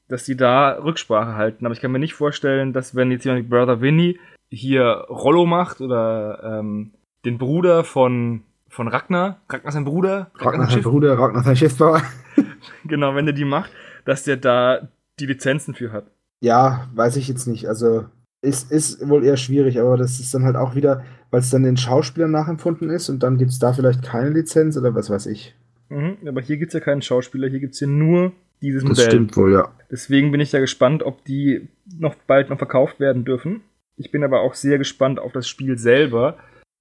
dass 0.09 0.25
die 0.25 0.35
da 0.35 0.71
Rücksprache 0.73 1.35
halten. 1.35 1.65
Aber 1.65 1.73
ich 1.73 1.79
kann 1.81 1.91
mir 1.93 1.99
nicht 1.99 2.13
vorstellen, 2.13 2.73
dass 2.73 2.93
wenn 2.95 3.11
jetzt 3.11 3.23
jemand 3.23 3.45
wie 3.45 3.49
Brother 3.49 3.79
Winnie 3.79 4.19
hier 4.51 5.05
Rollo 5.09 5.45
macht 5.45 5.81
oder 5.81 6.59
ähm, 6.59 6.91
den 7.25 7.37
Bruder 7.37 7.83
von 7.83 8.43
von 8.67 8.87
Ragnar, 8.87 9.41
Ragnar 9.49 9.71
sein 9.73 9.83
Bruder, 9.83 10.31
Ragnar 10.35 10.67
sein 10.67 10.75
Schiff- 10.75 10.83
Bruder, 10.83 11.17
Ragnar 11.19 11.43
sein 11.43 11.55
Schiffbauer. 11.57 12.01
genau, 12.85 13.15
wenn 13.15 13.25
der 13.25 13.33
die 13.35 13.43
macht, 13.45 13.71
dass 14.05 14.23
der 14.23 14.37
da 14.37 14.87
die 15.19 15.25
Lizenzen 15.25 15.73
für 15.73 15.91
hat. 15.91 16.05
Ja, 16.39 16.87
weiß 16.95 17.17
ich 17.17 17.27
jetzt 17.27 17.47
nicht. 17.47 17.67
Also 17.67 18.05
ist, 18.41 18.71
ist 18.71 19.07
wohl 19.07 19.23
eher 19.25 19.35
schwierig, 19.37 19.79
aber 19.79 19.97
das 19.97 20.19
ist 20.19 20.33
dann 20.33 20.43
halt 20.45 20.55
auch 20.55 20.73
wieder, 20.73 21.03
weil 21.31 21.41
es 21.41 21.49
dann 21.49 21.63
den 21.63 21.75
Schauspielern 21.77 22.31
nachempfunden 22.31 22.89
ist 22.89 23.09
und 23.09 23.21
dann 23.23 23.37
gibt 23.37 23.51
es 23.51 23.59
da 23.59 23.73
vielleicht 23.73 24.03
keine 24.03 24.29
Lizenz 24.29 24.77
oder 24.77 24.95
was 24.95 25.09
weiß 25.09 25.25
ich. 25.27 25.53
Mhm, 25.89 26.17
aber 26.25 26.41
hier 26.41 26.55
gibt's 26.57 26.73
ja 26.73 26.79
keinen 26.79 27.01
Schauspieler, 27.01 27.49
hier 27.49 27.59
gibt's 27.59 27.81
ja 27.81 27.87
nur 27.87 28.31
dieses 28.61 28.81
Das 28.83 28.89
Modell. 28.89 29.05
stimmt 29.05 29.35
wohl, 29.37 29.51
ja. 29.53 29.67
Deswegen 29.91 30.31
bin 30.31 30.39
ich 30.39 30.49
da 30.51 30.59
gespannt, 30.59 31.03
ob 31.03 31.23
die 31.25 31.67
noch 31.99 32.15
bald 32.15 32.49
noch 32.49 32.57
verkauft 32.57 32.99
werden 33.01 33.25
dürfen. 33.25 33.61
Ich 34.01 34.11
bin 34.11 34.23
aber 34.23 34.41
auch 34.41 34.55
sehr 34.55 34.77
gespannt 34.77 35.19
auf 35.19 35.31
das 35.31 35.47
Spiel 35.47 35.77
selber. 35.77 36.37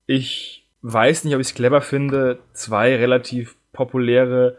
Ich 0.07 0.67
weiß 0.81 1.25
nicht, 1.25 1.35
ob 1.35 1.41
ich 1.41 1.49
es 1.49 1.55
clever 1.55 1.83
finde, 1.83 2.39
zwei 2.55 2.97
relativ 2.97 3.57
populäre 3.73 4.57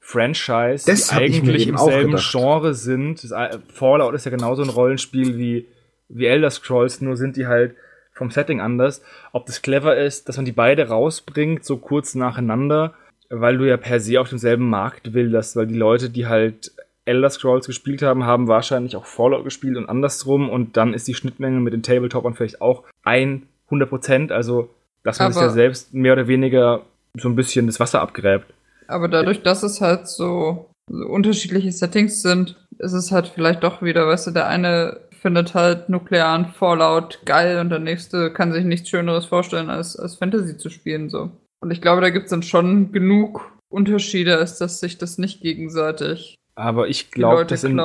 Franchise, 0.00 0.86
Das 0.86 1.08
die 1.08 1.16
eigentlich 1.16 1.68
im 1.68 1.76
selben. 1.76 2.16
Genre 2.16 2.72
sind. 2.72 3.22
Äh, 3.30 3.58
Fallout 3.74 4.14
ist 4.14 4.24
ja 4.24 4.30
genauso 4.30 4.62
ein 4.62 4.70
Rollenspiel 4.70 5.36
wie, 5.36 5.66
wie 6.08 6.26
Elder 6.26 6.50
Scrolls, 6.50 7.02
nur 7.02 7.18
sind 7.18 7.36
die 7.36 7.46
halt 7.46 7.74
vom 8.14 8.30
Setting 8.30 8.62
anders. 8.62 9.02
Ob 9.32 9.44
das 9.44 9.60
clever 9.60 9.98
ist, 9.98 10.28
dass 10.28 10.36
man 10.36 10.46
die 10.46 10.52
beide 10.52 10.88
rausbringt, 10.88 11.62
so 11.64 11.76
kurz 11.76 12.14
nacheinander, 12.14 12.94
weil 13.28 13.58
du 13.58 13.68
ja 13.68 13.76
per 13.76 14.00
se 14.00 14.18
auf 14.18 14.30
demselben 14.30 14.70
Markt 14.70 15.12
wilderst, 15.12 15.56
weil 15.56 15.66
die 15.66 15.76
Leute, 15.76 16.08
die 16.08 16.26
halt 16.26 16.72
Elder 17.08 17.30
Scrolls 17.30 17.66
gespielt 17.66 18.02
haben, 18.02 18.24
haben 18.24 18.48
wahrscheinlich 18.48 18.96
auch 18.96 19.06
Fallout 19.06 19.44
gespielt 19.44 19.76
und 19.76 19.88
andersrum 19.88 20.48
und 20.48 20.76
dann 20.76 20.94
ist 20.94 21.08
die 21.08 21.14
Schnittmenge 21.14 21.60
mit 21.60 21.72
den 21.72 21.82
Tabletopern 21.82 22.34
vielleicht 22.34 22.60
auch 22.60 22.84
100 23.04 23.88
Prozent, 23.88 24.32
also 24.32 24.70
dass 25.02 25.18
man 25.18 25.32
sich 25.32 25.42
Aber- 25.42 25.50
ja 25.50 25.52
selbst 25.52 25.94
mehr 25.94 26.12
oder 26.12 26.28
weniger 26.28 26.82
so 27.14 27.28
ein 27.28 27.36
bisschen 27.36 27.66
das 27.66 27.80
Wasser 27.80 28.00
abgräbt. 28.00 28.52
Aber 28.86 29.08
dadurch, 29.08 29.42
dass 29.42 29.62
es 29.62 29.80
halt 29.80 30.06
so, 30.08 30.70
so 30.88 31.04
unterschiedliche 31.06 31.72
Settings 31.72 32.22
sind, 32.22 32.56
ist 32.78 32.92
es 32.92 33.10
halt 33.12 33.28
vielleicht 33.28 33.62
doch 33.62 33.82
wieder, 33.82 34.06
weißt 34.06 34.28
du, 34.28 34.30
der 34.30 34.46
eine 34.46 35.00
findet 35.20 35.54
halt 35.54 35.88
nuklearen 35.88 36.46
Fallout 36.46 37.20
geil 37.24 37.58
und 37.58 37.70
der 37.70 37.80
nächste 37.80 38.32
kann 38.32 38.52
sich 38.52 38.64
nichts 38.64 38.88
Schöneres 38.88 39.26
vorstellen, 39.26 39.68
als, 39.68 39.96
als 39.96 40.14
Fantasy 40.14 40.56
zu 40.56 40.70
spielen, 40.70 41.10
so. 41.10 41.30
Und 41.60 41.70
ich 41.72 41.80
glaube, 41.80 42.00
da 42.00 42.10
gibt 42.10 42.26
es 42.26 42.30
dann 42.30 42.44
schon 42.44 42.92
genug 42.92 43.50
Unterschiede, 43.68 44.38
als 44.38 44.58
dass 44.58 44.80
sich 44.80 44.96
das 44.96 45.18
nicht 45.18 45.40
gegenseitig 45.42 46.36
Aber 46.58 46.88
ich 46.88 47.12
glaube, 47.12 47.46
dass 47.46 47.62
in, 47.62 47.78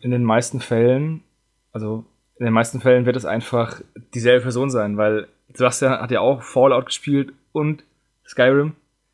in 0.00 0.10
den 0.10 0.24
meisten 0.24 0.58
Fällen, 0.58 1.22
also 1.70 2.04
in 2.40 2.44
den 2.44 2.52
meisten 2.52 2.80
Fällen 2.80 3.06
wird 3.06 3.14
es 3.14 3.24
einfach 3.24 3.80
dieselbe 4.14 4.42
Person 4.42 4.68
sein, 4.68 4.96
weil 4.96 5.28
Sebastian 5.54 5.92
hat 5.92 6.10
ja 6.10 6.20
auch 6.20 6.42
Fallout 6.42 6.86
gespielt 6.86 7.32
und 7.52 7.84
Skyrim. 8.26 8.72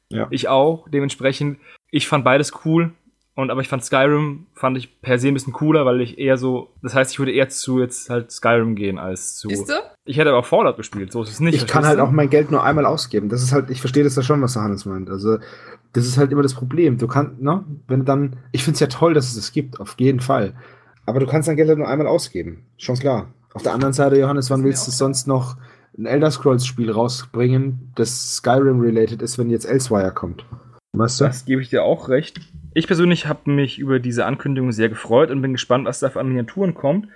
Ja. 0.09 0.29
Ich 0.31 0.49
auch, 0.49 0.89
dementsprechend. 0.89 1.59
Ich 1.91 2.09
fand 2.09 2.25
beides 2.25 2.65
cool. 2.65 2.93
Und 3.35 3.51
aber 3.51 3.63
ich 3.63 3.69
fand 3.69 3.83
Skyrim, 3.83 4.47
fand 4.53 4.77
ich 4.77 5.01
per 5.01 5.19
se 5.19 5.29
ein 5.29 5.35
bisschen 5.35 5.55
cooler, 5.55 5.87
weil 5.87 6.03
ich 6.03 6.19
eher 6.19 6.37
so, 6.37 6.69
das 6.83 6.95
heißt, 6.95 7.13
ich 7.13 7.19
würde 7.19 7.33
eher 7.33 7.49
zu 7.49 7.81
jetzt 7.81 8.11
halt 8.11 8.31
Skyrim 8.31 8.75
gehen 8.75 8.99
als 8.99 9.37
zu. 9.37 9.49
Siehst 9.49 9.71
du? 9.71 9.75
Ich 10.05 10.19
hätte 10.19 10.31
aber 10.31 10.41
auch 10.41 10.47
Fallout 10.47 10.77
gespielt, 10.77 11.13
so 11.13 11.23
ist 11.23 11.31
es 11.31 11.41
nicht. 11.41 11.55
Ich 11.55 11.67
kann 11.67 11.87
halt 11.87 11.99
du? 11.99 12.03
auch 12.03 12.11
mein 12.11 12.29
Geld 12.29 12.51
nur 12.51 12.63
einmal 12.63 12.85
ausgeben. 12.85 13.31
Das 13.31 13.43
ist 13.43 13.53
halt, 13.53 13.71
ich 13.71 13.81
verstehe 13.81 14.05
das 14.05 14.17
ja 14.17 14.23
schon, 14.23 14.43
was 14.43 14.53
der 14.53 14.63
Hannes 14.63 14.85
meint. 14.85 15.09
Also, 15.09 15.39
das 15.95 16.07
ist 16.07 16.19
halt 16.19 16.31
immer 16.31 16.43
das 16.43 16.55
Problem. 16.55 16.99
Du 16.99 17.07
kannst, 17.07 17.41
ne, 17.41 17.65
wenn 17.89 18.01
du 18.01 18.05
dann, 18.05 18.37
ich 18.53 18.65
finde 18.65 18.75
es 18.75 18.81
ja 18.81 18.89
toll, 18.89 19.15
dass 19.15 19.29
es 19.29 19.37
das 19.37 19.53
gibt, 19.53 19.81
auf 19.81 19.95
jeden 19.99 20.21
Fall. 20.21 20.55
Aber 21.07 21.19
du 21.19 21.27
kannst 21.27 21.49
dein 21.49 21.57
Geld 21.57 21.69
halt 21.69 21.79
nur 21.79 21.89
einmal 21.89 22.07
ausgeben. 22.07 22.65
Schon 22.77 22.97
klar. 22.97 23.33
Auf 23.55 23.63
der 23.63 23.73
anderen 23.73 23.93
Seite, 23.95 24.19
Johannes, 24.19 24.51
wann 24.51 24.65
willst 24.65 24.87
du 24.87 24.91
sonst 24.91 25.27
noch 25.27 25.57
ein 25.97 26.07
Elder 26.07 26.31
Scrolls 26.31 26.67
Spiel 26.67 26.91
rausbringen, 26.91 27.93
das 27.95 28.37
Skyrim-related 28.37 29.21
ist, 29.21 29.39
wenn 29.39 29.51
jetzt 29.51 29.67
Elsewire 29.67 30.13
kommt? 30.13 30.45
Weißt 30.93 31.21
du? 31.21 31.25
Das 31.25 31.45
gebe 31.45 31.63
ich 31.63 31.71
dir 31.71 31.83
auch 31.83 32.09
recht. 32.09 32.41
Ich 32.75 32.87
persönlich 32.87 33.27
habe 33.27 33.51
mich 33.51 33.79
über 33.79 33.99
diese 33.99 34.25
Ankündigung 34.27 34.73
sehr 34.73 34.89
gefreut 34.89 35.31
und 35.31 35.43
bin 35.43 35.53
gespannt, 35.53 35.87
was 35.87 36.01
da 36.01 36.11
für 36.11 36.23
Miniaturen 36.25 36.75
kommt. 36.75 37.09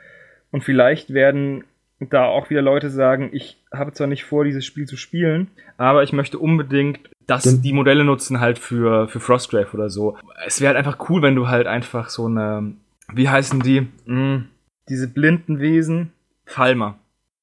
Und 0.51 0.65
vielleicht 0.65 1.13
werden 1.15 1.65
da 1.99 2.25
auch 2.27 2.51
wieder 2.51 2.61
Leute 2.63 2.91
sagen, 2.91 3.31
ich 3.33 3.57
habe 3.73 3.93
zwar 3.93 4.07
nicht 4.07 4.25
vor, 4.25 4.45
dieses 4.45 4.67
Spiel 4.67 4.87
zu 4.87 4.97
spielen, 4.97 5.49
aber 5.79 6.03
ich 6.03 6.13
möchte 6.13 6.39
unbedingt, 6.39 7.01
dass 7.27 7.45
Denn- 7.45 7.63
die 7.63 7.73
Modelle 7.73 8.05
nutzen 8.05 8.41
halt 8.41 8.59
für, 8.59 9.09
für 9.09 9.21
Frostgrave 9.21 9.73
oder 9.73 9.89
so. 9.89 10.19
Es 10.47 10.61
wäre 10.61 10.75
halt 10.75 10.79
einfach 10.87 11.09
cool, 11.09 11.23
wenn 11.23 11.35
du 11.35 11.49
halt 11.49 11.67
einfach 11.67 12.11
so 12.11 12.27
eine, 12.27 12.73
wie 13.13 13.29
heißen 13.29 13.61
die? 13.61 13.89
Hm, 14.05 14.45
diese 14.89 15.09
blinden 15.09 15.59
Wesen? 15.59 16.13
Falmer. 16.45 16.99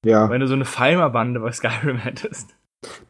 Ja. 0.05 0.29
Wenn 0.29 0.39
du 0.41 0.47
so 0.47 0.53
eine 0.53 0.65
Falmer-Bande 0.65 1.39
bei 1.39 1.51
Skyrim 1.51 1.97
hättest. 1.97 2.55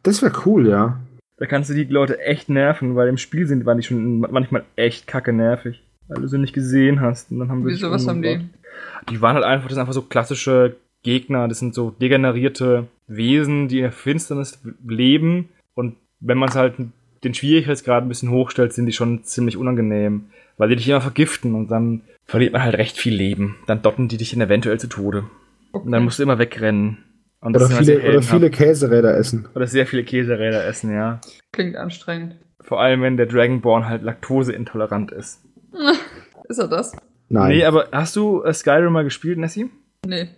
Das 0.03 0.21
wäre 0.21 0.33
cool, 0.45 0.67
ja. 0.69 0.99
Da 1.37 1.45
kannst 1.45 1.69
du 1.69 1.73
die 1.73 1.85
Leute 1.85 2.19
echt 2.19 2.49
nerven, 2.49 2.95
weil 2.95 3.07
im 3.07 3.17
Spiel 3.17 3.47
sind, 3.47 3.65
waren 3.65 3.77
die 3.77 3.83
schon 3.83 4.19
manchmal 4.19 4.63
echt 4.75 5.07
kacke 5.07 5.33
nervig. 5.33 5.81
Weil 6.07 6.21
du 6.21 6.27
sie 6.27 6.37
nicht 6.37 6.53
gesehen 6.53 7.01
hast. 7.01 7.31
Und 7.31 7.39
dann 7.39 7.49
haben 7.49 7.65
wir 7.65 7.71
Wieso, 7.71 7.89
was 7.89 8.07
haben 8.07 8.21
die? 8.21 8.41
Die 9.09 9.21
waren 9.21 9.35
halt 9.35 9.45
einfach, 9.45 9.67
das 9.67 9.75
sind 9.75 9.81
einfach 9.81 9.93
so 9.93 10.03
klassische 10.03 10.75
Gegner, 11.03 11.47
das 11.47 11.59
sind 11.59 11.73
so 11.73 11.91
degenerierte 11.91 12.87
Wesen, 13.07 13.67
die 13.67 13.77
in 13.77 13.83
der 13.83 13.91
Finsternis 13.91 14.61
leben. 14.85 15.49
Und 15.75 15.95
wenn 16.19 16.37
man 16.37 16.49
es 16.49 16.55
halt 16.55 16.75
den 17.23 17.33
Schwierigkeitsgrad 17.33 18.03
ein 18.03 18.09
bisschen 18.09 18.31
hochstellst, 18.31 18.75
sind 18.75 18.85
die 18.85 18.93
schon 18.93 19.23
ziemlich 19.23 19.57
unangenehm, 19.57 20.25
weil 20.57 20.69
die 20.69 20.75
dich 20.75 20.89
immer 20.89 21.01
vergiften 21.01 21.55
und 21.55 21.69
dann 21.69 22.01
verliert 22.25 22.53
man 22.53 22.63
halt 22.63 22.75
recht 22.75 22.97
viel 22.97 23.13
Leben. 23.13 23.57
Dann 23.67 23.81
dotten 23.81 24.07
die 24.07 24.17
dich 24.17 24.31
dann 24.31 24.41
eventuell 24.41 24.79
zu 24.79 24.87
Tode. 24.87 25.25
Und 25.71 25.91
dann 25.91 26.03
musst 26.03 26.19
du 26.19 26.23
immer 26.23 26.39
wegrennen. 26.39 26.97
Und 27.43 27.55
Oder 27.57 27.67
halt 27.69 27.85
viele, 27.85 27.99
oder 28.09 28.21
viele. 28.21 28.49
Käseräder 28.49 29.17
essen. 29.17 29.47
oder 29.53 29.67
sehr 29.67 29.85
viele 29.85 30.03
Käseräder 30.05 30.65
essen, 30.65 30.93
ja. 30.93 31.19
Klingt 31.51 31.75
anstrengend. 31.75 32.35
Vor 32.61 32.81
allem, 32.81 33.01
wenn 33.01 33.17
der 33.17 33.25
Dragonborn 33.25 33.87
halt 33.89 34.01
laktoseintolerant 34.03 35.11
ist. 35.11 35.41
Ist 36.49 36.59
er 36.59 36.67
das? 36.67 36.95
Nein. 37.29 37.49
Nee, 37.57 37.65
aber 37.65 37.87
hast 37.91 38.15
du 38.15 38.43
äh, 38.43 38.53
Skyrim 38.53 38.93
mal 38.93 39.03
gespielt, 39.03 39.37
Nessie? 39.39 39.69
Nee. 40.05 40.29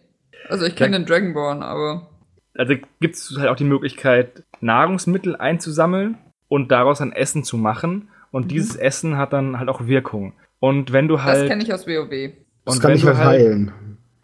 Also 0.49 0.65
ich 0.65 0.75
kenne 0.75 0.97
den 0.99 1.05
Dragonborn, 1.05 1.61
aber. 1.63 2.09
Also 2.55 2.73
gibt 3.01 3.15
es 3.15 3.35
halt 3.37 3.49
auch 3.49 3.55
die 3.55 3.63
Möglichkeit, 3.65 4.43
Nahrungsmittel 4.61 5.35
einzusammeln 5.35 6.17
und 6.47 6.71
daraus 6.71 7.01
ein 7.01 7.11
Essen 7.11 7.43
zu 7.43 7.57
machen. 7.57 8.09
Und 8.31 8.45
Mhm. 8.45 8.49
dieses 8.49 8.75
Essen 8.75 9.17
hat 9.17 9.33
dann 9.33 9.59
halt 9.59 9.69
auch 9.69 9.87
Wirkung. 9.87 10.33
Und 10.59 10.91
wenn 10.93 11.07
du 11.07 11.21
halt. 11.23 11.41
Das 11.43 11.47
kenne 11.49 11.63
ich 11.63 11.73
aus 11.73 11.85
WoW. 11.87 12.31
das 12.65 12.75
und 12.75 12.81
kann 12.81 12.91
wenn 12.91 12.97
ich 12.97 13.05
halt 13.05 13.17
halt- 13.17 13.27
heilen. 13.41 13.71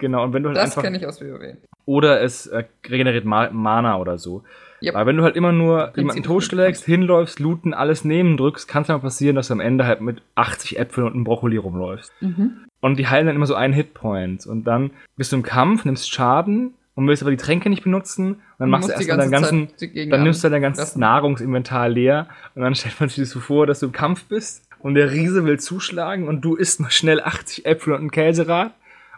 Genau, 0.01 0.23
und 0.23 0.33
wenn 0.33 0.41
du 0.41 0.49
halt 0.49 0.57
Das 0.57 0.71
einfach. 0.71 0.81
kenne 0.81 0.97
ich 0.97 1.05
aus 1.05 1.21
WoW. 1.21 1.57
Oder 1.85 2.21
es 2.21 2.47
äh, 2.47 2.63
regeneriert 2.89 3.23
Ma 3.23 3.51
Mana 3.51 3.99
oder 3.99 4.17
so. 4.17 4.43
Yep. 4.81 4.95
Aber 4.95 5.05
wenn 5.05 5.17
du 5.17 5.23
halt 5.23 5.35
immer 5.35 5.51
nur 5.51 5.77
Prinzip 5.77 5.97
jemanden 5.97 6.23
totschlägst, 6.23 6.83
hinläufst, 6.83 7.39
looten, 7.39 7.75
alles 7.75 8.03
nehmen 8.03 8.35
drückst, 8.35 8.67
kann 8.67 8.81
es 8.81 8.87
mal 8.87 8.97
passieren, 8.97 9.35
dass 9.35 9.49
du 9.49 9.53
am 9.53 9.59
Ende 9.59 9.85
halt 9.85 10.01
mit 10.01 10.23
80 10.33 10.79
Äpfeln 10.79 11.05
und 11.05 11.13
einem 11.13 11.23
Brokkoli 11.23 11.57
rumläufst. 11.57 12.11
Mhm. 12.19 12.65
Und 12.79 12.97
die 12.97 13.07
heilen 13.07 13.27
dann 13.27 13.35
immer 13.35 13.45
so 13.45 13.53
einen 13.53 13.75
Hitpoint. 13.75 14.47
Und 14.47 14.63
dann 14.63 14.89
bist 15.17 15.31
du 15.31 15.35
im 15.35 15.43
Kampf, 15.43 15.85
nimmst 15.85 16.11
Schaden 16.11 16.73
und 16.95 17.07
willst 17.07 17.21
aber 17.21 17.29
die 17.29 17.37
Tränke 17.37 17.69
nicht 17.69 17.83
benutzen. 17.83 18.33
Und 18.33 18.41
dann 18.57 18.71
machst 18.71 18.89
du 18.89 18.93
erstmal 18.93 19.17
deinen 19.19 19.31
ganze 19.31 19.67
ganzen, 19.67 20.09
dann 20.09 20.23
nimmst 20.23 20.43
du 20.43 20.49
dein 20.49 20.63
ganzes 20.63 20.81
anfressen. 20.81 20.99
Nahrungsinventar 20.99 21.87
leer. 21.89 22.27
Und 22.55 22.63
dann 22.63 22.73
stellt 22.73 22.99
man 22.99 23.09
sich 23.09 23.29
so 23.29 23.39
vor, 23.39 23.67
dass 23.67 23.81
du 23.81 23.85
im 23.85 23.91
Kampf 23.91 24.25
bist 24.25 24.67
und 24.79 24.95
der 24.95 25.11
Riese 25.11 25.45
will 25.45 25.59
zuschlagen 25.59 26.27
und 26.27 26.41
du 26.41 26.55
isst 26.55 26.79
mal 26.79 26.89
schnell 26.89 27.21
80 27.21 27.67
Äpfel 27.67 27.93
und 27.93 28.05
ein 28.05 28.11
Käserad 28.11 28.73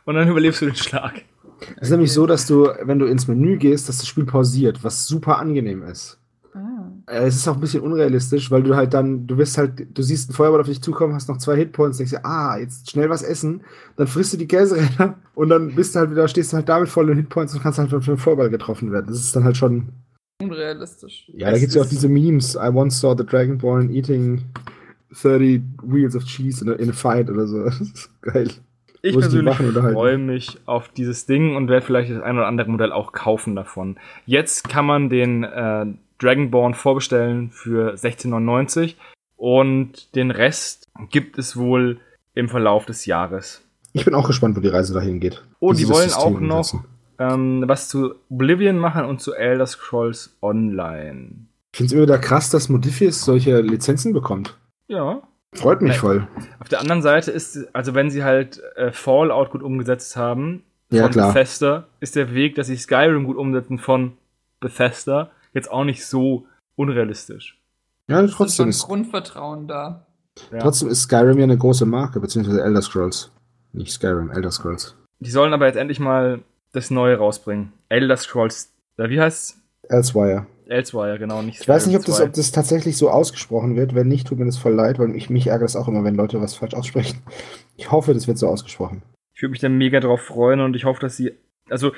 und 0.05 0.15
dann 0.15 0.27
überlebst 0.27 0.61
du 0.61 0.65
den 0.65 0.75
Schlag. 0.75 1.23
Es 1.77 1.83
ist 1.87 1.91
nämlich 1.91 2.11
so, 2.11 2.25
dass 2.27 2.45
du, 2.45 2.67
wenn 2.83 2.99
du 2.99 3.05
ins 3.05 3.27
Menü 3.27 3.57
gehst, 3.57 3.87
dass 3.87 3.97
das 3.99 4.07
Spiel 4.07 4.25
pausiert, 4.25 4.83
was 4.83 5.07
super 5.07 5.39
angenehm 5.39 5.83
ist. 5.83 6.19
Ah. 6.53 6.91
Äh, 7.07 7.25
Es 7.25 7.35
ist 7.35 7.47
auch 7.47 7.55
ein 7.55 7.61
bisschen 7.61 7.81
unrealistisch, 7.81 8.51
weil 8.51 8.63
du 8.63 8.75
halt 8.75 8.93
dann, 8.93 9.27
du 9.27 9.37
wirst 9.37 9.57
halt, 9.57 9.87
du 9.97 10.01
siehst 10.03 10.29
einen 10.29 10.35
Feuerball 10.35 10.59
auf 10.59 10.67
dich 10.67 10.81
zukommen, 10.81 11.13
hast 11.13 11.29
noch 11.29 11.37
zwei 11.37 11.55
Hitpoints, 11.55 11.97
denkst 11.97 12.11
dir, 12.11 12.25
ah, 12.25 12.57
jetzt 12.57 12.91
schnell 12.91 13.09
was 13.09 13.21
essen, 13.23 13.61
dann 13.95 14.07
frisst 14.07 14.33
du 14.33 14.37
die 14.37 14.47
Käseräder 14.47 15.15
und 15.35 15.49
dann 15.49 15.73
bist 15.75 15.95
du 15.95 15.99
halt 15.99 16.11
wieder, 16.11 16.27
stehst 16.27 16.51
du 16.51 16.57
halt 16.57 16.67
damit 16.67 16.89
voll 16.89 17.09
in 17.09 17.17
Hitpoints 17.17 17.53
und 17.53 17.61
kannst 17.63 17.79
halt 17.79 17.89
von 17.89 18.01
einem 18.03 18.17
Feuerball 18.17 18.49
getroffen 18.49 18.91
werden. 18.91 19.07
Das 19.07 19.19
ist 19.19 19.35
dann 19.35 19.45
halt 19.45 19.55
schon, 19.57 19.89
Unrealistisch. 20.41 21.31
ja, 21.33 21.49
da 21.49 21.57
gibt 21.57 21.69
es 21.69 21.75
ja 21.75 21.81
auch 21.83 21.87
diese 21.87 22.09
Memes, 22.09 22.55
I 22.55 22.67
once 22.67 22.99
saw 22.99 23.15
the 23.17 23.25
Dragonborn 23.25 23.89
eating 23.89 24.41
30 25.21 25.61
wheels 25.83 26.15
of 26.15 26.25
cheese 26.25 26.61
in 26.65 26.71
a, 26.71 26.73
in 26.73 26.89
a 26.89 26.93
fight 26.93 27.29
oder 27.29 27.47
so. 27.47 27.63
Das 27.63 27.79
ist 27.79 28.09
geil. 28.21 28.49
Ich 29.05 29.17
persönlich 29.17 29.57
freue 29.57 30.17
mich 30.17 30.59
auf 30.65 30.87
dieses 30.87 31.25
Ding 31.25 31.57
und 31.57 31.67
werde 31.67 31.85
vielleicht 31.85 32.09
das 32.09 32.23
ein 32.23 32.37
oder 32.37 32.47
andere 32.47 32.69
Modell 32.69 32.93
auch 32.93 33.11
kaufen 33.11 33.53
davon. 33.53 33.97
Jetzt 34.25 34.69
kann 34.69 34.85
man 34.85 35.09
den 35.09 35.43
äh, 35.43 35.85
Dragonborn 36.19 36.73
vorbestellen 36.73 37.51
für 37.51 37.95
16,99 37.95 38.95
und 39.35 40.15
den 40.15 40.31
Rest 40.31 40.89
gibt 41.09 41.37
es 41.37 41.57
wohl 41.57 41.99
im 42.33 42.47
Verlauf 42.47 42.85
des 42.85 43.05
Jahres. 43.05 43.61
Ich 43.91 44.05
bin 44.05 44.15
auch 44.15 44.25
gespannt, 44.25 44.55
wo 44.55 44.61
die 44.61 44.69
Reise 44.69 44.93
dahin 44.93 45.19
geht. 45.19 45.43
Oh, 45.59 45.73
die 45.73 45.87
wollen 45.89 46.09
System 46.09 46.35
auch 46.35 46.39
noch 46.39 46.83
ähm, 47.19 47.63
was 47.67 47.89
zu 47.89 48.15
Oblivion 48.29 48.77
machen 48.77 49.05
und 49.05 49.21
zu 49.21 49.33
Elder 49.33 49.67
Scrolls 49.67 50.35
Online. 50.41 51.47
Ich 51.73 51.77
finde 51.77 51.87
es 51.87 51.91
immer 51.93 52.03
wieder 52.03 52.19
krass, 52.19 52.49
dass 52.49 52.69
Modifius 52.69 53.23
solche 53.25 53.61
Lizenzen 53.61 54.13
bekommt. 54.13 54.57
Ja. 54.87 55.21
Freut 55.55 55.81
mich 55.81 55.97
voll. 55.97 56.27
Auf 56.59 56.69
der 56.69 56.79
anderen 56.79 57.01
Seite 57.01 57.31
ist, 57.31 57.67
also 57.73 57.93
wenn 57.93 58.09
sie 58.09 58.23
halt 58.23 58.61
äh, 58.75 58.91
Fallout 58.91 59.51
gut 59.51 59.61
umgesetzt 59.63 60.15
haben, 60.15 60.63
Ja, 60.91 61.03
von 61.03 61.11
klar. 61.11 61.33
Bethesda, 61.33 61.87
ist 61.99 62.15
der 62.15 62.33
Weg, 62.33 62.55
dass 62.55 62.67
sie 62.67 62.77
Skyrim 62.77 63.25
gut 63.25 63.37
umsetzen 63.37 63.77
von 63.79 64.13
Bethesda, 64.59 65.31
jetzt 65.53 65.69
auch 65.71 65.83
nicht 65.83 66.05
so 66.05 66.45
unrealistisch. 66.75 67.59
Ja, 68.07 68.21
Es 68.21 68.31
ist 68.31 68.37
trotzdem 68.37 68.69
ist, 68.69 68.83
Grundvertrauen 68.85 69.67
da. 69.67 70.05
Ja. 70.51 70.59
trotzdem 70.59 70.89
ist 70.89 71.03
Skyrim 71.03 71.37
ja 71.37 71.43
eine 71.43 71.57
große 71.57 71.85
Marke, 71.85 72.19
beziehungsweise 72.19 72.63
Elder 72.63 72.81
Scrolls. 72.81 73.31
Nicht 73.71 73.91
Skyrim, 73.91 74.31
Elder 74.31 74.51
Scrolls. 74.51 74.95
Die 75.19 75.29
sollen 75.29 75.53
aber 75.53 75.67
jetzt 75.67 75.77
endlich 75.77 75.99
mal 75.99 76.39
das 76.73 76.89
Neue 76.89 77.17
rausbringen. 77.17 77.71
Elder 77.89 78.17
Scrolls, 78.17 78.71
äh, 78.97 79.09
wie 79.09 79.21
heißt's? 79.21 79.59
Elsewire. 79.89 80.47
Elsewire, 80.67 81.19
genau, 81.19 81.41
nicht 81.41 81.61
Ich 81.61 81.67
weiß 81.67 81.87
nicht, 81.87 81.95
ob 81.95 82.05
das, 82.05 82.21
ob 82.21 82.33
das 82.33 82.51
tatsächlich 82.51 82.97
so 82.97 83.09
ausgesprochen 83.09 83.75
wird. 83.75 83.95
Wenn 83.95 84.07
nicht, 84.07 84.27
tut 84.27 84.39
mir 84.39 84.45
das 84.45 84.57
voll 84.57 84.73
leid, 84.73 84.99
weil 84.99 85.15
ich, 85.15 85.29
mich 85.29 85.47
ärgert 85.47 85.69
es 85.69 85.75
auch 85.75 85.87
immer, 85.87 86.03
wenn 86.03 86.15
Leute 86.15 86.41
was 86.41 86.55
falsch 86.55 86.73
aussprechen. 86.73 87.19
Ich 87.75 87.91
hoffe, 87.91 88.13
das 88.13 88.27
wird 88.27 88.37
so 88.37 88.47
ausgesprochen. 88.47 89.01
Ich 89.35 89.41
würde 89.41 89.51
mich 89.51 89.59
da 89.59 89.69
mega 89.69 89.99
drauf 89.99 90.21
freuen 90.21 90.59
und 90.59 90.75
ich 90.75 90.85
hoffe, 90.85 91.01
dass 91.01 91.17
sie. 91.17 91.33
Also, 91.69 91.91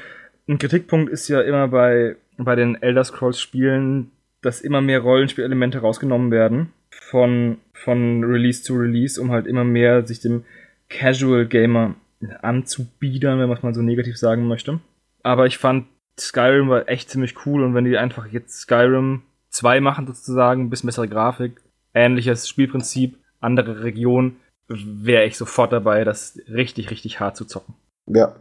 ein 0.47 0.57
Kritikpunkt 0.57 1.11
ist 1.11 1.28
ja 1.28 1.41
immer 1.41 1.68
bei, 1.68 2.16
bei 2.38 2.55
den 2.55 2.82
Elder 2.82 3.03
Scrolls 3.03 3.41
Spielen, 3.41 4.11
dass 4.41 4.61
immer 4.61 4.82
mehr 4.82 4.99
Rollenspielelemente 4.99 5.80
rausgenommen 5.80 6.32
werden. 6.32 6.72
Von, 6.91 7.57
von 7.74 8.24
Release 8.24 8.63
zu 8.63 8.76
Release, 8.76 9.20
um 9.20 9.32
halt 9.32 9.47
immer 9.47 9.63
mehr 9.63 10.07
sich 10.07 10.22
dem 10.22 10.45
Casual 10.88 11.45
Gamer 11.45 11.95
anzubiedern, 12.41 13.39
wenn 13.39 13.49
man 13.49 13.57
es 13.57 13.63
mal 13.63 13.74
so 13.74 13.82
negativ 13.82 14.18
sagen 14.18 14.47
möchte. 14.47 14.80
Aber 15.24 15.45
ich 15.45 15.57
fand, 15.57 15.88
Skyrim 16.20 16.70
war 16.70 16.88
echt 16.88 17.09
ziemlich 17.09 17.45
cool 17.45 17.63
und 17.63 17.74
wenn 17.74 17.86
die 17.86 17.97
einfach 17.97 18.28
jetzt 18.28 18.59
Skyrim 18.61 19.24
2 19.49 19.82
machen 19.82 20.07
sozusagen, 20.07 20.61
ein 20.63 20.70
bisschen 20.70 20.88
bessere 20.88 21.07
Grafik, 21.07 21.61
ähnliches 21.93 22.47
Spielprinzip, 22.47 23.18
andere 23.39 23.84
Region, 23.84 24.38
wäre 24.68 25.26
ich 25.26 25.38
sofort 25.38 25.72
dabei, 25.72 26.03
das 26.03 26.39
richtig, 26.47 26.89
richtig 26.89 27.20
hart 27.20 27.38
zu 27.38 27.45
zocken. 27.45 27.76
Ja, 28.07 28.36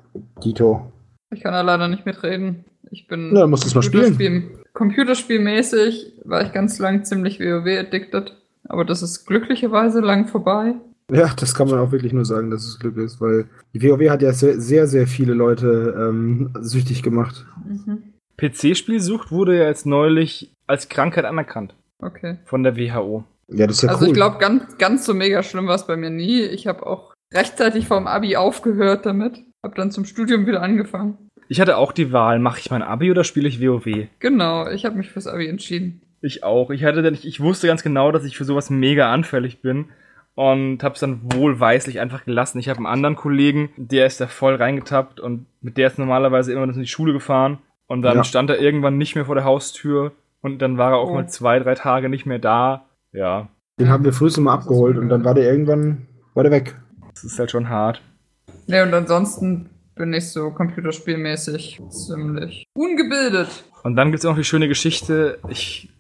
Dito. 0.45 0.93
Ich 1.31 1.41
kann 1.41 1.53
da 1.53 1.63
leider 1.63 1.89
nicht 1.89 2.07
mitreden. 2.07 2.65
Ich 2.91 3.07
bin 3.09 3.33
Na, 3.33 3.47
musst 3.47 3.67
es 3.67 3.75
mal 3.75 3.83
spielen. 3.83 4.17
Computerspiel- 4.17 4.65
Computerspielmäßig 4.73 6.21
war 6.25 6.43
ich 6.43 6.53
ganz 6.53 6.79
lang 6.79 7.05
ziemlich 7.05 7.41
WoW-addicted. 7.41 8.33
Aber 8.67 8.85
das 8.85 9.03
ist 9.03 9.27
glücklicherweise 9.27 10.01
lang 10.01 10.27
vorbei. 10.27 10.75
Ja, 11.13 11.31
das 11.39 11.55
kann 11.55 11.69
man 11.69 11.79
auch 11.81 11.93
wirklich 11.93 12.13
nur 12.13 12.25
sagen, 12.25 12.51
dass 12.51 12.65
es 12.65 12.79
Glück 12.79 12.97
ist, 12.97 13.21
weil 13.21 13.47
die 13.75 13.83
WoW 13.83 14.09
hat 14.09 14.23
ja 14.23 14.33
sehr, 14.33 14.61
sehr, 14.61 14.87
sehr 14.87 15.07
viele 15.07 15.35
Leute 15.35 15.95
ähm, 15.99 16.51
süchtig 16.61 17.03
gemacht. 17.03 17.47
Mhm. 17.67 18.15
PC-Spielsucht 18.39 19.31
wurde 19.31 19.57
ja 19.59 19.65
jetzt 19.65 19.87
neulich 19.87 20.53
als 20.67 20.89
Krankheit 20.89 21.25
anerkannt 21.25 21.75
Okay. 22.01 22.39
von 22.45 22.63
der 22.63 22.77
WHO. 22.77 23.25
Ja, 23.49 23.67
das 23.67 23.77
ist 23.77 23.83
ja 23.83 23.91
also 23.91 24.03
cool. 24.03 24.09
ich 24.09 24.15
glaube, 24.15 24.39
ganz, 24.39 24.79
ganz 24.79 25.05
so 25.05 25.15
mega 25.15 25.43
schlimm 25.43 25.67
war 25.67 25.75
es 25.75 25.87
bei 25.87 25.97
mir 25.97 26.11
nie. 26.11 26.41
Ich 26.43 26.67
habe 26.67 26.87
auch 26.87 27.13
rechtzeitig 27.33 27.87
vorm 27.87 28.07
Abi 28.07 28.37
aufgehört 28.37 29.05
damit. 29.07 29.43
Hab 29.63 29.75
dann 29.75 29.91
zum 29.91 30.05
Studium 30.05 30.47
wieder 30.47 30.63
angefangen. 30.63 31.19
Ich 31.49 31.61
hatte 31.61 31.77
auch 31.77 31.93
die 31.93 32.13
Wahl, 32.13 32.39
mache 32.39 32.59
ich 32.61 32.71
mein 32.71 32.83
Abi 32.83 33.11
oder 33.11 33.25
spiele 33.25 33.49
ich 33.49 33.61
WoW? 33.61 34.09
Genau, 34.19 34.69
ich 34.71 34.85
habe 34.87 34.97
mich 34.97 35.11
fürs 35.11 35.27
Abi 35.27 35.47
entschieden. 35.47 36.01
Ich 36.23 36.43
auch. 36.43 36.71
Ich 36.71 36.85
hatte 36.85 37.03
dann, 37.03 37.19
ich 37.23 37.41
wusste 37.41 37.67
ganz 37.67 37.83
genau, 37.83 38.11
dass 38.11 38.25
ich 38.25 38.37
für 38.37 38.45
sowas 38.45 38.71
mega 38.71 39.13
anfällig 39.13 39.61
bin 39.61 39.87
und 40.35 40.83
hab's 40.83 41.01
dann 41.01 41.21
wohlweislich 41.33 42.01
einfach 42.01 42.25
gelassen. 42.25 42.59
Ich 42.59 42.69
habe 42.69 42.79
einen 42.79 42.87
anderen 42.87 43.17
Kollegen, 43.17 43.71
der 43.77 44.07
ist 44.07 44.21
da 44.21 44.27
voll 44.27 44.55
reingetappt 44.57 45.21
und 45.21 45.47
mit 45.61 45.77
der 45.77 45.87
ist 45.89 45.99
normalerweise 45.99 46.53
immer 46.53 46.65
in 46.65 46.73
die 46.73 46.87
Schule 46.87 47.13
gefahren 47.13 47.59
und 47.87 48.03
dann 48.03 48.17
Ja. 48.19 48.25
stand 48.25 48.51
er 48.51 48.59
irgendwann 48.61 48.99
nicht 48.99 49.15
mehr 49.15 49.27
vor 49.27 49.35
der 49.37 49.45
Haustür 49.45 50.13
und 50.41 50.61
dann 50.61 50.77
war 50.79 50.93
er 50.93 50.99
auch 50.99 51.11
Oh. 51.11 51.15
mal 51.15 51.29
zwei, 51.29 51.59
drei 51.59 51.75
Tage 51.75 52.09
nicht 52.09 52.27
mehr 52.27 52.39
da. 52.39 52.87
Ja, 53.13 53.49
Den 53.79 53.89
haben 53.91 54.05
wir 54.05 54.13
früh 54.13 54.29
mal 54.41 54.55
abgeholt 54.55 54.99
und 54.99 55.09
dann 55.09 55.25
war 55.25 55.35
der 55.35 55.45
irgendwann, 55.51 56.07
war 56.35 56.43
der 56.43 56.53
weg. 56.53 56.75
das 57.15 57.25
ist 57.25 57.39
halt 57.39 57.51
schon 57.51 57.69
hart. 57.69 58.03
Ne, 58.67 58.83
und 58.83 58.93
ansonsten 58.95 59.71
bin 59.95 60.13
ich 60.13 60.31
so 60.31 60.51
computerspielmäßig 60.51 61.81
ziemlich 61.91 62.65
ungebildet. 62.75 63.65
Und 63.85 63.97
dann 63.97 64.11
gibt's 64.11 64.25
auch 64.27 64.31
noch 64.31 64.39
die 64.39 64.45
schöne 64.45 64.67
Geschichte, 64.69 65.39
ich, 65.49 65.91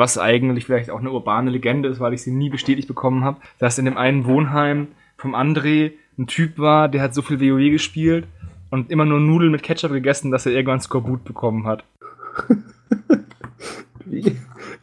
was 0.00 0.18
eigentlich 0.18 0.64
vielleicht 0.64 0.90
auch 0.90 0.98
eine 0.98 1.12
urbane 1.12 1.50
Legende 1.50 1.88
ist, 1.88 2.00
weil 2.00 2.12
ich 2.12 2.22
sie 2.22 2.32
nie 2.32 2.50
bestätigt 2.50 2.88
bekommen 2.88 3.22
habe, 3.22 3.40
dass 3.58 3.78
in 3.78 3.84
dem 3.84 3.96
einen 3.96 4.24
Wohnheim 4.24 4.88
vom 5.16 5.36
André 5.36 5.92
ein 6.18 6.26
Typ 6.26 6.58
war, 6.58 6.88
der 6.88 7.02
hat 7.02 7.14
so 7.14 7.22
viel 7.22 7.40
WoW 7.40 7.70
gespielt 7.70 8.26
und 8.70 8.90
immer 8.90 9.04
nur 9.04 9.20
Nudeln 9.20 9.52
mit 9.52 9.62
Ketchup 9.62 9.92
gegessen, 9.92 10.32
dass 10.32 10.46
er 10.46 10.52
irgendwann 10.52 10.80
Skorbut 10.80 11.22
bekommen 11.24 11.66
hat. 11.66 11.84
Wie, 14.06 14.36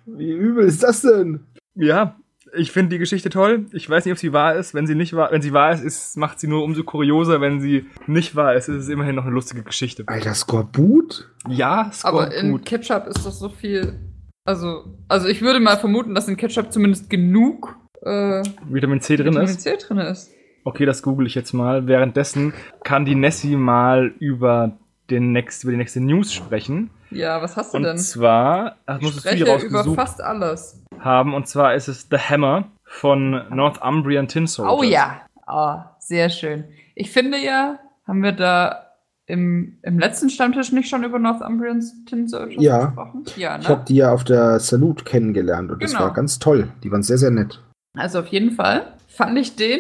wie 0.05 0.32
übel 0.32 0.65
ist 0.65 0.84
das 0.84 1.01
denn? 1.01 1.41
Ja, 1.76 2.15
ich 2.55 2.72
finde 2.72 2.91
die 2.91 2.97
Geschichte 2.97 3.30
toll. 3.30 3.65
Ich 3.74 3.89
weiß 3.89 4.05
nicht, 4.05 4.13
ob 4.13 4.18
sie 4.18 4.32
wahr 4.32 4.55
ist. 4.55 4.74
Wenn 4.74 4.88
sie 4.88 4.95
nicht 4.95 5.13
wahr, 5.13 5.30
wenn 5.32 5.41
sie 5.41 5.51
wahr 5.51 5.74
ist, 5.74 5.84
ist, 5.84 6.15
macht 6.15 6.39
sie 6.39 6.47
nur 6.47 6.63
umso 6.63 6.84
kurioser. 6.84 7.41
Wenn 7.41 7.59
sie 7.59 7.88
nicht 8.07 8.36
wahr 8.36 8.55
ist, 8.55 8.70
ist 8.70 8.84
es 8.84 8.89
immerhin 8.89 9.15
noch 9.15 9.26
eine 9.26 9.34
lustige 9.34 9.63
Geschichte. 9.63 10.03
Alter, 10.07 10.34
Skorbut? 10.34 11.30
Ja, 11.49 11.91
Aber 12.03 12.34
in 12.34 12.39
Skorbut. 12.39 12.65
Ketchup 12.65 13.07
ist 13.07 13.26
doch 13.26 13.32
so 13.32 13.49
viel. 13.49 13.99
Also, 14.48 14.86
also 15.10 15.28
ich 15.28 15.41
würde 15.41 15.60
mal 15.60 15.76
vermuten, 15.78 16.16
dass 16.16 16.28
in 16.30 16.38
Ketchup 16.38 16.72
zumindest 16.72 17.10
genug 17.10 17.76
äh, 18.02 18.43
Vitamin 18.70 19.02
C 19.02 19.18
drin 19.18 19.28
Vitamin 19.28 19.43
ist. 19.50 19.62
C 19.62 19.76
drin 19.76 19.98
ist. 19.98 20.32
Okay, 20.64 20.86
das 20.86 21.02
google 21.02 21.28
ich 21.28 21.36
jetzt 21.36 21.52
mal. 21.54 21.86
Währenddessen 21.88 22.54
kann 22.84 23.04
die 23.04 23.16
Nessie 23.16 23.58
mal 23.58 24.14
über, 24.20 24.78
den 25.10 25.34
next, 25.34 25.64
über 25.64 25.72
die 25.72 25.78
nächste 25.78 26.00
News 26.00 26.34
sprechen. 26.34 26.89
Ja, 27.12 27.41
was 27.41 27.58
hast 27.58 27.74
du 27.74 27.78
Und 27.78 27.84
denn? 27.84 27.98
zwar, 27.98 28.78
ach, 28.86 29.00
Ich 29.02 29.12
die 29.12 29.20
spreche 29.20 29.66
über 29.66 29.84
fast 29.95 30.22
alles. 30.22 30.82
haben. 31.00 31.34
Und 31.34 31.48
zwar 31.48 31.76
ist 31.76 31.89
es 31.89 32.08
The 32.10 32.18
Hammer 32.18 32.70
von 32.86 33.32
Northumbrian 33.50 34.30
Tin 34.30 34.48
Soldiers. 34.48 34.78
Oh 34.80 34.84
ja. 34.84 35.22
Oh, 35.45 35.76
sehr 36.00 36.30
schön. 36.30 36.66
Ich 36.95 37.12
finde 37.12 37.38
ja, 37.38 37.80
haben 38.08 38.24
wir 38.24 38.32
da 38.34 38.87
im, 39.28 39.78
im 39.84 39.99
letzten 39.99 40.30
Stammtisch 40.30 40.71
nicht 40.71 40.89
schon 40.89 41.03
über 41.03 41.19
Northumbrian 41.19 41.84
Tin 42.07 42.28
Soldiers 42.28 42.63
Ja. 42.63 42.86
gesprochen? 42.86 43.25
Ja, 43.36 43.59
Ich 43.59 43.67
habe 43.67 43.80
ne? 43.80 43.86
die 43.88 43.95
ja 43.97 44.11
auf 44.13 44.23
der 44.23 44.59
Salute 44.59 45.03
kennengelernt 45.03 45.69
und 45.71 45.84
das 45.84 45.91
Genau. 45.91 46.05
war 46.05 46.13
ganz 46.13 46.39
toll. 46.39 46.69
Die 46.84 46.91
waren 46.91 47.03
sehr, 47.03 47.17
sehr 47.17 47.32
nett. 47.32 47.61
Also 47.97 48.19
auf 48.19 48.28
jeden 48.28 48.51
Fall 48.51 48.93
fand 49.07 49.38
ich 49.38 49.55
den 49.55 49.80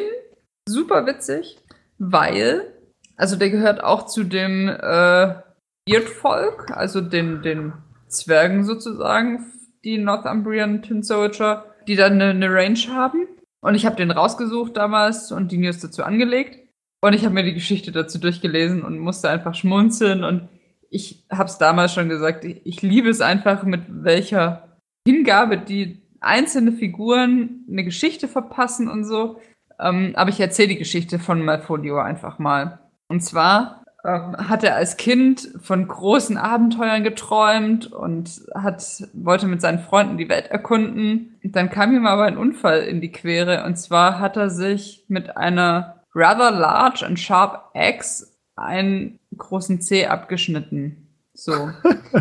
super 0.67 1.05
witzig, 1.05 1.57
weil, 1.97 2.61
also 3.15 3.35
der 3.37 3.49
gehört 3.49 3.81
auch 3.83 4.05
zu 4.05 4.23
dem 4.25 4.67
äh, 4.67 5.35
Beard-Volk, 5.85 6.71
also 6.75 6.99
den, 7.01 7.41
den 7.41 7.73
Zwergen 8.07 8.65
sozusagen, 8.65 9.45
die 9.85 9.97
Northumbrian 9.97 10.81
Tin 10.81 11.03
Soldier, 11.03 11.63
die 11.87 11.95
dann 11.95 12.13
eine, 12.13 12.31
eine 12.31 12.51
Range 12.53 12.79
haben. 12.89 13.27
Und 13.61 13.75
ich 13.75 13.85
habe 13.85 13.95
den 13.95 14.11
rausgesucht 14.11 14.75
damals 14.75 15.31
und 15.31 15.51
die 15.51 15.57
News 15.57 15.79
dazu 15.79 16.03
angelegt. 16.03 16.59
Und 17.01 17.13
ich 17.13 17.23
habe 17.25 17.33
mir 17.33 17.43
die 17.43 17.53
Geschichte 17.53 17.91
dazu 17.91 18.19
durchgelesen 18.19 18.83
und 18.83 18.99
musste 18.99 19.29
einfach 19.29 19.53
schmunzeln. 19.53 20.23
Und 20.23 20.49
ich 20.89 21.25
habe 21.31 21.49
es 21.49 21.57
damals 21.57 21.93
schon 21.93 22.09
gesagt, 22.09 22.43
ich, 22.43 22.81
liebe 22.81 23.09
es 23.09 23.21
einfach, 23.21 23.63
mit 23.63 23.83
welcher 23.87 24.79
Hingabe 25.07 25.57
die 25.57 26.01
einzelne 26.19 26.71
Figuren 26.71 27.65
eine 27.69 27.83
Geschichte 27.83 28.27
verpassen 28.27 28.89
und 28.89 29.05
so. 29.05 29.39
Ähm, 29.79 30.13
aber 30.15 30.31
ich 30.31 30.39
erzähle 30.39 30.69
die 30.69 30.77
Geschichte 30.77 31.19
von 31.19 31.45
Malfolio 31.45 31.99
einfach 31.99 32.39
mal. 32.39 32.79
Und 33.07 33.21
zwar 33.21 33.85
ähm, 34.03 34.35
hat 34.49 34.63
er 34.63 34.75
als 34.75 34.97
Kind 34.97 35.49
von 35.61 35.87
großen 35.87 36.37
Abenteuern 36.37 37.03
geträumt 37.03 37.91
und 37.93 38.41
hat, 38.55 38.83
wollte 39.13 39.47
mit 39.47 39.61
seinen 39.61 39.79
Freunden 39.79 40.17
die 40.17 40.29
Welt 40.29 40.47
erkunden. 40.47 41.35
Und 41.43 41.55
dann 41.55 41.69
kam 41.69 41.95
ihm 41.95 42.07
aber 42.07 42.23
ein 42.23 42.37
Unfall 42.37 42.81
in 42.81 43.01
die 43.01 43.11
Quere. 43.11 43.65
Und 43.65 43.77
zwar 43.77 44.19
hat 44.19 44.35
er 44.35 44.49
sich 44.49 45.05
mit 45.07 45.37
einer 45.37 45.96
rather 46.17 46.51
large 46.51 47.05
and 47.05 47.19
sharp 47.19 47.69
axe 47.75 48.27
einen 48.55 49.19
großen 49.37 49.79
Zeh 49.81 50.07
abgeschnitten. 50.07 51.07
So. 51.33 51.69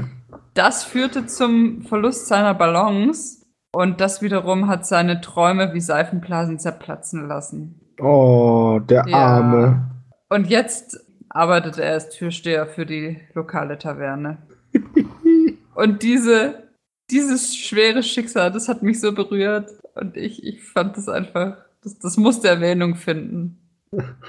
Das 0.53 0.85
führte 0.85 1.27
zum 1.27 1.83
Verlust 1.83 2.29
seiner 2.29 2.55
Balance 2.55 3.45
und 3.75 4.01
das 4.01 4.23
wiederum 4.23 4.69
hat 4.69 4.87
seine 4.87 5.21
Träume 5.21 5.75
wie 5.75 5.81
Seifenblasen 5.81 6.59
zerplatzen 6.59 7.29
lassen. 7.29 7.79
Oh, 8.01 8.81
der 8.83 9.05
Ja. 9.07 9.17
Arme. 9.19 9.91
Und 10.31 10.49
jetzt 10.49 10.99
arbeitet 11.29 11.79
er 11.79 11.93
als 11.93 12.09
Türsteher 12.09 12.67
für 12.67 12.87
die 12.87 13.21
lokale 13.35 13.77
Taverne. 13.77 14.39
Und 15.75 16.03
diese, 16.03 16.71
dieses 17.11 17.55
schwere 17.55 18.03
Schicksal, 18.03 18.51
das 18.51 18.69
hat 18.69 18.83
mich 18.83 18.99
so 18.99 19.13
berührt. 19.13 19.71
Und 19.95 20.17
ich, 20.17 20.43
ich 20.43 20.63
fand 20.65 20.97
das 20.97 21.09
einfach, 21.09 21.59
das, 21.83 21.99
das 21.99 22.17
musste 22.17 22.49
Erwähnung 22.49 22.95
finden. 22.95 23.66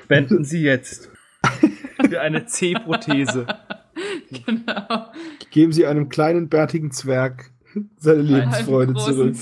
Spenden 0.03 0.43
Sie 0.43 0.61
jetzt 0.61 1.09
für 2.09 2.21
eine 2.21 2.45
C-Prothese. 2.45 3.45
Genau. 4.45 5.07
Geben 5.49 5.71
Sie 5.71 5.87
einem 5.87 6.07
kleinen, 6.09 6.49
bärtigen 6.49 6.91
Zwerg 6.91 7.49
seine 7.97 8.21
Lebensfreude 8.21 8.93
zurück. 8.93 9.33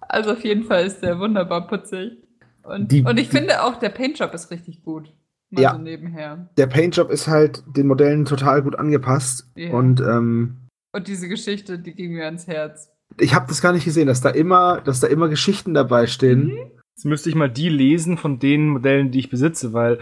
Also 0.00 0.32
auf 0.32 0.44
jeden 0.44 0.64
Fall 0.64 0.84
ist 0.86 1.00
der 1.00 1.18
wunderbar 1.18 1.66
putzig. 1.68 2.18
Und, 2.62 2.90
Die- 2.90 3.02
und 3.02 3.18
ich 3.18 3.28
die- 3.28 3.36
finde 3.36 3.62
auch, 3.62 3.76
der 3.78 3.90
Paintjob 3.90 4.32
ist 4.34 4.50
richtig 4.50 4.82
gut. 4.82 5.12
Mal 5.50 5.62
Ja. 5.62 5.72
so 5.74 5.78
nebenher. 5.78 6.48
Der 6.56 6.66
Paintjob 6.66 7.10
ist 7.10 7.28
halt 7.28 7.62
den 7.76 7.86
Modellen 7.86 8.24
total 8.24 8.62
gut 8.62 8.76
angepasst. 8.76 9.48
Ja. 9.54 9.72
Und 9.72 10.00
ähm, 10.00 10.56
Und 10.92 11.06
diese 11.08 11.28
Geschichte, 11.28 11.78
die 11.78 11.94
ging 11.94 12.12
mir 12.14 12.24
ans 12.24 12.46
Herz. 12.46 12.90
ich 13.20 13.34
habe 13.34 13.46
das 13.48 13.60
gar 13.60 13.72
nicht 13.72 13.84
gesehen, 13.84 14.06
dass 14.06 14.20
da 14.20 14.30
immer, 14.30 14.80
dass 14.80 15.00
da 15.00 15.06
immer 15.06 15.28
Geschichten 15.28 15.74
dabei 15.74 16.06
stehen. 16.06 16.46
Mhm. 16.46 16.70
Jetzt 16.96 17.04
müsste 17.04 17.28
ich 17.28 17.34
mal 17.34 17.50
die 17.50 17.68
lesen 17.68 18.16
von 18.16 18.38
den 18.38 18.68
Modellen, 18.68 19.10
die 19.10 19.18
ich 19.18 19.30
besitze, 19.30 19.72
weil 19.72 19.98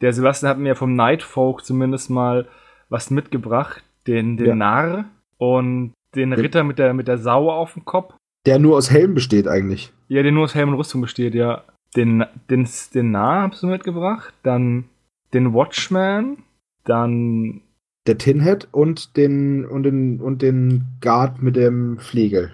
der 0.00 0.12
Sebastian 0.12 0.50
hat 0.50 0.58
mir 0.58 0.74
vom 0.74 0.94
Nightfolk 0.96 1.64
zumindest 1.64 2.10
mal 2.10 2.48
was 2.88 3.10
mitgebracht. 3.10 3.82
Den, 4.06 4.36
den 4.36 4.46
Ja. 4.46 4.54
Narr 4.54 5.04
und 5.36 5.92
den 6.14 6.32
Ritter 6.32 6.64
mit 6.64 6.78
der, 6.78 6.94
mit 6.94 7.06
der 7.06 7.18
Sau 7.18 7.50
auf 7.50 7.74
dem 7.74 7.84
Kopf. 7.84 8.14
Der 8.46 8.58
nur 8.58 8.76
aus 8.76 8.90
Helm 8.90 9.14
besteht 9.14 9.46
eigentlich. 9.46 9.92
Ja, 10.08 10.22
der 10.22 10.32
nur 10.32 10.44
aus 10.44 10.54
Helm 10.54 10.70
und 10.70 10.76
Rüstung 10.76 11.02
besteht, 11.02 11.34
ja. 11.34 11.64
Den, 11.94 12.24
den, 12.48 12.66
den 12.94 13.10
Narr 13.10 13.50
hast 13.50 13.62
du 13.62 13.66
mitgebracht. 13.66 14.32
Dann 14.42 14.84
den 15.34 15.52
Watchman. 15.52 16.38
Dann 16.84 17.60
Der 18.06 18.16
Tinhead 18.16 18.68
und 18.72 19.16
den 19.18 19.66
und 19.66 19.82
den 19.82 20.20
und 20.20 20.40
den 20.40 20.86
Guard 21.02 21.42
mit 21.42 21.56
dem 21.56 21.98
Flegel. 21.98 22.52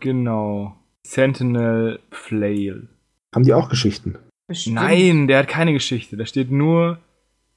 Genau. 0.00 0.76
Sentinel 1.06 2.00
Flail. 2.10 2.88
Haben 3.36 3.44
die 3.44 3.52
auch 3.52 3.68
Geschichten? 3.68 4.16
Bestimmt. 4.48 4.76
Nein, 4.76 5.26
der 5.26 5.40
hat 5.40 5.48
keine 5.48 5.74
Geschichte. 5.74 6.16
Da 6.16 6.24
steht 6.24 6.50
nur, 6.50 7.00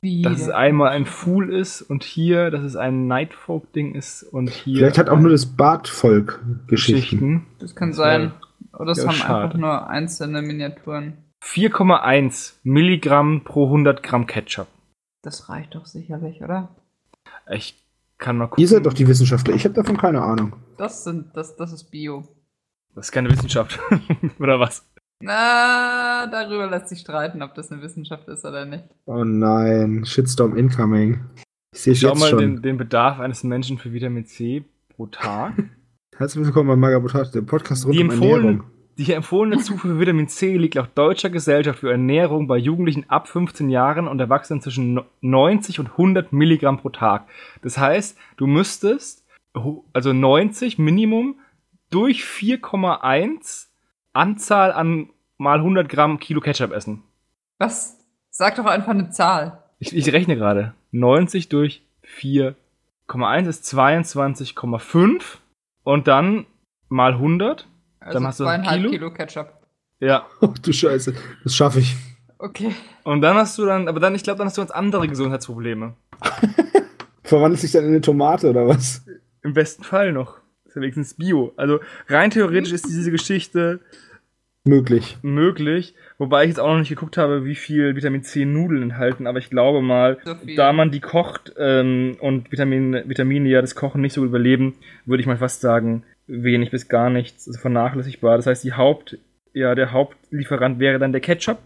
Wie 0.02 0.24
dass 0.24 0.42
es 0.42 0.50
einmal 0.50 0.90
ein 0.90 1.06
Fool 1.06 1.54
ist 1.54 1.82
und 1.82 2.04
hier, 2.04 2.52
dass 2.52 2.64
es 2.64 2.76
ein 2.76 3.08
Nightfolk-Ding 3.08 3.96
ist 3.96 4.24
und 4.24 4.50
hier. 4.50 4.80
Vielleicht 4.80 4.98
hat 4.98 5.10
auch 5.10 5.20
nur 5.20 5.32
das 5.32 5.46
Bartvolk 5.46 6.44
Geschichten. 6.68 6.96
Geschichten. 7.00 7.48
Das 7.60 7.78
kann 7.78 7.94
sein. 7.94 8.34
Oder 8.78 8.92
es 8.92 8.98
ja, 8.98 9.06
haben 9.06 9.14
schade. 9.14 9.44
einfach 9.46 9.58
nur 9.58 9.90
einzelne 9.90 10.42
Miniaturen. 10.42 11.14
4,1 11.46 12.56
Milligramm 12.64 13.46
pro 13.46 13.68
100 13.68 14.04
Gramm 14.04 14.28
Ketchup. 14.28 14.68
Das 15.22 15.48
reicht 15.48 15.76
doch 15.76 15.86
sicherlich, 15.86 16.42
oder? 16.42 16.76
Ich 17.50 17.82
kann 18.18 18.38
mal 18.38 18.48
gucken. 18.48 18.62
Ihr 18.62 18.68
seid 18.68 18.86
doch 18.86 18.94
die 18.94 19.08
Wissenschaftler. 19.08 19.56
Ich 19.56 19.64
habe 19.64 19.76
davon 19.76 19.96
keine 19.96 20.22
Ahnung. 20.22 20.58
Das 20.78 21.06
sind, 21.06 21.38
das, 21.38 21.56
das 21.56 21.72
ist 21.72 21.86
Bio. 21.86 22.28
Das 22.96 23.06
ist 23.06 23.12
keine 23.14 23.30
Wissenschaft. 23.30 23.80
Oder 24.40 24.60
was? 24.60 24.86
Na, 25.22 26.28
darüber 26.28 26.68
lässt 26.68 26.88
sich 26.90 27.00
streiten, 27.00 27.42
ob 27.42 27.54
das 27.54 27.72
eine 27.72 27.82
Wissenschaft 27.82 28.28
ist 28.30 28.46
oder 28.46 28.66
nicht. 28.66 28.86
Oh 29.06 29.26
nein, 29.26 30.06
Shitstorm 30.06 30.56
incoming. 30.56 31.20
Ich 31.74 31.82
sehe 31.82 31.96
Schau 31.96 32.10
jetzt 32.10 32.20
mal 32.20 32.30
schon. 32.30 32.40
den, 32.40 32.62
den 32.62 32.78
Bedarf 32.78 33.20
eines 33.20 33.44
Menschen 33.44 33.78
für 33.78 33.92
Vitamin 33.92 34.26
C 34.26 34.64
pro 34.96 35.08
Tag. 35.08 35.54
Herzlich 36.18 36.46
willkommen 36.46 36.70
bei 36.70 36.76
Magabotat, 36.78 37.36
dem 37.36 37.46
Podcast 37.46 37.86
rund 37.86 37.96
Die 37.96 38.04
um 38.04 38.10
Ernährung. 38.12 38.64
Die 38.98 39.12
empfohlene 39.14 39.62
Zufuhr 39.62 39.92
für 39.92 40.00
Vitamin 40.00 40.28
C 40.30 40.56
liegt 40.58 40.76
laut 40.76 40.90
Deutscher 40.96 41.30
Gesellschaft 41.30 41.80
für 41.80 41.92
Ernährung 41.92 42.48
bei 42.48 42.58
Jugendlichen 42.58 43.10
ab 43.10 43.28
15 43.28 43.70
Jahren 43.70 44.08
und 44.08 44.20
Erwachsenen 44.20 44.62
zwischen 44.62 44.94
no- 44.94 45.06
90 45.22 45.80
und 45.80 45.92
100 45.92 46.32
Milligramm 46.34 46.78
pro 46.78 46.90
Tag. 46.90 47.28
Das 47.62 47.78
heißt, 47.78 48.18
du 48.38 48.48
müsstest 48.48 49.26
also 49.94 50.14
90 50.14 50.80
Minimum 50.80 51.40
durch 51.90 52.24
4,1 52.24 53.69
Anzahl 54.14 54.72
an 54.72 55.10
mal 55.38 55.58
100 55.60 55.88
Gramm 55.90 56.20
Kilo 56.20 56.42
Ketchup 56.42 56.72
essen. 56.72 57.04
Was? 57.58 57.98
Sag 58.30 58.56
doch 58.56 58.66
einfach 58.66 58.92
eine 58.92 59.10
Zahl. 59.10 59.64
Ich, 59.80 59.96
ich 59.96 60.12
rechne 60.12 60.36
gerade. 60.36 60.74
90 60.92 61.50
durch 61.50 61.84
4,1 62.06 63.48
ist 63.48 63.66
22,5 63.66 65.22
und 65.84 66.08
dann 66.08 66.46
mal 66.90 67.14
100. 67.14 67.68
Also 68.00 68.20
Dann 68.20 68.28
hast 68.28 68.40
du 68.40 68.44
zweieinhalb 68.46 68.78
Kilo? 68.78 68.92
Kilo 68.92 69.14
Ketchup. 69.14 69.54
Ja. 70.00 70.26
Oh 70.42 70.54
du 70.62 70.72
Scheiße, 70.72 71.14
das 71.44 71.56
schaffe 71.56 71.80
ich. 71.80 71.96
Okay. 72.38 72.74
Und 73.04 73.22
dann 73.22 73.36
hast 73.36 73.58
du 73.58 73.66
dann, 73.66 73.88
aber 73.88 74.00
dann, 74.00 74.16
ich 74.16 74.24
glaube, 74.24 74.38
dann 74.38 74.48
hast 74.48 74.58
du 74.58 74.62
ganz 74.62 74.72
andere 74.72 75.08
Gesundheitsprobleme. 75.08 75.94
Verwandelt 77.24 77.60
sich 77.60 77.72
dann 77.72 77.84
in 77.84 77.90
eine 77.90 78.02
Tomate 78.02 78.50
oder 78.50 78.68
was? 78.68 79.06
Im 79.44 79.54
besten 79.54 79.84
Fall 79.84 80.14
noch. 80.14 80.39
Ja 80.80 80.82
wenigstens 80.82 81.14
Bio. 81.16 81.54
Also 81.58 81.80
rein 82.08 82.32
theoretisch 82.32 82.72
ist 82.72 82.88
diese 82.88 83.12
Geschichte 83.12 83.80
Möglich. 84.66 85.18
möglich, 85.22 85.96
wobei 86.18 86.44
ich 86.44 86.50
jetzt 86.50 86.60
auch 86.60 86.68
noch 86.68 86.80
nicht 86.80 86.90
geguckt 86.90 87.18
habe, 87.18 87.46
wie 87.46 87.56
viel 87.56 87.96
Vitamin 87.96 88.24
C 88.24 88.46
Nudeln 88.46 88.84
enthalten, 88.84 89.26
aber 89.26 89.40
ich 89.40 89.50
glaube 89.50 89.82
mal, 89.82 90.18
So 90.24 90.36
da 90.56 90.74
man 90.74 90.92
die 90.92 91.00
kocht 91.00 91.54
ähm, 91.58 92.18
und 92.20 92.52
Vitamin, 92.52 93.04
Vitamine 93.08 93.50
ja 93.50 93.62
das 93.62 93.76
Kochen 93.76 94.02
nicht 94.02 94.14
so 94.14 94.22
gut 94.22 94.30
überleben, 94.30 94.76
würde 95.06 95.22
ich 95.22 95.28
mal 95.28 95.38
fast 95.38 95.62
sagen, 95.62 96.04
wenig 96.28 96.72
bis 96.72 96.88
gar 96.88 97.10
nichts, 97.10 97.48
also 97.48 97.60
vernachlässigbar. 97.60 98.38
Das 98.38 98.46
heißt, 98.46 98.64
die 98.64 98.74
Haupt, 98.74 99.18
ja, 99.54 99.76
der 99.76 99.92
Hauptlieferant 99.92 100.80
wäre 100.80 101.00
dann 101.00 101.14
der 101.14 101.22
Ketchup 101.22 101.60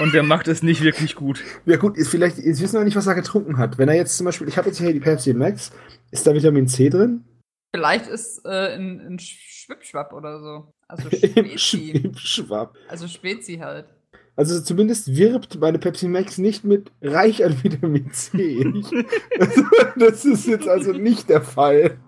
und 0.00 0.12
der 0.12 0.22
macht 0.24 0.48
es 0.48 0.62
nicht 0.62 0.82
wirklich 0.82 1.14
gut. 1.14 1.42
Ja 1.66 1.76
gut, 1.76 1.96
ist 1.96 2.08
vielleicht, 2.08 2.38
jetzt 2.38 2.60
wissen 2.60 2.78
wir 2.78 2.84
nicht, 2.84 2.96
was 2.96 3.06
er 3.06 3.14
getrunken 3.14 3.58
hat. 3.58 3.78
Wenn 3.78 3.88
er 3.88 3.94
jetzt 3.94 4.16
zum 4.16 4.26
Beispiel, 4.26 4.48
ich 4.48 4.58
habe 4.58 4.68
jetzt 4.68 4.78
hier 4.78 4.92
die 4.92 5.00
Pepsi 5.00 5.34
Max, 5.34 5.72
ist 6.10 6.26
da 6.26 6.34
Vitamin 6.34 6.66
C 6.66 6.90
drin? 6.90 7.22
Vielleicht 7.74 8.06
ist 8.06 8.44
äh, 8.44 8.74
ein, 8.74 9.00
ein 9.00 9.18
Schwipschwapp 9.18 10.12
oder 10.12 10.40
so. 10.40 10.74
Also 10.88 11.08
Spezi. 11.56 12.12
Schwab. 12.16 12.76
also 12.88 13.08
Spezi 13.08 13.56
halt. 13.56 13.86
Also 14.36 14.60
zumindest 14.60 15.14
wirbt 15.14 15.58
meine 15.60 15.78
Pepsi 15.78 16.08
Max 16.08 16.38
nicht 16.38 16.64
mit 16.64 16.90
reich 17.02 17.44
an 17.44 17.62
Vitamin 17.62 18.10
C. 18.12 18.64
also, 19.38 19.62
das 19.96 20.24
ist 20.24 20.46
jetzt 20.46 20.68
also 20.68 20.92
nicht 20.92 21.28
der 21.28 21.42
Fall. 21.42 21.98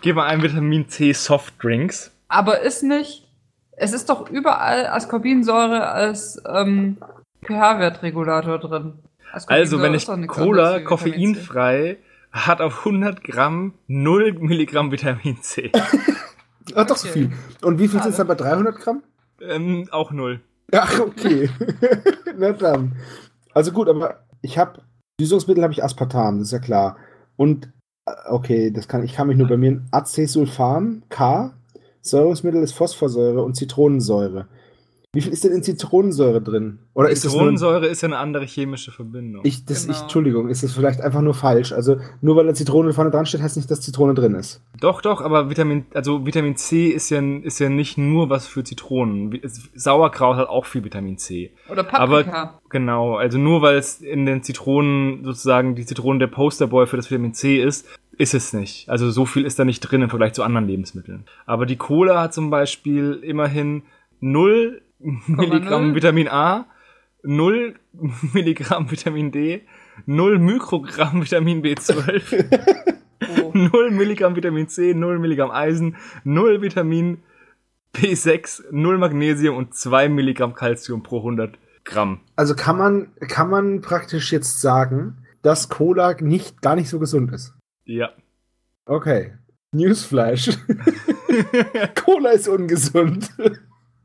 Gib 0.00 0.16
mal 0.16 0.26
ein 0.26 0.42
Vitamin 0.42 0.88
C 0.88 1.12
Softdrinks. 1.12 2.12
Aber 2.28 2.60
ist 2.60 2.82
nicht. 2.82 3.28
Es 3.72 3.92
ist 3.92 4.08
doch 4.08 4.30
überall 4.30 4.86
Ascorbinsäure 4.86 5.88
als 5.88 6.42
ähm, 6.48 6.98
pH-Wertregulator 7.44 8.58
drin. 8.58 8.94
Also, 9.32 9.82
wenn 9.82 9.94
ich 9.94 10.06
Cola 10.28 10.80
koffeinfrei 10.80 11.98
hat 12.44 12.60
auf 12.60 12.78
100 12.80 13.24
Gramm 13.24 13.74
0 13.86 14.34
Milligramm 14.34 14.92
Vitamin 14.92 15.42
C. 15.42 15.72
Ach, 16.74 16.86
doch 16.86 16.96
so 16.96 17.08
viel. 17.08 17.32
Und 17.62 17.78
wie 17.78 17.88
viel 17.88 18.02
sind 18.02 18.10
es 18.10 18.16
dann 18.16 18.26
bei 18.26 18.34
300 18.34 18.76
Gramm? 18.76 19.02
ähm, 19.40 19.88
auch 19.90 20.12
0. 20.12 20.40
Ach, 20.72 21.00
okay. 21.00 21.50
Na 22.36 22.52
dann. 22.52 22.96
Also 23.52 23.72
gut, 23.72 23.88
aber 23.88 24.24
ich 24.42 24.58
habe 24.58 24.82
Süßungsmittel 25.20 25.62
habe 25.62 25.72
ich 25.72 25.82
Aspartam, 25.82 26.38
das 26.38 26.48
ist 26.48 26.52
ja 26.52 26.58
klar. 26.58 26.96
Und 27.36 27.72
äh, 28.06 28.12
okay, 28.28 28.70
das 28.70 28.88
kann 28.88 29.04
ich 29.04 29.14
kann 29.14 29.28
mich 29.28 29.36
nur 29.36 29.48
bei 29.48 29.56
mir 29.56 29.82
Acesulfam 29.90 31.02
K. 31.08 31.52
Säurungsmittel 32.02 32.62
ist 32.62 32.72
Phosphorsäure 32.72 33.42
und 33.42 33.54
Zitronensäure. 33.54 34.46
Wie 35.12 35.22
viel 35.22 35.32
ist 35.32 35.44
denn 35.44 35.52
in 35.52 35.62
Zitronensäure 35.62 36.42
drin? 36.42 36.80
Oder 36.92 37.08
ist 37.08 37.24
das 37.24 37.32
nur 37.32 37.40
Zitronensäure 37.40 37.86
ist 37.86 38.02
ja 38.02 38.08
eine 38.08 38.18
andere 38.18 38.44
chemische 38.44 38.92
Verbindung. 38.92 39.40
ich, 39.44 39.64
das, 39.64 39.84
ich, 39.84 39.86
Genau. 39.86 40.02
Entschuldigung, 40.02 40.48
ist 40.50 40.62
das 40.62 40.72
vielleicht 40.72 41.00
einfach 41.00 41.22
nur 41.22 41.32
falsch? 41.32 41.72
Also 41.72 41.96
nur 42.20 42.36
weil 42.36 42.46
da 42.46 42.52
Zitrone 42.52 42.92
vorne 42.92 43.10
dran 43.10 43.24
steht, 43.24 43.40
heißt 43.40 43.56
nicht, 43.56 43.70
dass 43.70 43.80
Zitrone 43.80 44.12
drin 44.12 44.34
ist. 44.34 44.62
Doch, 44.78 45.00
doch, 45.00 45.22
aber 45.22 45.48
Vitamin, 45.48 45.86
also 45.94 46.26
Vitamin 46.26 46.56
C 46.56 46.88
ist 46.88 47.08
ja, 47.08 47.20
ist 47.20 47.58
ja 47.60 47.70
nicht 47.70 47.96
nur 47.96 48.28
was 48.28 48.46
für 48.46 48.62
Zitronen. 48.62 49.40
Sauerkraut 49.74 50.36
hat 50.36 50.48
auch 50.48 50.66
viel 50.66 50.84
Vitamin 50.84 51.16
C. 51.16 51.52
Oder 51.70 51.84
Paprika. 51.84 52.60
Genau, 52.68 53.16
also 53.16 53.38
nur 53.38 53.62
weil 53.62 53.78
es 53.78 54.02
in 54.02 54.26
den 54.26 54.42
Zitronen 54.42 55.24
sozusagen 55.24 55.76
die 55.76 55.86
Zitronen 55.86 56.18
der 56.18 56.26
Posterboy 56.26 56.86
für 56.86 56.98
das 56.98 57.10
Vitamin 57.10 57.32
C 57.32 57.62
ist, 57.62 57.86
ist 58.18 58.34
es 58.34 58.52
nicht. 58.52 58.88
Also 58.90 59.10
so 59.10 59.24
viel 59.24 59.46
ist 59.46 59.58
da 59.58 59.64
nicht 59.64 59.80
drin 59.80 60.02
im 60.02 60.10
Vergleich 60.10 60.34
zu 60.34 60.42
anderen 60.42 60.66
Lebensmitteln. 60.66 61.24
Aber 61.46 61.64
die 61.64 61.76
Cola 61.76 62.20
hat 62.20 62.34
zum 62.34 62.50
Beispiel 62.50 63.20
immerhin 63.22 63.82
0 64.20 64.82
Milligramm 64.98 65.94
Vitamin 65.94 66.28
A, 66.28 66.66
0 67.22 67.74
Milligramm 68.32 68.90
Vitamin 68.90 69.30
D, 69.32 69.62
0 70.06 70.38
Mikrogramm 70.38 71.22
Vitamin 71.24 71.62
B12. 71.62 72.44
Oh. 73.42 73.52
0 73.54 73.90
Milligramm 73.90 74.36
Vitamin 74.36 74.68
C, 74.68 74.94
0 74.94 75.18
Milligramm 75.18 75.50
Eisen, 75.50 75.96
0 76.24 76.62
Vitamin 76.62 77.22
B6, 77.94 78.64
0 78.70 78.98
Magnesium 78.98 79.56
und 79.56 79.74
2 79.74 80.08
Milligramm 80.08 80.54
Calcium 80.54 81.02
pro 81.02 81.18
100 81.18 81.58
Gramm. 81.84 82.20
Also 82.34 82.54
kann 82.54 82.76
man, 82.76 83.14
kann 83.20 83.48
man 83.48 83.80
praktisch 83.80 84.32
jetzt 84.32 84.60
sagen, 84.60 85.26
dass 85.42 85.68
Cola 85.68 86.16
nicht, 86.20 86.60
gar 86.60 86.74
nicht 86.74 86.88
so 86.88 86.98
gesund 86.98 87.32
ist. 87.32 87.54
Ja. 87.84 88.10
Okay. 88.84 89.34
Newsflash. 89.72 90.50
Cola 91.94 92.30
ist 92.30 92.48
ungesund. 92.48 93.30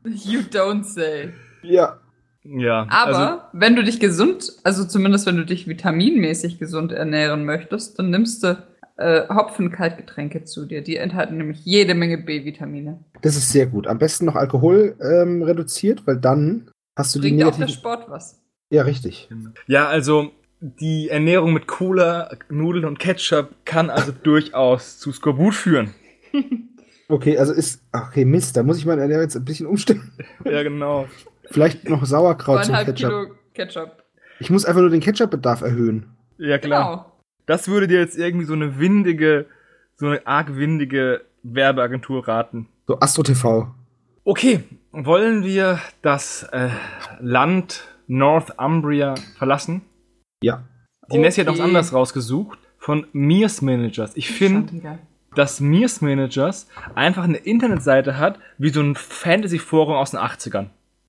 You 0.04 0.42
don't 0.42 0.84
say. 0.84 1.34
ja. 1.64 1.98
Ja. 2.44 2.88
Aber 2.90 3.18
also, 3.18 3.42
wenn 3.54 3.76
du 3.76 3.84
dich 3.84 4.00
gesund, 4.00 4.52
also 4.64 4.84
zumindest 4.86 5.28
wenn 5.28 5.38
du 5.38 5.46
dich 5.46 5.68
vitaminmäßig 5.68 6.58
gesund 6.58 6.92
ernähren 6.92 7.46
möchtest, 7.46 8.00
dann 8.00 8.10
nimmst 8.10 8.44
du 8.44 8.58
äh, 8.98 9.28
Hopfen-Kaltgetränke 9.30 10.44
zu 10.44 10.66
dir. 10.66 10.82
Die 10.82 10.98
enthalten 10.98 11.38
nämlich 11.38 11.64
jede 11.66 11.94
Menge 11.94 12.18
B-Vitamine. 12.18 13.00
Das 13.22 13.36
ist 13.36 13.52
sehr 13.52 13.68
gut. 13.68 13.88
Am 13.88 14.00
besten 14.00 14.26
noch 14.26 14.36
Alkohol 14.36 14.96
ähm, 15.02 15.44
reduziert, 15.44 16.08
weil 16.08 16.18
dann 16.18 16.72
hast 16.96 17.16
du 17.16 17.20
die 17.20 17.30
Bringt 17.30 17.44
auch 17.44 17.52
der 17.52 17.60
negativen. 17.60 17.80
Sport 17.80 18.10
was. 18.10 18.42
Ja, 18.72 18.84
richtig. 18.84 19.30
ja, 19.68 19.88
also 19.88 20.32
die 20.62 21.10
Ernährung 21.10 21.54
mit 21.54 21.68
Cola, 21.68 22.30
Nudeln 22.50 22.86
und 22.86 23.00
Ketchup 23.00 23.50
kann 23.66 23.90
also 23.90 24.12
durchaus 24.24 25.00
zu 25.00 25.12
Skorbut 25.12 25.54
führen. 25.54 25.94
Okay, 27.12 27.38
also 27.38 27.52
ist. 27.54 27.84
Okay, 27.92 28.24
Mist, 28.24 28.56
da 28.56 28.64
muss 28.64 28.78
ich 28.78 28.86
meine 28.86 29.02
Ernährung 29.02 29.24
jetzt 29.24 29.36
ein 29.36 29.44
bisschen 29.44 29.68
umstellen. 29.68 30.12
Ja, 30.46 30.64
genau. 30.64 31.08
Vielleicht 31.50 31.90
noch 31.90 32.06
Sauerkraut 32.06 32.64
zum 32.66 32.76
Ketchup. 32.76 32.96
Kilo 32.96 33.26
Ketchup. 33.54 34.04
Ich 34.40 34.50
muss 34.50 34.66
einfach 34.66 34.82
nur 34.82 34.90
den 34.90 35.02
Ketchup-Bedarf 35.02 35.62
erhöhen. 35.62 36.06
Ja, 36.38 36.58
klar. 36.58 36.90
Genau. 36.90 37.12
Das 37.46 37.68
würde 37.68 37.88
dir 37.88 38.00
jetzt 38.00 38.18
irgendwie 38.18 38.46
so 38.46 38.54
eine 38.54 38.80
windige, 38.80 39.46
so 39.98 40.08
eine 40.08 40.26
arg 40.26 40.56
windige 40.56 41.22
Werbeagentur 41.44 42.28
raten. 42.28 42.70
So, 42.88 43.00
Astro 43.00 43.24
TV. 43.24 43.76
Okay, 44.24 44.64
wollen 44.92 45.44
wir 45.44 45.80
das 46.02 46.44
äh, 46.54 46.70
Land 47.20 47.84
Northumbria 48.08 49.16
verlassen? 49.38 49.82
Ja. 50.42 50.64
Die 51.12 51.18
Nessie 51.18 51.42
hat 51.42 51.48
noch 51.48 51.54
was 51.56 51.60
Okay. 51.60 51.68
anderes 51.68 51.94
rausgesucht 51.94 52.60
von 52.78 53.06
Mears 53.12 53.62
Managers. 53.62 54.16
Ich 54.16 54.32
finde. 54.32 54.98
Dass 55.36 55.60
Mears 55.62 56.02
Managers 56.02 56.68
einfach 56.96 57.24
eine 57.24 57.38
Internetseite 57.38 58.18
hat, 58.18 58.40
wie 58.58 58.70
so 58.70 58.82
ein 58.82 58.96
Fantasy-Forum 58.96 59.96
aus 59.96 60.12
den 60.12 60.20
80ern. 60.20 60.68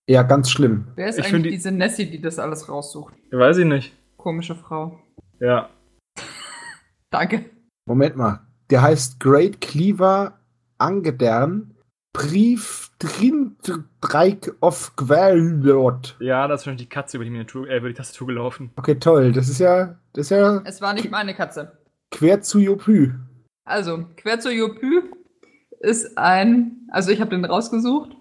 Ja, 0.08 0.22
ganz 0.22 0.50
schlimm. 0.50 0.86
Wer 0.96 1.08
ist 1.08 1.18
Ich 1.18 1.26
eigentlich 1.26 1.42
die- 1.44 1.50
diese 1.50 1.72
Nessie, 1.72 2.10
die 2.10 2.20
das 2.20 2.38
alles 2.38 2.68
raussucht? 2.68 3.14
Weiß 3.30 3.56
ich 3.58 3.66
nicht. 3.66 3.94
Komische 4.16 4.54
Frau. 4.54 5.00
Ja. 5.40 5.68
Danke. 7.10 7.44
Moment 7.86 8.16
mal. 8.16 8.40
Der 8.70 8.82
heißt 8.82 9.20
Great 9.20 9.60
Cleaver 9.60 10.38
Angedern 10.78 11.74
Brief 12.14 12.90
Dreieck 12.98 14.52
of 14.60 14.94
Gwellot. 14.96 16.16
Ja, 16.20 16.46
da 16.46 16.54
ist 16.54 16.60
wahrscheinlich 16.60 16.86
die 16.86 16.88
Katze 16.88 17.16
über 17.16 17.24
die, 17.24 17.30
Miniatur, 17.30 17.68
äh, 17.68 17.78
über 17.78 17.88
die 17.88 17.94
Tastatur 17.94 18.26
gelaufen. 18.28 18.70
Okay, 18.76 18.96
toll. 18.96 19.32
Das 19.32 19.48
ist 19.48 19.58
ja, 19.60 19.96
das 20.12 20.26
ist 20.26 20.30
ja 20.30 20.60
Es 20.64 20.80
war 20.82 20.92
nicht 20.94 21.10
meine 21.10 21.34
Katze. 21.34 21.78
quer 22.10 22.40
zu 22.42 22.58
Jopü. 22.60 23.12
Also, 23.64 24.06
Quetzalcoatl 24.16 25.10
ist 25.80 26.16
ein, 26.18 26.88
also 26.90 27.10
ich 27.10 27.20
habe 27.20 27.30
den 27.30 27.44
rausgesucht, 27.44 28.16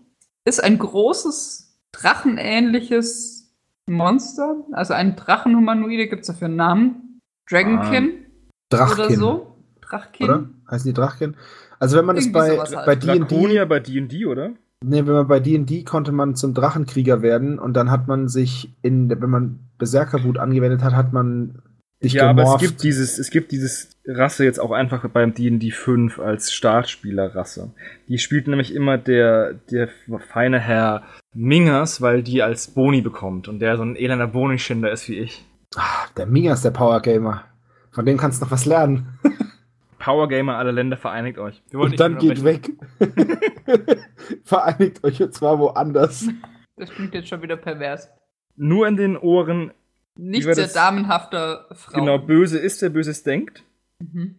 ist 0.45 0.63
ein 0.63 0.77
großes, 0.77 1.79
drachenähnliches 1.91 3.53
Monster. 3.87 4.63
Also 4.71 4.93
ein 4.93 5.15
Drachenhumanoide, 5.15 6.07
gibt 6.07 6.21
es 6.21 6.27
dafür 6.27 6.47
einen 6.47 6.55
Namen. 6.55 7.19
Dragonkin 7.49 8.25
Drachkin. 8.69 9.05
oder 9.05 9.13
so. 9.15 9.57
Drachkin. 9.81 10.29
Oder? 10.29 10.49
Heißen 10.69 10.89
die 10.89 10.93
Drachkin? 10.93 11.35
Also 11.79 11.97
wenn 11.97 12.05
man 12.05 12.15
das 12.15 12.25
Irgendwie 12.25 12.39
bei, 12.39 12.55
sowas 12.55 12.75
halt. 12.75 12.85
bei 12.85 12.95
D&D, 12.95 13.65
bei 13.65 13.79
D&D, 13.79 14.25
oder? 14.25 14.51
nee, 14.83 15.05
wenn 15.05 15.13
man 15.13 15.27
bei 15.27 15.39
D&D 15.39 15.83
konnte 15.83 16.11
man 16.11 16.35
zum 16.35 16.53
Drachenkrieger 16.53 17.21
werden 17.21 17.59
und 17.59 17.73
dann 17.73 17.91
hat 17.91 18.07
man 18.07 18.27
sich 18.27 18.75
in, 18.81 19.09
wenn 19.09 19.29
man 19.29 19.59
Berserkerwut 19.77 20.37
angewendet 20.37 20.83
hat, 20.83 20.95
hat 20.95 21.13
man 21.13 21.61
sich 22.01 22.13
ja, 22.13 22.29
aber 22.29 22.43
es 22.43 22.57
gibt 22.57 22.83
dieses, 22.83 23.19
es 23.19 23.29
gibt 23.29 23.51
dieses 23.51 23.89
Rasse 24.05 24.43
jetzt 24.43 24.59
auch 24.59 24.71
einfach 24.71 25.07
beim 25.09 25.33
D&D 25.33 25.71
5 25.71 26.19
als 26.19 26.51
Startspielerrasse. 26.51 27.71
Die 28.07 28.17
spielt 28.17 28.47
nämlich 28.47 28.73
immer 28.73 28.97
der, 28.97 29.53
der 29.69 29.89
feine 30.31 30.59
Herr 30.59 31.03
Mingers, 31.33 32.01
weil 32.01 32.23
die 32.23 32.41
als 32.41 32.67
Boni 32.67 33.01
bekommt 33.01 33.47
und 33.47 33.59
der 33.59 33.77
so 33.77 33.83
ein 33.83 33.95
elender 33.95 34.27
Boni-Schinder 34.27 34.91
ist 34.91 35.07
wie 35.07 35.19
ich. 35.19 35.45
Ah, 35.75 36.07
der 36.17 36.25
Minga 36.25 36.53
ist 36.53 36.65
der 36.65 36.71
Power 36.71 37.01
Gamer. 37.01 37.45
Von 37.91 38.05
dem 38.05 38.17
kannst 38.17 38.41
du 38.41 38.45
noch 38.45 38.51
was 38.51 38.65
lernen. 38.65 39.19
Power 39.99 40.27
Gamer 40.27 40.57
aller 40.57 40.71
Länder 40.71 40.97
vereinigt 40.97 41.37
euch. 41.37 41.61
Und 41.71 41.99
dann 41.99 42.15
nicht 42.15 42.21
geht 42.21 42.43
weg. 42.43 42.71
Vereinigt 44.43 45.03
euch 45.03 45.21
und 45.21 45.33
zwar 45.33 45.59
woanders. 45.59 46.27
Das 46.75 46.89
klingt 46.89 47.13
jetzt 47.13 47.29
schon 47.29 47.43
wieder 47.43 47.55
pervers. 47.55 48.09
Nur 48.55 48.87
in 48.87 48.97
den 48.97 49.15
Ohren, 49.15 49.71
Nicht 50.17 50.43
sehr 50.43 50.55
das- 50.55 50.73
damenhafter 50.73 51.67
Frau. 51.73 51.99
genau, 51.99 52.19
böse 52.19 52.57
ist, 52.59 52.81
wer 52.81 52.89
Böses 52.89 53.23
denkt. 53.23 53.63
Mhm. 53.99 54.35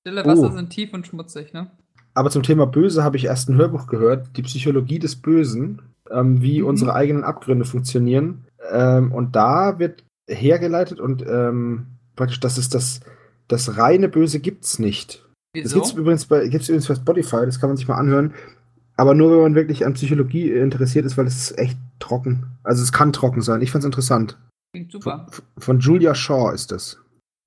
Stille 0.00 0.24
Wasser 0.24 0.50
Oh. 0.52 0.56
sind 0.56 0.70
tief 0.70 0.92
und 0.92 1.06
schmutzig, 1.06 1.52
ne? 1.52 1.70
Aber 2.14 2.30
zum 2.30 2.42
Thema 2.42 2.66
Böse 2.66 3.04
habe 3.04 3.16
ich 3.16 3.26
erst 3.26 3.48
ein 3.48 3.56
Hörbuch 3.56 3.86
gehört, 3.86 4.36
die 4.36 4.42
Psychologie 4.42 4.98
des 4.98 5.16
Bösen, 5.16 5.82
ähm, 6.10 6.40
wie 6.42 6.60
Mhm. 6.62 6.68
unsere 6.68 6.94
eigenen 6.94 7.24
Abgründe 7.24 7.64
funktionieren. 7.64 8.44
Ähm, 8.70 9.12
und 9.12 9.36
da 9.36 9.78
wird 9.78 10.02
hergeleitet 10.28 10.98
und 10.98 11.22
ähm, 11.26 11.86
praktisch, 12.16 12.40
dass 12.40 12.56
es 12.58 12.68
das, 12.68 13.00
das 13.48 13.76
reine 13.78 14.08
Böse 14.08 14.40
gibt's 14.40 14.78
nicht. 14.78 15.24
Das 15.54 15.64
Wieso? 15.64 15.74
gibt's 15.76 15.92
übrigens 15.92 16.24
bei 16.26 16.48
gibt's 16.48 16.68
übrigens 16.68 16.88
bei 16.88 16.94
Spotify, 16.96 17.44
das 17.46 17.60
kann 17.60 17.70
man 17.70 17.76
sich 17.76 17.86
mal 17.86 17.96
anhören. 17.96 18.34
Aber 18.96 19.14
nur 19.14 19.30
wenn 19.30 19.40
man 19.42 19.54
wirklich 19.54 19.84
an 19.84 19.92
Psychologie 19.94 20.50
interessiert 20.50 21.04
ist, 21.04 21.16
weil 21.18 21.26
es 21.26 21.36
ist 21.50 21.58
echt 21.58 21.76
trocken. 21.98 22.46
Also 22.62 22.82
es 22.82 22.92
kann 22.92 23.12
trocken 23.12 23.42
sein. 23.42 23.60
Ich 23.60 23.70
fand's 23.70 23.84
interessant. 23.84 24.38
Klingt 24.72 24.92
super. 24.92 25.26
Von, 25.30 25.44
von 25.58 25.80
Julia 25.80 26.14
Shaw 26.14 26.52
ist 26.52 26.72
das. 26.72 26.98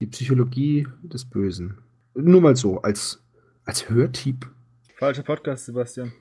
Die 0.02 0.08
Psychologie 0.08 0.88
des 1.04 1.26
Bösen. 1.26 1.78
Nur 2.14 2.42
mal 2.42 2.56
so, 2.56 2.82
als, 2.82 3.22
als 3.66 3.90
Hörtipp. 3.90 4.50
Falscher 4.96 5.24
Podcast, 5.24 5.66
Sebastian. 5.66 6.12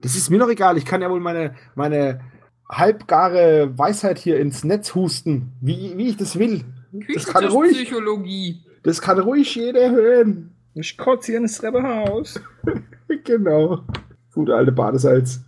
Das 0.00 0.16
ist 0.16 0.30
mir 0.30 0.38
doch 0.38 0.48
egal. 0.48 0.76
Ich 0.76 0.84
kann 0.84 1.02
ja 1.02 1.10
wohl 1.10 1.20
meine, 1.20 1.54
meine 1.74 2.20
halbgare 2.70 3.76
Weisheit 3.78 4.18
hier 4.18 4.38
ins 4.38 4.64
Netz 4.64 4.94
husten, 4.94 5.52
wie, 5.60 5.96
wie 5.96 6.08
ich 6.08 6.16
das 6.16 6.38
will. 6.38 6.64
Das 7.14 7.26
kann 7.26 7.44
ruhig, 7.46 7.70
Küchentischpsychologie. 7.70 8.64
das 8.82 9.00
kann 9.00 9.18
ruhig 9.18 9.54
jeder 9.54 9.90
hören. 9.90 10.54
Ich 10.74 10.96
kotze 10.96 11.32
hier 11.32 11.40
ins 11.40 11.58
Treppehaus. 11.58 12.40
genau. 13.24 13.84
Gute 14.32 14.54
alte 14.54 14.72
Badesalz. 14.72 15.40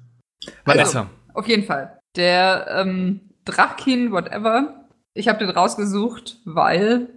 Vanessa. 0.64 1.10
Auf 1.34 1.46
jeden 1.48 1.64
Fall. 1.64 1.98
Der 2.16 2.66
ähm, 2.70 3.20
Drachin, 3.46 4.12
whatever. 4.12 4.86
Ich 5.14 5.28
habe 5.28 5.38
den 5.38 5.50
rausgesucht, 5.50 6.40
weil, 6.44 7.08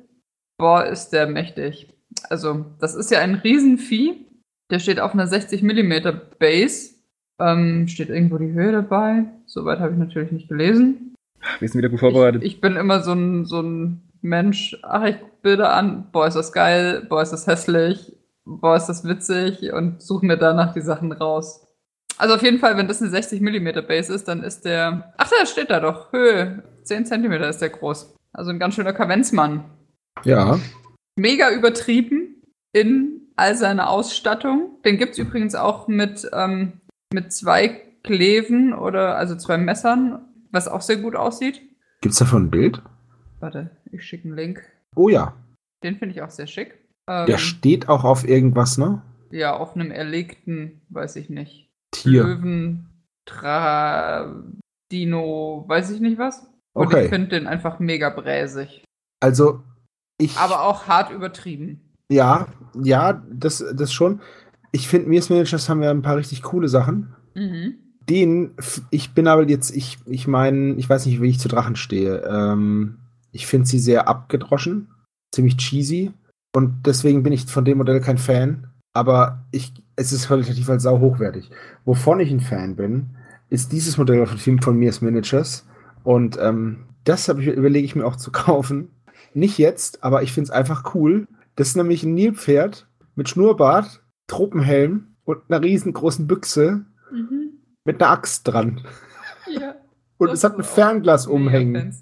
boah, 0.57 0.85
ist 0.85 1.09
der 1.09 1.27
mächtig. 1.27 1.93
Also, 2.29 2.65
das 2.79 2.95
ist 2.95 3.11
ja 3.11 3.19
ein 3.19 3.35
Riesenvieh. 3.35 4.25
Der 4.71 4.79
steht 4.79 4.99
auf 4.99 5.13
einer 5.13 5.27
60 5.27 5.61
mm 5.61 5.93
Base. 6.39 6.95
Ähm, 7.41 7.87
steht 7.87 8.09
irgendwo 8.09 8.37
die 8.37 8.53
Höhe 8.53 8.71
dabei. 8.71 9.25
Soweit 9.45 9.79
habe 9.79 9.91
ich 9.91 9.97
natürlich 9.97 10.31
nicht 10.31 10.47
gelesen. 10.47 11.15
Wir 11.59 11.67
sind 11.67 11.79
wieder 11.79 11.89
gut 11.89 11.99
vorbereitet. 11.99 12.43
Ich, 12.43 12.55
ich 12.55 12.61
bin 12.61 12.75
immer 12.77 13.01
so 13.01 13.13
ein, 13.13 13.45
so 13.45 13.61
ein 13.61 14.01
Mensch, 14.21 14.77
ach, 14.83 15.05
ich 15.05 15.17
Bilder 15.41 15.73
an, 15.73 16.09
boah, 16.11 16.27
ist 16.27 16.35
das 16.35 16.51
geil, 16.51 17.05
boah, 17.07 17.21
ist 17.21 17.31
das 17.31 17.47
hässlich, 17.47 18.13
boah, 18.45 18.75
ist 18.75 18.87
das 18.87 19.05
witzig 19.05 19.71
und 19.73 20.01
suche 20.01 20.25
mir 20.25 20.37
danach 20.37 20.73
die 20.73 20.81
Sachen 20.81 21.11
raus. 21.11 21.65
Also 22.19 22.35
auf 22.35 22.43
jeden 22.43 22.59
Fall, 22.59 22.75
wenn 22.75 22.87
das 22.89 23.01
eine 23.01 23.09
60 23.09 23.39
mm 23.41 23.87
Base 23.87 24.13
ist, 24.13 24.27
dann 24.27 24.43
ist 24.43 24.65
der, 24.65 25.13
ach, 25.17 25.29
da 25.29 25.45
steht 25.45 25.69
da 25.69 25.79
doch, 25.79 26.11
Höhe, 26.11 26.63
10 26.83 27.05
cm 27.05 27.31
ist 27.43 27.59
der 27.59 27.69
groß. 27.69 28.13
Also 28.33 28.51
ein 28.51 28.59
ganz 28.59 28.75
schöner 28.75 28.91
Kavenzmann. 28.91 29.63
Ja. 30.25 30.59
Mega 31.15 31.49
übertrieben 31.51 32.43
in 32.73 33.31
all 33.37 33.55
seiner 33.55 33.89
Ausstattung. 33.89 34.81
Den 34.83 34.97
gibt's 34.97 35.17
übrigens 35.17 35.55
auch 35.55 35.87
mit, 35.87 36.29
ähm, 36.33 36.81
mit 37.13 37.31
zwei 37.31 37.81
Kleven 38.03 38.73
oder 38.73 39.15
also 39.15 39.37
zwei 39.37 39.57
Messern, 39.57 40.19
was 40.51 40.67
auch 40.67 40.81
sehr 40.81 40.97
gut 40.97 41.15
aussieht. 41.15 41.61
Gibt's 42.01 42.19
davon 42.19 42.45
ein 42.45 42.51
Bild? 42.51 42.81
Warte, 43.39 43.71
ich 43.91 44.03
schicke 44.03 44.27
einen 44.27 44.35
Link. 44.35 44.61
Oh 44.95 45.07
ja. 45.07 45.35
Den 45.83 45.95
finde 45.95 46.15
ich 46.15 46.21
auch 46.21 46.29
sehr 46.29 46.47
schick. 46.47 46.77
Ähm, 47.07 47.27
Der 47.27 47.37
steht 47.37 47.87
auch 47.87 48.03
auf 48.03 48.27
irgendwas, 48.27 48.77
ne? 48.77 49.01
ja, 49.31 49.55
auf 49.55 49.75
einem 49.75 49.91
erlegten, 49.91 50.81
weiß 50.89 51.15
ich 51.15 51.29
nicht. 51.29 51.68
Tier. 51.91 52.23
Löwen, 52.23 52.89
Tra, 53.25 54.33
Dino, 54.91 55.65
weiß 55.67 55.91
ich 55.91 55.99
nicht 55.99 56.17
was. 56.17 56.47
Und 56.73 56.87
Okay. 56.87 57.03
ich 57.05 57.09
finde 57.09 57.29
den 57.29 57.47
einfach 57.47 57.79
mega 57.79 58.09
bräsig. 58.09 58.83
Also, 59.21 59.63
ich. 60.17 60.37
Aber 60.37 60.63
auch 60.63 60.87
hart 60.87 61.11
übertrieben. 61.11 61.81
Ja, 62.11 62.47
ja, 62.81 63.23
das, 63.31 63.63
das 63.73 63.93
schon. 63.93 64.21
Ich 64.71 64.87
finde, 64.87 65.09
Mirs 65.09 65.29
Managers 65.29 65.69
haben 65.69 65.83
ja 65.83 65.91
ein 65.91 66.01
paar 66.01 66.17
richtig 66.17 66.41
coole 66.43 66.67
Sachen. 66.69 67.15
Mhm. 67.35 67.75
Den, 68.09 68.55
ich 68.89 69.13
bin 69.13 69.27
aber 69.27 69.47
jetzt, 69.47 69.75
ich, 69.75 69.99
ich 70.05 70.27
meine, 70.27 70.73
ich 70.75 70.89
weiß 70.89 71.05
nicht, 71.05 71.21
wie 71.21 71.29
ich 71.29 71.39
zu 71.39 71.47
Drachen 71.47 71.75
stehe. 71.75 72.23
Ähm, 72.27 72.97
ich 73.31 73.45
finde 73.45 73.67
sie 73.67 73.77
sehr 73.79 74.07
abgedroschen, 74.07 74.89
ziemlich 75.33 75.57
cheesy. 75.57 76.11
Und 76.55 76.87
deswegen 76.87 77.21
bin 77.21 77.33
ich 77.33 77.45
von 77.45 77.65
dem 77.65 77.77
Modell 77.77 78.01
kein 78.01 78.17
Fan. 78.17 78.67
Aber 78.93 79.45
ich, 79.51 79.73
es 79.99 80.13
ist 80.13 80.27
qualitativ 80.27 80.67
halt 80.67 80.81
sau 80.81 80.99
hochwertig. 80.99 81.51
Wovon 81.85 82.19
ich 82.19 82.31
ein 82.31 82.39
Fan 82.39 82.75
bin, 82.75 83.09
ist 83.49 83.71
dieses 83.71 83.97
Modell 83.97 84.25
von 84.25 84.37
Film 84.37 84.61
von 84.61 84.77
Mirs 84.77 85.01
Miniatures. 85.01 85.67
Und 86.03 86.37
ähm, 86.39 86.85
das 87.03 87.27
ich, 87.27 87.47
überlege 87.47 87.85
ich 87.85 87.95
mir 87.95 88.05
auch 88.05 88.15
zu 88.15 88.31
kaufen. 88.45 88.89
Nicht 89.33 89.57
jetzt, 89.57 90.03
aber 90.03 90.23
ich 90.23 90.31
finde 90.31 90.45
es 90.45 90.51
einfach 90.51 90.95
cool. 90.95 91.27
Das 91.55 91.69
ist 91.69 91.75
nämlich 91.75 92.03
ein 92.03 92.13
Nilpferd 92.13 92.87
mit 93.15 93.27
Schnurrbart, 93.29 94.01
Tropenhelm 94.27 95.07
und 95.25 95.39
einer 95.49 95.61
riesengroßen 95.63 96.27
Büchse 96.27 96.85
Mhm. 97.11 97.53
mit 97.85 98.01
einer 98.01 98.11
Axt 98.11 98.47
dran. 98.47 98.81
Ja. 99.51 99.73
Und 100.19 100.29
es 100.29 100.43
hat 100.43 100.55
ein 100.59 100.63
Fernglas 100.63 101.25
umhängen. 101.25 101.95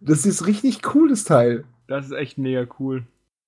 Das 0.00 0.26
ist 0.26 0.46
richtig 0.46 0.94
cool, 0.94 1.08
das 1.08 1.24
Teil. 1.24 1.64
Das 1.86 2.04
ist 2.04 2.12
echt 2.12 2.36
mega 2.36 2.66
cool. 2.78 3.06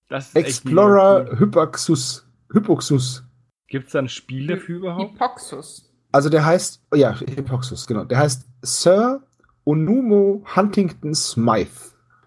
Das 0.08 0.28
ist 0.28 0.36
echt 0.36 0.46
Explorer 0.46 1.18
mega 1.24 1.32
cool. 1.32 1.38
Hypaxus. 1.40 2.26
Hypoxus. 2.50 3.25
Gibt's 3.68 3.92
da 3.92 3.98
ein 4.00 4.08
Spiel 4.08 4.46
dafür 4.46 4.76
überhaupt? 4.78 5.14
Hypoxus. 5.14 5.92
Also 6.12 6.28
der 6.30 6.44
heißt, 6.46 6.82
oh 6.92 6.96
ja, 6.96 7.18
Hypoxus, 7.18 7.86
genau. 7.86 8.04
Der 8.04 8.18
heißt 8.18 8.46
Sir 8.62 9.22
Onumo 9.64 10.44
Huntington 10.54 11.14
Smythe. 11.14 11.70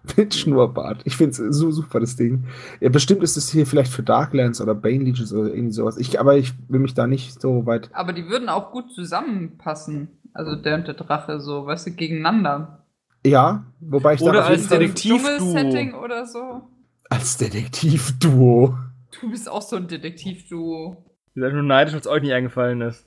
Mit 0.16 0.34
Schnurrbart. 0.34 1.02
Ich 1.04 1.16
finde 1.16 1.30
es 1.42 1.56
so 1.56 1.70
super, 1.70 2.00
das 2.00 2.16
Ding. 2.16 2.44
Ja, 2.80 2.88
bestimmt 2.88 3.22
ist 3.22 3.36
es 3.36 3.50
hier 3.50 3.66
vielleicht 3.66 3.92
für 3.92 4.02
Darklands 4.02 4.60
oder 4.60 4.74
Bane 4.74 5.04
Legions 5.04 5.32
oder 5.32 5.52
irgendwie 5.52 5.72
sowas. 5.74 5.98
Ich, 5.98 6.18
aber 6.18 6.36
ich 6.38 6.54
will 6.68 6.80
mich 6.80 6.94
da 6.94 7.06
nicht 7.06 7.40
so 7.40 7.66
weit. 7.66 7.90
Aber 7.92 8.14
die 8.14 8.26
würden 8.28 8.48
auch 8.48 8.72
gut 8.72 8.90
zusammenpassen. 8.94 10.08
Also 10.32 10.56
der 10.56 10.76
und 10.76 10.86
der 10.86 10.94
Drache 10.94 11.40
so, 11.40 11.66
weißt 11.66 11.88
du, 11.88 11.90
gegeneinander. 11.92 12.86
Ja, 13.26 13.64
wobei 13.80 14.14
ich 14.14 14.22
Oder 14.22 14.46
als 14.46 14.66
Fall- 14.68 14.78
Detektiv- 14.78 15.22
Dschungelsetting 15.22 15.92
oder 15.94 16.24
so. 16.26 16.62
als 17.10 17.36
Detektivduo. 17.36 18.74
Du 19.20 19.30
bist 19.30 19.50
auch 19.50 19.60
so 19.62 19.76
ein 19.76 19.86
Detektiv-Duo. 19.88 21.04
Ihr 21.34 21.42
seid 21.42 21.52
nur 21.52 21.62
neidisch, 21.62 21.94
was 21.94 22.06
euch 22.06 22.22
nicht 22.22 22.32
eingefallen 22.32 22.80
ist. 22.80 23.06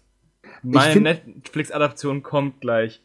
Meine 0.62 1.02
Netflix-Adaption 1.02 2.24
kommt 2.24 2.62
gleich. 2.62 3.02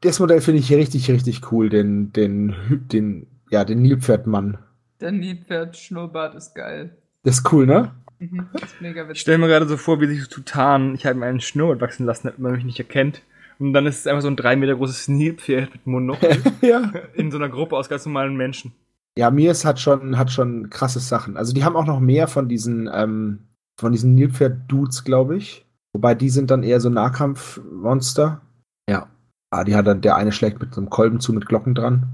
Das 0.00 0.20
Modell 0.20 0.40
finde 0.40 0.60
ich 0.60 0.72
richtig, 0.72 1.10
richtig 1.10 1.50
cool. 1.52 1.68
Den, 1.68 2.12
den, 2.12 2.54
den, 2.92 3.26
ja, 3.50 3.64
den 3.64 3.82
Nilpferdmann. 3.82 4.58
Der 5.00 5.12
Nilpferd-Schnurrbart 5.12 6.34
ist 6.34 6.54
geil. 6.54 6.96
Das 7.22 7.38
ist 7.38 7.52
cool, 7.52 7.66
ne? 7.66 7.92
Mhm, 8.18 8.48
das 8.52 8.64
ist 8.64 8.80
mega 8.80 9.02
Ich 9.02 9.08
witzig. 9.08 9.20
stelle 9.22 9.38
mir 9.38 9.48
gerade 9.48 9.66
so 9.66 9.76
vor, 9.76 10.00
wie 10.00 10.06
sich 10.06 10.22
so 10.22 10.28
Tutan, 10.28 10.94
ich 10.94 11.06
habe 11.06 11.18
mir 11.18 11.26
einen 11.26 11.40
Schnurrbart 11.40 11.80
wachsen 11.80 12.06
lassen, 12.06 12.26
damit 12.28 12.38
man 12.40 12.52
mich 12.52 12.64
nicht 12.64 12.78
erkennt. 12.78 13.22
Und 13.58 13.72
dann 13.72 13.86
ist 13.86 14.00
es 14.00 14.06
einfach 14.06 14.22
so 14.22 14.28
ein 14.28 14.36
drei 14.36 14.54
Meter 14.54 14.76
großes 14.76 15.08
Nilpferd 15.08 15.72
mit 15.72 15.86
Monokel 15.86 16.36
ja. 16.62 16.92
in 17.14 17.30
so 17.30 17.38
einer 17.38 17.48
Gruppe 17.48 17.76
aus 17.76 17.88
ganz 17.88 18.06
normalen 18.06 18.36
Menschen. 18.36 18.72
Ja, 19.16 19.30
Mirs 19.32 19.64
hat 19.64 19.80
schon, 19.80 20.16
hat 20.16 20.30
schon 20.30 20.70
krasse 20.70 21.00
Sachen. 21.00 21.36
Also 21.36 21.52
die 21.52 21.64
haben 21.64 21.74
auch 21.74 21.86
noch 21.86 21.98
mehr 21.98 22.28
von 22.28 22.48
diesen, 22.48 22.88
ähm, 22.92 23.47
von 23.78 23.92
diesen 23.92 24.14
Nilpferd-Dudes, 24.14 25.04
glaube 25.04 25.36
ich. 25.36 25.64
Wobei 25.92 26.14
die 26.14 26.30
sind 26.30 26.50
dann 26.50 26.62
eher 26.62 26.80
so 26.80 26.90
Nahkampfmonster. 26.90 28.40
Ja. 28.88 29.08
Ah, 29.50 29.64
die 29.64 29.74
hat 29.74 29.86
dann, 29.86 30.00
der 30.00 30.16
eine 30.16 30.32
schlägt 30.32 30.60
mit 30.60 30.74
so 30.74 30.80
einem 30.80 30.90
Kolben 30.90 31.20
zu 31.20 31.32
mit 31.32 31.46
Glocken 31.46 31.74
dran. 31.74 32.06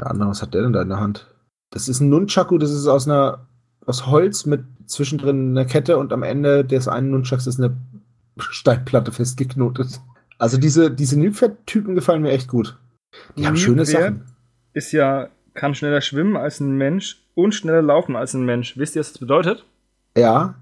Der 0.00 0.10
andere, 0.10 0.28
was 0.28 0.42
hat 0.42 0.54
der 0.54 0.62
denn 0.62 0.72
da 0.72 0.82
in 0.82 0.88
der 0.88 1.00
Hand? 1.00 1.34
Das 1.70 1.88
ist 1.88 2.00
ein 2.00 2.10
Nunchaku, 2.10 2.58
das 2.58 2.70
ist 2.70 2.86
aus 2.86 3.08
einer, 3.08 3.46
aus 3.86 4.06
Holz 4.06 4.46
mit 4.46 4.64
zwischendrin 4.86 5.50
einer 5.50 5.64
Kette 5.64 5.98
und 5.98 6.12
am 6.12 6.22
Ende 6.22 6.64
des 6.64 6.86
einen 6.86 7.10
Nunchaks 7.10 7.46
ist 7.46 7.58
eine 7.58 7.76
Steinplatte 8.38 9.10
festgeknotet. 9.10 10.00
Also 10.38 10.58
diese, 10.58 10.90
diese 10.90 11.18
Nilpferd-Typen 11.18 11.94
gefallen 11.94 12.22
mir 12.22 12.30
echt 12.30 12.48
gut. 12.48 12.78
Die 13.36 13.46
haben 13.46 13.56
schöne 13.56 13.84
Sachen. 13.84 14.24
Ist 14.74 14.92
ja, 14.92 15.30
kann 15.54 15.74
schneller 15.74 16.02
schwimmen 16.02 16.36
als 16.36 16.60
ein 16.60 16.76
Mensch 16.76 17.24
und 17.34 17.54
schneller 17.54 17.82
laufen 17.82 18.14
als 18.14 18.34
ein 18.34 18.44
Mensch. 18.44 18.76
Wisst 18.76 18.94
ihr, 18.94 19.00
was 19.00 19.12
das 19.12 19.18
bedeutet? 19.18 19.64
Ja, 20.16 20.54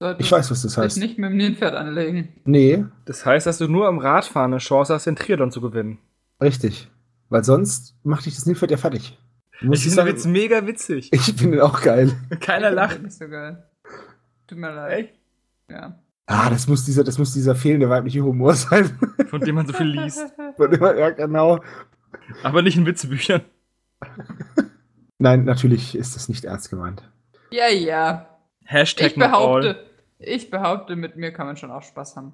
Solltest 0.00 0.26
ich 0.26 0.32
weiß, 0.32 0.50
was 0.50 0.62
das 0.62 0.76
heißt. 0.78 0.98
nicht 0.98 1.18
mit 1.18 1.30
dem 1.30 1.36
Nilpferd 1.36 1.74
anlegen. 1.74 2.28
Nee, 2.44 2.84
Das 3.04 3.26
heißt, 3.26 3.46
dass 3.46 3.58
du 3.58 3.66
nur 3.68 3.88
am 3.88 3.98
Radfahren 3.98 4.52
eine 4.52 4.58
Chance 4.60 4.94
hast, 4.94 5.06
den 5.06 5.16
Triathlon 5.16 5.50
zu 5.50 5.60
gewinnen. 5.60 5.98
richtig. 6.40 6.88
Weil 7.30 7.44
sonst 7.44 7.94
macht 8.04 8.24
dich 8.24 8.34
das 8.36 8.46
Nilpferd 8.46 8.70
ja 8.70 8.76
fertig. 8.78 9.18
Muss 9.60 9.80
ich 9.84 9.92
finde 9.92 10.04
den 10.04 10.14
Witz 10.14 10.24
mega 10.24 10.66
witzig. 10.66 11.08
ich 11.12 11.20
finde 11.22 11.56
den 11.58 11.60
auch 11.60 11.82
geil. 11.82 12.12
Keiner 12.40 12.70
Ich 12.70 12.74
lacht. 12.74 13.02
Nicht 13.02 13.12
so 13.18 13.28
geil. 13.28 13.64
Tut 14.46 14.56
mir 14.56 14.72
leid. 14.72 14.98
Echt? 14.98 15.14
Ja. 15.68 15.98
Ah, 16.26 16.48
das 16.48 16.68
muss 16.68 16.84
dieser, 16.86 17.04
das 17.04 17.18
muss 17.18 17.34
dieser 17.34 17.54
fehlende 17.54 17.90
weibliche 17.90 18.22
Humor 18.22 18.54
sein. 18.54 18.98
Von 19.28 19.40
dem 19.42 19.56
man 19.56 19.66
so 19.66 19.72
viel 19.74 19.86
liest. 19.88 20.20
Von 20.56 20.70
dem 20.70 20.80
man- 20.80 20.96
ja, 20.96 21.10
genau. 21.10 21.60
Aber 22.42 22.62
nicht 22.62 22.76
in 22.78 22.86
Witzebüchern. 22.86 23.42
Nein, 25.18 25.44
natürlich 25.44 25.96
ist 25.96 26.14
das 26.16 26.28
nicht 26.28 26.44
ernst 26.44 26.70
gemeint. 26.70 27.02
Ja, 27.50 27.68
ja. 27.68 28.38
Hashtag 28.64 29.08
Ich 29.08 29.14
behaupte, 29.16 29.84
ich 30.18 30.50
behaupte, 30.50 30.96
mit 30.96 31.16
mir 31.16 31.32
kann 31.32 31.46
man 31.46 31.56
schon 31.56 31.70
auch 31.70 31.82
Spaß 31.82 32.16
haben. 32.16 32.32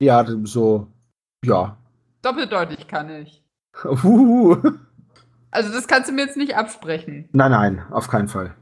Ja, 0.00 0.24
so, 0.44 0.88
ja. 1.44 1.76
Doppeldeutig 2.22 2.88
kann 2.88 3.10
ich. 3.10 3.44
Uhuhu. 3.84 4.56
Also 5.50 5.72
das 5.72 5.88
kannst 5.88 6.08
du 6.08 6.14
mir 6.14 6.22
jetzt 6.24 6.36
nicht 6.36 6.56
absprechen. 6.56 7.28
Nein, 7.32 7.50
nein, 7.50 7.82
auf 7.90 8.08
keinen 8.08 8.28
Fall. 8.28 8.54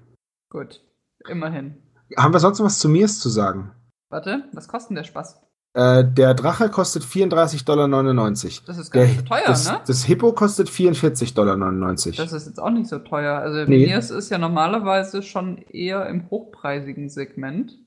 Gut. 0.51 0.83
Immerhin. 1.29 1.77
Haben 2.16 2.33
wir 2.33 2.41
sonst 2.41 2.59
noch 2.59 2.66
was 2.66 2.79
zu 2.79 2.89
Mirs 2.89 3.19
zu 3.19 3.29
sagen? 3.29 3.73
Warte, 4.11 4.45
was 4.53 4.69
kostet 4.69 4.91
denn 4.91 4.97
der 4.97 5.05
Spaß? 5.05 5.41
Äh, 5.75 6.05
der 6.05 6.33
Drache 6.33 6.70
kostet 6.70 7.03
34,99 7.05 7.65
Dollar. 7.66 7.87
Das 8.66 8.79
ist 8.79 8.91
gar 8.91 9.01
Der, 9.01 9.09
nicht 9.09 9.20
so 9.20 9.27
teuer, 9.27 9.43
das, 9.47 9.70
ne? 9.70 9.81
das 9.87 10.05
Hippo 10.05 10.33
kostet 10.33 10.70
44,99 10.70 11.35
Dollar. 11.35 11.57
Das 12.16 12.33
ist 12.33 12.47
jetzt 12.47 12.59
auch 12.59 12.70
nicht 12.70 12.89
so 12.89 12.99
teuer. 13.01 13.39
Also 13.39 13.65
Nee. 13.70 13.87
Mirs 13.87 14.11
ist 14.11 14.31
ja 14.31 14.39
normalerweise 14.39 15.23
schon 15.23 15.59
eher 15.59 16.07
im 16.09 16.31
hochpreisigen 16.31 17.11
Segment. 17.11 17.79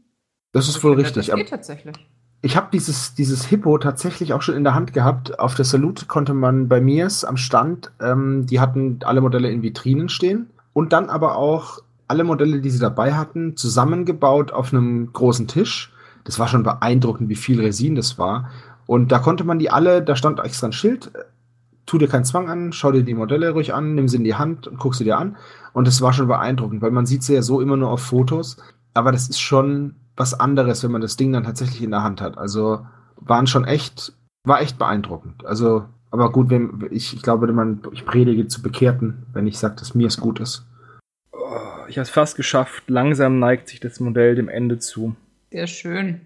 Das 0.51 0.67
ist 0.67 0.83
wohl 0.83 0.91
finde, 0.91 1.05
richtig. 1.05 1.27
Das 1.27 1.35
geht 1.35 1.49
tatsächlich. 1.49 1.95
Ich 2.41 2.57
habe 2.57 2.67
dieses, 2.73 3.13
dieses 3.13 3.45
Hippo 3.45 3.77
tatsächlich 3.77 4.33
auch 4.33 4.41
schon 4.41 4.55
in 4.55 4.63
der 4.63 4.73
Hand 4.73 4.93
gehabt. 4.93 5.39
Auf 5.39 5.55
der 5.55 5.65
Salute 5.65 6.07
konnte 6.07 6.33
man 6.33 6.67
bei 6.67 6.81
Mirs 6.81 7.23
am 7.23 7.37
Stand, 7.37 7.91
ähm, 8.01 8.47
die 8.47 8.59
hatten 8.59 8.99
alle 9.03 9.21
Modelle 9.21 9.51
in 9.51 9.61
Vitrinen 9.61 10.09
stehen 10.09 10.49
und 10.73 10.91
dann 10.91 11.09
aber 11.09 11.35
auch 11.37 11.79
alle 12.07 12.23
Modelle, 12.23 12.59
die 12.59 12.69
sie 12.69 12.79
dabei 12.79 13.13
hatten, 13.13 13.55
zusammengebaut 13.55 14.51
auf 14.51 14.73
einem 14.73 15.13
großen 15.13 15.47
Tisch. 15.47 15.93
Das 16.23 16.39
war 16.39 16.47
schon 16.47 16.63
beeindruckend, 16.63 17.29
wie 17.29 17.35
viel 17.35 17.61
Resin 17.61 17.95
das 17.95 18.17
war. 18.17 18.49
Und 18.85 19.11
da 19.11 19.19
konnte 19.19 19.43
man 19.43 19.59
die 19.59 19.69
alle, 19.69 20.01
da 20.01 20.15
stand 20.15 20.39
extra 20.39 20.67
ein 20.67 20.73
Schild, 20.73 21.11
tu 21.85 21.97
dir 21.97 22.07
keinen 22.07 22.25
Zwang 22.25 22.49
an, 22.49 22.73
schau 22.73 22.91
dir 22.91 23.03
die 23.03 23.13
Modelle 23.13 23.51
ruhig 23.51 23.73
an, 23.73 23.95
nimm 23.95 24.07
sie 24.07 24.17
in 24.17 24.23
die 24.23 24.35
Hand 24.35 24.67
und 24.67 24.77
guck 24.77 24.95
sie 24.95 25.03
dir 25.03 25.17
an. 25.17 25.37
Und 25.73 25.87
das 25.87 26.01
war 26.01 26.11
schon 26.11 26.27
beeindruckend, 26.27 26.81
weil 26.81 26.91
man 26.91 27.05
sieht 27.05 27.23
sie 27.23 27.35
ja 27.35 27.41
so 27.41 27.61
immer 27.61 27.77
nur 27.77 27.89
auf 27.89 28.01
Fotos. 28.01 28.57
Aber 28.93 29.11
das 29.11 29.29
ist 29.29 29.39
schon 29.39 29.95
was 30.21 30.39
anderes, 30.39 30.83
wenn 30.83 30.91
man 30.91 31.01
das 31.01 31.17
Ding 31.17 31.33
dann 31.33 31.43
tatsächlich 31.43 31.81
in 31.81 31.89
der 31.89 32.03
Hand 32.03 32.21
hat. 32.21 32.37
Also 32.37 32.85
waren 33.15 33.47
schon 33.47 33.65
echt, 33.65 34.13
war 34.45 34.61
echt 34.61 34.77
beeindruckend. 34.77 35.43
Also, 35.45 35.85
aber 36.11 36.31
gut, 36.31 36.51
wenn, 36.51 36.87
ich, 36.91 37.15
ich 37.15 37.23
glaube, 37.23 37.51
man, 37.51 37.81
ich 37.91 38.05
predige 38.05 38.47
zu 38.47 38.61
Bekehrten, 38.61 39.25
wenn 39.33 39.47
ich 39.47 39.57
sage, 39.57 39.75
dass 39.77 39.95
mir 39.95 40.07
es 40.07 40.19
gut 40.19 40.39
ist. 40.39 40.63
Oh, 41.31 41.87
ich 41.87 41.97
habe 41.97 42.03
es 42.03 42.11
fast 42.11 42.35
geschafft. 42.35 42.83
Langsam 42.87 43.39
neigt 43.39 43.67
sich 43.67 43.79
das 43.79 43.99
Modell 43.99 44.35
dem 44.35 44.47
Ende 44.47 44.77
zu. 44.77 45.15
Sehr 45.49 45.65
schön. 45.65 46.21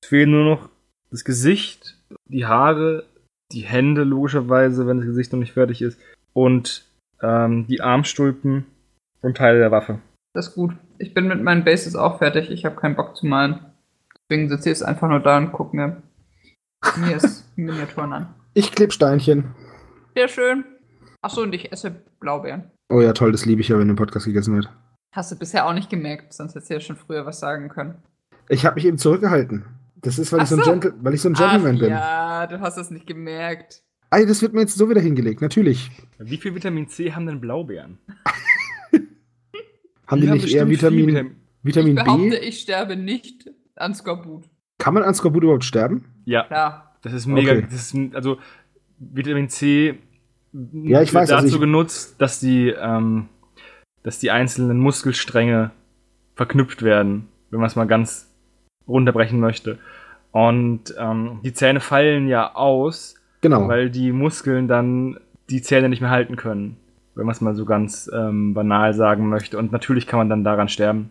Es 0.00 0.08
fehlen 0.08 0.30
nur 0.30 0.44
noch 0.44 0.68
das 1.10 1.24
Gesicht, 1.24 1.98
die 2.26 2.46
Haare, 2.46 3.04
die 3.50 3.62
Hände 3.62 4.04
logischerweise, 4.04 4.86
wenn 4.86 4.98
das 4.98 5.06
Gesicht 5.06 5.32
noch 5.32 5.40
nicht 5.40 5.54
fertig 5.54 5.82
ist. 5.82 5.98
Und 6.32 6.84
ähm, 7.20 7.66
die 7.66 7.80
Armstulpen 7.80 8.64
und 9.22 9.36
Teile 9.36 9.58
der 9.58 9.72
Waffe. 9.72 9.98
Das 10.34 10.48
ist 10.48 10.54
gut. 10.54 10.74
Ich 10.98 11.14
bin 11.14 11.28
mit 11.28 11.42
meinen 11.42 11.64
Bases 11.64 11.96
auch 11.96 12.18
fertig. 12.18 12.50
Ich 12.50 12.64
habe 12.64 12.76
keinen 12.76 12.96
Bock 12.96 13.16
zu 13.16 13.26
malen. 13.26 13.60
Deswegen 14.28 14.48
sitze 14.48 14.70
ich 14.70 14.78
jetzt 14.78 14.82
einfach 14.84 15.08
nur 15.08 15.20
da 15.20 15.38
und 15.38 15.52
gucke 15.52 15.76
mir 15.76 16.02
mir 16.96 17.16
ist 17.16 17.44
Miniaturen 17.56 18.12
an. 18.12 18.34
Ich 18.54 18.72
kleb 18.72 18.92
Steinchen. 18.92 19.54
Sehr 20.14 20.28
schön. 20.28 20.64
Achso, 21.22 21.42
und 21.42 21.54
ich 21.54 21.72
esse 21.72 21.90
Blaubeeren. 22.20 22.70
Oh 22.88 23.00
ja, 23.00 23.12
toll, 23.12 23.32
das 23.32 23.46
liebe 23.46 23.60
ich 23.60 23.68
ja, 23.68 23.78
wenn 23.78 23.88
im 23.88 23.96
Podcast 23.96 24.26
gegessen 24.26 24.54
wird. 24.54 24.68
Hast 25.12 25.32
du 25.32 25.36
bisher 25.36 25.66
auch 25.66 25.72
nicht 25.72 25.90
gemerkt, 25.90 26.32
sonst 26.34 26.54
hättest 26.54 26.70
du 26.70 26.74
ja 26.74 26.80
schon 26.80 26.96
früher 26.96 27.24
was 27.24 27.40
sagen 27.40 27.68
können. 27.68 28.02
Ich 28.48 28.66
habe 28.66 28.74
mich 28.76 28.84
eben 28.84 28.98
zurückgehalten. 28.98 29.64
Das 29.96 30.18
ist, 30.18 30.32
weil, 30.32 30.40
Ach 30.40 30.44
ich 30.44 30.50
so, 30.50 30.56
ein. 30.56 30.62
Gentle 30.62 30.94
weil 31.00 31.14
ich 31.14 31.22
so 31.22 31.30
ein 31.30 31.34
Gentleman 31.34 31.76
Ach, 31.76 31.80
bin. 31.80 31.90
Ja, 31.90 32.46
du 32.46 32.60
hast 32.60 32.76
es 32.76 32.90
nicht 32.90 33.06
gemerkt. 33.06 33.82
Ey, 34.10 34.26
das 34.26 34.42
wird 34.42 34.52
mir 34.52 34.60
jetzt 34.60 34.76
so 34.76 34.88
wieder 34.90 35.00
hingelegt, 35.00 35.40
natürlich. 35.40 35.90
Wie 36.18 36.36
viel 36.36 36.54
Vitamin 36.54 36.88
C 36.88 37.12
haben 37.12 37.26
denn 37.26 37.40
Blaubeeren? 37.40 37.98
Haben 40.14 40.20
die, 40.22 40.30
nicht 40.30 40.54
eher 40.54 40.64
bestimmt 40.66 40.92
viel 40.92 41.06
Vitamin, 41.06 41.36
Vitamin 41.62 41.96
ich 41.98 42.04
behaupte, 42.04 42.28
B? 42.30 42.36
ich 42.38 42.60
sterbe 42.60 42.96
nicht 42.96 43.50
an 43.76 43.94
Skorbut. 43.94 44.44
Kann 44.78 44.94
man 44.94 45.02
an 45.02 45.14
Skorbut 45.14 45.42
überhaupt 45.44 45.64
sterben? 45.64 46.04
Ja, 46.24 46.44
Klar. 46.44 46.96
das 47.02 47.12
ist 47.12 47.26
mega. 47.26 47.52
Okay. 47.52 47.66
Das 47.70 47.92
ist, 47.92 48.14
also 48.14 48.38
Vitamin 48.98 49.48
C 49.48 49.98
Ja, 50.52 51.02
ich 51.02 51.12
wird 51.12 51.22
weiß, 51.22 51.30
also 51.32 51.46
dazu 51.46 51.56
ich- 51.56 51.60
genutzt, 51.60 52.16
dass 52.18 52.40
die, 52.40 52.68
ähm, 52.68 53.28
dass 54.02 54.18
die 54.18 54.30
einzelnen 54.30 54.78
Muskelstränge 54.78 55.70
verknüpft 56.34 56.82
werden, 56.82 57.28
wenn 57.50 57.60
man 57.60 57.66
es 57.68 57.76
mal 57.76 57.86
ganz 57.86 58.30
runterbrechen 58.88 59.40
möchte. 59.40 59.78
Und 60.32 60.94
ähm, 60.98 61.40
die 61.44 61.52
Zähne 61.52 61.80
fallen 61.80 62.26
ja 62.28 62.54
aus, 62.54 63.14
Genau. 63.40 63.68
weil 63.68 63.90
die 63.90 64.10
Muskeln 64.12 64.66
dann 64.68 65.18
die 65.50 65.62
Zähne 65.62 65.88
nicht 65.88 66.00
mehr 66.00 66.10
halten 66.10 66.36
können, 66.36 66.76
wenn 67.14 67.26
man 67.26 67.34
es 67.34 67.40
mal 67.40 67.54
so 67.54 67.64
ganz 67.64 68.10
ähm, 68.12 68.54
banal 68.54 68.94
sagen 68.94 69.28
möchte. 69.28 69.58
Und 69.58 69.72
natürlich 69.72 70.06
kann 70.06 70.18
man 70.18 70.28
dann 70.28 70.44
daran 70.44 70.68
sterben. 70.68 71.10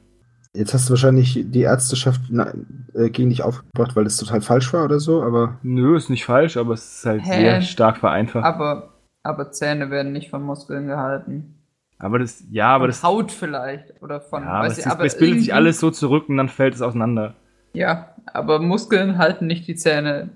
Jetzt 0.56 0.74
hast 0.74 0.88
du 0.88 0.92
wahrscheinlich 0.92 1.46
die 1.48 1.62
Ärzteschaft 1.62 2.22
na, 2.30 2.54
äh, 2.94 3.10
gegen 3.10 3.30
dich 3.30 3.42
aufgebracht, 3.42 3.96
weil 3.96 4.04
das 4.04 4.18
total 4.18 4.42
falsch 4.42 4.72
war 4.72 4.86
oder 4.86 5.00
so, 5.00 5.24
aber 5.24 5.58
Nö, 5.64 5.98
ist 5.98 6.12
nicht 6.12 6.26
falsch, 6.26 6.58
aber 6.58 6.76
es 6.76 6.98
ist 6.98 7.06
halt 7.06 7.24
Hä? 7.26 7.40
sehr 7.40 7.62
stark 7.62 7.98
vereinfacht. 7.98 8.46
Aber, 8.46 8.94
aber 9.24 9.52
Zähne 9.52 9.90
werden 9.90 10.12
nicht 10.12 10.30
von 10.30 10.44
Muskeln 10.44 10.86
gehalten. 10.86 11.56
Aber 11.98 12.20
das, 12.20 12.44
ja, 12.52 12.68
aber 12.68 12.84
Von 12.84 12.90
das, 12.90 13.04
Haut 13.04 13.32
vielleicht. 13.32 14.02
Oder 14.04 14.22
von. 14.22 14.44
ja, 14.44 14.50
aber 14.50 14.68
es, 14.68 14.74
ich, 14.74 14.86
ist, 14.86 14.92
aber 14.92 15.06
es 15.06 15.18
bildet 15.18 15.40
sich 15.40 15.54
alles 15.54 15.80
so 15.80 15.90
zurück 15.90 16.30
und 16.30 16.38
dann 16.38 16.50
fällt 16.50 16.76
es 16.76 16.82
auseinander. 16.82 17.34
Ja, 17.74 18.14
aber 18.32 18.60
Muskeln 18.60 19.18
halten 19.18 19.48
nicht 19.48 19.68
die 19.68 19.76
Zähne. 19.76 20.30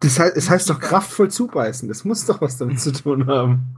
das 0.00 0.20
heißt, 0.20 0.36
es 0.36 0.50
heißt 0.50 0.70
doch 0.70 0.78
kraftvoll 0.78 1.30
zubeißen. 1.30 1.88
Das 1.88 2.04
muss 2.04 2.26
doch 2.26 2.40
was 2.40 2.58
damit 2.58 2.78
zu 2.80 2.92
tun 2.92 3.26
haben. 3.26 3.77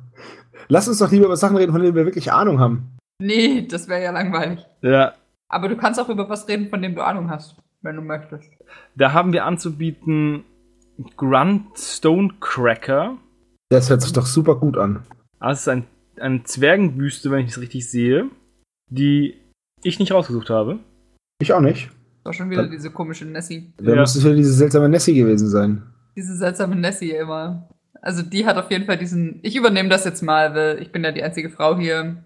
Lass 0.69 0.89
uns 0.89 0.99
doch 0.99 1.11
lieber 1.11 1.27
über 1.27 1.37
Sachen 1.37 1.57
reden, 1.57 1.73
von 1.73 1.81
denen 1.83 1.95
wir 1.95 2.05
wirklich 2.05 2.33
Ahnung 2.33 2.59
haben. 2.61 2.97
Nee, 3.23 3.67
das 3.67 3.89
wäre 3.89 4.03
ja 4.03 4.11
langweilig. 4.13 4.65
Ja, 4.83 5.15
Aber 5.49 5.69
du 5.69 5.77
kannst 5.77 6.01
auch 6.01 6.09
über 6.09 6.29
was 6.29 6.49
reden, 6.49 6.69
von 6.69 6.81
dem 6.83 6.95
du 6.95 7.05
Ahnung 7.05 7.29
hast, 7.31 7.57
wenn 7.83 7.97
du 7.97 8.03
möchtest. 8.03 8.49
da 8.97 9.13
haben 9.13 9.33
wir 9.33 9.45
anzubieten 9.45 10.45
Grunt 11.17 11.77
Stonecracker. 11.79 13.17
Das 13.71 13.89
hört 13.91 14.03
sich 14.03 14.13
doch 14.13 14.27
super 14.27 14.57
gut 14.57 14.77
an. 14.77 15.03
Das 15.41 15.61
ist 15.61 15.69
ein, 15.69 15.85
eine 16.19 16.43
Zwergenbüste, 16.45 17.31
wenn 17.31 17.45
ich 17.45 17.53
es 17.53 17.61
richtig 17.61 17.89
sehe, 17.89 18.29
die 18.91 19.35
ich 19.83 19.99
nicht 19.99 20.13
rausgesucht 20.13 20.51
habe. 20.51 20.79
Ich 21.41 21.53
auch 21.53 21.61
nicht. 21.61 21.91
War 22.25 22.33
schon 22.35 22.51
wieder 22.51 22.63
Dann- 22.63 22.71
diese 22.71 22.91
komische 22.91 23.25
Nessie. 23.25 23.73
Da 23.79 23.93
Ja. 23.95 24.01
muss 24.01 24.15
es 24.15 24.25
ja 24.25 24.33
diese 24.33 24.53
seltsame 24.53 24.89
Nessie 24.89 25.15
gewesen 25.15 25.49
sein. 25.49 25.83
Diese 26.17 26.37
seltsame 26.37 26.77
Nessie 26.77 27.13
immer. 27.13 27.69
Also 28.03 28.23
die 28.23 28.47
hat 28.47 28.57
auf 28.57 28.71
jeden 28.71 28.87
Fall 28.87 28.97
diesen. 28.97 29.41
Ich 29.43 29.57
übernehme 29.57 29.89
das 29.89 30.05
jetzt 30.05 30.23
mal, 30.23 30.55
weil 30.55 30.83
ich 30.83 30.93
bin 30.93 31.05
ja 31.05 31.13
die 31.13 31.23
einzige 31.23 31.51
Frau 31.51 31.77
hier. 31.77 32.17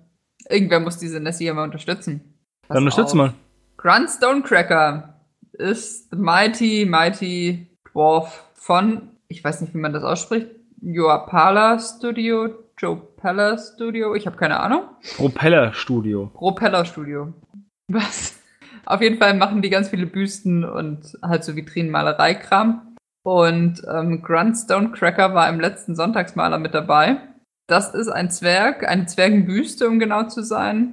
Irgendwer 0.48 0.80
muss 0.80 0.98
diese 0.98 1.20
Nessie 1.20 1.46
immer 1.46 1.62
unterstützen. 1.62 2.20
Pass 2.62 2.74
Dann 2.74 2.84
unterstütz 2.84 3.10
auf. 3.10 3.14
mal. 3.14 3.34
Grunt 3.76 4.10
Stonecracker 4.10 5.20
ist 5.52 6.10
the 6.10 6.16
mighty, 6.16 6.86
mighty 6.88 7.68
Dwarf 7.92 8.44
von, 8.54 9.10
ich 9.28 9.42
weiß 9.42 9.60
nicht, 9.60 9.74
wie 9.74 9.78
man 9.78 9.92
das 9.92 10.04
ausspricht, 10.04 10.48
Joapala 10.80 11.78
Studio, 11.78 12.50
Joe 12.78 12.96
Pala 13.16 13.56
Studio, 13.58 14.14
ich 14.14 14.26
habe 14.26 14.36
keine 14.36 14.60
Ahnung. 14.60 14.82
Propeller 15.16 15.72
Studio. 15.72 16.30
Propeller 16.34 16.84
Studio. 16.84 17.32
Was? 17.88 18.38
Auf 18.86 19.00
jeden 19.00 19.18
Fall 19.18 19.34
machen 19.34 19.62
die 19.62 19.70
ganz 19.70 19.88
viele 19.88 20.06
Büsten 20.06 20.64
und 20.64 21.18
halt 21.22 21.44
so 21.44 21.56
Vitrinenmalerei-Kram. 21.56 22.93
Und 23.24 23.82
ähm, 23.90 24.22
Grunt 24.22 24.56
Stonecracker 24.56 25.34
war 25.34 25.48
im 25.48 25.58
letzten 25.58 25.96
Sonntagsmaler 25.96 26.58
mit 26.58 26.74
dabei. 26.74 27.16
Das 27.66 27.94
ist 27.94 28.08
ein 28.08 28.30
Zwerg, 28.30 28.86
eine 28.86 29.06
Zwergenbüste, 29.06 29.88
um 29.88 29.98
genau 29.98 30.24
zu 30.24 30.42
sein. 30.42 30.92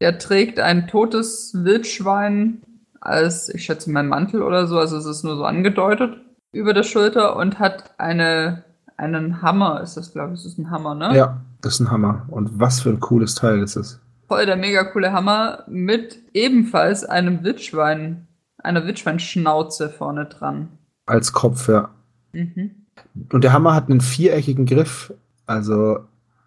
Der 0.00 0.18
trägt 0.18 0.60
ein 0.60 0.86
totes 0.86 1.52
Wildschwein 1.64 2.62
als, 3.00 3.48
ich 3.48 3.64
schätze, 3.64 3.90
mein 3.90 4.06
Mantel 4.06 4.42
oder 4.42 4.68
so, 4.68 4.78
also 4.78 4.96
es 4.96 5.06
ist 5.06 5.24
nur 5.24 5.36
so 5.36 5.44
angedeutet, 5.44 6.18
über 6.52 6.72
der 6.72 6.84
Schulter 6.84 7.34
und 7.34 7.58
hat 7.58 7.94
eine, 7.98 8.64
einen 8.96 9.42
Hammer, 9.42 9.80
ist 9.80 9.96
das, 9.96 10.12
glaube 10.12 10.34
ich, 10.34 10.40
es 10.40 10.46
ist 10.46 10.58
ein 10.58 10.70
Hammer, 10.70 10.94
ne? 10.94 11.16
Ja, 11.16 11.40
das 11.62 11.74
ist 11.74 11.80
ein 11.80 11.90
Hammer. 11.90 12.26
Und 12.28 12.60
was 12.60 12.80
für 12.80 12.90
ein 12.90 13.00
cooles 13.00 13.34
Teil 13.34 13.60
ist 13.60 13.74
es. 13.74 14.00
voll 14.28 14.46
der 14.46 14.56
mega 14.56 14.84
coole 14.84 15.12
Hammer 15.12 15.64
mit 15.66 16.20
ebenfalls 16.32 17.04
einem 17.04 17.42
Wildschwein, 17.42 18.28
einer 18.62 18.86
Wildschweinschnauze 18.86 19.90
vorne 19.90 20.26
dran. 20.26 20.68
Als 21.06 21.32
Kopf, 21.32 21.68
ja. 21.68 21.90
Mhm. 22.32 22.86
Und 23.32 23.44
der 23.44 23.52
Hammer 23.52 23.74
hat 23.74 23.90
einen 23.90 24.00
viereckigen 24.00 24.66
Griff. 24.66 25.12
Also, 25.46 26.00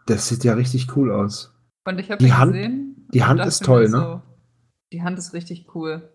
das 0.06 0.28
sieht 0.28 0.44
ja 0.44 0.54
richtig 0.54 0.96
cool 0.96 1.12
aus. 1.12 1.54
Und 1.86 2.00
ich 2.00 2.10
habe 2.12 2.20
Die 2.20 2.30
ihn 2.30 2.38
Hand- 2.38 2.54
gesehen. 2.54 3.08
die 3.14 3.24
Hand 3.24 3.46
ist 3.46 3.64
toll, 3.64 3.88
mir 3.90 3.98
ne? 3.98 4.22
Die 4.94 5.04
Hand 5.04 5.18
ist 5.18 5.34
richtig 5.34 5.68
cool. 5.76 6.10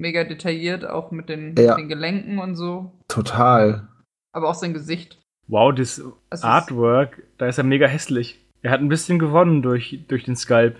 Mega 0.00 0.24
detailliert, 0.24 0.84
auch 0.84 1.10
mit 1.12 1.28
den, 1.28 1.54
Ja. 1.56 1.72
mit 1.76 1.84
den 1.84 1.88
Gelenken 1.88 2.38
und 2.38 2.56
so. 2.56 2.92
Total. 3.08 3.86
Aber 4.32 4.48
auch 4.48 4.54
sein 4.54 4.74
Gesicht. 4.74 5.20
Wow, 5.46 5.72
das 5.74 5.98
Es 6.30 6.40
ist- 6.40 6.44
Artwork, 6.44 7.22
da 7.38 7.46
ist 7.46 7.58
er 7.58 7.64
mega 7.64 7.86
hässlich. 7.86 8.40
Er 8.62 8.72
hat 8.72 8.80
ein 8.80 8.88
bisschen 8.88 9.18
gewonnen 9.18 9.62
durch, 9.62 10.00
durch 10.08 10.24
den 10.24 10.36
Sculpt. 10.36 10.78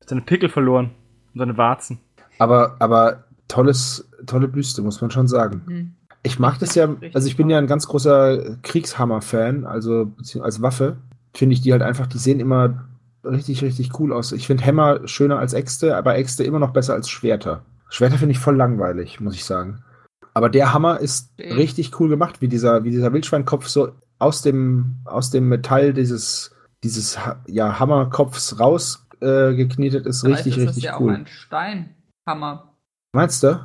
Hat 0.00 0.08
seine 0.08 0.20
Pickel 0.22 0.48
verloren 0.48 0.90
und 1.32 1.38
seine 1.38 1.56
Warzen. 1.56 2.00
Aber, 2.38 2.76
aber 2.80 3.24
tolles, 3.48 4.10
tolle 4.26 4.48
Büste, 4.48 4.82
muss 4.82 5.00
man 5.00 5.10
schon 5.12 5.28
sagen. 5.28 5.62
Hm. 5.66 5.94
Ich 6.22 6.38
mag 6.38 6.58
das 6.58 6.74
ja, 6.74 6.88
also 7.14 7.26
ich 7.26 7.36
bin 7.36 7.50
ja 7.50 7.58
ein 7.58 7.66
ganz 7.66 7.86
großer 7.88 8.56
Kriegshammer-Fan, 8.62 9.64
also 9.66 10.12
als 10.40 10.62
Waffe. 10.62 10.96
Finde 11.34 11.54
ich 11.54 11.62
die 11.62 11.72
halt 11.72 11.82
einfach, 11.82 12.06
die 12.06 12.18
sehen 12.18 12.38
immer 12.38 12.86
richtig, 13.24 13.62
richtig 13.62 13.98
cool 13.98 14.12
aus. 14.12 14.32
Ich 14.32 14.46
finde 14.46 14.62
Hämmer 14.64 15.06
schöner 15.08 15.38
als 15.38 15.52
Äxte, 15.52 15.96
aber 15.96 16.16
Äxte 16.16 16.44
immer 16.44 16.58
noch 16.58 16.72
besser 16.72 16.94
als 16.94 17.08
Schwerter. 17.08 17.62
Schwerter 17.88 18.18
finde 18.18 18.32
ich 18.32 18.38
voll 18.38 18.56
langweilig, 18.56 19.20
muss 19.20 19.34
ich 19.34 19.44
sagen. 19.44 19.82
Aber 20.34 20.48
der 20.48 20.72
Hammer 20.72 21.00
ist 21.00 21.30
Okay. 21.38 21.52
richtig 21.52 21.98
cool 22.00 22.08
gemacht, 22.08 22.40
wie 22.40 22.48
dieser, 22.48 22.84
wie 22.84 22.90
dieser 22.90 23.12
Wildschweinkopf 23.12 23.66
so 23.66 23.92
aus 24.18 24.42
dem, 24.42 24.96
aus 25.04 25.30
dem 25.30 25.48
Metall 25.48 25.92
dieses, 25.92 26.54
dieses 26.84 27.18
ja, 27.46 27.78
Hammerkopfs 27.78 28.58
rausgeknetet 28.60 30.06
äh, 30.06 30.08
ist. 30.08 30.20
Vielleicht 30.22 30.46
Richtig, 30.46 30.58
ist 30.58 30.68
das 30.68 30.76
richtig 30.76 30.84
ja 30.84 31.00
cool. 31.00 31.12
auch 31.12 31.16
ein 31.18 31.26
Steinhammer. 31.26 32.74
Meinst 33.14 33.42
du? 33.42 33.60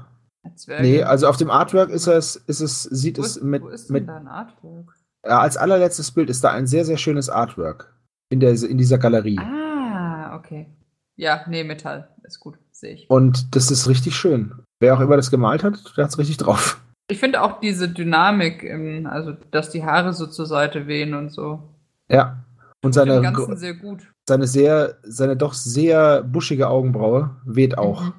Ein 0.47 0.57
Zwerg. 0.57 0.81
Nee, 0.81 1.03
also 1.03 1.27
auf 1.27 1.37
dem 1.37 1.49
Artwork 1.49 1.89
ist 1.89 2.07
es, 2.07 2.35
ist 2.35 2.61
es, 2.61 2.83
sieht 2.83 3.17
wo 3.17 3.21
es 3.21 3.37
ist, 3.37 3.43
mit, 3.43 3.61
wo 3.63 3.69
ist 3.69 3.89
denn 3.89 3.93
mit 3.93 4.07
da 4.07 4.17
ein 4.17 4.27
Artwork? 4.27 4.93
ja, 5.25 5.39
als 5.39 5.57
allerletztes 5.57 6.11
Bild 6.11 6.29
ist 6.29 6.43
da 6.43 6.51
ein 6.51 6.67
sehr, 6.67 6.85
sehr 6.85 6.97
schönes 6.97 7.29
Artwork 7.29 7.93
in, 8.29 8.39
der, 8.39 8.51
in 8.51 8.77
dieser 8.77 8.97
Galerie. 8.97 9.39
Ah, 9.39 10.35
okay. 10.35 10.67
Ja, 11.15 11.41
nee, 11.47 11.63
Metall. 11.63 12.09
Ist 12.23 12.39
gut, 12.39 12.57
sehe 12.71 12.93
ich. 12.93 13.09
Und 13.09 13.55
das 13.55 13.71
ist 13.71 13.87
richtig 13.87 14.15
schön. 14.15 14.53
Wer 14.79 14.95
auch 14.95 14.99
immer 14.99 15.15
das 15.15 15.31
gemalt 15.31 15.63
hat, 15.63 15.81
der 15.97 16.03
hat 16.03 16.11
es 16.11 16.17
richtig 16.17 16.37
drauf. 16.37 16.81
Ich 17.09 17.19
finde 17.19 17.41
auch 17.41 17.59
diese 17.59 17.89
Dynamik, 17.89 18.63
im, 18.63 19.07
also 19.07 19.33
dass 19.51 19.69
die 19.69 19.83
Haare 19.85 20.13
so 20.13 20.27
zur 20.27 20.45
Seite 20.45 20.87
wehen 20.87 21.13
und 21.13 21.29
so. 21.29 21.63
Ja. 22.09 22.43
Und 22.83 22.93
seine, 22.93 23.21
Ganzen 23.21 23.57
sehr 23.57 23.73
gut. 23.73 24.11
seine 24.27 24.45
sehr, 24.45 24.97
seine 25.03 25.35
doch 25.35 25.53
sehr 25.53 26.21
buschige 26.21 26.69
Augenbraue 26.69 27.35
weht 27.45 27.77
auch. 27.77 28.03
Mhm. 28.03 28.13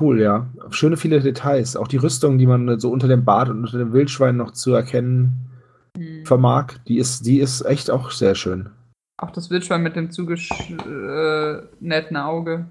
Cool, 0.00 0.20
ja. 0.20 0.46
Schöne 0.70 0.96
viele 0.96 1.20
Details. 1.20 1.76
Auch 1.76 1.88
die 1.88 1.96
Rüstung, 1.98 2.38
die 2.38 2.46
man 2.46 2.78
so 2.80 2.90
unter 2.90 3.08
dem 3.08 3.24
Bart 3.24 3.48
und 3.48 3.60
unter 3.60 3.78
dem 3.78 3.92
Wildschwein 3.92 4.36
noch 4.36 4.50
zu 4.52 4.74
erkennen 4.74 5.50
Mhm. 5.96 6.26
vermag, 6.26 6.74
die 6.88 6.98
ist, 6.98 7.24
die 7.24 7.38
ist 7.40 7.62
echt 7.62 7.90
auch 7.90 8.10
sehr 8.10 8.34
schön. 8.34 8.70
Auch 9.18 9.30
das 9.30 9.48
Wildschwein 9.50 9.82
mit 9.82 9.96
dem 9.96 10.10
zugeschnittenen 10.10 12.16
Auge. 12.16 12.66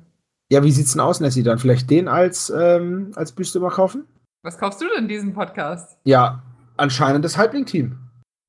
Ja, 0.52 0.64
wie 0.64 0.72
sieht's 0.72 0.92
denn 0.92 1.02
aus, 1.02 1.22
Nessie? 1.22 1.42
Dann 1.42 1.58
vielleicht 1.58 1.90
den 1.90 2.08
als, 2.08 2.52
ähm, 2.56 3.12
als 3.16 3.32
Büste 3.32 3.60
mal 3.60 3.72
kaufen? 3.72 4.06
Was 4.44 4.60
kaufst 4.60 4.80
du 4.82 4.86
denn 4.94 5.04
in 5.06 5.10
diesem 5.10 5.34
Podcast? 5.34 5.98
Ja, 6.04 6.44
anscheinend 6.78 7.26
das 7.26 7.36
Halbling-Team. 7.38 7.98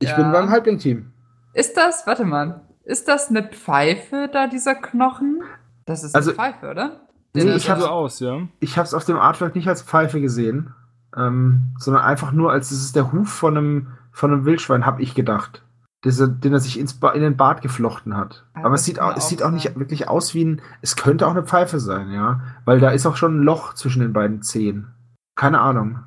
Ich 0.00 0.10
Ja. 0.10 0.16
bin 0.16 0.30
beim 0.30 0.50
Halbling-Team. 0.50 1.10
Ist 1.54 1.74
das, 1.76 2.06
warte 2.06 2.26
mal, 2.26 2.60
ist 2.84 3.08
das 3.08 3.30
eine 3.30 3.44
Pfeife 3.48 4.28
da, 4.30 4.46
dieser 4.46 4.74
Knochen? 4.74 5.40
Das 5.86 6.04
ist 6.04 6.14
Also- 6.14 6.32
eine 6.32 6.36
Pfeife, 6.36 6.68
oder? 6.70 7.05
Nee, 7.44 7.54
ich 7.56 7.70
hab's- 7.70 7.82
so 7.82 7.88
aus, 7.88 8.20
ja. 8.20 8.40
Ich 8.60 8.76
habe 8.78 8.86
es 8.86 8.94
auf 8.94 9.04
dem 9.04 9.16
Artwork 9.18 9.54
nicht 9.54 9.68
als 9.68 9.82
Pfeife 9.82 10.20
gesehen, 10.20 10.74
ähm, 11.16 11.74
sondern 11.78 12.02
einfach 12.04 12.32
nur 12.32 12.52
als 12.52 12.70
es 12.70 12.82
ist 12.82 12.96
der 12.96 13.12
Huf 13.12 13.28
von 13.30 13.56
einem, 13.56 13.86
von 14.12 14.32
einem 14.32 14.44
Wildschwein, 14.44 14.86
habe 14.86 15.02
ich 15.02 15.14
gedacht. 15.14 15.62
diese, 16.04 16.28
den 16.28 16.52
er 16.52 16.60
sich 16.60 16.78
ins 16.78 16.94
ba 16.94 17.10
in 17.12 17.22
den 17.22 17.36
Bart 17.36 17.62
geflochten 17.62 18.16
hat. 18.16 18.44
Ja, 18.54 18.64
Aber 18.64 18.74
es 18.76 18.84
sieht, 18.84 19.00
auch, 19.00 19.16
es 19.16 19.28
sieht 19.28 19.42
auch 19.42 19.50
nicht 19.50 19.64
sein. 19.64 19.76
wirklich 19.80 20.08
aus 20.08 20.34
wie 20.34 20.44
ein. 20.44 20.62
Es 20.80 20.94
könnte 20.94 21.26
auch 21.26 21.32
eine 21.32 21.42
Pfeife 21.42 21.80
sein, 21.80 22.12
ja. 22.12 22.42
Weil 22.64 22.78
da 22.78 22.90
ist 22.90 23.06
auch 23.06 23.16
schon 23.16 23.38
ein 23.40 23.42
Loch 23.42 23.74
zwischen 23.74 24.00
den 24.02 24.12
beiden 24.12 24.40
Zehen. 24.42 24.92
Keine 25.36 25.58
Ahnung. 25.60 25.98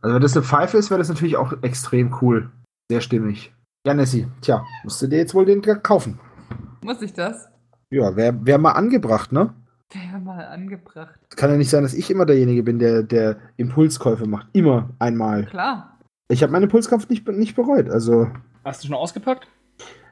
Also, 0.00 0.14
wenn 0.14 0.22
das 0.22 0.36
eine 0.36 0.44
Pfeife 0.44 0.76
ist, 0.76 0.90
wäre 0.90 0.98
das 0.98 1.08
natürlich 1.08 1.36
auch 1.38 1.54
extrem 1.62 2.14
cool. 2.20 2.50
Sehr 2.88 3.00
stimmig. 3.00 3.52
Ja, 3.84 3.94
Nessie, 3.94 4.28
tja, 4.42 4.64
musst 4.84 5.02
du 5.02 5.08
dir 5.08 5.18
jetzt 5.18 5.34
wohl 5.34 5.44
den 5.46 5.60
kaufen. 5.82 6.20
Muss 6.84 7.02
ich 7.02 7.12
das? 7.12 7.48
Ja, 7.90 8.14
wäre 8.14 8.46
wär 8.46 8.58
mal 8.58 8.72
angebracht, 8.72 9.32
ne? 9.32 9.52
Wäre 9.92 10.20
mal 10.20 10.44
angebracht. 10.46 11.18
Kann 11.36 11.50
ja 11.50 11.56
nicht 11.56 11.70
sein, 11.70 11.82
dass 11.82 11.94
ich 11.94 12.10
immer 12.10 12.24
derjenige 12.26 12.62
bin, 12.62 12.78
der, 12.78 13.02
der 13.02 13.36
Impulskäufe 13.56 14.26
macht. 14.26 14.48
Immer 14.52 14.90
einmal. 14.98 15.46
Klar. 15.46 15.98
Ich 16.28 16.42
habe 16.42 16.52
meinen 16.52 16.64
Impulskauf 16.64 17.08
nicht, 17.08 17.26
nicht 17.28 17.54
bereut. 17.56 17.90
Also, 17.90 18.28
Hast 18.64 18.82
du 18.82 18.88
schon 18.88 18.96
ausgepackt? 18.96 19.48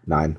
nein. 0.05 0.39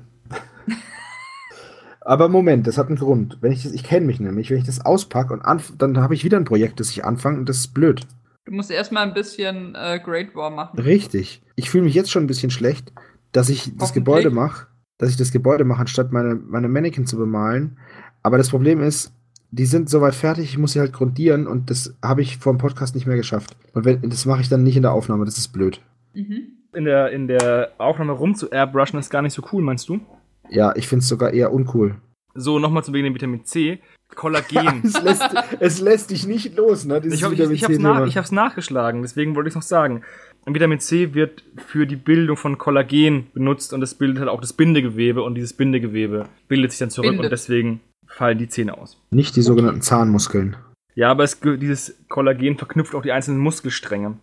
Aber 2.04 2.28
Moment, 2.28 2.66
das 2.66 2.78
hat 2.78 2.88
einen 2.88 2.96
Grund. 2.98 3.38
Wenn 3.40 3.52
ich 3.52 3.62
das, 3.62 3.72
ich 3.72 3.84
kenne 3.84 4.06
mich 4.06 4.18
nämlich, 4.18 4.50
wenn 4.50 4.58
ich 4.58 4.64
das 4.66 4.84
auspacke 4.84 5.32
und 5.32 5.42
anf 5.42 5.72
dann 5.78 5.98
habe 5.98 6.14
ich 6.14 6.24
wieder 6.24 6.36
ein 6.36 6.44
Projekt, 6.44 6.80
das 6.80 6.90
ich 6.90 7.04
anfange 7.04 7.38
und 7.38 7.48
das 7.48 7.58
ist 7.58 7.74
blöd. 7.74 8.06
Du 8.44 8.52
musst 8.52 8.72
erstmal 8.72 9.04
ein 9.06 9.14
bisschen 9.14 9.76
äh, 9.76 10.00
Great 10.02 10.34
War 10.34 10.50
machen. 10.50 10.80
Richtig. 10.80 11.42
Ich 11.54 11.70
fühle 11.70 11.84
mich 11.84 11.94
jetzt 11.94 12.10
schon 12.10 12.24
ein 12.24 12.26
bisschen 12.26 12.50
schlecht, 12.50 12.92
dass 13.30 13.48
ich 13.48 13.76
das. 13.76 13.92
Gebäude 13.92 14.30
mache, 14.30 14.66
dass 14.98 15.10
ich 15.10 15.16
das 15.16 15.30
Gebäude 15.30 15.64
mache, 15.64 15.82
anstatt 15.82 16.10
meine, 16.10 16.34
meine 16.34 16.68
Mannequin 16.68 17.06
zu 17.06 17.16
bemalen. 17.16 17.78
Aber 18.24 18.36
das 18.36 18.50
Problem 18.50 18.80
ist, 18.82 19.12
die 19.52 19.66
sind 19.66 19.90
soweit 19.90 20.14
fertig, 20.14 20.46
ich 20.46 20.58
muss 20.58 20.72
sie 20.72 20.80
halt 20.80 20.94
grundieren 20.94 21.46
und 21.46 21.68
das 21.68 21.94
habe 22.02 22.22
ich 22.22 22.38
vor 22.38 22.54
dem 22.54 22.58
Podcast 22.58 22.94
nicht 22.94 23.06
mehr 23.06 23.18
geschafft. 23.18 23.54
Und 23.74 23.84
wenn, 23.84 24.00
das 24.08 24.24
mache 24.24 24.40
ich 24.40 24.48
dann 24.48 24.62
nicht 24.62 24.76
in 24.76 24.82
der 24.82 24.92
Aufnahme, 24.92 25.26
das 25.26 25.36
ist 25.36 25.48
blöd. 25.48 25.80
Mhm. 26.14 26.48
In 26.74 26.84
der, 26.86 27.10
in 27.10 27.28
der 27.28 27.72
Aufnahme 27.76 28.12
rum 28.12 28.34
zu 28.34 28.50
airbrushen 28.50 28.98
ist 28.98 29.10
gar 29.10 29.20
nicht 29.20 29.34
so 29.34 29.42
cool, 29.52 29.62
meinst 29.62 29.90
du? 29.90 30.00
Ja, 30.48 30.74
ich 30.74 30.88
finde 30.88 31.02
es 31.02 31.08
sogar 31.08 31.32
eher 31.34 31.52
uncool. 31.52 31.96
So, 32.34 32.58
nochmal 32.58 32.82
zu 32.82 32.94
wegen 32.94 33.04
dem 33.04 33.14
Vitamin 33.14 33.44
C. 33.44 33.80
Kollagen. 34.14 34.80
es, 34.84 35.02
lässt, 35.02 35.34
es 35.60 35.80
lässt 35.80 36.10
dich 36.10 36.26
nicht 36.26 36.56
los, 36.56 36.86
ne? 36.86 37.02
Dieses 37.02 37.18
ich 37.18 37.24
habe 37.24 37.34
ich, 37.34 37.40
ich 37.40 37.64
hab's, 37.64 37.78
nach, 37.78 38.06
ich 38.06 38.16
hab's 38.16 38.32
nachgeschlagen, 38.32 39.02
deswegen 39.02 39.36
wollte 39.36 39.50
ich 39.50 39.54
noch 39.54 39.62
sagen. 39.62 40.02
Vitamin 40.46 40.80
C 40.80 41.12
wird 41.12 41.44
für 41.58 41.86
die 41.86 41.96
Bildung 41.96 42.38
von 42.38 42.56
Kollagen 42.56 43.26
benutzt 43.34 43.74
und 43.74 43.82
das 43.82 43.94
bildet 43.94 44.18
halt 44.18 44.30
auch 44.30 44.40
das 44.40 44.54
Bindegewebe 44.54 45.22
und 45.22 45.34
dieses 45.34 45.52
Bindegewebe 45.52 46.24
bildet 46.48 46.72
sich 46.72 46.80
dann 46.80 46.90
zurück 46.90 47.10
Bindet. 47.10 47.26
und 47.26 47.30
deswegen 47.30 47.80
fallen 48.22 48.38
die 48.38 48.48
Zähne 48.48 48.78
aus. 48.78 49.00
Nicht 49.10 49.34
die 49.34 49.42
sogenannten 49.42 49.82
Zahnmuskeln. 49.82 50.54
Ja, 50.94 51.10
aber 51.10 51.24
es, 51.24 51.40
dieses 51.40 51.98
Kollagen 52.08 52.56
verknüpft 52.56 52.94
auch 52.94 53.02
die 53.02 53.10
einzelnen 53.10 53.40
Muskelstränge 53.40 54.16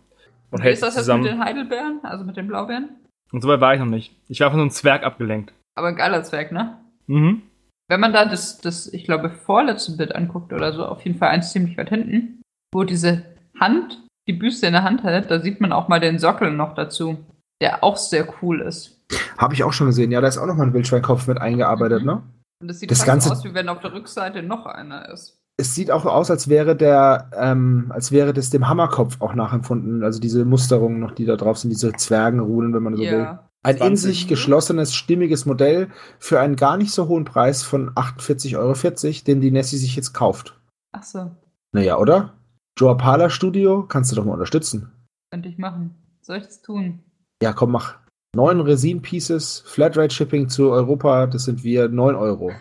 und 0.50 0.60
Wie 0.60 0.62
hält 0.62 0.74
ist 0.74 0.82
das 0.82 0.96
jetzt 0.96 1.06
mit 1.08 1.26
den 1.26 1.44
Heidelbeeren? 1.44 2.00
Also 2.02 2.24
mit 2.24 2.38
den 2.38 2.46
Blaubeeren? 2.48 2.88
Und 3.30 3.42
so 3.42 3.48
weit 3.48 3.60
war 3.60 3.74
ich 3.74 3.80
noch 3.80 3.86
nicht. 3.86 4.16
Ich 4.28 4.40
war 4.40 4.48
von 4.50 4.58
so 4.58 4.62
einem 4.62 4.70
Zwerg 4.70 5.04
abgelenkt. 5.04 5.52
Aber 5.76 5.88
ein 5.88 5.96
geiler 5.96 6.22
Zwerg, 6.22 6.50
ne? 6.50 6.78
Mhm. 7.08 7.42
Wenn 7.90 8.00
man 8.00 8.14
da 8.14 8.24
das, 8.24 8.56
das, 8.58 8.90
ich 8.90 9.04
glaube, 9.04 9.28
vorletzte 9.28 9.98
Bild 9.98 10.14
anguckt 10.14 10.52
oder 10.54 10.72
so, 10.72 10.86
auf 10.86 11.02
jeden 11.04 11.18
Fall 11.18 11.28
eins 11.28 11.52
ziemlich 11.52 11.76
weit 11.76 11.90
hinten, 11.90 12.40
wo 12.72 12.84
diese 12.84 13.22
Hand, 13.60 14.02
die 14.26 14.32
Büste 14.32 14.66
in 14.66 14.72
der 14.72 14.82
Hand 14.84 15.04
hält, 15.04 15.30
da 15.30 15.40
sieht 15.40 15.60
man 15.60 15.72
auch 15.72 15.88
mal 15.88 16.00
den 16.00 16.18
Sockel 16.18 16.50
noch 16.52 16.74
dazu, 16.74 17.18
der 17.60 17.84
auch 17.84 17.98
sehr 17.98 18.26
cool 18.40 18.62
ist. 18.62 19.04
Habe 19.36 19.52
ich 19.52 19.62
auch 19.62 19.74
schon 19.74 19.88
gesehen. 19.88 20.10
Ja, 20.10 20.22
da 20.22 20.28
ist 20.28 20.38
auch 20.38 20.46
noch 20.46 20.56
mal 20.56 20.68
ein 20.68 20.72
Wildschweinkopf 20.72 21.26
mit 21.26 21.38
eingearbeitet, 21.38 22.00
Mhm. 22.00 22.06
ne? 22.06 22.22
Und 22.60 22.68
das 22.68 22.78
sieht 22.80 22.90
Das 22.90 22.98
fast 22.98 23.06
Ganze- 23.06 23.32
aus, 23.32 23.44
wie 23.44 23.54
wenn 23.54 23.68
auf 23.68 23.80
der 23.80 23.92
Rückseite 23.92 24.42
noch 24.42 24.66
einer 24.66 25.08
ist. 25.10 25.38
Es 25.58 25.74
sieht 25.74 25.90
auch 25.90 26.06
aus, 26.06 26.30
als 26.30 26.48
wäre 26.48 26.74
der, 26.76 27.30
ähm, 27.36 27.86
als 27.90 28.12
wäre 28.12 28.32
das 28.32 28.48
dem 28.50 28.68
Hammerkopf 28.68 29.20
auch 29.20 29.34
nachempfunden. 29.34 30.02
Also 30.02 30.20
diese 30.20 30.44
Musterungen 30.44 31.00
noch, 31.00 31.12
die 31.12 31.26
da 31.26 31.36
drauf 31.36 31.58
sind, 31.58 31.70
diese 31.70 31.92
Zwergenrunen, 31.92 32.72
wenn 32.72 32.82
man 32.82 32.94
so 32.96 33.02
will. 33.02 33.08
Ja. 33.10 33.46
Ein 33.62 33.74
in 33.76 33.82
20. 33.82 34.00
sich 34.02 34.28
geschlossenes, 34.28 34.94
stimmiges 34.94 35.44
Modell 35.44 35.88
für 36.18 36.40
einen 36.40 36.56
gar 36.56 36.78
nicht 36.78 36.92
so 36.92 37.08
hohen 37.08 37.26
Preis 37.26 37.62
von 37.62 37.90
48,40 37.94 38.56
Euro, 38.56 39.24
den 39.26 39.40
die 39.42 39.50
Nessie 39.50 39.76
sich 39.76 39.96
jetzt 39.96 40.14
kauft. 40.14 40.58
Ach 40.92 41.02
so, 41.02 41.30
Naja, 41.72 41.98
oder? 41.98 42.32
Joapala 42.78 43.28
Studio, 43.28 43.84
kannst 43.86 44.10
du 44.12 44.16
doch 44.16 44.24
mal 44.24 44.32
unterstützen. 44.32 44.90
könnte 45.30 45.50
ich 45.50 45.58
machen. 45.58 45.94
Soll 46.22 46.38
ich 46.38 46.46
das 46.46 46.62
tun? 46.62 47.00
Ja, 47.42 47.52
komm, 47.52 47.72
mach. 47.72 47.98
Neun 48.34 48.60
Resin-Pieces, 48.60 49.64
Flatrate 49.66 50.14
Shipping 50.14 50.48
zu 50.48 50.70
Europa, 50.70 51.26
das 51.26 51.44
sind 51.44 51.64
wir 51.64 51.88
9 51.88 52.14
Euro. 52.14 52.52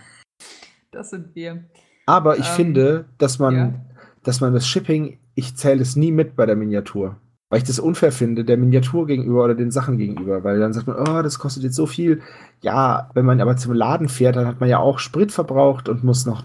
Das 0.92 1.12
sind 1.12 1.36
wir. 1.36 1.66
Aber 2.08 2.38
ich 2.40 2.50
Ähm, 2.50 2.56
finde, 2.56 3.06
dass 3.20 3.38
man, 3.38 3.56
ja. 3.56 3.74
dass 4.24 4.42
man 4.42 4.54
das 4.54 4.68
Shipping, 4.68 5.20
ich 5.36 5.56
zähle 5.56 5.82
es 5.82 5.96
nie 5.96 6.12
mit 6.12 6.36
bei 6.36 6.48
der 6.48 6.56
Miniatur. 6.56 7.18
Weil 7.52 7.60
ich 7.60 7.68
das 7.68 7.80
unfair 7.80 8.12
finde, 8.12 8.46
der 8.46 8.58
Miniatur 8.58 9.08
gegenüber 9.08 9.44
oder 9.44 9.56
den 9.56 9.72
Sachen 9.72 9.98
gegenüber. 9.98 10.44
Weil 10.44 10.60
dann 10.60 10.74
sagt 10.74 10.88
man, 10.88 10.98
oh, 10.98 11.22
das 11.22 11.40
kostet 11.40 11.64
jetzt 11.64 11.76
so 11.76 11.86
viel. 11.88 12.22
Ja, 12.62 13.10
wenn 13.14 13.26
man 13.26 13.42
aber 13.42 13.58
zum 13.58 13.74
Laden 13.74 14.08
fährt, 14.08 14.36
dann 14.36 14.48
hat 14.48 14.60
man 14.60 14.70
ja 14.70 14.80
auch 14.80 15.00
Sprit 15.00 15.32
verbraucht 15.32 15.90
und 15.90 16.04
muss 16.04 16.26
noch 16.26 16.44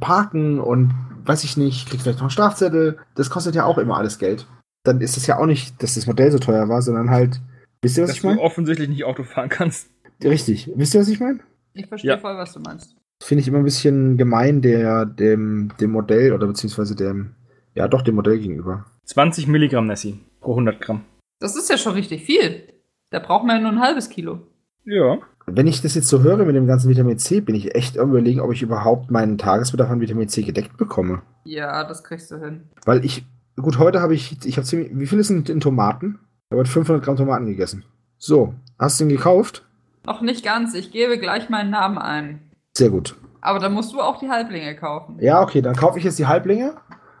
parken 0.00 0.58
und 0.60 0.94
weiß 1.24 1.44
ich 1.44 1.56
nicht, 1.56 1.88
kriegt 1.88 2.02
vielleicht 2.02 2.18
noch 2.18 2.24
einen 2.24 2.30
Strafzettel. 2.30 2.98
Das 3.14 3.30
kostet 3.30 3.54
ja 3.54 3.64
auch 3.64 3.78
immer 3.78 3.96
alles 3.96 4.18
Geld. 4.18 4.46
Dann 4.84 5.00
ist 5.00 5.16
es 5.16 5.28
ja 5.28 5.38
auch 5.38 5.46
nicht, 5.46 5.80
dass 5.80 5.94
das 5.94 6.08
Modell 6.08 6.32
so 6.32 6.38
teuer 6.40 6.68
war, 6.68 6.82
sondern 6.82 7.10
halt, 7.10 7.40
wisst 7.82 7.98
ihr, 7.98 8.04
was 8.04 8.10
Dass 8.10 8.16
ich 8.16 8.22
du 8.22 8.28
meine? 8.28 8.40
offensichtlich 8.40 8.88
nicht 8.88 9.04
Auto 9.04 9.22
fahren 9.24 9.48
kannst. 9.48 9.90
Richtig. 10.22 10.70
Wisst 10.76 10.94
ihr, 10.94 11.00
was 11.00 11.08
ich 11.08 11.20
meine? 11.20 11.40
Ich 11.74 11.86
verstehe 11.86 12.12
Ja. 12.12 12.18
voll, 12.18 12.36
was 12.36 12.52
du 12.52 12.60
meinst. 12.60 12.96
Finde 13.22 13.40
ich 13.42 13.48
immer 13.48 13.58
ein 13.58 13.64
bisschen 13.64 14.16
gemein 14.16 14.62
der, 14.62 15.04
dem, 15.06 15.72
dem 15.80 15.90
Modell 15.92 16.32
oder 16.32 16.46
beziehungsweise 16.46 16.94
dem, 16.96 17.34
ja 17.74 17.86
doch 17.88 18.02
dem 18.02 18.14
Modell 18.16 18.38
gegenüber. 18.38 18.84
20 19.04 19.46
Milligramm 19.46 19.86
Nessie 19.86 20.18
pro 20.40 20.52
100 20.52 20.80
Gramm. 20.80 21.02
Das 21.40 21.56
ist 21.56 21.70
ja 21.70 21.76
schon 21.78 21.92
richtig 21.94 22.24
viel. 22.24 22.62
Da 23.10 23.18
braucht 23.18 23.44
man 23.44 23.56
ja 23.56 23.62
nur 23.62 23.72
ein 23.72 23.80
halbes 23.80 24.08
Kilo. 24.08 24.40
Ja. 24.84 25.18
Wenn 25.46 25.66
ich 25.66 25.82
das 25.82 25.94
jetzt 25.94 26.08
so 26.08 26.22
höre 26.22 26.44
mit 26.44 26.54
dem 26.54 26.66
ganzen 26.66 26.88
Vitamin 26.88 27.18
C, 27.18 27.40
bin 27.40 27.54
ich 27.56 27.74
echt 27.74 27.98
am 27.98 28.10
überlegen, 28.10 28.40
ob 28.40 28.52
ich 28.52 28.62
überhaupt 28.62 29.10
meinen 29.10 29.38
Tagesbedarf 29.38 29.90
an 29.90 30.00
Vitamin 30.00 30.28
C 30.28 30.42
gedeckt 30.42 30.76
bekomme. 30.76 31.22
Ja, 31.44 31.84
das 31.84 32.04
kriegst 32.04 32.30
du 32.30 32.38
hin. 32.38 32.62
Weil 32.84 33.04
ich, 33.04 33.24
gut, 33.56 33.78
heute 33.78 34.00
habe 34.00 34.14
ich, 34.14 34.36
ich 34.44 34.56
habe 34.56 34.66
ziemlich, 34.66 34.90
wie 34.92 35.06
viel 35.06 35.18
ist 35.18 35.30
denn 35.30 35.44
in 35.44 35.60
Tomaten? 35.60 36.20
Habe 36.52 36.60
heute 36.60 36.70
500 36.70 37.02
Gramm 37.02 37.16
Tomaten 37.16 37.46
gegessen. 37.46 37.82
So, 38.18 38.52
hast 38.78 39.00
du 39.00 39.04
ihn 39.04 39.08
gekauft? 39.08 39.64
Noch 40.04 40.20
nicht 40.20 40.44
ganz. 40.44 40.74
Ich 40.74 40.90
gebe 40.90 41.16
gleich 41.18 41.48
meinen 41.48 41.70
Namen 41.70 41.96
ein. 41.96 42.42
Sehr 42.76 42.90
gut. 42.90 43.16
Aber 43.40 43.58
dann 43.58 43.72
musst 43.72 43.94
du 43.94 44.02
auch 44.02 44.18
die 44.18 44.28
Halblinge 44.28 44.76
kaufen. 44.76 45.16
Ja, 45.18 45.40
okay, 45.40 45.62
dann 45.62 45.74
kaufe 45.74 45.98
ich 45.98 46.04
jetzt 46.04 46.18
die 46.18 46.26
Halblinge. 46.26 46.74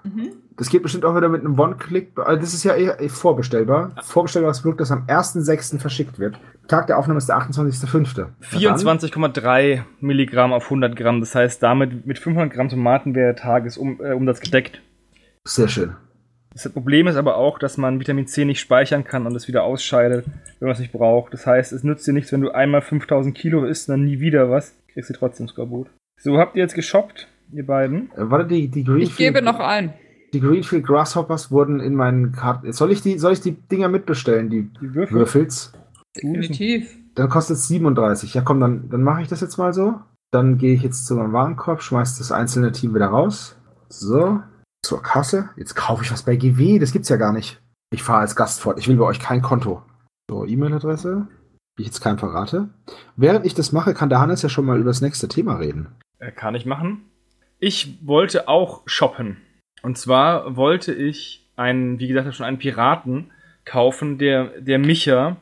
Mhm. 0.04 0.32
Das 0.58 0.68
geht 0.68 0.82
bestimmt 0.82 1.06
auch 1.06 1.16
wieder 1.16 1.30
mit 1.30 1.40
einem 1.40 1.58
One-Click. 1.58 2.12
also 2.18 2.38
Das 2.38 2.52
ist 2.52 2.62
ja 2.62 2.74
eh 2.74 2.88
eh 2.88 3.08
vorbestellbar. 3.08 3.92
Vorbestellbares 4.02 4.60
Produkt, 4.60 4.82
das 4.82 4.92
am 4.92 5.06
1.6. 5.06 5.78
verschickt 5.78 6.18
wird. 6.18 6.38
Tag 6.68 6.88
der 6.88 6.98
Aufnahme 6.98 7.16
ist 7.16 7.30
der 7.30 7.38
28.5. 7.38 8.26
24,3 8.50 9.82
Milligramm 10.00 10.52
auf 10.52 10.64
100 10.64 10.94
Gramm. 10.94 11.20
Das 11.20 11.34
heißt, 11.34 11.62
damit 11.62 12.04
mit 12.04 12.18
500 12.18 12.52
Gramm 12.52 12.68
Tomaten 12.68 13.14
wäre 13.14 13.32
der 13.32 13.42
Tagesumsatz 13.42 14.40
gedeckt. 14.40 14.82
Sehr 15.44 15.68
schön. 15.68 15.96
Das 16.54 16.68
Problem 16.70 17.06
ist 17.06 17.16
aber 17.16 17.36
auch, 17.36 17.58
dass 17.58 17.78
man 17.78 17.98
Vitamin 17.98 18.26
C 18.26 18.44
nicht 18.44 18.60
speichern 18.60 19.04
kann 19.04 19.26
und 19.26 19.34
es 19.34 19.48
wieder 19.48 19.64
ausscheidet, 19.64 20.26
wenn 20.58 20.66
man 20.68 20.74
es 20.74 20.80
nicht 20.80 20.92
braucht. 20.92 21.32
Das 21.32 21.46
heißt, 21.46 21.72
es 21.72 21.82
nützt 21.82 22.06
dir 22.06 22.12
nichts, 22.12 22.30
wenn 22.32 22.42
du 22.42 22.50
einmal 22.50 22.82
5000 22.82 23.34
Kilo 23.36 23.64
isst 23.64 23.88
und 23.88 23.94
dann 23.94 24.04
nie 24.04 24.20
wieder 24.20 24.50
was. 24.50 24.74
Kriegst 24.92 25.08
du 25.10 25.14
trotzdem 25.14 25.48
Skorbut. 25.48 25.88
So, 26.20 26.36
habt 26.38 26.54
ihr 26.56 26.62
jetzt 26.62 26.74
geshoppt, 26.74 27.26
ihr 27.52 27.66
beiden? 27.66 28.10
Äh, 28.12 28.30
warte, 28.30 28.46
die, 28.46 28.68
die 28.68 28.80
Ich 28.80 28.86
Greenfield, 28.86 29.16
gebe 29.16 29.42
noch 29.42 29.58
ein. 29.60 29.94
die 30.34 30.40
Greenfield 30.40 30.86
Grasshoppers 30.86 31.50
wurden 31.50 31.80
in 31.80 31.94
meinen 31.94 32.32
Karten. 32.32 32.70
Soll 32.72 32.92
ich 32.92 33.00
die, 33.00 33.18
soll 33.18 33.32
ich 33.32 33.40
die 33.40 33.52
Dinger 33.52 33.88
mitbestellen, 33.88 34.50
die 34.50 34.68
Die 34.80 34.94
Würfel? 34.94 35.16
Würfels? 35.18 35.72
Definitiv. 36.14 36.94
Dann 37.14 37.28
kostet 37.28 37.56
es 37.56 37.68
37. 37.68 38.34
Ja, 38.34 38.42
komm, 38.42 38.60
dann, 38.60 38.88
dann 38.90 39.02
mache 39.02 39.22
ich 39.22 39.28
das 39.28 39.40
jetzt 39.40 39.56
mal 39.56 39.72
so. 39.72 39.94
Dann 40.30 40.58
gehe 40.58 40.74
ich 40.74 40.82
jetzt 40.82 41.06
zu 41.06 41.14
meinem 41.14 41.32
Warenkorb, 41.32 41.82
schmeiß 41.82 42.18
das 42.18 42.32
einzelne 42.32 42.72
Team 42.72 42.94
wieder 42.94 43.06
raus. 43.06 43.56
So, 43.88 44.40
zur 44.82 45.02
Kasse. 45.02 45.50
Jetzt 45.56 45.74
kaufe 45.74 46.04
ich 46.04 46.12
was 46.12 46.24
bei 46.24 46.36
GW, 46.36 46.78
das 46.78 46.92
gibt's 46.92 47.08
ja 47.08 47.16
gar 47.16 47.32
nicht. 47.32 47.60
Ich 47.92 48.02
fahre 48.02 48.20
als 48.20 48.36
Gast 48.36 48.60
fort. 48.60 48.78
Ich 48.78 48.88
will 48.88 48.96
bei 48.96 49.04
euch 49.04 49.20
kein 49.20 49.42
Konto. 49.42 49.82
So, 50.30 50.46
E-Mail-Adresse, 50.46 51.28
die 51.76 51.82
ich 51.82 51.88
jetzt 51.88 52.00
keinem 52.00 52.18
verrate. 52.18 52.70
Während 53.16 53.44
ich 53.44 53.54
das 53.54 53.72
mache, 53.72 53.94
kann 53.94 54.08
der 54.08 54.20
Hannes 54.20 54.42
ja 54.42 54.48
schon 54.48 54.64
mal 54.64 54.78
über 54.78 54.90
das 54.90 55.00
nächste 55.00 55.28
Thema 55.28 55.56
reden. 55.56 55.88
Äh, 56.18 56.32
kann 56.32 56.54
ich 56.54 56.66
machen. 56.66 57.04
Ich 57.58 57.98
wollte 58.02 58.48
auch 58.48 58.82
shoppen. 58.86 59.36
Und 59.82 59.98
zwar 59.98 60.56
wollte 60.56 60.92
ich 60.92 61.50
einen, 61.56 61.98
wie 61.98 62.08
gesagt, 62.08 62.34
schon 62.34 62.46
einen 62.46 62.58
Piraten 62.58 63.30
kaufen, 63.64 64.18
der, 64.18 64.60
der 64.60 64.78
Micha 64.78 65.36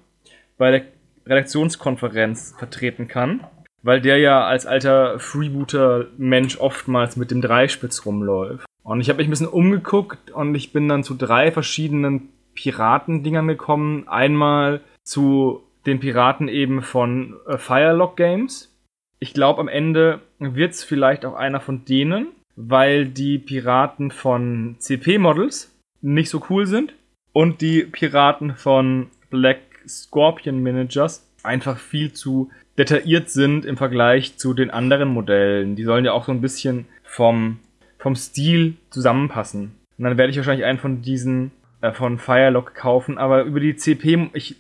bei 0.59 0.71
der 0.71 0.83
Redaktionskonferenz 1.27 2.55
vertreten 2.59 3.07
kann. 3.07 3.47
Weil 3.83 4.01
der 4.01 4.19
ja 4.19 4.45
als 4.45 4.67
alter 4.67 5.19
Freebooter-Mensch 5.19 6.59
oftmals 6.59 7.17
mit 7.17 7.31
dem 7.31 7.41
Dreispitz 7.41 8.05
rumläuft. 8.05 8.67
Und 8.83 9.01
ich 9.01 9.09
habe 9.09 9.19
mich 9.19 9.27
ein 9.27 9.31
bisschen 9.31 9.49
umgeguckt 9.49 10.31
und 10.31 10.55
ich 10.55 10.73
bin 10.73 10.89
dann 10.89 11.05
zu 11.05 11.15
drei 11.15 11.53
verschiedenen 11.53 12.31
Piratendingern 12.55 13.47
gekommen. 13.47 14.09
Einmal 14.09 14.81
zu 15.03 15.63
den 15.87 16.01
Piraten 16.01 16.49
eben 16.49 16.83
von 16.83 17.37
äh, 17.47 17.59
Firelock 17.59 18.17
Games. 18.17 18.75
Ich 19.19 19.35
glaube, 19.35 19.61
am 19.61 19.69
Ende 19.69 20.21
wird 20.39 20.73
es 20.73 20.85
vielleicht 20.85 21.25
auch 21.25 21.35
einer 21.35 21.61
von 21.61 21.85
denen, 21.85 22.29
weil 22.57 23.07
die 23.07 23.39
Piraten 23.39 24.11
von 24.11 24.77
CP 24.79 25.19
Models 25.19 25.75
nicht 26.01 26.31
so 26.31 26.43
cool 26.49 26.67
sind 26.67 26.95
und 27.33 27.61
die 27.61 27.83
Piraten 27.83 28.57
von 28.57 29.09
Black 29.29 29.61
Scorpion 29.87 30.63
Managers 30.63 31.27
einfach 31.43 31.79
viel 31.79 32.13
zu 32.13 32.51
detailliert 32.79 33.31
sind 33.31 33.65
im 33.65 33.77
Vergleich 33.77 34.37
zu 34.37 34.55
den 34.55 34.71
anderen 34.71 35.09
Modellen. 35.09 35.77
Die 35.77 35.85
sollen 35.85 36.05
ja 36.05 36.13
auch 36.13 36.25
so 36.25 36.33
ein 36.33 36.41
bisschen 36.41 36.87
vom, 37.03 37.59
vom 38.01 38.17
Stil 38.17 38.75
zusammenpassen. 38.91 39.73
Und 39.99 40.05
dann 40.05 40.17
werde 40.17 40.31
ich 40.31 40.37
wahrscheinlich 40.37 40.65
einen 40.65 40.79
von 40.79 41.03
diesen 41.03 41.53
äh, 41.83 41.93
von 41.93 42.19
Firelock 42.19 42.75
kaufen, 42.75 43.19
aber 43.19 43.45
über 43.45 43.61
die 43.61 43.77
CP, 43.77 44.31
ich, 44.33 44.57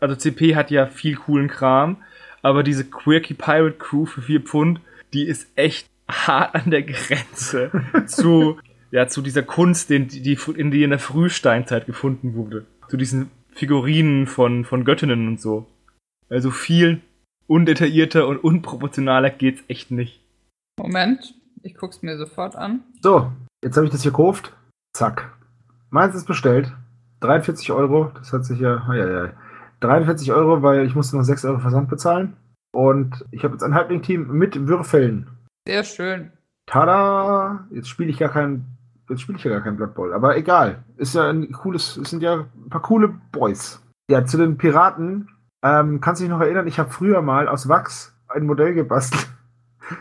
also 0.00 0.14
CP 0.14 0.54
hat 0.56 0.70
ja 0.70 0.86
viel 0.86 1.16
coolen 1.16 1.48
Kram, 1.48 1.98
aber 2.42 2.62
diese 2.62 2.84
Quirky 2.84 3.34
Pirate 3.34 3.76
Crew 3.78 4.06
für 4.06 4.22
4 4.22 4.40
Pfund, 4.40 4.80
die 5.12 5.24
ist 5.24 5.48
echt 5.56 5.88
hart 6.08 6.54
an 6.54 6.70
der 6.70 6.82
Grenze 6.82 7.70
zu, 8.06 8.58
ja, 8.90 9.08
zu 9.08 9.22
dieser 9.22 9.42
Kunst, 9.42 9.90
die, 9.90 10.06
die, 10.06 10.38
in 10.56 10.70
die 10.70 10.82
in 10.82 10.90
der 10.90 10.98
Frühsteinzeit 10.98 11.86
gefunden 11.86 12.34
wurde. 12.34 12.66
Zu 12.88 12.96
diesen 12.96 13.30
Figurinen 13.52 14.26
von, 14.26 14.64
von 14.64 14.84
Göttinnen 14.84 15.26
und 15.26 15.40
so. 15.40 15.66
Also 16.28 16.50
viel 16.50 17.00
undetaillierter 17.46 18.26
und 18.26 18.38
unproportionaler 18.38 19.30
geht's 19.30 19.62
echt 19.68 19.90
nicht. 19.90 20.20
Moment, 20.78 21.34
ich 21.66 21.76
guck's 21.76 22.02
mir 22.02 22.16
sofort 22.16 22.56
an. 22.56 22.84
So, 23.02 23.32
jetzt 23.62 23.76
habe 23.76 23.86
ich 23.86 23.92
das 23.92 24.02
hier 24.02 24.12
gekauft. 24.12 24.54
Zack. 24.96 25.32
Meins 25.90 26.14
ist 26.14 26.26
bestellt. 26.26 26.72
43 27.20 27.72
Euro. 27.72 28.12
Das 28.14 28.32
hat 28.32 28.44
sich 28.44 28.60
ja. 28.60 28.86
ja, 28.94 29.24
ja. 29.24 29.32
43 29.80 30.32
Euro, 30.32 30.62
weil 30.62 30.86
ich 30.86 30.94
musste 30.94 31.16
noch 31.16 31.24
6 31.24 31.44
Euro 31.44 31.58
Versand 31.58 31.88
bezahlen. 31.90 32.36
Und 32.72 33.24
ich 33.30 33.42
habe 33.44 33.54
jetzt 33.54 33.62
ein 33.62 33.74
Halbling-Team 33.74 34.28
mit 34.28 34.68
Würfeln. 34.68 35.28
Sehr 35.66 35.84
schön. 35.84 36.32
Tada! 36.66 37.66
Jetzt 37.70 37.88
spiele 37.88 38.10
ich 38.10 38.18
gar 38.18 38.28
kein. 38.28 38.64
Jetzt 39.08 39.22
spiele 39.22 39.38
ich 39.38 39.44
ja 39.44 39.50
gar 39.50 39.60
kein 39.60 39.76
Blood 39.76 39.94
Bowl. 39.94 40.12
Aber 40.12 40.36
egal. 40.36 40.84
Ist 40.96 41.14
ja 41.14 41.28
ein 41.28 41.52
cooles. 41.52 41.96
Es 41.96 42.10
sind 42.10 42.22
ja 42.22 42.46
ein 42.54 42.70
paar 42.70 42.82
coole 42.82 43.08
Boys. 43.32 43.82
Ja, 44.10 44.24
zu 44.24 44.36
den 44.38 44.56
Piraten. 44.56 45.28
Ähm, 45.62 46.00
kannst 46.00 46.20
du 46.20 46.24
dich 46.24 46.30
noch 46.30 46.40
erinnern? 46.40 46.66
Ich 46.68 46.78
habe 46.78 46.90
früher 46.90 47.22
mal 47.22 47.48
aus 47.48 47.68
Wachs 47.68 48.14
ein 48.28 48.46
Modell 48.46 48.74
gebastelt. 48.74 49.28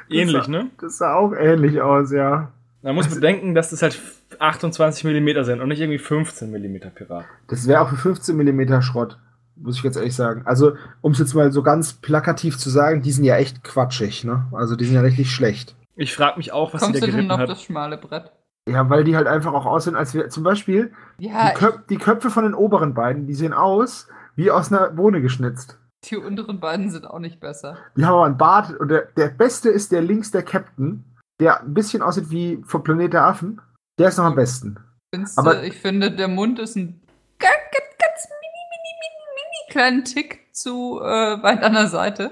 Ähnlich, 0.10 0.36
das 0.38 0.45
sah, 0.45 0.52
ne? 0.52 0.68
Das 0.80 0.98
sah 0.98 1.16
auch 1.16 1.34
ähnlich 1.34 1.82
aus, 1.82 2.12
ja. 2.12 2.52
Man 2.82 2.95
muss 2.95 3.07
bedenken, 3.07 3.56
dass 3.56 3.72
das 3.72 3.82
halt 3.82 3.99
28 4.40 5.03
mm 5.03 5.44
sind 5.44 5.62
und 5.62 5.70
nicht 5.70 5.80
irgendwie 5.82 5.98
15 5.98 6.52
mm 6.52 6.78
Pirat. 6.94 7.26
Das 7.48 7.68
wäre 7.68 7.82
auch 7.82 7.90
für 7.90 7.95
15 7.95 8.36
mm 8.36 8.82
Schrott, 8.82 9.18
muss 9.56 9.78
ich 9.78 9.84
ganz 9.84 9.95
ehrlich 9.95 10.16
sagen. 10.16 10.44
Also, 10.45 10.74
um 11.02 11.14
es 11.14 11.20
jetzt 11.20 11.34
mal 11.34 11.52
so 11.52 11.64
ganz 11.64 11.94
plakativ 11.94 12.57
zu 12.57 12.70
sagen, 12.70 13.02
die 13.02 13.12
sind 13.12 13.24
ja 13.24 13.38
echt 13.38 13.64
quatschig, 13.64 14.24
ne? 14.24 14.45
Also, 14.52 14.76
die 14.76 14.86
sind 14.86 14.95
ja 14.95 15.02
richtig 15.02 15.32
schlecht. 15.32 15.76
Ich 15.95 16.14
frage 16.14 16.38
mich 16.38 16.52
auch, 16.52 16.74
was 16.74 16.82
Kommst 16.82 16.95
sie 16.95 17.02
da 17.02 17.07
du 17.07 17.14
denn 17.14 17.32
auf 17.32 17.40
hat. 17.40 17.49
das 17.49 17.64
schmale 17.64 17.98
Brett? 17.98 18.32
Ja, 18.68 18.90
weil 18.90 19.03
die 19.03 19.16
halt 19.16 19.28
einfach 19.28 19.53
auch 19.53 19.66
aussehen, 19.66 19.95
als 19.95 20.14
wir 20.14 20.30
zum 20.30 20.44
Beispiel 20.44 20.91
Ja, 21.20 21.49
die, 21.49 21.56
Köp 21.56 21.88
die 21.88 21.98
Köpfe 21.98 22.30
von 22.30 22.44
den 22.44 22.53
oberen 22.53 22.94
beiden, 22.94 23.28
die 23.28 23.36
sehen 23.36 23.53
aus 23.53 24.07
wie 24.36 24.52
aus 24.52 24.72
einer 24.72 24.90
Bohne 24.90 25.22
geschnitzt. 25.22 25.80
Die 26.10 26.18
unteren 26.18 26.60
beiden 26.60 26.90
sind 26.90 27.06
auch 27.06 27.19
nicht 27.19 27.40
besser. 27.40 27.77
Die 27.98 28.06
haben 28.06 28.14
aber 28.15 28.26
einen 28.26 28.38
Bart 28.38 28.77
und 28.80 28.90
der, 28.90 29.03
der 29.18 29.30
beste 29.30 29.69
ist 29.69 29.91
der 29.91 30.02
links, 30.02 30.32
der 30.32 30.44
Captain, 30.44 31.03
der 31.40 31.61
ein 31.61 31.73
bisschen 31.73 32.02
aussieht 32.02 32.30
wie 32.30 32.61
vom 32.65 32.84
Planet 32.84 33.14
der 33.14 33.26
Affen. 33.26 33.61
Der 33.99 34.10
ist 34.10 34.18
noch 34.18 34.26
am 34.26 34.36
besten. 34.36 34.77
Findest 35.14 35.38
Aber- 35.38 35.56
du, 35.56 35.65
ich 35.68 35.76
finde, 35.77 36.11
der 36.11 36.27
Mund 36.27 36.60
ist 36.60 36.76
ein 36.76 37.02
ganz, 37.40 37.53
ganz, 37.72 37.86
ganz 37.99 38.27
mini, 38.30 38.61
mini, 38.72 38.94
mini, 39.02 39.26
mini 39.36 39.72
kleinen 39.72 40.03
Tick 40.06 40.53
zu 40.53 40.99
äh, 41.02 41.41
weit 41.44 41.64
an 41.64 41.73
der 41.73 41.88
Seite, 41.88 42.32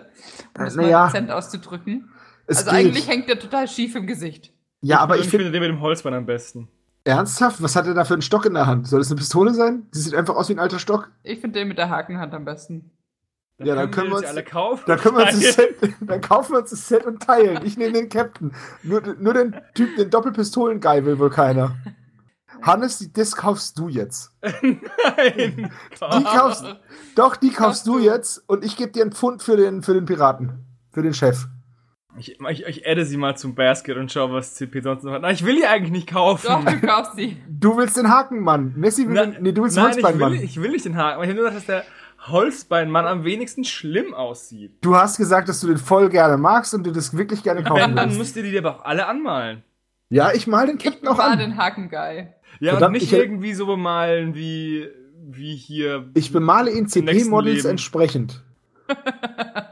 um 0.58 0.64
Äh, 0.64 0.68
es 0.68 0.76
na 0.76 0.84
mal 0.84 1.06
dezent 1.08 1.32
auszudrücken. 1.32 2.10
Es 2.48 2.58
also 2.60 2.72
geht. 2.72 2.80
eigentlich 2.80 3.08
hängt 3.08 3.30
der 3.30 3.40
total 3.40 3.68
schief 3.68 3.96
im 3.96 4.08
Gesicht. 4.08 4.54
ja, 4.82 5.00
aber 5.00 5.18
ich 5.18 5.30
finde, 5.30 5.52
den 5.52 5.62
mit 5.62 5.70
dem 5.70 5.80
Holzbein 5.82 6.14
am 6.14 6.26
besten. 6.26 6.68
ernsthaft, 7.06 7.62
was 7.62 7.76
hat 7.76 7.88
er 7.88 7.94
da 7.94 8.04
für 8.06 8.14
einen 8.14 8.22
Stock 8.22 8.46
in 8.46 8.54
der 8.54 8.66
Hand? 8.66 8.88
Soll 8.88 9.00
das 9.00 9.10
eine 9.10 9.18
Pistole 9.18 9.54
sein? 9.54 9.88
Die 9.94 10.00
sieht 10.00 10.14
einfach 10.16 10.36
aus 10.36 10.50
wie 10.50 10.54
ein 10.54 10.60
alter 10.60 10.80
Stock. 10.80 11.12
Ich 11.24 11.40
finde 11.40 11.60
den 11.60 11.68
mit 11.70 11.78
der 11.78 11.90
Hakenhand 11.90 12.34
am 12.34 12.44
besten. 12.46 12.92
Ja, 13.60 13.76
dann 13.76 13.92
können 13.92 14.10
wir 14.10 14.18
uns- 14.18 14.26
alle 14.26 14.44
kaufen. 14.44 14.84
Dann 14.88 15.00
können 15.00 15.18
wir 15.18 15.24
uns 15.26 15.40
das. 15.40 15.56
Set, 15.56 15.76
dann 16.02 16.22
kaufen 16.22 16.54
wir 16.54 16.60
uns 16.60 16.72
das 16.72 16.88
Set 16.88 17.06
und 17.06 17.22
teilen. 17.22 17.60
Ich 17.66 17.78
nehme 17.78 17.94
den 17.94 18.10
Captain. 18.10 18.52
Nur, 18.82 19.02
nur 19.20 19.34
den 19.34 19.56
Typ, 19.76 19.96
den 19.96 20.10
Doppelpistolen-Guy 20.10 21.06
will 21.06 21.20
wohl 21.20 21.30
keiner. 21.30 21.76
Hannes, 22.62 22.98
die- 23.00 23.12
das 23.14 23.36
kaufst 23.36 23.78
du 23.78 23.90
jetzt. 23.90 24.32
Nein. 24.62 25.72
Die 26.02 26.24
kaufst, 26.24 26.66
doch, 27.16 27.36
die 27.36 27.50
kaufst 27.52 27.86
du 27.88 27.98
du. 28.00 28.04
jetzt 28.06 28.44
und 28.48 28.64
ich 28.64 28.76
gebe 28.78 28.92
dir 28.92 29.02
einen 29.04 29.12
Pfund 29.12 29.44
für 29.44 29.58
den, 29.58 29.84
für 29.84 29.94
den 29.94 30.06
Piraten. 30.06 30.66
Für 30.92 31.02
den 31.02 31.14
Chef. 31.14 31.46
Ich, 32.18 32.40
ich, 32.40 32.66
ich 32.68 32.88
adde 32.88 33.06
sie 33.06 33.18
mal 33.18 33.36
zum 33.36 33.56
Basket 33.56 33.98
und 33.98 34.12
schau, 34.12 34.32
was 34.32 34.54
CP 34.54 34.82
sonst 34.82 35.04
noch 35.04 35.14
hat. 35.14 35.24
Nein, 35.24 35.34
ich 35.34 35.44
will 35.46 35.56
die 35.56 35.66
eigentlich 35.66 35.92
nicht 35.92 36.08
kaufen. 36.12 36.46
Doch, 36.48 36.64
du 36.64 36.80
kaufst 36.82 37.16
sie. 37.16 37.42
Du 37.50 37.76
willst 37.76 37.98
den 37.98 38.08
Hakenmann. 38.10 38.74
Nessie 38.78 39.08
will 39.08 39.16
Na- 39.16 39.26
den, 39.26 39.42
nee, 39.42 39.52
du 39.52 39.64
willst 39.64 39.76
den 39.78 39.84
Nein, 39.84 39.92
ich 39.92 39.98
will, 39.98 40.04
Holzbeinmann. 40.04 40.34
ich 40.44 40.62
will 40.62 40.72
nicht 40.72 40.86
den 40.86 40.96
Haken. 40.96 41.16
aber 41.16 41.24
Ich 41.24 41.30
will 41.30 41.36
nur, 41.42 41.50
dass 41.50 41.66
der 41.66 41.84
Holzbeinmann 42.28 43.06
am 43.06 43.24
wenigsten 43.24 43.64
schlimm 43.64 44.14
aussieht. 44.14 44.72
Du 44.82 44.96
hast 44.96 45.18
gesagt, 45.18 45.50
dass 45.50 45.60
du 45.62 45.68
den 45.68 45.78
voll 45.78 46.10
gerne 46.10 46.38
magst 46.38 46.74
und 46.74 46.86
du 46.86 46.92
das 46.92 47.16
wirklich 47.18 47.44
gerne 47.44 47.64
kaufen 47.64 47.82
Wenn, 47.82 47.96
dann 47.96 48.10
willst. 48.10 48.20
müsst 48.20 48.36
ihr 48.38 48.44
die 48.44 48.58
aber 48.58 48.78
auch 48.78 48.86
alle 48.86 49.08
anmalen. 49.08 49.64
Ja, 50.10 50.32
ich 50.34 50.48
mal 50.48 50.68
den 50.68 50.78
Ich 50.78 50.84
Captain 50.84 51.08
auch 51.08 51.20
an. 51.20 51.40
den 51.40 51.58
Hakenguy. 51.58 52.28
Ja, 52.60 52.72
Verdammt, 52.72 52.84
und 52.88 52.92
nicht 52.94 53.12
ich 53.12 53.14
irgendwie 53.14 53.54
so 53.54 53.66
bemalen 53.66 54.36
wie, 54.36 54.88
wie 55.26 55.56
hier. 55.56 56.10
Ich 56.14 56.32
bemale 56.32 56.72
ihn 56.72 56.88
CP-Models 56.88 57.66
entsprechend. 57.66 58.42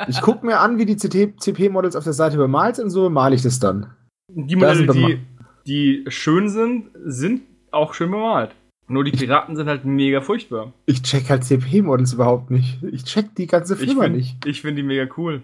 Ich 0.08 0.20
gucke 0.22 0.46
mir 0.46 0.60
an, 0.60 0.78
wie 0.80 0.86
die 0.86 0.98
CP-Models 0.98 1.96
auf 1.96 2.04
der 2.04 2.14
Seite 2.14 2.36
bemalt 2.38 2.78
sind, 2.78 2.86
und 2.86 2.90
so 2.92 3.04
bemale 3.04 3.36
ich 3.36 3.44
das 3.44 3.60
dann. 3.60 3.94
Die 4.30 4.56
Da 4.56 4.74
Modelle, 4.74 4.88
wir 4.88 5.18
die, 5.66 6.04
die 6.04 6.06
schön 6.12 6.50
sind, 6.50 6.90
sind 7.06 7.44
auch 7.72 7.94
schön 7.94 8.10
bemalt. 8.10 8.52
Nur 8.88 9.04
die 9.04 9.12
Piraten 9.12 9.56
sind 9.56 9.68
halt 9.68 9.86
mega 9.86 10.22
furchtbar. 10.22 10.74
Ich 10.86 11.02
check 11.02 11.30
halt 11.30 11.44
CP-Models 11.46 12.14
überhaupt 12.14 12.52
nicht. 12.52 12.84
Ich 12.84 13.04
check 13.06 13.36
die 13.36 13.48
ganze 13.48 13.76
Ich 13.76 13.82
Firma 13.82 14.04
finde 14.04 14.18
nicht. 14.18 14.46
ich 14.46 14.62
find 14.62 14.78
die 14.78 14.84
mega 14.84 15.08
cool. 15.18 15.42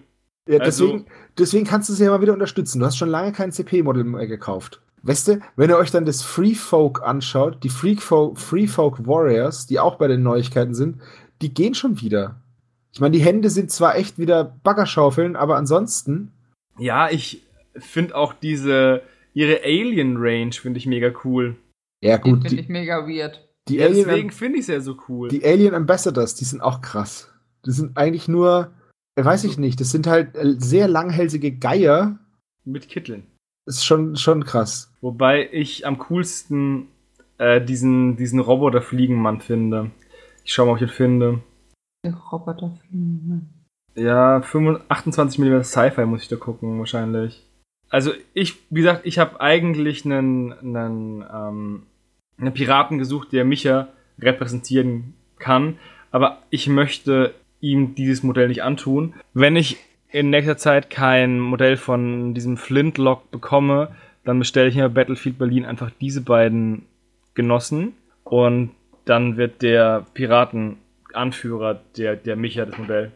Ja, 0.49 0.59
also- 0.59 0.85
deswegen, 0.87 1.05
deswegen 1.37 1.65
kannst 1.65 1.89
du 1.89 1.93
sie 1.93 2.03
ja 2.03 2.09
mal 2.11 2.21
wieder 2.21 2.33
unterstützen. 2.33 2.79
Du 2.79 2.85
hast 2.85 2.97
schon 2.97 3.09
lange 3.09 3.31
kein 3.31 3.51
CP-Model 3.51 4.03
mehr 4.03 4.27
gekauft. 4.27 4.81
Weißt 5.03 5.27
du, 5.27 5.39
wenn 5.55 5.69
ihr 5.69 5.77
euch 5.77 5.91
dann 5.91 6.05
das 6.05 6.23
Free 6.23 6.55
Folk 6.55 7.01
anschaut, 7.03 7.63
die 7.63 7.69
Free 7.69 7.95
Folk, 7.95 8.37
Free 8.39 8.67
Folk 8.67 9.05
Warriors, 9.07 9.67
die 9.67 9.79
auch 9.79 9.95
bei 9.95 10.07
den 10.07 10.23
Neuigkeiten 10.23 10.73
sind, 10.73 10.97
die 11.41 11.53
gehen 11.53 11.75
schon 11.75 12.01
wieder. 12.01 12.41
Ich 12.91 12.99
meine, 12.99 13.15
die 13.15 13.23
Hände 13.23 13.49
sind 13.49 13.71
zwar 13.71 13.95
echt 13.95 14.17
wieder 14.17 14.43
Baggerschaufeln, 14.63 15.35
aber 15.35 15.55
ansonsten, 15.55 16.31
Ja, 16.79 17.09
ich 17.09 17.43
finde 17.77 18.15
auch 18.15 18.33
diese, 18.33 19.01
ihre 19.33 19.61
Alien-Range 19.63 20.51
finde 20.53 20.79
ich 20.79 20.87
mega 20.87 21.11
cool. 21.23 21.55
Ja 22.03 22.17
gut, 22.17 22.41
finde 22.41 22.49
die, 22.49 22.59
ich 22.59 22.69
mega 22.69 23.07
weird. 23.07 23.47
die, 23.67 23.77
Ja, 23.77 23.87
deswegen 23.87 24.09
Alien, 24.09 24.31
finde 24.31 24.59
ich 24.59 24.63
es 24.63 24.67
ja 24.67 24.79
so 24.81 24.97
cool. 25.07 25.29
die 25.29 25.43
Alien 25.43 25.73
Ambassadors, 25.73 26.35
die 26.35 26.45
sind 26.45 26.61
auch 26.61 26.81
krass. 26.81 27.33
Die 27.65 27.71
sind 27.71 27.97
eigentlich 27.97 28.27
nur, 28.27 28.71
äh, 29.15 29.23
weiß 29.25 29.43
ich 29.43 29.57
nicht, 29.57 29.79
das 29.79 29.91
sind 29.91 30.07
halt 30.07 30.35
äh, 30.35 30.55
sehr 30.57 30.87
langhälsige 30.87 31.51
Geier. 31.51 32.19
Mit 32.63 32.89
Kitteln. 32.89 33.23
Ist 33.65 33.85
schon, 33.85 34.15
schon 34.15 34.45
krass. 34.45 34.93
Wobei 35.01 35.49
ich 35.51 35.85
am 35.85 35.97
coolsten 35.97 36.87
äh, 37.37 37.61
diesen, 37.61 38.15
diesen 38.15 38.39
Roboter-Fliegenmann 38.39 39.41
finde. 39.41 39.91
Ich 40.43 40.53
schau 40.53 40.65
mal, 40.65 40.71
ob 40.71 40.77
ich 40.77 40.83
ihn 40.83 40.89
finde. 40.89 41.43
Der 42.05 42.15
Roboter 42.15 42.77
fliegen. 42.87 43.49
Ja, 43.95 44.41
25, 44.41 44.89
28 44.89 45.39
mm 45.39 45.63
Sci-Fi 45.63 46.05
muss 46.05 46.21
ich 46.21 46.27
da 46.27 46.35
gucken, 46.35 46.77
wahrscheinlich. 46.79 47.46
Also 47.89 48.11
ich, 48.33 48.55
wie 48.69 48.81
gesagt, 48.81 49.05
ich 49.05 49.19
habe 49.19 49.39
eigentlich 49.39 50.05
einen, 50.05 50.53
einen, 50.53 51.23
ähm, 51.33 51.83
einen 52.37 52.53
Piraten 52.53 52.97
gesucht, 52.97 53.31
der 53.31 53.45
Micha 53.45 53.87
repräsentieren 54.19 55.13
kann, 55.39 55.77
aber 56.11 56.41
ich 56.49 56.67
möchte 56.67 57.33
ihm 57.59 57.95
dieses 57.95 58.23
Modell 58.23 58.47
nicht 58.47 58.63
antun. 58.63 59.13
Wenn 59.33 59.55
ich 59.55 59.77
in 60.09 60.29
nächster 60.29 60.57
Zeit 60.57 60.89
kein 60.89 61.39
Modell 61.39 61.77
von 61.77 62.33
diesem 62.33 62.57
Flintlock 62.57 63.29
bekomme, 63.31 63.95
dann 64.23 64.39
bestelle 64.39 64.67
ich 64.67 64.75
mir 64.75 64.89
bei 64.89 65.01
Battlefield 65.01 65.37
Berlin 65.37 65.65
einfach 65.65 65.91
diese 66.01 66.21
beiden 66.21 66.85
Genossen 67.33 67.93
und 68.23 68.71
dann 69.05 69.37
wird 69.37 69.61
der 69.61 70.05
Piratenanführer 70.13 71.79
der, 71.95 72.15
der 72.15 72.35
Micha 72.35 72.65
das 72.65 72.77
Modell. 72.77 73.11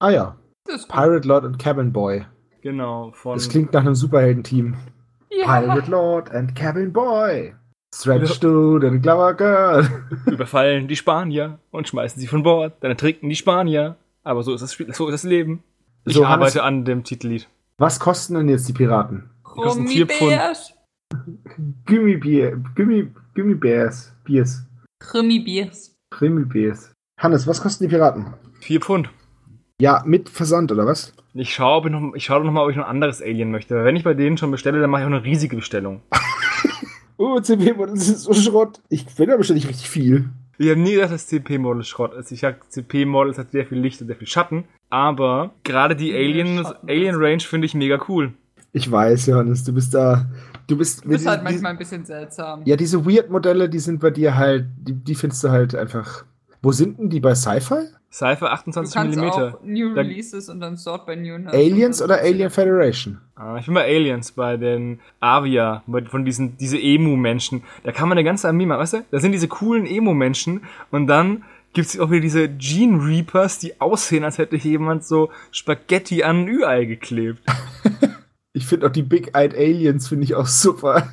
Ah 0.00 0.10
ja, 0.10 0.36
Das. 0.64 0.86
Pirate 0.86 1.26
Lord 1.26 1.44
und 1.44 1.58
Cabin 1.58 1.92
Boy. 1.92 2.26
Genau, 2.62 3.12
von. 3.12 3.34
Das 3.34 3.48
klingt 3.48 3.72
nach 3.72 3.80
einem 3.82 3.94
Superhelden-Team. 3.94 4.74
Ja. 5.30 5.60
Pirate 5.60 5.90
Lord 5.90 6.30
and 6.32 6.54
Cabin 6.54 6.92
Boy. 6.92 7.54
Stretch 7.94 8.38
Dude 8.40 8.86
and 8.86 9.02
Glover 9.02 9.34
Girl. 9.34 9.88
überfallen 10.26 10.86
die 10.88 10.96
Spanier 10.96 11.58
und 11.70 11.88
schmeißen 11.88 12.20
sie 12.20 12.26
von 12.28 12.42
Bord. 12.42 12.74
Dann 12.80 12.90
ertrinken 12.92 13.28
die 13.28 13.36
Spanier. 13.36 13.96
Aber 14.22 14.42
so 14.42 14.54
ist 14.54 14.60
das 14.60 14.72
Spiel, 14.74 14.92
so 14.94 15.08
ist 15.08 15.12
das 15.12 15.22
Leben. 15.24 15.62
Ich 16.04 16.14
So, 16.14 16.28
Hannes- 16.28 16.34
arbeite 16.56 16.62
an 16.62 16.84
dem 16.84 17.04
Titellied. 17.04 17.48
Was 17.78 17.98
kosten 17.98 18.34
denn 18.34 18.48
jetzt 18.48 18.68
die 18.68 18.72
Piraten? 18.72 19.30
kosten 19.42 19.88
vier 19.88 20.06
Pfund. 20.06 20.30
Gummibärs. 20.30 20.74
Gummibier, 21.86 22.62
Gummi, 22.76 23.10
Gummibärs, 23.34 24.12
Biers, 24.24 24.64
Gummibärs. 25.10 25.96
Gummibärs. 26.16 26.92
Hannes, 27.18 27.46
was 27.46 27.60
kosten 27.60 27.84
die 27.84 27.88
Piraten? 27.88 28.34
Vier 28.60 28.80
Pfund. 28.80 29.10
Ja, 29.80 30.02
mit 30.06 30.28
Versand 30.28 30.70
oder 30.72 30.86
was? 30.86 31.12
Ich 31.34 31.54
schaue, 31.54 31.76
ob 31.78 31.86
ich 31.86 31.92
noch, 31.92 32.14
ich 32.14 32.24
schaue 32.24 32.44
noch 32.44 32.52
mal, 32.52 32.64
ob 32.64 32.70
ich 32.70 32.76
noch 32.76 32.84
ein 32.84 32.90
anderes 32.90 33.22
Alien 33.22 33.50
möchte. 33.50 33.74
Weil 33.76 33.84
wenn 33.84 33.96
ich 33.96 34.04
bei 34.04 34.14
denen 34.14 34.36
schon 34.36 34.50
bestelle, 34.50 34.80
dann 34.80 34.90
mache 34.90 35.02
ich 35.02 35.06
auch 35.08 35.12
eine 35.12 35.24
riesige 35.24 35.56
Bestellung. 35.56 36.02
Oh, 37.22 37.38
CP, 37.38 37.74
das 37.86 38.08
ist 38.08 38.22
so 38.22 38.32
Schrott. 38.32 38.80
Ich 38.88 39.04
finde 39.04 39.32
da 39.32 39.36
bestimmt 39.36 39.56
nicht 39.58 39.68
richtig 39.68 39.90
viel. 39.90 40.30
Ich 40.56 40.70
habe 40.70 40.80
nie 40.80 40.94
gedacht, 40.94 41.12
dass 41.12 41.26
CP-Model 41.26 41.84
Schrott 41.84 42.14
ist. 42.14 42.32
Ich 42.32 42.40
sag, 42.40 42.70
CP-Model 42.72 43.36
hat 43.36 43.50
sehr 43.50 43.66
viel 43.66 43.78
Licht 43.78 44.00
und 44.00 44.06
sehr 44.06 44.16
viel 44.16 44.26
Schatten. 44.26 44.64
aber 44.88 45.50
gerade 45.62 45.94
die 45.96 46.14
Alien, 46.14 46.64
Alien 46.88 47.16
Range 47.16 47.40
finde 47.40 47.66
ich 47.66 47.74
mega 47.74 47.98
cool. 48.08 48.32
Ich 48.72 48.90
weiß, 48.90 49.26
Johannes, 49.26 49.64
du 49.64 49.74
bist 49.74 49.92
da. 49.92 50.30
Du 50.66 50.78
bist. 50.78 51.04
Du 51.04 51.08
bist 51.10 51.26
halt 51.26 51.40
die- 51.40 51.44
manchmal 51.44 51.72
ein 51.72 51.78
bisschen 51.78 52.06
seltsam. 52.06 52.62
Ja, 52.64 52.76
diese 52.76 53.04
Weird-Modelle, 53.04 53.68
die 53.68 53.80
sind 53.80 54.00
bei 54.00 54.10
dir 54.10 54.36
halt, 54.36 54.64
die, 54.78 54.94
die 54.94 55.14
findest 55.14 55.44
du 55.44 55.50
halt 55.50 55.74
einfach. 55.74 56.24
Wo 56.62 56.72
sind 56.72 56.98
denn 56.98 57.10
die 57.10 57.20
bei 57.20 57.34
Sci-Fi? 57.34 57.86
Du 58.18 58.26
28 58.26 58.94
kannst 58.94 59.18
mm. 59.18 59.22
auch 59.22 59.60
New 59.62 59.94
Da- 59.94 60.00
Releases 60.00 60.48
und 60.48 60.60
dann 60.60 60.76
Sort 60.76 61.06
by 61.06 61.14
Newness. 61.14 61.54
Aliens 61.54 62.02
oder 62.02 62.20
Alien 62.20 62.50
Federation? 62.50 63.20
Ah, 63.36 63.56
ich 63.58 63.66
bin 63.66 63.74
bei 63.74 63.84
Aliens, 63.84 64.32
bei 64.32 64.56
den 64.56 65.00
Avia, 65.20 65.84
von 66.08 66.24
diesen 66.24 66.56
diese 66.56 66.78
Emu-Menschen. 66.78 67.62
Da 67.84 67.92
kann 67.92 68.08
man 68.08 68.18
eine 68.18 68.24
ganze 68.24 68.48
Armee 68.48 68.66
machen, 68.66 68.80
weißt 68.80 68.94
du? 68.94 69.04
Da 69.10 69.20
sind 69.20 69.32
diese 69.32 69.48
coolen 69.48 69.86
Emu-Menschen 69.86 70.62
und 70.90 71.06
dann 71.06 71.44
gibt's 71.72 71.98
auch 71.98 72.10
wieder 72.10 72.20
diese 72.20 72.48
Gene 72.48 73.04
Reapers, 73.04 73.60
die 73.60 73.80
aussehen, 73.80 74.24
als 74.24 74.38
hätte 74.38 74.56
jemand 74.56 75.04
so 75.04 75.30
Spaghetti 75.52 76.24
an 76.24 76.42
ein 76.42 76.48
Ü-Ei 76.48 76.84
geklebt. 76.84 77.42
Ich 78.52 78.66
finde 78.66 78.88
auch 78.88 78.90
die 78.90 79.02
Big-Eyed 79.04 79.54
Aliens, 79.54 80.08
finde 80.08 80.24
ich 80.24 80.34
auch 80.34 80.46
super. 80.46 81.08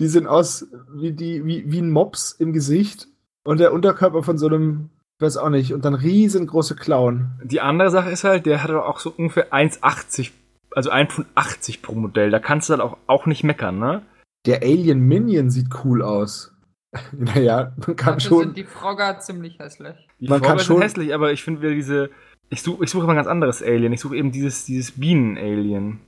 Die 0.00 0.08
sind 0.08 0.26
aus 0.26 0.66
wie, 0.92 1.12
die, 1.12 1.44
wie, 1.44 1.70
wie 1.70 1.78
ein 1.80 1.90
Mops 1.90 2.32
im 2.32 2.52
Gesicht 2.52 3.06
und 3.44 3.60
der 3.60 3.72
Unterkörper 3.72 4.22
von 4.22 4.38
so 4.38 4.46
einem, 4.46 4.90
ich 5.18 5.22
weiß 5.24 5.36
auch 5.38 5.48
nicht, 5.50 5.74
und 5.74 5.84
dann 5.84 5.94
riesengroße 5.94 6.76
Klauen. 6.76 7.32
Die 7.42 7.60
andere 7.60 7.90
Sache 7.90 8.08
ist 8.10 8.22
halt, 8.22 8.46
der 8.46 8.62
hat 8.62 8.70
aber 8.70 8.86
auch 8.88 9.00
so 9.00 9.12
ungefähr 9.16 9.52
1,80, 9.52 10.30
also 10.76 10.90
1 10.90 11.12
Pfund 11.12 11.26
80 11.34 11.82
pro 11.82 11.94
Modell. 11.96 12.30
Da 12.30 12.38
kannst 12.38 12.68
du 12.68 12.74
dann 12.74 12.80
auch, 12.80 12.96
auch 13.08 13.26
nicht 13.26 13.42
meckern, 13.42 13.80
ne? 13.80 14.02
Der 14.46 14.62
Alien 14.62 15.00
Minion 15.00 15.50
sieht 15.50 15.66
cool 15.84 16.02
aus. 16.02 16.54
naja, 17.12 17.72
man 17.84 17.96
kann 17.96 18.14
Dafür 18.14 18.20
schon. 18.20 18.38
sind 18.44 18.56
die 18.56 18.64
Frogger 18.64 19.18
ziemlich 19.18 19.58
hässlich. 19.58 19.96
Die 20.20 20.28
Man 20.28 20.40
kann 20.40 20.50
Frogger 20.50 20.58
sind 20.60 20.66
schon- 20.66 20.82
hässlich, 20.82 21.12
aber 21.14 21.32
ich 21.32 21.42
finde 21.42 21.62
wieder 21.62 21.74
diese. 21.74 22.10
Ich 22.50 22.62
suche 22.62 22.84
ich 22.84 22.90
suche 22.90 23.02
immer 23.02 23.12
ein 23.12 23.16
ganz 23.16 23.28
anderes 23.28 23.60
Alien. 23.62 23.92
Ich 23.92 24.00
suche 24.00 24.16
eben 24.16 24.30
dieses, 24.30 24.64
dieses 24.64 24.92
Bienen-Alien. 24.92 25.98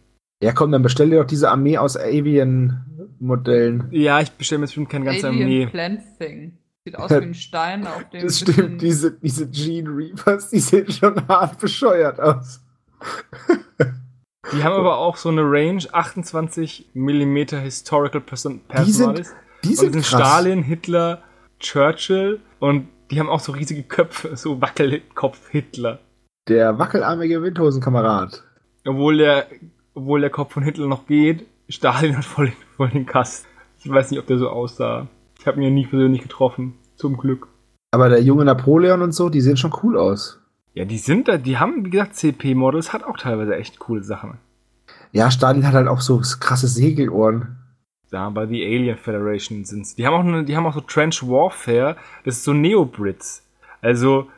Ja, 0.42 0.52
komm, 0.52 0.70
dann 0.72 0.82
bestell 0.82 1.10
dir 1.10 1.18
doch 1.18 1.26
diese 1.26 1.50
Armee 1.50 1.76
aus 1.76 1.98
Avian-Modellen. 1.98 3.88
Ja, 3.90 4.20
ich 4.20 4.30
bestelle 4.32 4.60
mir 4.60 4.64
jetzt 4.64 4.70
bestimmt 4.70 4.88
keine 4.90 5.04
ganze 5.04 5.28
Alien 5.28 5.42
Armee. 5.42 5.66
Plant 5.66 6.00
Thing. 6.18 6.58
Sieht 6.90 6.98
aus 6.98 7.10
wie 7.10 7.14
ein 7.14 7.34
Stein, 7.34 7.86
auf 7.86 8.08
dem 8.10 8.22
Das 8.22 8.40
stimmt, 8.40 8.82
diese, 8.82 9.12
diese 9.12 9.48
Gene 9.48 9.88
Reapers, 9.90 10.50
die 10.50 10.58
sehen 10.60 10.90
schon 10.90 11.26
hart 11.28 11.58
bescheuert 11.58 12.18
aus. 12.20 12.60
Die 14.52 14.64
haben 14.64 14.74
aber 14.74 14.98
auch 14.98 15.16
so 15.16 15.28
eine 15.28 15.42
Range 15.42 15.82
28 15.92 16.90
mm 16.94 17.36
Historical 17.62 18.20
Person 18.20 18.54
Die 18.54 18.90
sind- 18.90 19.14
Personalis. 19.14 19.34
Die 19.64 19.74
sind 19.74 19.92
sind 19.92 20.04
krass. 20.04 20.08
Stalin, 20.20 20.62
Hitler, 20.62 21.22
Churchill 21.58 22.40
und 22.60 22.88
die 23.10 23.20
haben 23.20 23.28
auch 23.28 23.40
so 23.40 23.52
riesige 23.52 23.82
Köpfe, 23.82 24.36
so 24.36 24.60
Wackelkopf 24.60 25.48
Hitler. 25.50 25.98
Der 26.48 26.78
wackelarmige 26.78 27.42
Windhosenkamerad. 27.42 28.42
Obwohl 28.86 29.18
der, 29.18 29.46
obwohl 29.94 30.22
der 30.22 30.30
Kopf 30.30 30.54
von 30.54 30.62
Hitler 30.62 30.86
noch 30.86 31.06
geht, 31.06 31.46
Stalin 31.68 32.16
hat 32.16 32.24
voll, 32.24 32.52
voll 32.76 32.88
den 32.88 33.04
Kasten. 33.06 33.46
Ich 33.84 33.90
weiß 33.90 34.10
nicht, 34.10 34.18
ob 34.20 34.26
der 34.26 34.38
so 34.38 34.48
aussah. 34.48 35.06
Ich 35.38 35.46
habe 35.46 35.58
ihn 35.58 35.64
ja 35.64 35.70
nie 35.70 35.86
persönlich 35.86 36.22
getroffen. 36.22 36.74
Zum 37.00 37.16
Glück. 37.16 37.48
Aber 37.92 38.10
der 38.10 38.22
junge 38.22 38.44
Napoleon 38.44 39.00
und 39.00 39.12
so, 39.12 39.30
die 39.30 39.40
sehen 39.40 39.56
schon 39.56 39.72
cool 39.82 39.96
aus. 39.96 40.38
Ja, 40.74 40.84
die 40.84 40.98
sind 40.98 41.28
da, 41.28 41.38
die 41.38 41.56
haben, 41.56 41.86
wie 41.86 41.90
gesagt, 41.90 42.14
CP-Models, 42.14 42.92
hat 42.92 43.04
auch 43.04 43.16
teilweise 43.16 43.56
echt 43.56 43.78
coole 43.78 44.04
Sachen. 44.04 44.34
Ja, 45.10 45.30
Stalin 45.30 45.66
hat 45.66 45.72
halt 45.72 45.88
auch 45.88 46.02
so 46.02 46.20
krasse 46.20 46.68
Segelohren. 46.68 47.56
Da 48.10 48.28
bei 48.28 48.46
The 48.46 48.62
Alien 48.62 48.98
Federation 48.98 49.64
sind's. 49.64 49.94
Die 49.94 50.06
haben 50.06 50.12
auch 50.12 50.24
eine, 50.24 50.44
die 50.44 50.54
haben 50.54 50.66
auch 50.66 50.74
so 50.74 50.82
Trench 50.82 51.26
Warfare, 51.26 51.96
das 52.24 52.36
ist 52.36 52.44
so 52.44 52.52
Neo-Brits. 52.52 53.44
Also, 53.80 54.28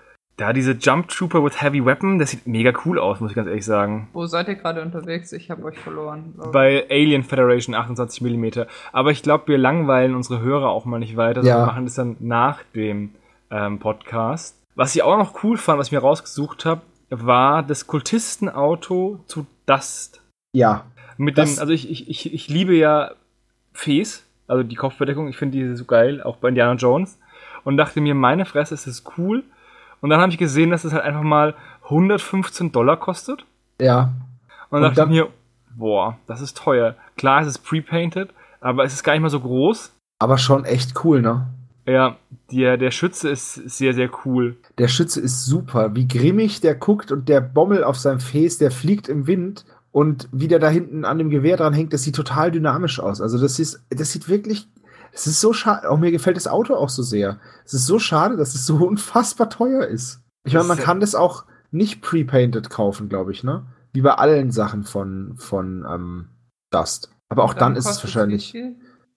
da 0.43 0.53
diese 0.53 0.73
Jump 0.73 1.07
Trooper 1.07 1.45
with 1.45 1.63
Heavy 1.63 1.85
Weapon, 1.85 2.19
das 2.19 2.33
sieht 2.33 2.49
mega 2.49 2.73
cool 2.85 2.99
aus, 2.99 3.21
muss 3.21 3.31
ich 3.31 3.37
ganz 3.37 3.47
ehrlich 3.47 3.65
sagen. 3.65 4.09
Wo 4.13 4.27
seid 4.27 4.49
ihr 4.49 4.57
gerade 4.57 4.83
unterwegs? 4.83 5.33
Ich 5.33 5.53
habe 5.53 5.63
euch 5.63 5.79
verloren. 5.79 6.35
Bei 6.51 6.85
Alien 6.91 7.23
Federation 7.23 7.77
28 7.77 8.21
mm. 8.23 8.63
Aber 8.93 9.13
ich 9.13 9.23
glaube, 9.23 9.47
wir 9.47 9.57
langweilen 9.59 10.17
unsere 10.17 10.41
Hörer 10.41 10.69
auch 10.71 10.85
mal 10.85 10.99
nicht 10.99 11.17
weiter, 11.17 11.43
Ja. 11.45 11.53
sondern 11.53 11.67
machen 11.69 11.85
das 11.85 11.95
dann 11.95 12.17
nach 12.19 12.59
dem 12.75 13.15
ähm, 13.53 13.79
Podcast. 13.79 14.59
Was 14.75 14.97
ich 14.97 15.05
auch 15.05 15.17
noch 15.17 15.45
cool 15.45 15.57
fand, 15.57 15.79
was 15.79 15.87
ich 15.89 15.93
mir 15.93 16.01
rausgesucht 16.01 16.65
habe, 16.65 16.81
war 17.11 17.63
das 17.63 17.87
Kultistenauto 17.87 19.21
zu 19.27 19.47
Dust. 19.67 20.23
Ja. 20.53 20.87
Mit 21.19 21.39
dem, 21.39 21.45
also 21.45 21.69
ich, 21.69 21.89
ich, 21.89 22.11
ich, 22.11 22.35
ich 22.35 22.49
liebe 22.49 22.75
ja 22.75 23.13
Fes, 23.73 24.27
also 24.49 24.65
die 24.65 24.75
Kopfbedeckung, 24.75 25.29
ich 25.29 25.37
finde 25.37 25.57
die 25.57 25.77
so 25.77 25.85
geil, 25.85 26.21
auch 26.21 26.39
bei 26.39 26.49
Indiana 26.49 26.75
Jones. 26.75 27.21
Und 27.63 27.77
dachte 27.77 28.01
mir, 28.01 28.17
meine 28.17 28.45
Fresse, 28.45 28.75
ist 28.75 28.89
das 28.89 29.05
cool. 29.17 29.45
Und 30.03 30.11
dann 30.11 30.21
habe 30.21 30.31
ich 30.31 30.37
gesehen, 30.39 30.69
dass 30.71 30.85
es 30.85 30.93
halt 30.93 31.05
einfach 31.05 31.23
mal 31.23 31.55
115 31.85 32.71
Dollar 32.73 32.99
kostet. 32.99 33.47
Ja. 33.81 34.13
Und, 34.69 34.77
Und 34.79 34.83
dachte 34.83 34.97
dann- 34.97 35.09
mir, 35.11 35.29
boah, 35.75 36.19
das 36.27 36.41
ist 36.43 36.57
teuer. 36.59 36.97
Klar, 37.17 37.41
es 37.41 37.47
ist 37.49 37.59
pre-painted, 37.61 38.29
aber 38.61 38.85
es 38.85 38.93
ist 38.93 39.03
gar 39.05 39.15
nicht 39.15 39.23
mal 39.23 39.31
so 39.31 39.41
groß. 39.41 39.93
Aber 40.19 40.37
schon 40.39 40.65
echt 40.67 41.05
cool, 41.05 41.23
ne? 41.23 41.47
Ja, 41.87 42.17
der, 42.53 42.77
der 42.77 42.91
Schütze 42.93 43.29
ist 43.31 43.55
sehr, 43.55 43.93
sehr 43.95 44.09
cool. 44.25 44.57
Der 44.79 44.87
Schütze 44.89 45.21
ist 45.21 45.47
super. 45.47 45.97
Wie 45.97 46.07
grimmig 46.07 46.61
der 46.61 46.75
guckt 46.77 47.11
und 47.11 47.29
der 47.29 47.41
Bommel 47.41 47.83
auf 47.83 47.99
seinem 47.99 48.21
Face, 48.21 48.59
der 48.59 48.71
fliegt 48.71 49.09
im 49.09 49.27
Wind 49.27 49.65
und 49.91 50.29
wie 50.31 50.47
der 50.49 50.61
da 50.61 50.69
hinten 50.69 51.05
an 51.05 51.19
dem 51.19 51.29
Gewehr 51.31 51.57
dran 51.57 51.73
hängt, 51.75 51.93
das 51.93 52.03
sieht 52.05 52.15
total 52.15 52.53
dynamisch 52.53 53.01
aus. 53.01 53.21
Also 53.21 53.37
das 53.41 53.59
ist, 53.59 53.83
das 53.91 54.13
sieht 54.13 54.29
wirklich, 54.29 54.69
es 55.13 55.27
ist 55.27 55.41
so 55.41 55.53
schade. 55.53 55.89
Auch 55.91 55.99
mir 55.99 56.11
gefällt 56.11 56.37
das 56.37 56.49
Auto 56.49 56.75
auch 56.75 56.89
so 56.89 57.03
sehr. 57.03 57.39
Es 57.65 57.75
ist 57.75 57.87
so 57.87 57.99
schade, 57.99 58.37
dass 58.37 58.55
es 58.55 58.67
so 58.67 58.77
unfassbar 58.87 59.51
teuer 59.51 59.87
ist. 59.87 60.21
Ich 60.45 60.55
meine, 60.55 60.67
man 60.67 60.79
kann 60.79 61.01
das 61.01 61.15
auch 61.15 61.45
nicht 61.71 62.03
pre-painted 62.03 62.69
kaufen, 62.71 63.09
glaube 63.09 63.33
ich, 63.33 63.45
ne? 63.45 63.67
Wie 63.93 64.01
bei 64.01 64.15
allen 64.15 64.51
Sachen 64.51 64.85
von, 64.85 65.35
von 65.37 65.87
ähm, 65.89 66.29
Dust. 66.71 67.11
Aber 67.29 67.45
auch 67.45 67.55
dann, 67.55 67.77
ist 67.77 67.89
es 67.89 68.03
wahrscheinlich, 68.03 68.55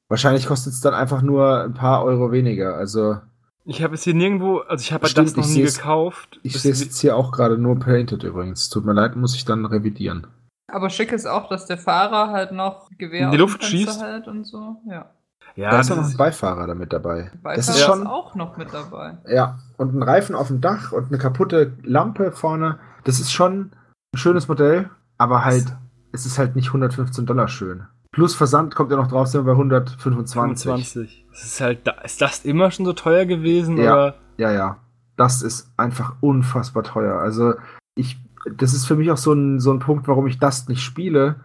wahrscheinlich 0.08 0.48
kostet 0.48 0.74
es 0.74 0.82
dann 0.82 0.94
einfach 0.94 1.22
nur 1.22 1.64
ein 1.64 1.74
paar 1.74 2.04
Euro 2.04 2.32
weniger. 2.32 2.76
Also 2.76 3.18
Ich 3.66 3.82
habe 3.82 3.96
es 3.96 4.04
hier 4.04 4.14
nirgendwo, 4.14 4.60
also 4.60 4.82
ich 4.82 4.94
habe 4.94 5.10
das 5.10 5.36
noch 5.36 5.48
nie 5.48 5.64
gekauft. 5.64 6.40
Ich 6.44 6.60
sehe 6.62 6.72
es 6.72 6.82
jetzt 6.82 7.00
hier 7.00 7.16
auch 7.16 7.32
gerade 7.32 7.58
nur 7.58 7.80
painted 7.80 8.24
übrigens. 8.24 8.70
Tut 8.70 8.86
mir 8.86 8.94
leid, 8.94 9.16
muss 9.16 9.36
ich 9.36 9.46
dann 9.46 9.66
revidieren. 9.66 10.28
Aber 10.68 10.90
schick 10.90 11.12
ist 11.12 11.26
auch, 11.26 11.50
dass 11.50 11.66
der 11.66 11.78
Fahrer 11.78 12.32
halt 12.32 12.52
noch 12.52 12.90
Gewehr 12.98 13.26
In 13.26 13.32
die 13.32 13.38
Luft 13.38 13.64
schießt. 13.64 14.02
hält 14.02 14.28
und 14.28 14.46
so. 14.46 14.78
Ja. 14.90 15.12
Ja, 15.56 15.72
da 15.72 15.80
ist 15.80 15.90
das 15.90 15.98
auch 15.98 16.02
noch 16.02 16.08
ein 16.08 16.12
ist, 16.12 16.18
Beifahrer 16.18 16.68
damit 16.68 16.94
dabei. 16.94 17.32
Beifahrer 17.42 17.56
Das 17.56 17.70
ist 17.70 17.82
schon, 17.82 18.08
auch 18.08 18.36
noch 18.36 18.58
mit 18.58 18.74
dabei. 18.74 19.18
ja, 19.28 19.60
und 19.78 19.94
ein 19.94 20.04
Reifen 20.04 20.36
auf 20.36 20.48
dem 20.48 20.62
Dach 20.62 20.92
und 20.92 21.08
eine 21.08 21.18
kaputte 21.18 21.74
Lampe 21.84 22.32
vorne. 22.32 22.80
Das 23.04 23.20
ist 23.20 23.32
schon 23.32 23.72
ein 24.14 24.18
schönes 24.18 24.48
Modell, 24.48 24.90
aber 25.18 25.46
halt, 25.46 25.66
es 26.12 26.26
ist 26.26 26.38
halt 26.38 26.56
nicht 26.56 26.68
115 26.68 27.26
Dollar 27.26 27.48
schön. 27.48 27.86
Plus 28.12 28.34
Versand 28.34 28.76
kommt 28.76 28.92
ja 28.92 28.98
noch 28.98 29.08
drauf, 29.08 29.28
sind 29.28 29.42
wir 29.42 29.54
bei 29.54 29.58
125. 29.58 30.64
25. 30.64 31.26
Das 31.32 31.44
ist 31.44 31.60
halt, 31.60 31.86
da, 31.86 31.92
ist 32.04 32.22
das 32.22 32.46
immer 32.46 32.72
schon 32.72 32.86
so 32.86 32.94
teuer 32.94 33.26
gewesen? 33.26 33.78
Ja. 33.78 33.94
Oder? 33.94 34.16
Ja, 34.38 34.52
ja. 34.52 34.78
Das 35.18 35.42
ist 35.42 35.72
einfach 35.78 36.16
unfassbar 36.22 36.84
teuer. 36.84 37.20
Also, 37.20 37.56
ich, 37.96 38.18
das 38.58 38.74
ist 38.74 38.86
für 38.86 38.96
mich 38.96 39.12
auch 39.12 39.18
so 39.18 39.34
ein, 39.34 39.60
so 39.60 39.72
ein 39.72 39.80
Punkt, 39.80 40.08
warum 40.08 40.28
ich 40.28 40.40
das 40.40 40.70
nicht 40.70 40.82
spiele, 40.82 41.36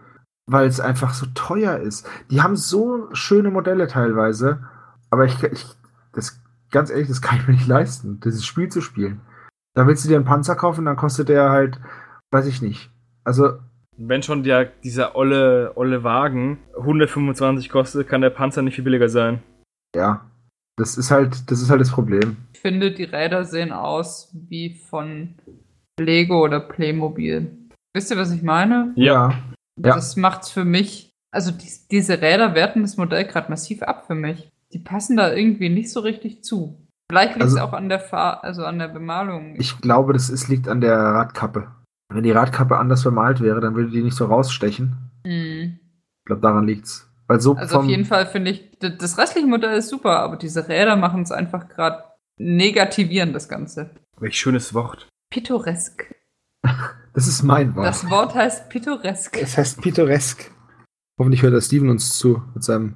weil 0.47 0.67
es 0.67 0.79
einfach 0.79 1.13
so 1.13 1.25
teuer 1.33 1.77
ist. 1.77 2.07
Die 2.29 2.41
haben 2.41 2.55
so 2.55 3.09
schöne 3.13 3.51
Modelle 3.51 3.87
teilweise, 3.87 4.67
aber 5.09 5.25
ich, 5.25 5.41
ich 5.43 5.65
das, 6.13 6.41
ganz 6.71 6.89
ehrlich, 6.89 7.07
das 7.07 7.21
kann 7.21 7.39
ich 7.39 7.47
mir 7.47 7.53
nicht 7.53 7.67
leisten, 7.67 8.19
dieses 8.19 8.45
Spiel 8.45 8.69
zu 8.69 8.81
spielen. 8.81 9.21
Da 9.73 9.87
willst 9.87 10.03
du 10.03 10.09
dir 10.09 10.15
einen 10.15 10.25
Panzer 10.25 10.55
kaufen, 10.55 10.85
dann 10.85 10.97
kostet 10.97 11.29
der 11.29 11.49
halt, 11.49 11.79
weiß 12.31 12.45
ich 12.47 12.61
nicht. 12.61 12.89
Also, 13.23 13.53
Wenn 13.97 14.23
schon 14.23 14.43
der, 14.43 14.65
dieser 14.65 15.15
olle, 15.15 15.73
olle 15.75 16.03
Wagen 16.03 16.59
125 16.77 17.69
kostet, 17.69 18.07
kann 18.07 18.21
der 18.21 18.31
Panzer 18.31 18.61
nicht 18.61 18.75
viel 18.75 18.83
billiger 18.83 19.09
sein. 19.09 19.41
ja. 19.95 20.25
Das 20.77 20.97
ist 20.97 21.11
halt, 21.11 21.51
das 21.51 21.61
ist 21.61 21.69
halt 21.69 21.81
das 21.81 21.91
Problem. 21.91 22.37
Ich 22.53 22.59
finde, 22.59 22.91
die 22.91 23.03
Räder 23.03 23.43
sehen 23.43 23.71
aus 23.71 24.33
wie 24.33 24.79
von 24.89 25.35
Lego 25.99 26.43
oder 26.43 26.59
Playmobil. 26.59 27.55
Wisst 27.93 28.09
ihr, 28.09 28.17
was 28.17 28.31
ich 28.31 28.41
meine? 28.41 28.91
Ja. 28.95 29.33
Ja. 29.85 29.95
Das 29.95 30.15
macht's 30.15 30.49
für 30.49 30.65
mich. 30.65 31.11
Also 31.33 31.51
die, 31.51 31.69
diese 31.89 32.21
Räder 32.21 32.55
werten 32.55 32.81
das 32.81 32.97
Modell 32.97 33.25
gerade 33.25 33.49
massiv 33.49 33.83
ab 33.83 34.05
für 34.07 34.15
mich. 34.15 34.49
Die 34.73 34.79
passen 34.79 35.17
da 35.17 35.31
irgendwie 35.33 35.69
nicht 35.69 35.91
so 35.91 35.99
richtig 36.01 36.43
zu. 36.43 36.87
Vielleicht 37.09 37.35
liegt 37.35 37.45
es 37.47 37.55
Also- 37.55 37.65
auch 37.67 37.73
an 37.73 37.89
der 37.89 37.99
Fahr 37.99 38.43
also 38.43 38.63
an 38.65 38.79
der 38.79 38.87
Bemalung. 38.87 39.55
Ich 39.59 39.79
glaube, 39.81 40.13
das 40.13 40.29
ist, 40.29 40.47
liegt 40.47 40.67
an 40.67 40.81
der 40.81 40.97
Radkappe. 40.97 41.71
Wenn 42.13 42.23
die 42.23 42.31
Radkappe 42.31 42.77
anders 42.77 43.03
bemalt 43.03 43.41
wäre, 43.41 43.61
dann 43.61 43.75
würde 43.75 43.89
die 43.89 44.01
nicht 44.03 44.15
so 44.15 44.25
rausstechen. 44.25 45.09
Hm. 45.25 45.79
Ich 45.79 46.25
glaube, 46.25 46.41
daran 46.41 46.67
liegt's. 46.67 47.07
Weil 47.27 47.39
so 47.39 47.55
Also 47.55 47.79
auf 47.79 47.85
jeden 47.85 48.03
Fall 48.05 48.25
finde 48.27 48.51
ich, 48.51 48.77
das 48.79 49.17
restliche 49.17 49.47
Modell 49.47 49.77
ist 49.77 49.87
super, 49.89 50.19
aber 50.19 50.35
diese 50.35 50.67
Räder 50.67 50.97
machen 50.97 51.21
es 51.21 51.31
einfach 51.31 51.69
gerade 51.69 52.03
negativieren, 52.37 53.31
das 53.31 53.47
Ganze. 53.47 53.91
Welch 54.19 54.37
schönes 54.37 54.73
Wort. 54.73 55.07
Pittoresk. 55.31 56.13
Das 57.13 57.27
ist 57.27 57.43
mein 57.43 57.75
Wort. 57.75 57.87
Das 57.87 58.09
Wort 58.09 58.35
heißt 58.35 58.69
pittoresk. 58.69 59.37
es 59.41 59.57
heißt 59.57 59.81
pittoresk. 59.81 60.51
Hoffentlich 61.19 61.41
hört 61.43 61.53
der 61.53 61.61
Steven 61.61 61.89
uns 61.89 62.17
zu 62.17 62.41
mit 62.53 62.63
seinem, 62.63 62.95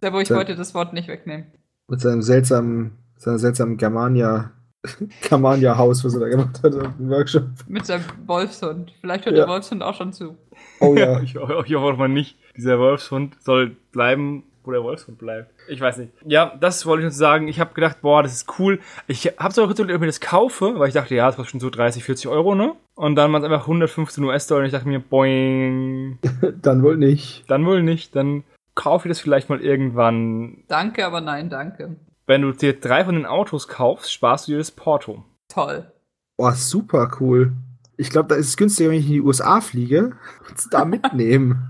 Da 0.00 0.12
wo 0.12 0.18
ich 0.18 0.28
Ja. 0.28 0.36
wollte 0.36 0.56
das 0.56 0.74
Wort 0.74 0.92
nicht 0.92 1.08
wegnehmen. 1.08 1.46
mit 1.88 2.00
seinem 2.00 2.22
seltsamen, 2.22 2.92
seiner 3.16 3.38
seltsamen 3.38 3.76
Germania 3.76 4.52
Kamania-Haus, 5.22 6.04
was 6.04 6.14
er 6.14 6.20
da 6.20 6.28
gemacht 6.28 6.62
hat 6.62 6.72
im 6.74 7.10
Workshop. 7.10 7.44
Mit 7.68 7.84
seinem 7.84 8.04
Wolfshund. 8.26 8.92
Vielleicht 9.00 9.26
hört 9.26 9.36
Ja. 9.36 9.44
der 9.44 9.52
Wolfshund 9.52 9.82
auch 9.82 9.94
schon 9.94 10.12
zu. 10.12 10.38
Oh 10.80 10.94
ja. 10.96 11.20
ich, 11.22 11.34
ich 11.34 11.40
hoffe 11.40 11.76
auch 11.76 11.96
mal 11.98 12.08
nicht. 12.08 12.38
Dieser 12.56 12.78
Wolfshund 12.78 13.36
soll 13.42 13.76
bleiben, 13.92 14.44
wo 14.64 14.72
der 14.72 14.82
Wolfshund 14.82 15.18
bleibt. 15.18 15.50
Ich 15.68 15.80
weiß 15.80 15.98
nicht. 15.98 16.12
Ja, 16.24 16.54
das 16.60 16.84
wollte 16.86 17.00
ich 17.02 17.04
nur 17.04 17.12
sagen. 17.12 17.48
Ich 17.48 17.60
habe 17.60 17.74
gedacht, 17.74 18.00
boah, 18.02 18.22
das 18.22 18.32
ist 18.32 18.58
cool. 18.58 18.80
Ich 19.06 19.26
habe 19.38 19.52
sogar 19.54 19.68
kurz 19.68 19.78
überlegt, 19.78 19.96
ob 19.96 20.00
ich 20.02 20.06
mir 20.06 20.06
das 20.06 20.20
kaufe, 20.20 20.78
weil 20.78 20.88
ich 20.88 20.94
dachte, 20.94 21.14
ja, 21.14 21.26
das 21.26 21.36
kostet 21.36 21.50
schon 21.52 21.60
so 21.60 21.70
30, 21.70 22.04
40 22.04 22.28
Euro, 22.28 22.54
ne? 22.54 22.74
Und 22.94 23.16
dann 23.16 23.32
waren 23.32 23.42
es 23.42 23.50
einfach 23.50 23.62
115 23.66 24.22
US-Dollar 24.24 24.60
und 24.60 24.66
ich 24.66 24.72
dachte 24.72 24.88
mir, 24.88 25.00
boing, 25.00 26.18
Dann 26.62 26.82
wohl 26.82 26.96
nicht. 26.96 27.44
dann 27.48 27.64
wohl 27.66 27.82
nicht. 27.82 28.14
Dann 28.14 28.44
kaufe 28.74 29.08
ich 29.08 29.10
das 29.10 29.20
vielleicht 29.20 29.48
mal 29.48 29.60
irgendwann. 29.60 30.64
Danke, 30.68 31.06
aber 31.06 31.20
nein, 31.20 31.48
danke. 31.50 31.96
Wenn 32.26 32.42
du 32.42 32.52
dir 32.52 32.78
drei 32.78 33.04
von 33.04 33.14
den 33.14 33.26
Autos 33.26 33.66
kaufst, 33.68 34.12
sparst 34.12 34.46
du 34.48 34.52
dir 34.52 34.58
das 34.58 34.70
Porto. 34.70 35.24
Toll. 35.48 35.90
Boah, 36.36 36.52
super 36.52 37.10
cool. 37.20 37.52
Ich 37.96 38.08
glaube, 38.10 38.28
da 38.28 38.34
ist 38.36 38.48
es 38.48 38.56
günstiger, 38.56 38.90
wenn 38.90 38.98
ich 38.98 39.06
in 39.06 39.12
die 39.12 39.20
USA 39.20 39.60
fliege 39.60 40.12
und 40.48 40.56
es 40.58 40.68
da 40.70 40.84
mitnehmen. 40.84 41.66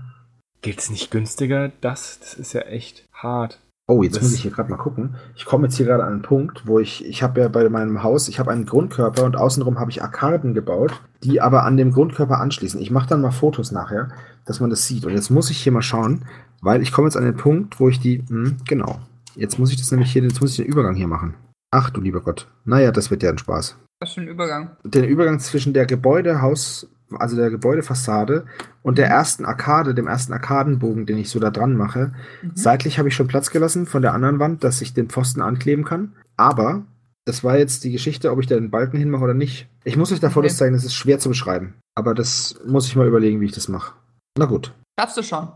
Geht 0.61 0.79
es 0.79 0.89
nicht 0.89 1.11
günstiger? 1.11 1.71
Das, 1.81 2.19
das 2.19 2.33
ist 2.35 2.53
ja 2.53 2.61
echt 2.61 3.07
hart. 3.13 3.59
Oh, 3.87 4.03
jetzt 4.03 4.15
Das- 4.17 4.23
muss 4.23 4.33
ich 4.35 4.41
hier 4.43 4.51
gerade 4.51 4.69
mal 4.69 4.77
gucken. 4.77 5.15
Ich 5.35 5.45
komme 5.45 5.65
jetzt 5.67 5.75
hier 5.75 5.85
gerade 5.85 6.03
an 6.03 6.13
einen 6.13 6.21
Punkt, 6.21 6.65
wo 6.67 6.79
ich, 6.79 7.05
ich 7.05 7.23
habe 7.23 7.41
ja 7.41 7.47
bei 7.47 7.67
meinem 7.67 8.03
Haus, 8.03 8.27
ich 8.27 8.39
habe 8.39 8.51
einen 8.51 8.65
Grundkörper 8.65 9.23
und 9.25 9.35
außenrum 9.35 9.79
habe 9.79 9.91
ich 9.91 10.01
Arkaden 10.03 10.53
gebaut, 10.53 11.01
die 11.23 11.41
aber 11.41 11.63
an 11.63 11.77
dem 11.77 11.91
Grundkörper 11.91 12.39
anschließen. 12.39 12.79
Ich 12.79 12.91
mache 12.91 13.09
dann 13.09 13.21
mal 13.21 13.31
Fotos 13.31 13.71
nachher, 13.71 14.09
dass 14.45 14.59
man 14.59 14.69
das 14.69 14.87
sieht. 14.87 15.05
Und 15.05 15.13
jetzt 15.13 15.29
muss 15.31 15.49
ich 15.49 15.57
hier 15.57 15.71
mal 15.71 15.81
schauen, 15.81 16.25
weil 16.61 16.81
ich 16.81 16.91
komme 16.91 17.07
jetzt 17.07 17.17
an 17.17 17.25
den 17.25 17.35
Punkt, 17.37 17.79
wo 17.79 17.89
ich 17.89 17.99
die, 17.99 18.23
hm, 18.27 18.57
genau. 18.67 18.99
Jetzt 19.35 19.57
muss 19.59 19.71
ich 19.71 19.77
das 19.77 19.91
nämlich 19.91 20.11
hier, 20.11 20.21
jetzt 20.23 20.41
muss 20.41 20.51
ich 20.51 20.57
den 20.57 20.65
Übergang 20.67 20.95
hier 20.95 21.07
machen. 21.07 21.33
Ach 21.71 21.89
du 21.89 22.01
lieber 22.01 22.21
Gott. 22.21 22.47
Naja, 22.65 22.91
das 22.91 23.09
wird 23.11 23.23
ja 23.23 23.29
ein 23.29 23.37
Spaß. 23.37 23.77
Was 23.99 24.13
für 24.13 24.21
ein 24.21 24.27
Übergang. 24.27 24.75
Den 24.83 25.05
Übergang 25.05 25.39
zwischen 25.39 25.73
der 25.73 25.85
Gebäudehaus, 25.85 26.87
also 27.17 27.35
der 27.35 27.49
Gebäudefassade 27.49 28.45
und 28.83 28.97
der 28.97 29.07
ersten 29.07 29.45
Arkade, 29.45 29.93
dem 29.93 30.07
ersten 30.07 30.33
Arkadenbogen, 30.33 31.05
den 31.05 31.17
ich 31.17 31.29
so 31.29 31.39
da 31.39 31.49
dran 31.51 31.75
mache, 31.75 32.13
Mhm. 32.41 32.51
Seitlich 32.55 32.97
habe 32.99 33.09
ich 33.09 33.15
schon 33.15 33.27
Platz 33.27 33.49
gelassen 33.51 33.85
von 33.85 34.01
der 34.01 34.13
anderen 34.13 34.39
Wand, 34.39 34.63
dass 34.63 34.81
ich 34.81 34.93
den 34.93 35.09
Pfosten 35.09 35.41
ankleben 35.41 35.83
kann. 35.85 36.13
Aber 36.37 36.83
das 37.25 37.43
war 37.43 37.57
jetzt 37.57 37.83
die 37.83 37.91
Geschichte, 37.91 38.31
ob 38.31 38.39
ich 38.39 38.47
da 38.47 38.55
den 38.55 38.71
Balken 38.71 38.97
hinmache 38.97 39.23
oder 39.23 39.33
nicht. 39.33 39.67
Ich 39.83 39.95
muss 39.97 40.11
euch 40.11 40.19
da 40.19 40.29
Fotos 40.29 40.51
Okay. 40.53 40.57
zeigen, 40.59 40.73
das 40.73 40.83
ist 40.85 40.95
schwer 40.95 41.19
zu 41.19 41.29
beschreiben. 41.29 41.75
Aber 41.95 42.13
das 42.15 42.59
muss 42.65 42.87
ich 42.87 42.95
mal 42.95 43.07
überlegen, 43.07 43.41
wie 43.41 43.45
ich 43.45 43.51
das 43.51 43.67
mache. 43.67 43.93
Na 44.37 44.45
gut. 44.45 44.73
Schaffst 44.99 45.17
du 45.17 45.23
schon. 45.23 45.47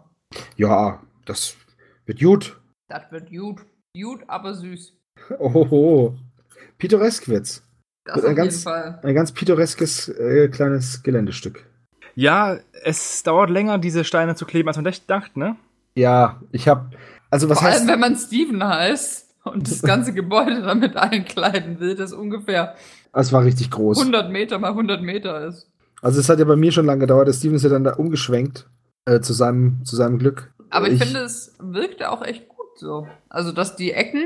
Ja, 0.58 1.02
das 1.26 1.56
wird 2.06 2.20
gut. 2.20 2.60
Das 2.90 3.04
wird 3.12 3.30
gut. 3.30 3.66
Gut, 4.00 4.22
aber 4.28 4.54
süß. 4.54 4.94
Ohoho. 5.40 6.16
Pittoresk 6.78 7.28
wird's. 7.30 7.64
Das 8.06 8.18
auf 8.18 8.24
ein 8.24 8.30
jeden 8.30 8.36
ganz- 8.38 8.64
Fall. 8.64 9.00
Ein 9.04 9.16
ganz 9.16 9.32
pittoreskes 9.32 10.10
äh, 10.10 10.48
kleines 10.50 11.04
Geländestück. 11.04 11.66
Ja, 12.16 12.58
es 12.84 13.24
dauert 13.24 13.50
länger, 13.50 13.78
diese 13.78 14.04
Steine 14.04 14.36
zu 14.36 14.46
kleben, 14.46 14.68
als 14.70 14.78
man 14.78 14.86
echt 14.86 15.10
dachte, 15.10 15.38
ne? 15.38 15.56
Ja, 15.96 16.42
ich 16.52 16.68
habe. 16.68 16.92
Also 17.30 17.50
was 17.50 17.60
Vor 17.60 17.68
heißt. 17.68 17.80
allem, 17.82 17.90
wenn 17.90 18.00
man 18.00 18.16
Steven 18.16 18.64
heißt 18.64 19.36
und 19.44 19.70
das 19.70 19.82
ganze 19.82 20.14
Gebäude 20.14 20.62
damit 20.66 20.96
einkleiden 20.96 21.80
will, 21.80 21.96
das 21.96 22.14
ungefähr 22.14 22.76
Es 23.14 23.34
war 23.34 23.44
richtig 23.44 23.72
groß. 23.72 23.98
100 24.00 24.32
Meter 24.32 24.60
mal 24.60 24.70
100 24.70 25.02
Meter 25.02 25.46
ist. 25.48 25.68
Also 26.02 26.20
es 26.20 26.30
hat 26.30 26.40
ja 26.40 26.46
bei 26.46 26.56
mir 26.56 26.72
schon 26.72 26.86
lange 26.86 27.02
gedauert. 27.02 27.34
Steven 27.34 27.56
ist 27.56 27.64
ja 27.64 27.70
dann 27.70 27.84
da 27.84 27.94
umgeschwenkt. 27.96 28.68
Äh, 29.08 29.20
zu, 29.22 29.34
seinem, 29.34 29.84
zu 29.86 29.96
seinem 29.96 30.18
Glück. 30.18 30.52
Aber 30.72 30.90
ich, 30.90 31.04
finde, 31.04 31.20
es 31.20 31.56
wirkte 31.60 32.10
auch 32.10 32.24
echt 32.24 32.48
gut 32.50 32.80
so. 32.80 33.08
Also, 33.30 33.52
dass 33.52 33.76
die 33.76 33.92
Ecken, 33.92 34.24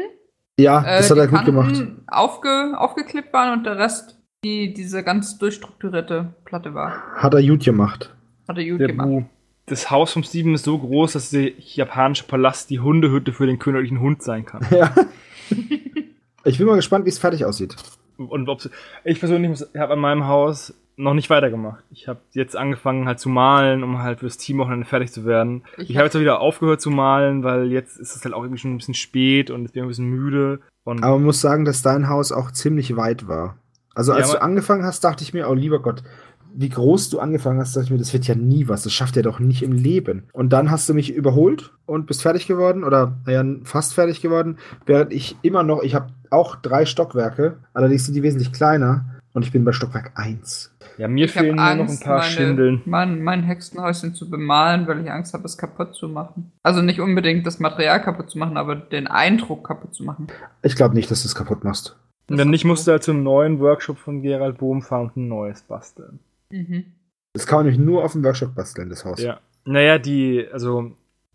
Ja, 0.60 0.82
äh, 0.82 0.98
das 0.98 1.10
hat 1.10 1.18
die 1.18 1.22
er 1.22 1.28
gut 1.28 1.38
Kanten 1.38 1.56
gemacht. 1.56 1.88
Aufge, 2.08 2.74
aufgeklippt 2.78 3.34
waren 3.34 3.60
und 3.60 3.66
der 3.66 3.78
Rest 3.78 4.20
die 4.44 4.74
diese 4.74 5.04
ganz 5.04 5.38
durchstrukturierte 5.38 6.34
Platte 6.46 6.74
war. 6.74 7.04
Hat 7.16 7.34
er 7.34 7.44
gut 7.44 7.64
gemacht. 7.64 8.16
Hat 8.48 8.58
er 8.58 8.66
gut 8.70 8.80
Der 8.80 8.88
gemacht. 8.88 9.08
Bu. 9.08 9.24
Das 9.66 9.92
Haus 9.92 10.14
vom 10.14 10.24
Steven 10.24 10.56
ist 10.56 10.66
so 10.66 10.80
groß, 10.80 11.14
dass 11.14 11.30
der 11.30 11.52
japanische 11.60 12.24
Palast 12.24 12.70
die 12.70 12.80
Hundehütte 12.80 13.34
für 13.34 13.46
den 13.46 13.60
königlichen 13.60 14.00
Hund 14.00 14.24
sein 14.24 14.46
kann. 14.46 14.66
Ja. 14.72 14.94
ich 16.44 16.60
bin 16.60 16.68
mal 16.68 16.76
gespannt, 16.76 17.06
wie 17.06 17.10
es 17.10 17.18
fertig 17.18 17.44
aussieht. 17.44 17.76
Und 18.28 18.50
ob's, 18.50 18.70
ich 19.04 19.20
persönlich 19.20 19.64
habe 19.78 19.94
an 19.94 20.00
meinem 20.00 20.28
Haus 20.28 20.74
noch 20.98 21.14
nicht 21.14 21.30
weitergemacht. 21.30 21.84
Ich 21.92 22.10
habe 22.10 22.20
jetzt 22.34 22.58
angefangen 22.58 23.08
halt 23.08 23.20
zu 23.20 23.30
malen, 23.30 23.84
um 23.84 24.00
halt 24.00 24.20
fürs 24.20 24.38
Teamwochenende 24.38 24.86
fertig 24.86 25.14
zu 25.14 25.24
werden. 25.26 25.64
Ich 25.78 25.90
Ich, 25.90 25.96
habe 25.96 26.06
jetzt 26.06 26.16
auch 26.16 26.20
wieder 26.20 26.42
aufgehört 26.42 26.82
zu 26.82 26.92
malen, 26.92 27.44
weil 27.44 27.72
jetzt 27.72 27.98
ist 27.98 28.16
es 28.16 28.26
halt 28.26 28.34
auch 28.34 28.44
irgendwie 28.44 28.60
schon 28.60 28.74
ein 28.74 28.78
bisschen 28.78 28.94
spät 28.96 29.50
und 29.50 29.66
ich 29.66 29.72
bin 29.72 29.84
ein 29.84 29.88
bisschen 29.88 30.10
müde. 30.10 30.60
Und 30.84 31.04
Aber 31.04 31.16
man 31.16 31.26
muss 31.26 31.40
sagen, 31.40 31.64
dass 31.64 31.82
dein 31.82 32.10
Haus 32.10 32.34
auch 32.34 32.52
ziemlich 32.52 32.98
weit 32.98 33.28
war. 33.30 33.56
Also 33.96 34.12
als 34.12 34.28
Ja, 34.28 34.36
du 34.36 34.42
angefangen 34.42 34.84
hast, 34.84 35.04
dachte 35.04 35.24
ich 35.24 35.34
mir, 35.34 35.50
oh 35.50 35.54
lieber 35.54 35.82
Gott, 35.82 36.04
wie 36.56 36.70
groß 36.70 37.10
du 37.10 37.20
angefangen 37.20 37.60
hast, 37.60 37.76
dachte 37.76 37.86
ich 37.86 37.92
mir, 37.92 37.98
das 37.98 38.14
wird 38.14 38.28
ja 38.28 38.36
nie 38.36 38.68
was. 38.68 38.84
Das 38.84 38.94
schafft 38.94 39.16
er 39.18 39.24
doch 39.24 39.40
nicht 39.40 39.64
im 39.64 39.72
Leben. 39.72 40.24
Und 40.34 40.52
dann 40.54 40.72
hast 40.72 40.88
du 40.90 40.94
mich 40.94 41.14
überholt 41.14 41.72
und 41.86 42.06
bist 42.08 42.22
fertig 42.22 42.48
geworden 42.48 42.84
oder 42.84 43.18
naja, 43.26 43.44
fast 43.64 43.94
fertig 43.94 44.22
geworden, 44.22 44.58
während 44.86 45.14
ich 45.14 45.38
immer 45.42 45.64
noch, 45.64 45.84
ich 45.84 45.96
habe 45.96 46.08
auch 46.32 46.56
drei 46.56 46.86
Stockwerke, 46.86 47.58
allerdings 47.74 48.06
sind 48.06 48.14
die 48.16 48.24
wesentlich 48.24 48.52
kleiner 48.52 49.06
und 49.34 49.44
ich 49.46 49.52
bin 49.52 49.64
bei 49.64 49.72
Stockwerk 49.72 50.12
1. 50.16 50.72
ja, 50.98 51.08
mir 51.08 51.26
Ich 51.26 51.32
fehlen 51.32 51.56
nur 51.56 51.76
noch 51.76 51.88
ein 51.90 52.00
paar 52.00 52.18
meine- 52.20 52.30
Schindeln. 52.32 52.82
Mein, 52.86 53.22
mein 53.24 53.44
Hexenhäuschen 53.44 54.14
zu 54.16 54.30
bemalen, 54.30 54.88
weil 54.88 55.02
ich 55.04 55.12
Angst 55.12 55.34
habe, 55.34 55.46
es 55.46 55.58
kaputt 55.58 55.94
zu 55.96 56.10
machen. 56.10 56.52
Also 56.64 56.82
nicht 56.82 57.00
unbedingt 57.00 57.46
das 57.48 57.60
Material 57.60 58.02
kaputt 58.02 58.30
zu 58.30 58.38
machen, 58.38 58.58
aber 58.58 58.76
den 58.76 59.08
Eindruck 59.08 59.66
kaputt 59.68 59.94
zu 59.94 60.04
machen. 60.04 60.28
Ich 60.64 60.76
glaube 60.76 60.96
nicht, 60.96 61.10
dass 61.12 61.22
du 61.22 61.28
es 61.28 61.36
kaputt 61.36 61.64
machst. 61.64 61.96
Und 62.30 62.38
dann 62.38 62.50
nicht 62.50 62.66
musst 62.66 62.86
du 62.86 62.92
halt 62.92 63.02
zum 63.04 63.24
neuen 63.24 63.60
Workshop 63.60 63.98
von 63.98 64.22
Gerald 64.22 64.58
Bohm 64.60 64.82
fahren 64.84 65.08
und 65.08 65.18
ein 65.18 65.28
neues 65.28 65.62
basteln. 65.64 66.20
Mhm. 66.52 66.86
Das 67.34 67.46
kann 67.46 67.60
man 67.60 67.66
nämlich 67.68 67.80
nur 67.86 68.04
auf 68.04 68.14
dem 68.14 68.24
Workshop 68.24 68.56
basteln, 68.56 68.90
das 68.90 69.06
Haus. 69.06 69.22
Ja. 69.22 69.40
Naja, 69.66 69.98
die, 70.00 70.48
also 70.52 70.92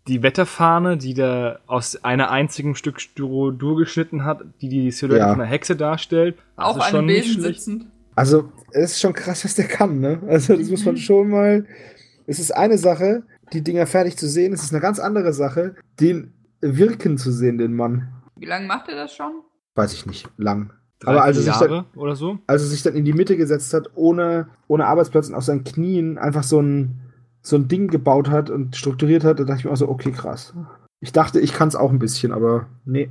die 0.07 0.21
Wetterfahne, 0.21 0.97
die 0.97 1.13
der 1.13 1.61
aus 1.67 2.03
einer 2.03 2.29
einzigen 2.31 2.75
Stück 2.75 2.99
Styrodur 3.01 3.77
geschnitten 3.77 4.23
hat, 4.25 4.43
die 4.61 4.69
die 4.69 4.91
Silhouette 4.91 5.19
Ja. 5.21 5.29
von 5.31 5.41
einer 5.41 5.49
Hexe 5.49 5.75
darstellt. 5.75 6.35
ist 6.57 6.81
einem 6.81 7.05
nicht 7.05 7.23
Besen 7.27 7.41
schlecht. 7.41 7.61
sitzend. 7.61 7.85
Also, 8.15 8.51
es 8.71 8.91
ist 8.91 9.01
schon 9.01 9.13
krass, 9.13 9.43
was 9.43 9.55
der 9.55 9.67
kann, 9.67 9.99
ne? 9.99 10.21
Also, 10.27 10.55
das 10.55 10.69
muss 10.69 10.85
man 10.85 10.97
schon 10.97 11.29
mal. 11.29 11.65
Es 12.27 12.39
ist 12.39 12.51
eine 12.51 12.77
Sache, 12.77 13.23
die 13.53 13.61
Dinger 13.61 13.87
fertig 13.87 14.17
zu 14.17 14.27
sehen. 14.27 14.53
Es 14.53 14.63
ist 14.63 14.71
eine 14.73 14.81
ganz 14.81 14.99
andere 14.99 15.33
Sache, 15.33 15.75
den 15.99 16.33
wirken 16.61 17.17
zu 17.17 17.31
sehen, 17.31 17.57
den 17.57 17.73
Mann. 17.73 18.07
Wie 18.37 18.45
lange 18.45 18.67
macht 18.67 18.87
er 18.89 18.95
das 18.95 19.13
schon? 19.15 19.31
Weiß 19.75 19.93
ich 19.93 20.05
nicht, 20.05 20.29
lang. 20.37 20.71
Drei, 20.99 21.11
Aber 21.11 21.23
also 21.23 21.41
vier 21.41 21.53
sich, 21.53 21.67
dann, 21.67 21.85
oder 21.95 22.15
so. 22.15 22.39
als 22.47 22.61
er 22.61 22.67
sich 22.69 22.83
dann 22.83 22.95
in 22.95 23.05
die 23.05 23.13
Mitte 23.13 23.35
gesetzt 23.37 23.73
hat, 23.73 23.91
ohne, 23.95 24.47
ohne 24.67 24.85
Arbeitsplatz 24.87 25.27
und 25.29 25.35
auf 25.35 25.43
seinen 25.43 25.63
Knien 25.63 26.17
einfach 26.17 26.43
so 26.43 26.61
ein, 26.61 27.01
so 27.41 27.57
ein 27.57 27.67
Ding 27.67 27.87
gebaut 27.89 28.29
hat 28.29 28.49
und 28.49 28.75
strukturiert 28.75 29.23
hat, 29.23 29.39
da 29.39 29.43
dachte 29.43 29.59
ich 29.59 29.65
mir 29.65 29.71
auch 29.71 29.77
so, 29.77 29.89
okay, 29.89 30.11
krass. 30.11 30.53
Ich 31.01 31.11
dachte, 31.11 31.39
ich 31.39 31.53
kann 31.53 31.67
es 31.67 31.75
auch 31.75 31.91
ein 31.91 31.99
bisschen, 31.99 32.31
aber 32.31 32.67
nee. 32.85 33.09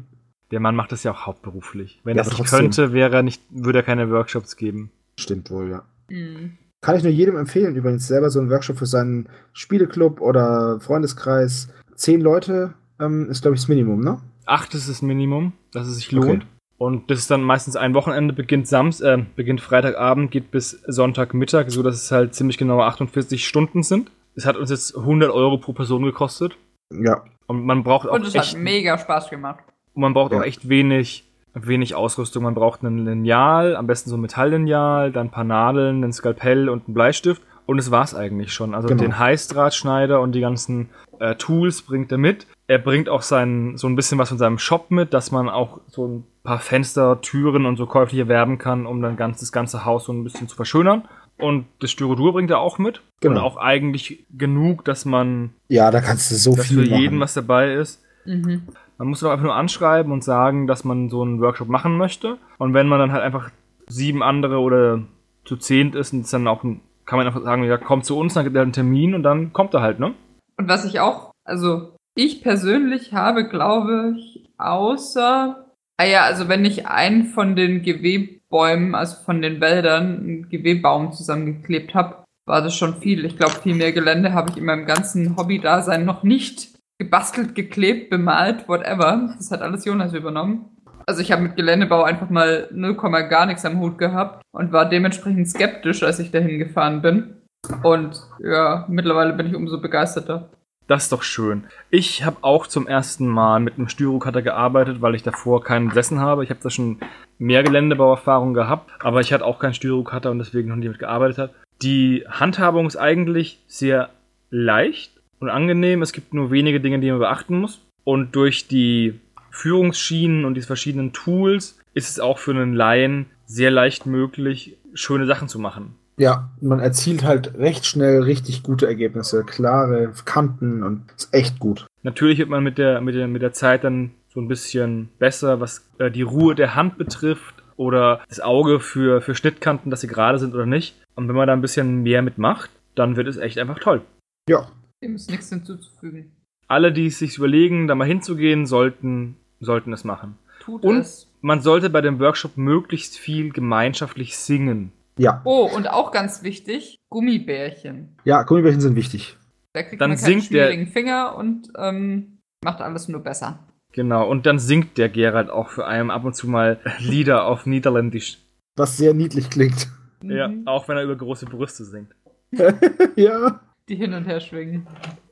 Der 0.50 0.60
Mann 0.60 0.76
macht 0.76 0.92
das 0.92 1.02
ja 1.02 1.12
auch 1.12 1.26
hauptberuflich. 1.26 2.00
Wenn 2.04 2.16
Ja, 2.16 2.22
er 2.22 2.28
es 2.30 2.38
nicht 2.38 2.50
könnte, 2.50 2.92
wäre 2.92 3.16
er 3.16 3.22
nicht, 3.22 3.42
würde 3.50 3.80
er 3.80 3.82
keine 3.84 4.10
Workshops 4.10 4.56
geben. 4.56 4.90
Stimmt 5.18 5.50
wohl, 5.50 5.68
ja. 5.70 5.82
Mhm. 6.10 6.52
Kann 6.80 6.96
ich 6.96 7.02
nur 7.02 7.12
jedem 7.12 7.36
empfehlen, 7.36 7.76
übrigens 7.76 8.06
selber 8.06 8.28
so 8.30 8.40
einen 8.40 8.50
Workshop 8.50 8.78
für 8.78 8.86
seinen 8.86 9.28
Spieleclub 9.52 10.20
oder 10.20 10.80
Freundeskreis. 10.80 11.68
Zehn 11.94 12.20
Leute 12.20 12.74
ähm, 13.00 13.30
ist, 13.30 13.42
glaube 13.42 13.54
ich, 13.54 13.62
das 13.62 13.68
Minimum, 13.68 14.00
ne? 14.00 14.18
Acht 14.46 14.74
ist 14.74 14.88
das 14.88 15.00
Minimum, 15.00 15.52
dass 15.72 15.86
es 15.86 15.96
sich 15.96 16.08
Okay. 16.16 16.40
Und 16.76 17.10
das 17.10 17.20
ist 17.20 17.30
dann 17.30 17.42
meistens 17.42 17.76
ein 17.76 17.94
Wochenende, 17.94 18.34
beginnt 18.34 18.66
Sams, 18.66 19.00
äh, 19.00 19.18
beginnt 19.36 19.60
Freitagabend, 19.60 20.30
geht 20.30 20.50
bis 20.50 20.72
Sonntagmittag, 20.86 21.66
so 21.68 21.82
dass 21.82 21.94
es 21.96 22.10
halt 22.10 22.34
ziemlich 22.34 22.58
genau 22.58 22.80
48 22.82 23.46
Stunden 23.46 23.82
sind. 23.82 24.10
Es 24.34 24.44
hat 24.46 24.56
uns 24.56 24.70
jetzt 24.70 24.96
100 24.96 25.30
Euro 25.30 25.58
pro 25.58 25.72
Person 25.72 26.02
gekostet. 26.02 26.56
Ja. 26.92 27.22
Und 27.46 27.64
man 27.64 27.84
braucht 27.84 28.08
auch 28.08 28.14
Und 28.14 28.26
es 28.26 28.34
echt, 28.34 28.54
hat 28.54 28.60
mega 28.60 28.98
Spaß 28.98 29.30
gemacht. 29.30 29.62
und 29.94 30.02
man 30.02 30.14
braucht 30.14 30.32
Ja. 30.32 30.38
auch 30.40 30.44
echt 30.44 30.68
wenig, 30.68 31.24
wenig 31.54 31.94
Ausrüstung. 31.94 32.42
Man 32.42 32.54
braucht 32.54 32.82
ein 32.82 33.04
Lineal, 33.04 33.76
am 33.76 33.86
besten 33.86 34.10
so 34.10 34.16
ein 34.16 34.20
Metalllineal, 34.22 35.12
dann 35.12 35.28
ein 35.28 35.30
paar 35.30 35.44
Nadeln, 35.44 36.02
ein 36.02 36.12
Skalpell 36.12 36.68
und 36.68 36.86
einen 36.88 36.94
Bleistift. 36.94 37.42
Und 37.66 37.78
es 37.78 37.90
war's 37.92 38.14
eigentlich 38.14 38.52
schon. 38.52 38.74
Also 38.74 38.88
Genau. 38.88 39.00
den 39.02 39.18
Heißdrahtschneider 39.18 40.20
und 40.20 40.32
die 40.32 40.40
ganzen 40.40 40.90
äh, 41.20 41.36
Tools 41.36 41.82
bringt 41.82 42.10
er 42.12 42.18
mit. 42.18 42.46
Er 42.66 42.78
bringt 42.78 43.08
auch 43.08 43.22
sein, 43.22 43.76
so 43.78 43.86
ein 43.86 43.94
bisschen 43.96 44.18
was 44.18 44.30
von 44.30 44.38
seinem 44.38 44.58
Shop 44.58 44.90
mit, 44.90 45.14
dass 45.14 45.30
man 45.30 45.48
auch 45.48 45.80
so 45.86 46.06
ein 46.08 46.24
paar 46.44 46.58
Fenster, 46.60 47.20
Türen 47.20 47.66
und 47.66 47.76
so 47.76 47.86
käuflich 47.86 48.20
erwerben 48.20 48.58
kann, 48.58 48.86
um 48.86 49.00
dann 49.02 49.16
ganz, 49.16 49.40
das 49.40 49.50
ganze 49.50 49.84
Haus 49.84 50.04
so 50.04 50.12
ein 50.12 50.22
bisschen 50.24 50.46
zu 50.48 50.54
verschönern. 50.56 51.08
Und 51.38 51.66
das 51.80 51.90
Styrodur 51.90 52.32
bringt 52.34 52.50
er 52.50 52.60
auch 52.60 52.78
mit. 52.78 53.00
Genau. 53.20 53.40
Und 53.40 53.40
auch 53.46 53.56
eigentlich 53.56 54.24
genug, 54.30 54.84
dass 54.84 55.04
man, 55.04 55.50
Ja, 55.68 55.90
da 55.90 56.00
kannst 56.00 56.30
du 56.30 56.36
so 56.36 56.54
dass 56.54 56.66
viel 56.66 56.84
für 56.84 56.84
jeden 56.84 57.16
machen. 57.16 57.20
was 57.20 57.34
dabei 57.34 57.72
ist. 57.74 58.02
Mhm. 58.24 58.62
Man 58.98 59.08
muss 59.08 59.20
doch 59.20 59.30
einfach 59.30 59.44
nur 59.44 59.54
anschreiben 59.56 60.12
und 60.12 60.22
sagen, 60.22 60.68
dass 60.68 60.84
man 60.84 61.08
so 61.10 61.22
einen 61.22 61.40
Workshop 61.40 61.68
machen 61.68 61.96
möchte. 61.96 62.38
Und 62.58 62.72
wenn 62.74 62.86
man 62.86 63.00
dann 63.00 63.10
halt 63.12 63.24
einfach 63.24 63.50
sieben 63.88 64.22
andere 64.22 64.58
oder 64.60 65.00
zu 65.44 65.56
zehnt 65.56 65.94
ist, 65.96 66.12
und 66.12 66.20
es 66.20 66.30
dann 66.30 66.46
auch, 66.46 66.62
ein- 66.62 66.80
kann 67.04 67.18
man 67.18 67.26
einfach 67.26 67.42
sagen, 67.42 67.64
ja, 67.64 67.76
kommt 67.78 68.04
zu 68.04 68.16
uns, 68.16 68.34
dann 68.34 68.44
gibt 68.44 68.54
er 68.56 68.62
einen 68.62 68.72
Termin 68.72 69.14
und 69.14 69.22
dann 69.24 69.52
kommt 69.52 69.74
er 69.74 69.82
halt, 69.82 69.98
ne? 69.98 70.14
Und 70.56 70.68
was 70.68 70.84
ich 70.84 71.00
auch, 71.00 71.32
also 71.44 71.96
ich 72.14 72.42
persönlich 72.42 73.12
habe, 73.12 73.48
glaube 73.48 74.14
ich, 74.16 74.48
außer 74.56 75.63
Ah 75.96 76.04
ja, 76.04 76.24
also 76.24 76.48
wenn 76.48 76.64
ich 76.64 76.86
einen 76.86 77.24
von 77.26 77.54
den 77.54 77.82
Gewebäumen, 77.82 78.94
also 78.94 79.16
von 79.24 79.42
den 79.42 79.60
Wäldern, 79.60 80.18
einen 80.18 80.48
Gewebbaum 80.48 81.12
zusammengeklebt 81.12 81.94
habe, 81.94 82.24
war 82.46 82.62
das 82.62 82.76
schon 82.76 83.00
viel. 83.00 83.24
Ich 83.24 83.36
glaube, 83.36 83.54
viel 83.62 83.74
mehr 83.74 83.92
Gelände 83.92 84.32
habe 84.32 84.50
ich 84.50 84.56
in 84.56 84.64
meinem 84.64 84.86
ganzen 84.86 85.36
Hobby-Dasein 85.36 86.04
noch 86.04 86.22
nicht 86.24 86.74
gebastelt, 86.98 87.54
geklebt, 87.54 88.10
bemalt, 88.10 88.68
whatever. 88.68 89.34
Das 89.36 89.50
hat 89.50 89.62
alles 89.62 89.84
Jonas 89.84 90.12
übernommen. 90.12 90.70
Also 91.06 91.20
ich 91.20 91.32
habe 91.32 91.42
mit 91.42 91.56
Geländebau 91.56 92.02
einfach 92.02 92.30
mal 92.30 92.68
0, 92.72 92.94
gar 93.28 93.46
nichts 93.46 93.64
am 93.64 93.78
Hut 93.78 93.98
gehabt 93.98 94.42
und 94.52 94.72
war 94.72 94.88
dementsprechend 94.88 95.48
skeptisch, 95.48 96.02
als 96.02 96.18
ich 96.18 96.30
dahin 96.30 96.58
gefahren 96.58 97.02
bin. 97.02 97.42
Und 97.82 98.20
ja, 98.40 98.86
mittlerweile 98.88 99.32
bin 99.34 99.46
ich 99.46 99.54
umso 99.54 99.80
begeisterter. 99.80 100.50
Das 100.86 101.04
ist 101.04 101.12
doch 101.12 101.22
schön. 101.22 101.64
Ich 101.88 102.24
habe 102.24 102.36
auch 102.42 102.66
zum 102.66 102.86
ersten 102.86 103.26
Mal 103.26 103.60
mit 103.60 103.78
einem 103.78 103.88
Styrocutter 103.88 104.42
gearbeitet, 104.42 105.00
weil 105.00 105.14
ich 105.14 105.22
davor 105.22 105.64
keinen 105.64 105.88
besessen 105.88 106.20
habe. 106.20 106.44
Ich 106.44 106.50
habe 106.50 106.60
da 106.62 106.68
schon 106.68 106.98
mehr 107.38 107.62
Geländebauerfahrung 107.62 108.52
gehabt, 108.52 108.90
aber 109.02 109.20
ich 109.20 109.32
hatte 109.32 109.46
auch 109.46 109.58
keinen 109.58 109.74
Styrocutter 109.74 110.30
und 110.30 110.38
deswegen 110.38 110.68
noch 110.68 110.76
nie 110.76 110.88
mit 110.88 110.98
gearbeitet 110.98 111.38
habe. 111.38 111.54
Die 111.82 112.24
Handhabung 112.28 112.86
ist 112.86 112.96
eigentlich 112.96 113.60
sehr 113.66 114.10
leicht 114.50 115.12
und 115.40 115.48
angenehm. 115.48 116.02
Es 116.02 116.12
gibt 116.12 116.34
nur 116.34 116.50
wenige 116.50 116.80
Dinge, 116.80 117.00
die 117.00 117.10
man 117.10 117.18
beachten 117.18 117.60
muss. 117.60 117.80
Und 118.04 118.36
durch 118.36 118.68
die 118.68 119.18
Führungsschienen 119.50 120.44
und 120.44 120.54
die 120.54 120.62
verschiedenen 120.62 121.12
Tools 121.14 121.78
ist 121.94 122.10
es 122.10 122.20
auch 122.20 122.38
für 122.38 122.50
einen 122.50 122.74
Laien 122.74 123.26
sehr 123.46 123.70
leicht 123.70 124.04
möglich, 124.04 124.76
schöne 124.92 125.26
Sachen 125.26 125.48
zu 125.48 125.58
machen. 125.58 125.96
Ja, 126.16 126.50
man 126.60 126.80
erzielt 126.80 127.24
halt 127.24 127.54
recht 127.54 127.86
schnell 127.86 128.22
richtig 128.22 128.62
gute 128.62 128.86
Ergebnisse, 128.86 129.44
klare 129.44 130.12
Kanten 130.24 130.82
und 130.82 131.02
ist 131.16 131.34
echt 131.34 131.58
gut. 131.58 131.86
Natürlich 132.02 132.38
wird 132.38 132.48
man 132.48 132.62
mit 132.62 132.78
der, 132.78 133.00
mit 133.00 133.14
der, 133.14 133.26
mit 133.26 133.42
der 133.42 133.52
Zeit 133.52 133.82
dann 133.84 134.12
so 134.28 134.40
ein 134.40 134.48
bisschen 134.48 135.08
besser, 135.18 135.60
was 135.60 135.88
äh, 135.98 136.10
die 136.10 136.22
Ruhe 136.22 136.54
der 136.54 136.74
Hand 136.74 136.98
betrifft 136.98 137.54
oder 137.76 138.20
das 138.28 138.40
Auge 138.40 138.80
für, 138.80 139.20
für 139.20 139.34
Schnittkanten, 139.34 139.90
dass 139.90 140.02
sie 140.02 140.06
gerade 140.06 140.38
sind 140.38 140.54
oder 140.54 140.66
nicht. 140.66 140.96
Und 141.14 141.28
wenn 141.28 141.36
man 141.36 141.46
da 141.46 141.52
ein 141.52 141.60
bisschen 141.60 142.02
mehr 142.02 142.22
mitmacht, 142.22 142.70
dann 142.94 143.16
wird 143.16 143.28
es 143.28 143.36
echt 143.36 143.58
einfach 143.58 143.78
toll. 143.78 144.02
Ja. 144.48 144.68
Dem 145.02 145.16
ist 145.16 145.30
nichts 145.30 145.48
hinzuzufügen. 145.48 146.32
Alle, 146.68 146.92
die 146.92 147.06
es 147.06 147.18
sich 147.18 147.36
überlegen, 147.38 147.88
da 147.88 147.94
mal 147.94 148.06
hinzugehen, 148.06 148.66
sollten, 148.66 149.36
sollten 149.60 149.92
es 149.92 150.04
machen. 150.04 150.38
Tut 150.60 150.82
Und 150.82 150.98
es. 150.98 151.28
man 151.40 151.60
sollte 151.60 151.90
bei 151.90 152.00
dem 152.00 152.20
Workshop 152.20 152.56
möglichst 152.56 153.18
viel 153.18 153.50
gemeinschaftlich 153.50 154.36
singen. 154.36 154.92
Ja. 155.18 155.40
Oh, 155.44 155.68
und 155.74 155.88
auch 155.88 156.10
ganz 156.10 156.42
wichtig, 156.42 156.96
Gummibärchen. 157.10 158.16
Ja, 158.24 158.42
Gummibärchen 158.42 158.80
sind 158.80 158.96
wichtig. 158.96 159.36
Da 159.72 159.82
kriegt 159.82 160.00
Dann 160.00 160.10
man 160.10 160.18
keinen 160.18 160.26
singt 160.40 160.52
der- 160.52 160.66
schwierigen 160.68 160.86
Finger 160.90 161.36
und 161.36 161.68
ähm, 161.78 162.38
macht 162.64 162.80
alles 162.80 163.08
nur 163.08 163.20
besser. 163.22 163.58
Genau, 163.92 164.28
und 164.28 164.44
dann 164.46 164.58
singt 164.58 164.98
der 164.98 165.08
Gerald 165.08 165.50
auch 165.50 165.68
für 165.68 165.86
einen 165.86 166.10
ab 166.10 166.24
und 166.24 166.34
zu 166.34 166.48
mal 166.48 166.80
Lieder 166.98 167.46
auf 167.46 167.64
Niederländisch. 167.66 168.38
Was 168.76 168.96
sehr 168.96 169.14
niedlich 169.14 169.50
klingt. 169.50 169.88
Ja, 170.22 170.48
Mhm. 170.48 170.66
auch 170.66 170.88
wenn 170.88 170.96
er 170.96 171.04
über 171.04 171.14
große 171.16 171.46
Brüste 171.46 171.84
singt. 171.84 172.10
ja. 173.16 173.60
Die 173.88 173.96
hin 173.96 174.14
und 174.14 174.24
her 174.24 174.40
schwingen. 174.40 174.86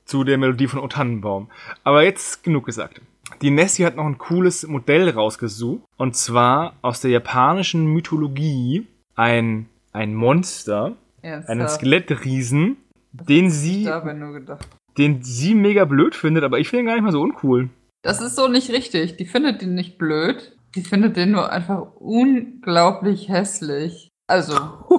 Zu 0.05 0.23
der 0.25 0.39
Melodie 0.39 0.67
von 0.69 0.81
O 0.81 0.87
Tannenbaum. 0.89 1.51
Aber 1.85 2.05
jetzt 2.05 2.45
genug 2.45 2.67
gesagt. 2.67 3.01
Die 3.41 3.51
Nessie 3.51 3.87
hat 3.87 3.97
noch 3.97 4.05
ein 4.05 4.19
cooles 4.19 4.67
Modell 4.67 5.09
rausgesucht. 5.09 5.83
Und 5.97 6.15
zwar 6.17 6.75
aus 6.83 7.01
der 7.01 7.11
japanischen 7.11 7.87
Mythologie 7.87 8.87
ein, 9.15 9.69
ein 9.93 10.14
Monster, 10.14 10.97
einen 11.23 11.43
Ernsthaft. 11.47 11.81
Skelettriesen, 11.81 12.77
den 13.12 13.51
sie, 13.51 13.89
den 14.98 15.23
sie 15.23 15.55
mega 15.55 15.85
blöd 15.85 16.14
findet, 16.14 16.44
aber 16.44 16.59
ich 16.59 16.69
finde 16.69 16.82
ihn 16.82 16.86
gar 16.86 16.94
nicht 16.94 17.05
mal 17.05 17.12
so 17.12 17.20
uncool. 17.20 17.70
Das 18.02 18.20
ist 18.20 18.36
so 18.36 18.48
nicht 18.48 18.70
richtig. 18.70 19.16
Die 19.16 19.27
findet 19.27 19.62
den 19.62 19.74
nicht 19.74 19.98
blöd. 19.98 20.56
Die 20.74 20.82
findet 20.82 21.16
den 21.16 21.32
nur 21.32 21.52
einfach 21.52 21.86
unglaublich 21.97 23.28
hässlich. 23.28 24.09
Also, 24.27 24.55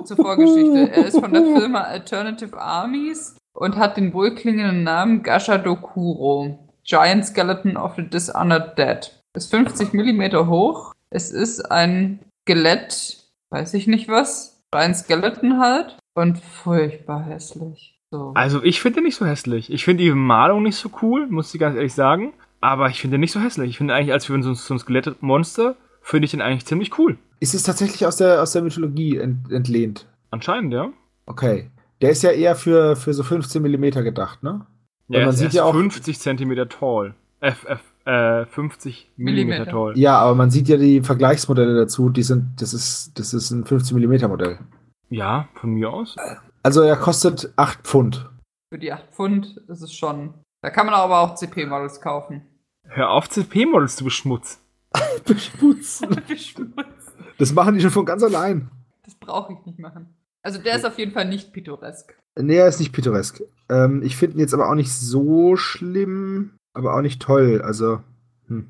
zur 0.05 0.17
Vorgeschichte. 0.17 0.91
Er 0.91 1.07
ist 1.07 1.19
von 1.19 1.33
der 1.33 1.43
Firma 1.43 1.81
Alternative 1.81 2.57
Armies 2.59 3.35
und 3.53 3.75
hat 3.77 3.97
den 3.97 4.13
wohlklingenden 4.13 4.83
Namen 4.83 5.23
Gasha 5.23 5.57
Dokuro. 5.57 6.59
Giant 6.83 7.25
Skeleton 7.25 7.77
of 7.77 7.95
the 7.95 8.03
Dishonored 8.03 8.77
Dead. 8.77 9.11
Ist 9.35 9.49
50 9.49 9.93
Millimeter 9.93 10.47
hoch. 10.47 10.93
Es 11.09 11.31
ist 11.31 11.61
ein 11.71 12.19
Skelett, 12.43 13.23
weiß 13.49 13.73
ich 13.73 13.87
nicht 13.87 14.09
was. 14.09 14.52
Ein 14.75 14.95
Skeleton 14.95 15.59
halt. 15.59 15.97
Und 16.15 16.39
furchtbar 16.39 17.23
hässlich. 17.23 17.99
So. 18.11 18.31
Also 18.35 18.61
ich 18.63 18.79
finde 18.81 18.97
den 18.97 19.05
nicht 19.05 19.15
so 19.15 19.25
hässlich. 19.25 19.71
Ich 19.71 19.83
finde 19.83 20.03
die 20.03 20.11
Malung 20.11 20.63
nicht 20.63 20.75
so 20.75 20.89
cool, 21.01 21.27
muss 21.27 21.53
ich 21.53 21.59
ganz 21.59 21.75
ehrlich 21.75 21.93
sagen. 21.93 22.33
Aber 22.61 22.89
ich 22.89 23.01
finde 23.01 23.15
den 23.15 23.21
nicht 23.21 23.31
so 23.31 23.39
hässlich. 23.39 23.71
Ich 23.71 23.77
finde 23.77 23.93
eigentlich 23.95 24.13
als 24.13 24.25
für 24.25 24.41
so 24.41 24.49
ein, 24.49 24.55
so 24.55 24.73
ein 24.73 24.79
Skelettmonster, 24.79 25.75
finde 26.01 26.25
ich 26.25 26.31
den 26.31 26.41
eigentlich 26.41 26.65
ziemlich 26.65 26.97
cool. 26.97 27.17
Ist 27.39 27.53
es 27.53 27.63
tatsächlich 27.63 28.05
aus 28.05 28.17
der, 28.17 28.41
aus 28.41 28.51
der 28.53 28.61
Mythologie 28.61 29.17
ent, 29.17 29.51
entlehnt? 29.51 30.05
Anscheinend, 30.31 30.73
ja. 30.73 30.89
Okay. 31.25 31.71
Der 32.01 32.11
ist 32.11 32.23
ja 32.23 32.31
eher 32.31 32.55
für, 32.55 32.95
für 32.95 33.13
so 33.13 33.23
15 33.23 33.61
Millimeter 33.61 34.03
gedacht, 34.03 34.43
ne? 34.43 34.65
Ja, 35.09 35.25
man 35.25 35.35
sieht 35.35 35.53
ja 35.53 35.63
auch- 35.63 35.73
50 35.73 36.19
Zentimeter 36.19 36.69
tall. 36.69 37.15
F, 37.41 37.65
F, 37.67 37.81
äh, 38.05 38.45
50 38.45 39.11
Millimeter 39.17 39.59
Millimeter. 39.59 39.71
tall. 39.71 39.97
Ja, 39.97 40.17
aber 40.17 40.35
man 40.35 40.51
sieht 40.51 40.67
ja 40.67 40.77
die 40.77 41.01
Vergleichsmodelle 41.01 41.75
dazu, 41.75 42.09
die 42.09 42.23
sind, 42.23 42.61
das 42.61 42.73
ist, 42.73 43.17
das 43.17 43.33
ist 43.33 43.51
ein 43.51 43.65
15 43.65 43.95
Millimeter 43.95 44.27
Modell. 44.27 44.59
Ja, 45.09 45.47
von 45.55 45.71
mir 45.71 45.89
aus. 45.91 46.15
Also 46.63 46.81
er 46.81 46.95
kostet 46.95 47.53
8 47.55 47.81
Pfund. 47.83 48.29
Für 48.71 48.79
die 48.79 48.91
8 48.91 49.13
Pfund 49.13 49.57
ist 49.67 49.81
es 49.81 49.93
schon. 49.93 50.33
Da 50.61 50.69
kann 50.69 50.85
man 50.85 50.95
aber 50.95 51.19
auch 51.19 51.35
CP-Models 51.35 52.01
kaufen. 52.01 52.41
Hör 52.87 53.11
auf, 53.11 53.29
CP-Models 53.29 53.95
zu 53.95 54.03
beschmutzen. 54.03 54.59
Beschmutzen. 55.25 56.23
Das 57.37 57.53
machen 57.53 57.75
die 57.75 57.81
schon 57.81 57.91
von 57.91 58.05
ganz 58.05 58.23
allein. 58.23 58.69
Das 59.03 59.15
brauche 59.15 59.53
ich 59.53 59.65
nicht 59.65 59.79
machen. 59.79 60.15
Also 60.43 60.61
der 60.61 60.75
ist 60.75 60.85
auf 60.85 60.97
jeden 60.99 61.11
Fall 61.13 61.27
nicht 61.27 61.53
pittoresk. 61.53 62.17
Nee, 62.39 62.57
er 62.57 62.67
ist 62.67 62.79
nicht 62.79 62.91
pittoresk. 62.91 63.43
Ähm, 63.69 64.01
ich 64.03 64.17
finde 64.17 64.37
ihn 64.37 64.39
jetzt 64.39 64.53
aber 64.53 64.69
auch 64.69 64.75
nicht 64.75 64.91
so 64.91 65.55
schlimm, 65.55 66.55
aber 66.73 66.95
auch 66.95 67.01
nicht 67.01 67.21
toll. 67.21 67.61
Also, 67.63 68.01
hm. 68.47 68.67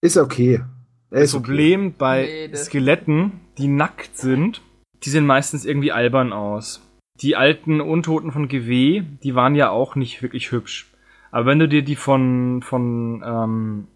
ist 0.00 0.16
okay. 0.16 0.62
Er 1.10 1.20
Das 1.20 1.24
ist 1.30 1.34
okay. 1.34 1.44
Problem 1.46 1.94
bei 1.94 2.22
Nee, 2.22 2.48
das- 2.48 2.66
Skeletten, 2.66 3.32
die 3.58 3.68
nackt 3.68 4.16
sind, 4.16 4.62
die 5.04 5.10
sehen 5.10 5.26
meistens 5.26 5.64
irgendwie 5.64 5.92
albern 5.92 6.32
aus. 6.32 6.80
Die 7.20 7.36
alten 7.36 7.80
Untoten 7.80 8.32
von 8.32 8.48
GW, 8.48 9.02
die 9.22 9.34
waren 9.34 9.54
ja 9.54 9.70
auch 9.70 9.94
nicht 9.94 10.22
wirklich 10.22 10.50
hübsch. 10.50 10.90
Aber 11.30 11.46
wenn 11.46 11.58
du 11.58 11.68
dir 11.68 11.82
die 11.82 11.96
von, 11.96 12.62
von 12.62 13.22
ähm, 13.24 13.86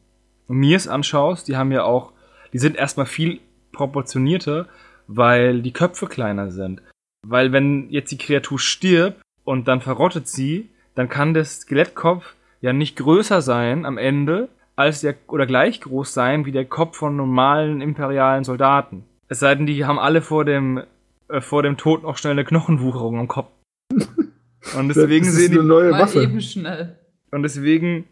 Mirs 0.48 0.86
anschaust, 0.88 1.48
die 1.48 1.56
haben 1.56 1.72
ja 1.72 1.84
auch, 1.84 2.12
die 2.52 2.58
sind 2.58 2.76
erstmal 2.76 3.06
viel 3.06 3.40
proportionierter, 3.72 4.68
weil 5.06 5.62
die 5.62 5.72
Köpfe 5.72 6.06
kleiner 6.06 6.50
sind. 6.50 6.82
Weil 7.26 7.52
wenn 7.52 7.88
jetzt 7.90 8.10
die 8.12 8.18
Kreatur 8.18 8.58
stirbt 8.58 9.20
und 9.44 9.68
dann 9.68 9.80
verrottet 9.80 10.28
sie, 10.28 10.68
dann 10.94 11.08
kann 11.08 11.34
der 11.34 11.44
Skelettkopf 11.44 12.34
ja 12.60 12.72
nicht 12.72 12.96
größer 12.96 13.42
sein 13.42 13.84
am 13.84 13.98
Ende 13.98 14.48
als 14.76 15.00
der 15.00 15.14
oder 15.28 15.46
gleich 15.46 15.80
groß 15.80 16.12
sein 16.12 16.44
wie 16.44 16.52
der 16.52 16.64
Kopf 16.64 16.96
von 16.98 17.16
normalen 17.16 17.80
imperialen 17.80 18.44
Soldaten. 18.44 19.04
Es 19.28 19.40
sei 19.40 19.54
denn, 19.54 19.66
die 19.66 19.84
haben 19.84 19.98
alle 19.98 20.22
vor 20.22 20.44
dem 20.44 20.82
äh, 21.28 21.40
vor 21.40 21.62
dem 21.62 21.76
Tod 21.76 22.02
noch 22.02 22.18
schnell 22.18 22.32
eine 22.32 22.44
Knochenwucherung 22.44 23.18
am 23.18 23.28
Kopf. 23.28 23.50
Und 24.76 24.88
deswegen 24.88 25.26
das 25.26 25.34
ist 25.34 25.40
sehen 25.40 25.52
die 25.52 25.66
neue 25.66 25.90
Mal 25.90 26.00
Waffe. 26.02 26.22
eben 26.22 26.40
schnell. 26.40 26.96
und 27.30 27.44
deswegen 27.44 28.04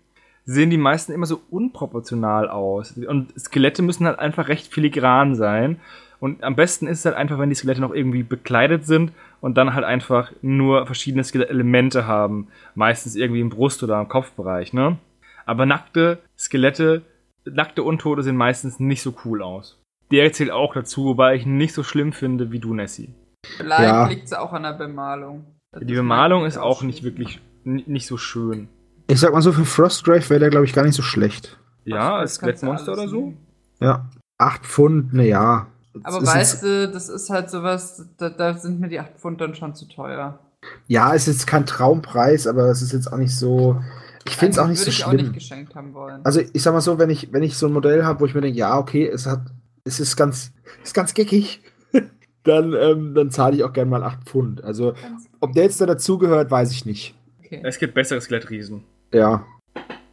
sehen 0.45 0.71
die 0.71 0.79
meisten 0.79 1.13
immer 1.13 1.27
so 1.27 1.41
unproportional 1.51 2.49
aus. 2.49 2.93
Und 2.93 3.33
Skelette 3.39 3.83
müssen 3.83 4.07
halt 4.07 4.21
einfach 4.21 4.47
recht 4.47 4.73
filigran 4.73 5.35
sein. 5.35 5.81
Und 6.21 6.45
am 6.45 6.55
besten 6.55 6.87
ist 6.87 7.01
es 7.01 7.05
halt 7.07 7.17
einfach, 7.17 7.39
wenn 7.39 7.49
die 7.49 7.57
Skelette 7.57 7.81
noch 7.81 7.93
irgendwie 7.93 8.23
bekleidet 8.23 8.87
sind 8.87 9.13
und 9.45 9.59
dann 9.59 9.75
halt 9.75 9.85
einfach 9.85 10.33
nur 10.41 10.87
verschiedene 10.87 11.23
Skelettelemente 11.23 12.07
haben. 12.07 12.49
Meistens 12.75 13.15
irgendwie 13.15 13.43
im 13.43 13.51
Brust- 13.51 13.83
oder 13.83 14.01
im 14.01 14.09
Kopfbereich, 14.09 14.73
ne? 14.73 14.97
Aber 15.45 15.67
nackte 15.67 16.19
Skelette, 16.39 17.03
nackte 17.45 17.83
Untote 17.83 18.23
sehen 18.23 18.37
meistens 18.39 18.81
nicht 18.81 19.03
so 19.03 19.15
cool 19.27 19.43
aus. 19.43 19.79
Der 20.11 20.33
zählt 20.33 20.51
auch 20.51 20.73
dazu, 20.73 21.05
wobei 21.05 21.35
ich 21.35 21.45
ihn 21.45 21.59
nicht 21.59 21.75
so 21.75 21.83
schlimm 21.83 22.15
finde 22.15 22.53
wie 22.53 22.59
du, 22.59 22.73
Nessie. 22.73 23.11
Vielleicht 23.59 23.83
Ja. 23.83 24.07
liegt 24.07 24.25
es 24.25 24.33
auch 24.33 24.55
an 24.55 24.63
der 24.63 24.73
Bemalung. 24.73 25.45
Das 25.73 25.85
Die 25.85 25.93
Bemalung 25.93 26.47
ist 26.47 26.57
auch 26.57 26.83
nicht 26.83 27.03
wirklich 27.03 27.41
nicht 27.65 28.07
so 28.07 28.17
schön. 28.17 28.69
Ich 29.09 29.21
sag 29.21 29.35
mal 29.35 29.43
so, 29.43 29.53
für 29.53 29.67
Frostgrave 29.67 30.31
wäre 30.31 30.41
der, 30.41 30.49
glaube 30.51 30.65
ich, 30.65 30.73
gar 30.73 30.85
nicht 30.85 30.95
so 30.95 31.03
schlecht. 31.03 31.59
Ja, 31.85 32.17
als 32.17 32.37
Skelettmonster 32.37 32.93
oder 32.93 33.09
so. 33.09 33.21
nehmen. 33.21 33.47
Ja. 33.81 34.07
8 34.39 34.65
Pfund, 34.65 35.11
na 35.13 35.23
ja. 35.23 35.67
Aber 36.03 36.19
ist 36.23 36.35
weißt 36.35 36.63
du, 36.63 36.89
das 36.91 37.09
ist 37.09 37.31
halt 37.31 37.51
sowas, 37.51 38.05
da, 38.19 38.31
da 38.31 38.55
sind 38.55 38.81
mir 38.81 38.89
die 38.89 38.99
8 39.01 39.17
Pfund 39.19 39.41
dann 39.41 39.55
schon 39.55 39.75
zu 39.75 39.87
teuer. 39.89 40.39
Ja, 40.87 41.15
es 41.15 41.29
ist 41.29 41.35
jetzt 41.39 41.47
kein 41.47 41.67
Traumpreis, 41.67 42.47
aber 42.47 42.65
es 42.71 42.83
ist 42.83 42.93
jetzt 42.93 43.13
auch 43.13 43.19
nicht 43.19 43.37
so. 43.37 43.81
Ich 44.27 44.37
finde 44.37 44.53
es 44.53 44.59
auch 44.59 44.67
nicht 44.67 44.79
Würde 44.81 44.91
so 44.91 44.97
ich 44.97 45.05
auch 45.05 45.11
schlimm. 45.11 45.21
nicht 45.27 45.35
geschenkt 45.35 45.75
haben 45.75 45.93
wollen. 45.93 46.21
Also 46.25 46.41
ich 46.41 46.63
sag 46.63 46.73
mal 46.73 46.81
so, 46.81 46.99
wenn 46.99 47.11
ich, 47.11 47.33
wenn 47.33 47.43
ich 47.43 47.57
so 47.59 47.67
ein 47.67 47.73
Modell 47.75 48.05
habe, 48.05 48.21
wo 48.21 48.25
ich 48.27 48.35
mir 48.35 48.41
denke, 48.41 48.59
ja, 48.59 48.79
okay, 48.79 49.07
es 49.07 49.27
hat, 49.27 49.41
es 49.85 50.01
ist 50.01 50.17
ganz, 50.17 50.53
ist 50.83 50.95
ganz 50.95 51.13
geckig, 51.13 51.61
dann, 52.45 52.73
ähm, 52.73 53.15
dann 53.15 53.31
zahle 53.31 53.57
ich 53.57 53.65
auch 53.65 53.73
gerne 53.75 53.91
mal 53.91 54.03
8 54.03 54.25
Pfund. 54.25 54.65
Also, 54.65 54.95
ob 55.41 55.53
der 55.53 55.65
jetzt 55.65 55.81
da 55.81 55.87
dazugehört, 55.87 56.51
weiß 56.51 56.71
ich 56.73 56.87
nicht. 56.87 57.15
okay. 57.45 57.61
Es 57.63 57.79
gibt 57.79 57.93
bessere 57.95 58.21
Skelettriesen. 58.21 58.83
Ja, 59.13 59.45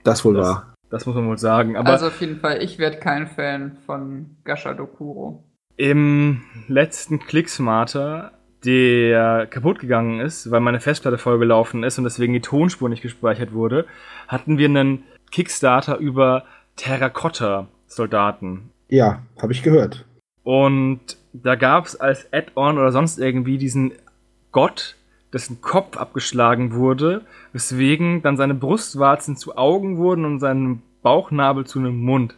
das 0.03 0.23
wohl 0.25 0.35
Das- 0.35 0.45
wahr. 0.47 0.67
Das 0.89 1.05
muss 1.05 1.15
man 1.15 1.25
wohl 1.25 1.37
sagen. 1.37 1.77
Aber 1.77 1.87
also 1.91 2.07
auf 2.07 2.19
jeden 2.19 2.41
Fall, 2.41 2.61
ich 2.61 2.77
werde 2.77 2.97
kein 2.97 3.25
Fan 3.25 3.77
von 3.85 4.35
Gasha 4.43 4.73
Dokuro. 4.73 5.45
Im 5.77 6.41
letzten 6.67 7.19
Clicksmarter, 7.19 8.31
der 8.63 9.47
kaputt 9.47 9.79
gegangen 9.79 10.19
ist, 10.19 10.51
weil 10.51 10.59
meine 10.59 10.79
Festplatte 10.79 11.17
vollgelaufen 11.17 11.83
ist 11.83 11.97
und 11.97 12.03
deswegen 12.03 12.33
die 12.33 12.41
Tonspur 12.41 12.89
nicht 12.89 13.01
gespeichert 13.01 13.53
wurde, 13.53 13.85
hatten 14.27 14.57
wir 14.57 14.67
einen 14.67 15.03
Kickstarter 15.31 15.97
über 15.97 16.45
Terrakotta-Soldaten. 16.75 18.69
Ja, 18.89 19.23
habe 19.41 19.53
ich 19.53 19.63
gehört. 19.63 20.05
Und 20.43 21.17
da 21.33 21.55
gab 21.55 21.85
es 21.85 21.95
als 21.95 22.31
Add-on 22.33 22.77
oder 22.77 22.91
sonst 22.91 23.17
irgendwie 23.19 23.57
diesen 23.57 23.93
Gott, 24.51 24.95
dessen 25.33 25.61
Kopf 25.61 25.97
abgeschlagen 25.97 26.73
wurde, 26.73 27.21
weswegen 27.53 28.21
dann 28.21 28.37
seine 28.37 28.53
Brustwarzen 28.53 29.37
zu 29.37 29.55
Augen 29.57 29.97
wurden 29.97 30.25
und 30.25 30.39
sein 30.39 30.81
Bauchnabel 31.01 31.65
zu 31.65 31.79
einem 31.79 31.97
Mund. 32.01 32.35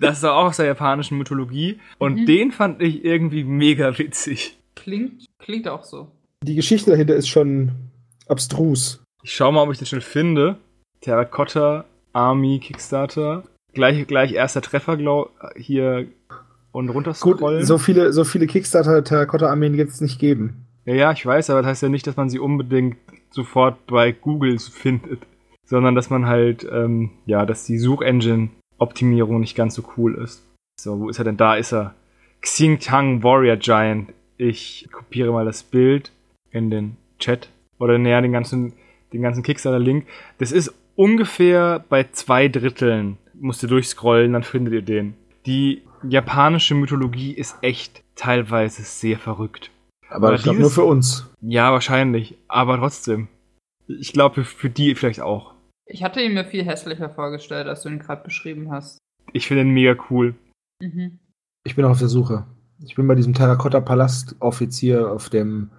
Das 0.00 0.18
ist 0.18 0.24
auch 0.24 0.44
aus 0.46 0.56
der 0.58 0.66
japanischen 0.66 1.18
Mythologie. 1.18 1.78
Und 1.98 2.20
Mhm. 2.20 2.26
den 2.26 2.52
fand 2.52 2.82
ich 2.82 3.04
irgendwie 3.04 3.44
mega 3.44 3.98
witzig. 3.98 4.56
Klingt, 4.76 5.24
klingt 5.38 5.66
auch 5.68 5.84
so. 5.84 6.08
Die 6.44 6.54
Geschichte 6.54 6.90
dahinter 6.92 7.14
ist 7.16 7.28
schon 7.28 7.72
abstrus. 8.28 9.02
Ich 9.22 9.32
schau 9.34 9.50
mal, 9.50 9.62
ob 9.62 9.72
ich 9.72 9.78
den 9.78 9.86
schnell 9.86 10.00
finde. 10.00 10.56
Terracotta 11.00 11.84
Army 12.12 12.58
Kickstarter. 12.60 13.44
Gleich, 13.74 14.06
gleich 14.06 14.32
erster 14.32 14.62
Treffer, 14.62 14.96
glaub, 14.96 15.32
hier 15.56 16.06
und 16.72 16.86
Gut, 16.86 16.96
runterscrollen. 16.96 17.64
so 17.64 17.78
viele, 17.78 18.12
so 18.12 18.24
viele 18.24 18.46
Kickstarter-Terrakotta-Armeen 18.46 19.76
gibt 19.76 19.90
es 19.90 20.00
nicht 20.00 20.18
geben. 20.18 20.66
Ja, 20.84 20.94
ja, 20.94 21.12
ich 21.12 21.24
weiß, 21.24 21.50
aber 21.50 21.60
das 21.62 21.70
heißt 21.70 21.82
ja 21.82 21.88
nicht, 21.88 22.06
dass 22.06 22.16
man 22.16 22.30
sie 22.30 22.38
unbedingt 22.38 22.96
sofort 23.30 23.86
bei 23.86 24.12
Google 24.12 24.58
findet, 24.58 25.20
sondern 25.64 25.94
dass 25.94 26.08
man 26.10 26.26
halt, 26.26 26.66
ähm, 26.70 27.10
ja, 27.26 27.44
dass 27.46 27.64
die 27.64 27.78
Suchengine-Optimierung 28.78 29.40
nicht 29.40 29.56
ganz 29.56 29.74
so 29.74 29.82
cool 29.96 30.14
ist. 30.16 30.44
So, 30.80 31.00
wo 31.00 31.08
ist 31.08 31.18
er 31.18 31.24
denn? 31.24 31.36
Da 31.36 31.56
ist 31.56 31.72
er. 31.72 31.94
Xingtang 32.40 33.22
Warrior 33.22 33.56
Giant. 33.56 34.12
Ich 34.36 34.88
kopiere 34.92 35.32
mal 35.32 35.44
das 35.44 35.62
Bild 35.62 36.12
in 36.50 36.70
den 36.70 36.96
Chat 37.18 37.48
oder 37.78 37.98
näher 37.98 38.22
den 38.22 38.32
ganzen, 38.32 38.74
den 39.12 39.22
ganzen 39.22 39.42
Kickstarter-Link. 39.42 40.06
Das 40.38 40.52
ist 40.52 40.72
ungefähr 40.94 41.84
bei 41.88 42.04
zwei 42.12 42.48
Dritteln. 42.48 43.18
Musst 43.34 43.62
ihr 43.62 43.68
durchscrollen, 43.68 44.32
dann 44.32 44.44
findet 44.44 44.74
ihr 44.74 44.82
den. 44.82 45.14
Die 45.46 45.82
japanische 46.08 46.74
Mythologie 46.74 47.32
ist 47.32 47.56
echt 47.62 48.02
teilweise 48.14 48.82
sehr 48.82 49.18
verrückt. 49.18 49.70
Aber 50.08 50.28
Aber 50.28 50.36
ich 50.36 50.42
glaube 50.42 50.60
nur 50.60 50.70
für 50.70 50.84
uns. 50.84 51.28
Ja, 51.40 51.72
wahrscheinlich. 51.72 52.36
Aber 52.46 52.76
trotzdem. 52.78 53.28
Ich 53.88 54.12
glaube, 54.12 54.36
für, 54.36 54.44
für 54.44 54.70
die 54.70 54.94
vielleicht 54.94 55.20
auch. 55.20 55.54
Ich 55.90 56.02
hatte 56.02 56.20
ihn 56.20 56.34
mir 56.34 56.44
viel 56.44 56.64
hässlicher 56.64 57.08
vorgestellt, 57.10 57.66
als 57.66 57.82
du 57.82 57.88
ihn 57.88 57.98
gerade 57.98 58.22
beschrieben 58.22 58.70
hast. 58.70 58.98
Ich 59.32 59.46
finde 59.46 59.62
ihn 59.62 59.70
mega 59.70 59.96
cool. 60.10 60.34
Mhm. 60.82 61.18
Ich 61.64 61.74
bin 61.76 61.84
auf 61.84 61.98
der 61.98 62.08
Suche. 62.08 62.46
Ich 62.84 62.94
bin 62.94 63.08
bei 63.08 63.14
diesem 63.14 63.34
Terrakotta-Palast-Offizier 63.34 65.10
auf 65.10 65.30
dem, 65.30 65.70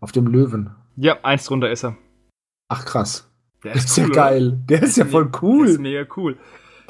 auf 0.00 0.12
dem 0.12 0.26
Löwen. 0.26 0.70
Ja, 0.96 1.18
eins 1.22 1.44
drunter 1.46 1.70
ist 1.70 1.84
er. 1.84 1.96
Ach 2.68 2.84
krass. 2.84 3.28
Der 3.64 3.72
Das 3.74 3.84
ist 3.84 3.96
ja 3.96 4.04
cool, 4.04 4.10
oder? 4.10 4.20
geil. 4.20 4.58
Der 4.68 4.82
ist 4.82 4.96
ja 4.96 5.04
voll 5.04 5.24
Der 5.24 5.32
ist 5.32 5.42
cool. 5.42 5.78
mega 5.78 6.06
cool. 6.16 6.38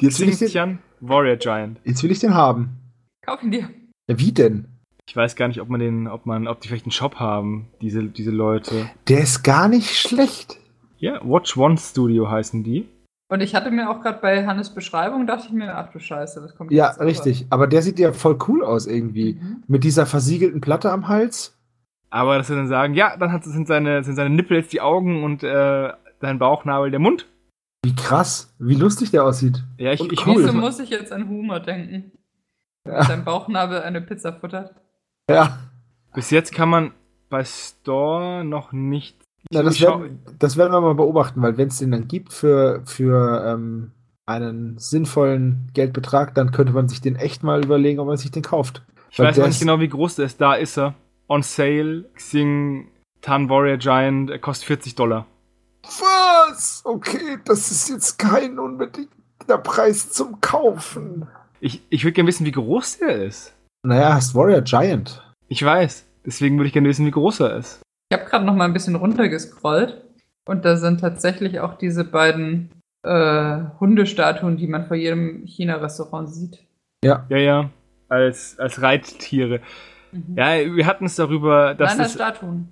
Jetzt 0.01 0.19
will, 0.19 0.29
ich 0.29 0.37
den, 0.37 0.79
Warrior 0.99 1.37
Giant. 1.37 1.79
jetzt 1.85 2.03
will 2.03 2.11
ich 2.11 2.19
den 2.19 2.33
haben. 2.33 2.77
Kauf 3.25 3.41
ihn 3.41 3.51
dir. 3.51 3.69
Ja, 4.09 4.19
wie 4.19 4.33
denn? 4.33 4.67
Ich 5.07 5.15
weiß 5.15 5.35
gar 5.35 5.47
nicht, 5.47 5.61
ob 5.61 5.69
man 5.69 5.79
den, 5.79 6.07
ob 6.07 6.25
man, 6.25 6.47
ob 6.47 6.59
die 6.61 6.67
vielleicht 6.67 6.85
einen 6.85 6.91
Shop 6.91 7.15
haben, 7.15 7.69
diese, 7.81 8.03
diese 8.03 8.31
Leute. 8.31 8.89
Der 9.07 9.21
ist 9.21 9.43
gar 9.43 9.67
nicht 9.69 9.95
schlecht. 9.95 10.57
Ja, 10.97 11.19
Watch 11.23 11.57
One 11.57 11.77
Studio 11.77 12.29
heißen 12.29 12.63
die. 12.63 12.87
Und 13.27 13.41
ich 13.41 13.55
hatte 13.55 13.71
mir 13.71 13.89
auch 13.89 14.01
gerade 14.01 14.19
bei 14.21 14.45
Hannes 14.45 14.69
Beschreibung, 14.69 15.25
dachte 15.25 15.47
ich 15.47 15.53
mir, 15.53 15.75
ach 15.75 15.91
du 15.91 15.99
Scheiße, 15.99 16.41
das 16.41 16.55
kommt 16.55 16.71
Ja, 16.71 16.89
richtig. 16.91 17.47
Aber 17.49 17.65
der 17.67 17.81
sieht 17.81 17.97
ja 17.97 18.13
voll 18.13 18.37
cool 18.47 18.63
aus 18.63 18.85
irgendwie. 18.85 19.33
Mhm. 19.33 19.63
Mit 19.67 19.83
dieser 19.83 20.05
versiegelten 20.05 20.61
Platte 20.61 20.91
am 20.91 21.07
Hals. 21.07 21.57
Aber 22.11 22.37
dass 22.37 22.47
sie 22.47 22.55
dann 22.55 22.67
sagen, 22.67 22.93
ja, 22.93 23.17
dann 23.17 23.31
hat, 23.31 23.43
sind, 23.43 23.67
seine, 23.67 24.03
sind 24.03 24.15
seine 24.15 24.29
Nippel 24.29 24.57
jetzt 24.57 24.73
die 24.73 24.81
Augen 24.81 25.23
und 25.23 25.43
äh, 25.43 25.91
sein 26.21 26.39
Bauchnabel 26.39 26.91
der 26.91 26.99
Mund. 26.99 27.27
Wie 27.83 27.95
krass. 27.95 28.55
Wie 28.59 28.75
lustig 28.75 29.11
der 29.11 29.23
aussieht. 29.23 29.63
Ja, 29.77 29.91
ich, 29.91 29.99
Und 29.99 30.13
ich 30.13 30.25
cool. 30.25 30.37
Wieso 30.37 30.53
muss 30.53 30.79
ich 30.79 30.89
jetzt 30.89 31.11
an 31.11 31.27
Humor 31.27 31.59
denken? 31.59 32.11
Ja. 32.87 33.03
Sein 33.03 33.25
Bauchnabel 33.25 33.81
eine 33.81 34.01
Pizza 34.01 34.33
futtert. 34.33 34.75
Ja. 35.29 35.57
bis 36.13 36.29
jetzt 36.29 36.53
kann 36.53 36.69
man 36.69 36.91
bei 37.29 37.43
Store 37.43 38.45
noch 38.45 38.71
nicht. 38.71 39.24
Na, 39.51 39.63
das, 39.63 39.79
werden, 39.79 40.19
das 40.39 40.57
werden 40.57 40.71
wir 40.71 40.81
mal 40.81 40.95
beobachten, 40.95 41.41
weil 41.41 41.57
wenn 41.57 41.67
es 41.67 41.77
den 41.77 41.91
dann 41.91 42.07
gibt 42.07 42.33
für, 42.33 42.81
für 42.85 43.45
ähm, 43.45 43.91
einen 44.25 44.77
sinnvollen 44.77 45.69
Geldbetrag, 45.73 46.33
dann 46.35 46.51
könnte 46.51 46.73
man 46.73 46.87
sich 46.87 47.01
den 47.01 47.15
echt 47.15 47.43
mal 47.43 47.63
überlegen, 47.63 47.99
ob 47.99 48.07
man 48.07 48.17
sich 48.17 48.31
den 48.31 48.43
kauft. 48.43 48.81
Ich 49.11 49.19
Weil 49.19 49.27
weiß 49.27 49.37
noch 49.37 49.47
nicht 49.47 49.59
genau, 49.59 49.79
wie 49.79 49.87
groß 49.87 50.15
der 50.15 50.25
ist. 50.25 50.41
Da 50.41 50.55
ist 50.55 50.77
er. 50.77 50.95
On 51.27 51.41
sale. 51.41 52.05
Xing 52.15 52.89
Tan 53.21 53.49
Warrior 53.49 53.77
Giant. 53.77 54.29
Er 54.29 54.39
kostet 54.39 54.67
40 54.67 54.95
Dollar. 54.95 55.25
Was? 55.83 56.81
Okay, 56.83 57.37
das 57.45 57.71
ist 57.71 57.89
jetzt 57.89 58.17
kein 58.17 58.59
unbedingter 58.59 59.57
Preis 59.59 60.11
zum 60.11 60.41
Kaufen. 60.41 61.27
Ich, 61.59 61.81
ich 61.89 62.03
würde 62.03 62.13
gerne 62.13 62.27
wissen, 62.27 62.45
wie 62.45 62.51
groß 62.51 62.99
der 62.99 63.23
ist. 63.23 63.53
Naja, 63.83 64.15
hast 64.15 64.35
Warrior 64.35 64.61
Giant. 64.61 65.23
Ich 65.47 65.63
weiß. 65.63 66.05
Deswegen 66.25 66.57
würde 66.57 66.67
ich 66.67 66.73
gerne 66.73 66.89
wissen, 66.89 67.05
wie 67.05 67.11
groß 67.11 67.39
er 67.41 67.57
ist. 67.57 67.81
Ich 68.09 68.17
habe 68.17 68.29
gerade 68.29 68.45
noch 68.45 68.55
mal 68.55 68.65
ein 68.65 68.73
bisschen 68.73 68.95
runtergescrollt 68.95 70.03
und 70.47 70.63
da 70.65 70.77
sind 70.77 70.99
tatsächlich 70.99 71.59
auch 71.59 71.77
diese 71.77 72.03
beiden 72.03 72.71
äh, 73.03 73.59
Hundestatuen, 73.79 74.57
die 74.57 74.67
man 74.67 74.85
vor 74.87 74.95
jedem 74.95 75.45
China-Restaurant 75.45 76.33
sieht. 76.33 76.65
Ja, 77.03 77.25
ja. 77.29 77.69
Als, 78.09 78.59
als 78.59 78.81
Reittiere. 78.81 79.61
Mhm. 80.11 80.35
Ja, 80.37 80.75
wir 80.75 80.85
hatten 80.85 81.05
es 81.05 81.15
darüber, 81.15 81.73
dass 81.73 81.91
Nein, 81.91 82.01
als 82.01 82.15
das. 82.15 82.37
Statuen. 82.37 82.69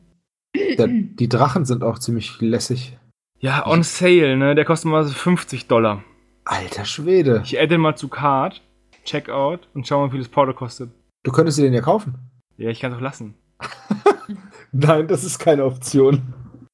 Der, 0.56 0.88
die 0.88 1.30
Drachen 1.30 1.66
sind 1.66 1.84
auch 1.84 1.98
ziemlich 1.98 2.40
lässig. 2.40 2.98
Ja, 3.40 3.66
on 3.68 3.84
sale, 3.84 4.38
ne? 4.38 4.56
Der 4.56 4.66
kostet 4.66 4.92
mal 4.92 5.04
so 5.04 5.14
50 5.14 5.68
Dollar. 5.68 6.04
Alter 6.46 6.86
Schwede. 6.86 7.42
Ich 7.44 7.58
adde 7.58 7.70
den 7.70 7.82
mal 7.82 7.96
zu 7.96 8.08
Card, 8.08 8.62
Checkout 9.04 9.68
und 9.74 9.88
schau 9.88 10.02
mal, 10.02 10.08
wie 10.08 10.12
viel 10.12 10.20
das 10.20 10.30
Porto 10.30 10.54
kostet. 10.54 10.92
Du 11.24 11.32
könntest 11.32 11.58
dir 11.58 11.64
den 11.64 11.74
ja 11.74 11.82
kaufen. 11.82 12.16
Ja, 12.58 12.70
ich 12.70 12.80
kann 12.80 12.92
doch 12.92 13.02
lassen. 13.02 13.34
Nein, 14.74 15.08
das 15.08 15.24
ist 15.24 15.40
keine 15.40 15.66
Option. 15.66 16.22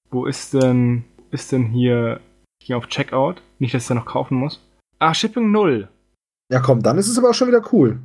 Wo 0.10 0.26
ist 0.26 0.54
denn, 0.54 1.04
ist 1.32 1.52
denn 1.52 1.66
hier, 1.68 2.20
hier 2.62 2.78
auf 2.78 2.88
Checkout? 2.88 3.42
Nicht, 3.60 3.74
dass 3.74 3.84
ich 3.84 3.88
da 3.90 3.94
noch 3.94 4.06
kaufen 4.06 4.38
muss. 4.38 4.66
Ah, 5.00 5.14
Shipping 5.14 5.52
0. 5.52 5.88
Ja, 6.52 6.62
komm, 6.62 6.82
dann 6.82 6.98
ist 6.98 7.08
es 7.10 7.18
aber 7.18 7.30
auch 7.30 7.34
schon 7.34 7.50
wieder 7.50 7.62
cool. 7.72 8.00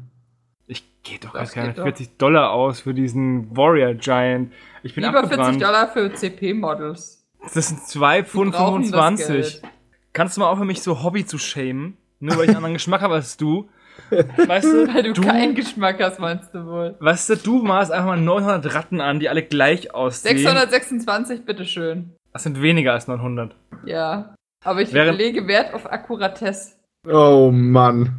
Ich 0.67 0.85
gehe 1.03 1.19
doch 1.19 1.33
Das 1.33 1.53
keine 1.53 1.69
geht 1.69 1.79
doch. 1.79 1.85
40 1.85 2.17
Dollar 2.19 2.51
aus 2.51 2.81
für 2.81 2.93
diesen 2.93 3.57
Warrior 3.57 3.95
Giant. 3.95 4.53
Ich 4.83 4.95
bin 4.95 5.05
Lieber 5.05 5.21
40 5.21 5.33
abgebrannt. 5.39 5.63
Dollar 5.63 5.89
für 5.89 6.13
CP-Models. 6.13 7.27
Das 7.55 7.69
sind 7.69 7.83
2 7.87 8.25
Pfund 8.25 8.53
brauchen 8.53 8.83
das 8.83 8.91
25. 8.91 9.61
Geld. 9.63 9.73
Kannst 10.13 10.37
du 10.37 10.41
mal 10.41 10.49
aufhören, 10.49 10.67
mich 10.67 10.83
so 10.83 11.03
Hobby 11.03 11.25
zu 11.25 11.39
shamen? 11.39 11.97
Nur 12.21 12.37
weil 12.37 12.45
ich 12.45 12.49
einen 12.51 12.57
anderen 12.59 12.75
Geschmack 12.75 13.01
habe 13.01 13.15
als 13.15 13.37
du. 13.37 13.69
Weißt 14.11 14.67
du, 14.67 14.87
Weil 14.95 15.03
du, 15.03 15.13
du, 15.13 15.23
keinen 15.23 15.55
Geschmack 15.55 16.01
hast, 16.03 16.21
meinst 16.21 16.55
du 16.55 16.67
wohl. 16.67 16.95
weißt 17.01 17.31
du, 17.31 17.37
du 17.37 17.63
malst 17.63 17.91
einfach 17.91 18.07
mal 18.09 18.21
900 18.21 18.75
Ratten 18.75 19.01
an, 19.01 19.19
die 19.21 19.29
alle 19.29 19.43
gleich 19.43 19.95
aussehen. 19.95 20.37
626, 20.37 21.45
bitteschön. 21.45 22.11
Das 22.33 22.43
sind 22.43 22.61
weniger 22.61 22.93
als 22.93 23.09
900. 23.09 23.55
Ja. 23.85 24.35
Aber 24.65 24.83
ich 24.83 24.93
Während- 24.93 25.19
lege 25.19 25.47
Wert 25.47 25.75
auf 25.75 25.91
Akkuratesse. 25.91 26.75
Oh 27.09 27.51
Mann. 27.53 28.13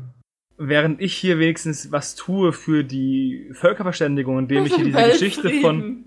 Während 0.57 1.02
ich 1.02 1.14
hier 1.15 1.38
wenigstens 1.39 1.91
was 1.91 2.15
tue 2.15 2.53
für 2.53 2.84
die 2.84 3.49
Völkerverständigung, 3.53 4.39
indem 4.39 4.65
ich 4.65 4.76
hier 4.76 4.85
diese 4.85 5.03
Geschichte 5.10 5.49
von, 5.61 6.06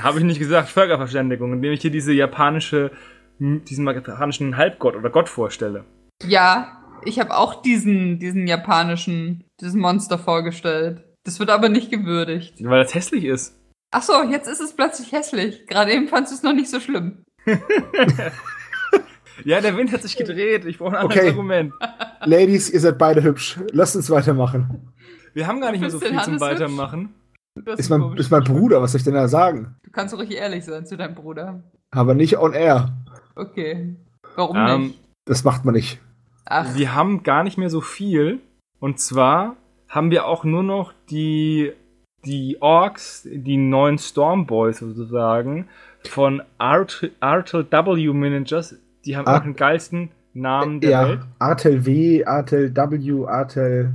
habe 0.00 0.18
ich 0.18 0.24
nicht 0.24 0.38
gesagt, 0.40 0.68
Völkerverständigung, 0.68 1.52
indem 1.52 1.72
ich 1.72 1.80
hier 1.80 1.90
diese 1.92 2.12
japanische, 2.12 2.90
diesen 3.38 3.86
japanischen 3.86 4.56
Halbgott 4.56 4.96
oder 4.96 5.10
Gott 5.10 5.28
vorstelle. 5.28 5.84
Ja, 6.24 6.81
ich 7.04 7.18
habe 7.20 7.36
auch 7.36 7.62
diesen, 7.62 8.18
diesen 8.18 8.46
japanischen, 8.46 9.44
diesen 9.60 9.80
Monster 9.80 10.18
vorgestellt. 10.18 11.04
Das 11.24 11.38
wird 11.38 11.50
aber 11.50 11.68
nicht 11.68 11.90
gewürdigt. 11.90 12.54
Weil 12.64 12.82
das 12.82 12.94
hässlich 12.94 13.24
ist. 13.24 13.56
Ach 13.92 14.02
so, 14.02 14.22
jetzt 14.30 14.48
ist 14.48 14.60
es 14.60 14.74
plötzlich 14.74 15.12
hässlich. 15.12 15.66
Gerade 15.66 15.92
eben 15.92 16.08
fandst 16.08 16.32
du 16.32 16.36
es 16.36 16.42
noch 16.42 16.54
nicht 16.54 16.70
so 16.70 16.80
schlimm. 16.80 17.24
Ja, 19.44 19.60
der 19.60 19.76
Wind 19.76 19.92
hat 19.92 20.02
sich 20.02 20.16
gedreht. 20.16 20.64
Ich 20.66 20.78
brauche 20.78 20.90
ein 20.90 21.02
anderes 21.02 21.18
Okay. 21.18 21.30
Argument. 21.30 21.72
Ladies, 22.24 22.70
ihr 22.70 22.78
seid 22.80 22.98
beide 22.98 23.22
hübsch. 23.22 23.58
Lasst 23.72 23.96
uns 23.96 24.08
weitermachen. 24.10 24.92
Wir 25.34 25.46
haben 25.46 25.60
gar 25.60 25.72
nicht 25.72 25.80
mehr 25.80 25.90
so 25.90 25.98
viel 25.98 26.20
zum 26.20 26.38
Weitermachen. 26.38 27.14
Das 27.54 27.80
Ist 27.80 27.90
mein, 27.90 28.16
ist 28.16 28.30
mein 28.30 28.44
Bruder, 28.44 28.80
was 28.80 28.92
soll 28.92 28.98
ich 28.98 29.04
denn 29.04 29.14
da 29.14 29.28
sagen? 29.28 29.74
Du 29.82 29.90
kannst 29.90 30.16
ruhig 30.16 30.30
ehrlich 30.30 30.64
sein 30.64 30.86
zu 30.86 30.96
deinem 30.96 31.14
Bruder. 31.14 31.62
Aber 31.90 32.14
nicht 32.14 32.38
on 32.38 32.52
air. 32.52 32.92
Okay. 33.34 33.96
Warum 34.36 34.56
Ähm, 34.56 34.82
nicht? 34.88 35.00
Das 35.24 35.44
macht 35.44 35.64
man 35.64 35.74
nicht. 35.74 36.00
Ach, 36.44 36.74
Wir 36.74 36.94
haben 36.94 37.22
gar 37.22 37.44
nicht 37.44 37.58
mehr 37.58 37.70
so 37.70 37.80
viel. 37.80 38.40
Und 38.80 38.98
zwar 38.98 39.56
haben 39.88 40.10
wir 40.10 40.26
auch 40.26 40.44
nur 40.44 40.62
noch 40.62 40.92
die, 41.10 41.72
die 42.24 42.56
Orks, 42.60 43.28
die 43.30 43.56
neuen 43.56 43.98
Stormboys 43.98 44.78
sozusagen, 44.78 45.68
von 46.08 46.42
Art- 46.58 47.10
RTW 47.20 48.12
Managers. 48.12 48.76
Die 49.04 49.16
haben 49.16 49.26
Ah. 49.26 49.38
auch 49.38 49.42
den 49.42 49.54
geilsten 49.54 50.10
Namen 50.34 50.80
der 50.80 50.90
ja, 50.90 51.08
Welt? 51.08 51.20
Artel 51.38 51.86
W, 51.86 52.24
Artel 52.24 52.74
W, 52.74 53.26
Artel. 53.26 53.94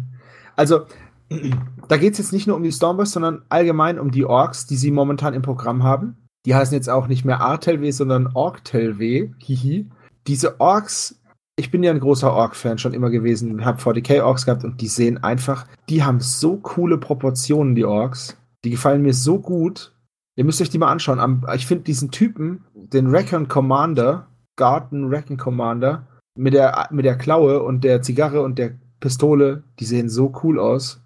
Also, 0.55 0.81
da 1.89 1.97
geht 1.97 2.13
es 2.13 2.19
jetzt 2.19 2.33
nicht 2.33 2.47
nur 2.47 2.55
um 2.55 2.63
die 2.63 2.71
Stormboys, 2.71 3.11
sondern 3.11 3.41
allgemein 3.49 3.99
um 3.99 4.11
die 4.11 4.25
Orks, 4.25 4.65
die 4.67 4.75
sie 4.77 4.91
momentan 4.91 5.33
im 5.33 5.41
Programm 5.41 5.83
haben. 5.83 6.15
Die 6.45 6.55
heißen 6.55 6.73
jetzt 6.75 6.89
auch 6.89 7.07
nicht 7.07 7.25
mehr 7.25 7.41
Artel 7.41 7.81
W, 7.81 7.91
sondern 7.91 8.29
Orktel 8.33 8.99
W. 8.99 9.31
Hihi. 9.39 9.87
Diese 10.27 10.59
Orks, 10.61 11.16
ich 11.59 11.71
bin 11.71 11.83
ja 11.83 11.91
ein 11.91 11.99
großer 11.99 12.31
Ork-Fan 12.31 12.77
schon 12.77 12.93
immer 12.93 13.09
gewesen, 13.09 13.65
habe 13.65 13.81
40k 13.81 14.21
Orks 14.21 14.45
gehabt 14.45 14.63
und 14.63 14.79
die 14.79 14.87
sehen 14.87 15.23
einfach, 15.23 15.67
die 15.89 16.03
haben 16.03 16.19
so 16.19 16.57
coole 16.57 16.99
Proportionen, 16.99 17.73
die 17.73 17.85
Orks. 17.85 18.37
Die 18.63 18.69
gefallen 18.69 19.01
mir 19.01 19.13
so 19.13 19.39
gut. 19.39 19.93
Ihr 20.35 20.45
müsst 20.45 20.61
euch 20.61 20.69
die 20.69 20.77
mal 20.77 20.91
anschauen. 20.91 21.19
Am, 21.19 21.45
ich 21.55 21.65
finde 21.65 21.83
diesen 21.83 22.11
Typen, 22.11 22.63
den 22.75 23.07
Recon 23.07 23.47
Commander, 23.47 24.27
Garden 24.55 25.05
Recon 25.05 25.37
Commander, 25.37 26.05
mit 26.37 26.53
der, 26.53 26.89
mit 26.91 27.05
der 27.05 27.17
Klaue 27.17 27.63
und 27.63 27.83
der 27.83 28.03
Zigarre 28.03 28.43
und 28.43 28.59
der 28.59 28.75
Pistole, 28.99 29.63
die 29.79 29.85
sehen 29.85 30.09
so 30.09 30.33
cool 30.43 30.59
aus. 30.59 31.01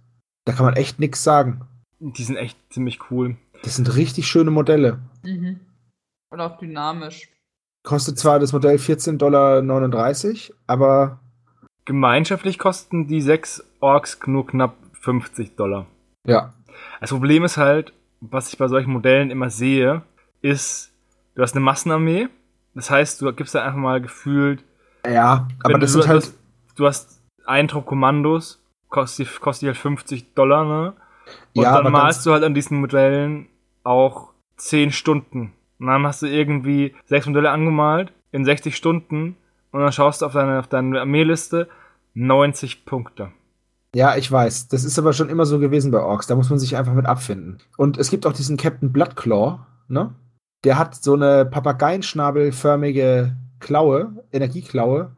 Da 0.46 0.52
kann 0.52 0.66
man 0.66 0.76
echt 0.76 1.00
nichts 1.00 1.24
sagen. 1.24 1.62
Die 2.00 2.24
sind 2.24 2.36
echt 2.36 2.58
ziemlich 2.74 3.00
cool. 3.10 3.38
Das 3.64 3.78
sind 3.78 3.96
richtig 3.96 4.28
schöne 4.28 4.52
Modelle. 4.52 5.00
Mhm. 5.24 5.62
Und 6.30 6.42
auch 6.42 6.58
dynamisch. 6.58 7.31
Kostet 7.84 8.20
zwar 8.20 8.40
das 8.40 8.54
Modell 8.54 8.76
14,39 8.78 9.18
Dollar, 9.18 10.58
aber 10.68 11.20
Gemeinschaftlich 11.86 12.60
kosten 12.60 13.08
die 13.08 13.22
sechs 13.22 13.64
Orks 13.80 14.20
nur 14.26 14.46
knapp 14.46 14.76
50 15.02 15.56
Dollar. 15.56 15.88
ja. 16.26 16.54
Das 17.00 17.10
Problem 17.10 17.44
ist 17.44 17.58
halt, 17.58 17.94
was 18.22 18.52
ich 18.52 18.58
bei 18.58 18.68
solchen 18.68 18.92
Modellen 18.92 19.30
immer 19.30 19.50
sehe, 19.50 20.04
ist, 20.42 20.92
du 21.36 21.42
hast 21.42 21.54
eine 21.54 21.64
Massenarmee. 21.66 22.30
Das 22.74 22.90
heißt, 22.90 23.22
du 23.22 23.34
gibst 23.34 23.54
da 23.56 23.64
einfach 23.64 23.78
mal 23.78 24.02
gefühlt. 24.02 24.64
Ja, 25.06 25.48
aber 25.64 25.80
das 25.80 25.94
du, 25.94 26.02
sind 26.02 26.10
halt. 26.10 26.32
Du 26.76 26.88
hast, 26.88 27.22
einen 27.46 27.68
Trupp 27.68 27.86
Kommandos, 27.86 28.64
kostet, 28.90 29.42
kostet 29.42 29.68
halt 29.68 29.78
50 29.78 30.34
Dollar, 30.34 30.66
ne? 30.66 30.94
Und 31.56 31.64
Ja, 31.64 31.82
dann 31.82 31.92
malst 31.92 32.26
du 32.26 32.32
halt 32.32 32.44
an 32.44 32.54
diesen 32.54 32.80
Modellen 32.80 33.48
auch 33.84 34.30
10 34.58 34.92
Stunden. 34.92 35.54
Und 35.82 35.88
dann 35.88 36.06
hast 36.06 36.22
du 36.22 36.28
irgendwie 36.28 36.94
sechs 37.06 37.26
Modelle 37.26 37.50
angemalt 37.50 38.14
in 38.32 38.46
60 38.46 38.78
Stunden 38.78 39.36
und 39.72 39.82
dann 39.82 39.92
schaust 39.92 40.22
du 40.22 40.28
auf 40.28 40.34
deine, 40.34 40.60
auf 40.60 40.68
deine 40.68 41.00
Armeeliste 41.00 41.68
90 42.14 42.86
Punkte. 42.86 43.32
Ja, 43.96 44.16
ich 44.16 44.32
weiß. 44.32 44.68
Das 44.68 44.84
ist 44.86 45.00
aber 45.00 45.12
schon 45.12 45.28
immer 45.28 45.46
so 45.46 45.58
gewesen 45.60 45.92
bei 45.92 46.00
Orks. 46.00 46.28
Da 46.28 46.36
muss 46.36 46.52
man 46.52 46.60
sich 46.60 46.78
einfach 46.78 46.94
mit 46.94 47.08
abfinden. 47.08 47.58
Und 47.78 47.98
es 47.98 48.12
gibt 48.12 48.26
auch 48.28 48.32
diesen 48.34 48.58
Captain 48.58 48.94
Bloodclaw, 48.94 49.60
ne? 49.88 50.14
Der 50.64 50.78
hat 50.78 50.94
so 50.96 51.16
eine 51.16 51.46
papageienschnabelförmige 51.46 53.36
Klaue, 53.60 54.14
Energieklaue. 54.32 55.12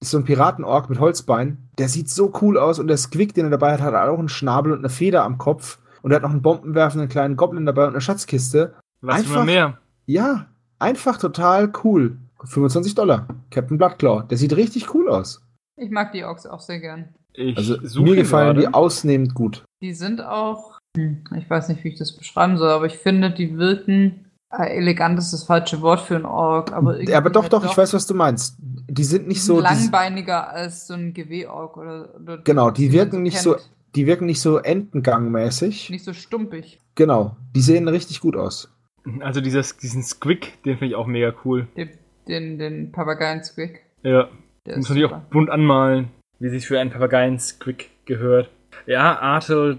Ist 0.00 0.10
so 0.10 0.18
ein 0.18 0.24
Piratenork 0.24 0.90
mit 0.90 1.00
Holzbein. 1.00 1.68
Der 1.78 1.88
sieht 1.88 2.08
so 2.10 2.32
cool 2.42 2.58
aus 2.58 2.78
und 2.78 2.88
der 2.88 2.96
Squig, 2.96 3.34
den 3.34 3.46
er 3.46 3.50
dabei 3.50 3.72
hat, 3.72 3.80
hat 3.80 3.94
auch 3.94 4.18
einen 4.18 4.28
Schnabel 4.28 4.72
und 4.72 4.78
eine 4.80 4.88
Feder 4.90 5.24
am 5.24 5.38
Kopf. 5.38 5.78
Und 6.02 6.10
er 6.10 6.16
hat 6.16 6.22
noch 6.22 6.30
einen 6.30 6.42
bombenwerfenden 6.42 7.08
kleinen 7.08 7.36
Goblin 7.36 7.66
dabei 7.66 7.84
und 7.84 7.90
eine 7.90 8.00
Schatzkiste. 8.00 8.74
Was 9.00 9.16
Einfach- 9.16 9.34
immer 9.36 9.44
mehr. 9.44 9.78
Ja, 10.08 10.46
einfach 10.78 11.18
total 11.18 11.70
cool. 11.84 12.16
25 12.44 12.94
Dollar. 12.94 13.26
Captain 13.50 13.76
Bloodclaw. 13.78 14.26
Der 14.28 14.38
sieht 14.38 14.56
richtig 14.56 14.94
cool 14.94 15.08
aus. 15.10 15.42
Ich 15.76 15.90
mag 15.90 16.12
die 16.12 16.24
Orks 16.24 16.46
auch 16.46 16.60
sehr 16.60 16.80
gern. 16.80 17.10
Ich 17.34 17.56
Also 17.56 18.02
mir 18.02 18.16
gefallen 18.16 18.54
gerade. 18.56 18.60
die 18.68 18.74
ausnehmend 18.74 19.34
gut. 19.34 19.64
Die 19.82 19.92
sind 19.92 20.20
auch, 20.22 20.78
hm, 20.96 21.24
ich 21.36 21.48
weiß 21.48 21.68
nicht, 21.68 21.84
wie 21.84 21.88
ich 21.88 21.98
das 21.98 22.16
beschreiben 22.16 22.56
soll, 22.56 22.70
aber 22.70 22.86
ich 22.86 22.96
finde, 22.96 23.30
die 23.30 23.58
wirken, 23.58 24.24
äh, 24.50 24.76
elegant 24.76 25.18
ist 25.18 25.32
das 25.32 25.44
falsche 25.44 25.82
Wort 25.82 26.00
für 26.00 26.16
einen 26.16 26.24
Ork, 26.24 26.72
aber 26.72 26.94
irgendwie 26.94 27.12
Ja, 27.12 27.18
aber 27.18 27.30
doch, 27.30 27.42
halt 27.42 27.52
doch, 27.52 27.64
ich 27.64 27.76
weiß, 27.76 27.92
was 27.92 28.06
du 28.06 28.14
meinst. 28.14 28.56
Die 28.60 29.04
sind 29.04 29.28
nicht 29.28 29.42
so. 29.44 29.56
Die, 29.58 29.62
langbeiniger 29.64 30.48
als 30.48 30.86
so 30.86 30.94
ein 30.94 31.12
GW-Ork 31.12 31.76
oder, 31.76 32.14
oder 32.20 32.38
Genau, 32.38 32.70
die 32.70 32.90
wirken 32.92 33.22
nicht 33.22 33.38
so- 33.40 33.56
die 33.94 34.06
wirken 34.06 34.26
nicht 34.26 34.40
so 34.40 34.58
Entengangmäßig. 34.58 35.90
nicht 35.90 36.04
so 36.04 36.12
stumpig. 36.12 36.80
Genau, 36.94 37.36
die 37.54 37.60
sehen 37.60 37.88
richtig 37.88 38.20
gut 38.20 38.36
aus. 38.36 38.70
Also 39.20 39.40
dieses, 39.40 39.76
diesen 39.76 40.02
Squig, 40.02 40.62
den 40.64 40.76
finde 40.78 40.86
ich 40.92 40.94
auch 40.94 41.06
mega 41.06 41.32
cool. 41.44 41.66
Den, 41.76 41.90
den, 42.26 42.58
den 42.58 42.92
Papageien-Squig. 42.92 43.80
Ja, 44.02 44.28
Der 44.66 44.76
muss 44.76 44.88
man 44.88 44.98
die 44.98 45.04
auch 45.04 45.10
super. 45.10 45.26
bunt 45.30 45.50
anmalen, 45.50 46.10
wie 46.38 46.48
sich 46.50 46.66
für 46.66 46.78
einen 46.78 46.90
Papageien-Squig 46.90 47.90
gehört. 48.04 48.50
Ja, 48.86 49.18
Artel 49.18 49.78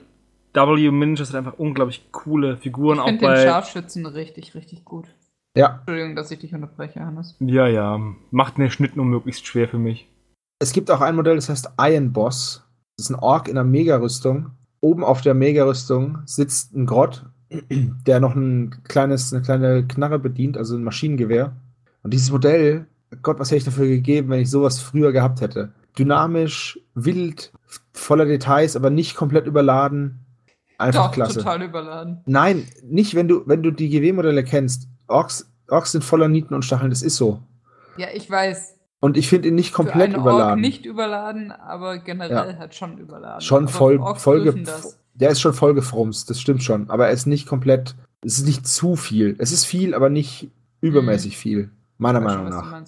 W 0.53 0.89
Miniatures 0.91 1.29
hat 1.29 1.35
einfach 1.37 1.59
unglaublich 1.59 2.11
coole 2.11 2.57
Figuren 2.57 2.95
Ich 2.97 3.01
auch 3.01 3.07
finde 3.07 3.27
den. 3.35 3.47
Scharfschützen 3.47 4.05
richtig, 4.07 4.55
richtig 4.55 4.83
gut. 4.83 5.05
Ja, 5.55 5.77
Entschuldigung, 5.79 6.15
dass 6.15 6.31
ich 6.31 6.39
dich 6.39 6.53
unterbreche, 6.53 6.99
Hannes. 7.05 7.35
Ja, 7.39 7.67
ja, 7.67 7.99
macht 8.31 8.57
den 8.57 8.69
Schnitt 8.71 8.95
nur 8.95 9.05
möglichst 9.05 9.45
schwer 9.45 9.67
für 9.67 9.77
mich. 9.79 10.07
es 10.59 10.73
gibt 10.73 10.89
auch 10.91 11.01
ein 11.01 11.15
Modell, 11.15 11.35
das 11.35 11.49
heißt 11.49 11.69
Iron 11.79 12.11
Boss. 12.13 12.63
Das 12.97 13.05
ist 13.05 13.09
ein 13.11 13.19
Ork 13.19 13.47
in 13.47 13.57
einer 13.57 13.63
Megarüstung. 13.67 14.51
Oben 14.81 15.03
auf 15.03 15.21
der 15.21 15.33
Megarüstung 15.33 16.19
sitzt 16.25 16.73
ein 16.75 16.85
Grott, 16.85 17.25
der 17.51 18.19
noch 18.19 18.35
ein 18.35 18.83
kleines, 18.83 19.33
eine 19.33 19.41
kleine 19.41 19.87
Knarre 19.87 20.19
bedient, 20.19 20.57
also 20.57 20.75
ein 20.75 20.83
Maschinengewehr. 20.83 21.53
Und 22.03 22.13
dieses 22.13 22.31
Modell, 22.31 22.85
Gott, 23.21 23.39
was 23.39 23.49
hätte 23.49 23.57
ich 23.57 23.63
dafür 23.65 23.87
gegeben, 23.87 24.29
wenn 24.29 24.41
ich 24.41 24.49
sowas 24.49 24.79
früher 24.79 25.11
gehabt 25.11 25.41
hätte? 25.41 25.71
Dynamisch, 25.97 26.79
wild, 26.93 27.51
voller 27.93 28.25
Details, 28.25 28.75
aber 28.75 28.89
nicht 28.89 29.15
komplett 29.15 29.47
überladen. 29.47 30.19
Einfach 30.77 31.07
Doch, 31.07 31.13
klasse. 31.13 31.39
total 31.39 31.63
überladen. 31.63 32.21
Nein, 32.25 32.67
nicht, 32.83 33.15
wenn 33.15 33.27
du, 33.27 33.43
wenn 33.45 33.63
du 33.63 33.71
die 33.71 33.89
GW-Modelle 33.89 34.43
kennst. 34.43 34.87
Orks, 35.07 35.51
Orks 35.67 35.91
sind 35.91 36.03
voller 36.03 36.29
Nieten 36.29 36.53
und 36.53 36.63
Stacheln, 36.63 36.89
das 36.89 37.01
ist 37.01 37.17
so. 37.17 37.41
Ja, 37.97 38.07
ich 38.13 38.29
weiß. 38.29 38.75
Und 39.01 39.17
ich 39.17 39.27
finde 39.27 39.49
ihn 39.49 39.55
nicht 39.55 39.71
Für 39.71 39.77
komplett 39.77 40.13
einen 40.13 40.21
überladen. 40.21 40.51
Ork 40.51 40.59
nicht 40.59 40.85
überladen, 40.85 41.51
aber 41.51 41.97
generell 41.97 42.57
halt 42.57 42.75
schon 42.75 42.97
überladen. 42.97 43.41
schon 43.41 43.63
aber 43.63 43.71
voll, 43.71 44.15
voll 44.15 44.43
ge-. 44.43 44.63
Der 45.13 45.29
ist 45.29 45.41
schon 45.41 45.53
voll 45.53 45.73
gefrumst, 45.73 46.29
das 46.29 46.39
stimmt 46.39 46.63
schon. 46.63 46.89
Aber 46.89 47.07
er 47.07 47.13
ist 47.13 47.25
nicht 47.25 47.47
komplett, 47.47 47.95
es 48.23 48.37
ist 48.39 48.45
nicht 48.45 48.67
zu 48.67 48.95
viel. 48.95 49.35
Es 49.39 49.51
ist 49.51 49.65
viel, 49.65 49.93
aber 49.93 50.09
nicht 50.09 50.49
übermäßig 50.81 51.37
viel. 51.37 51.71
Meiner 51.97 52.21
Meinung 52.21 52.51
schon, 52.51 52.69
nach. 52.69 52.83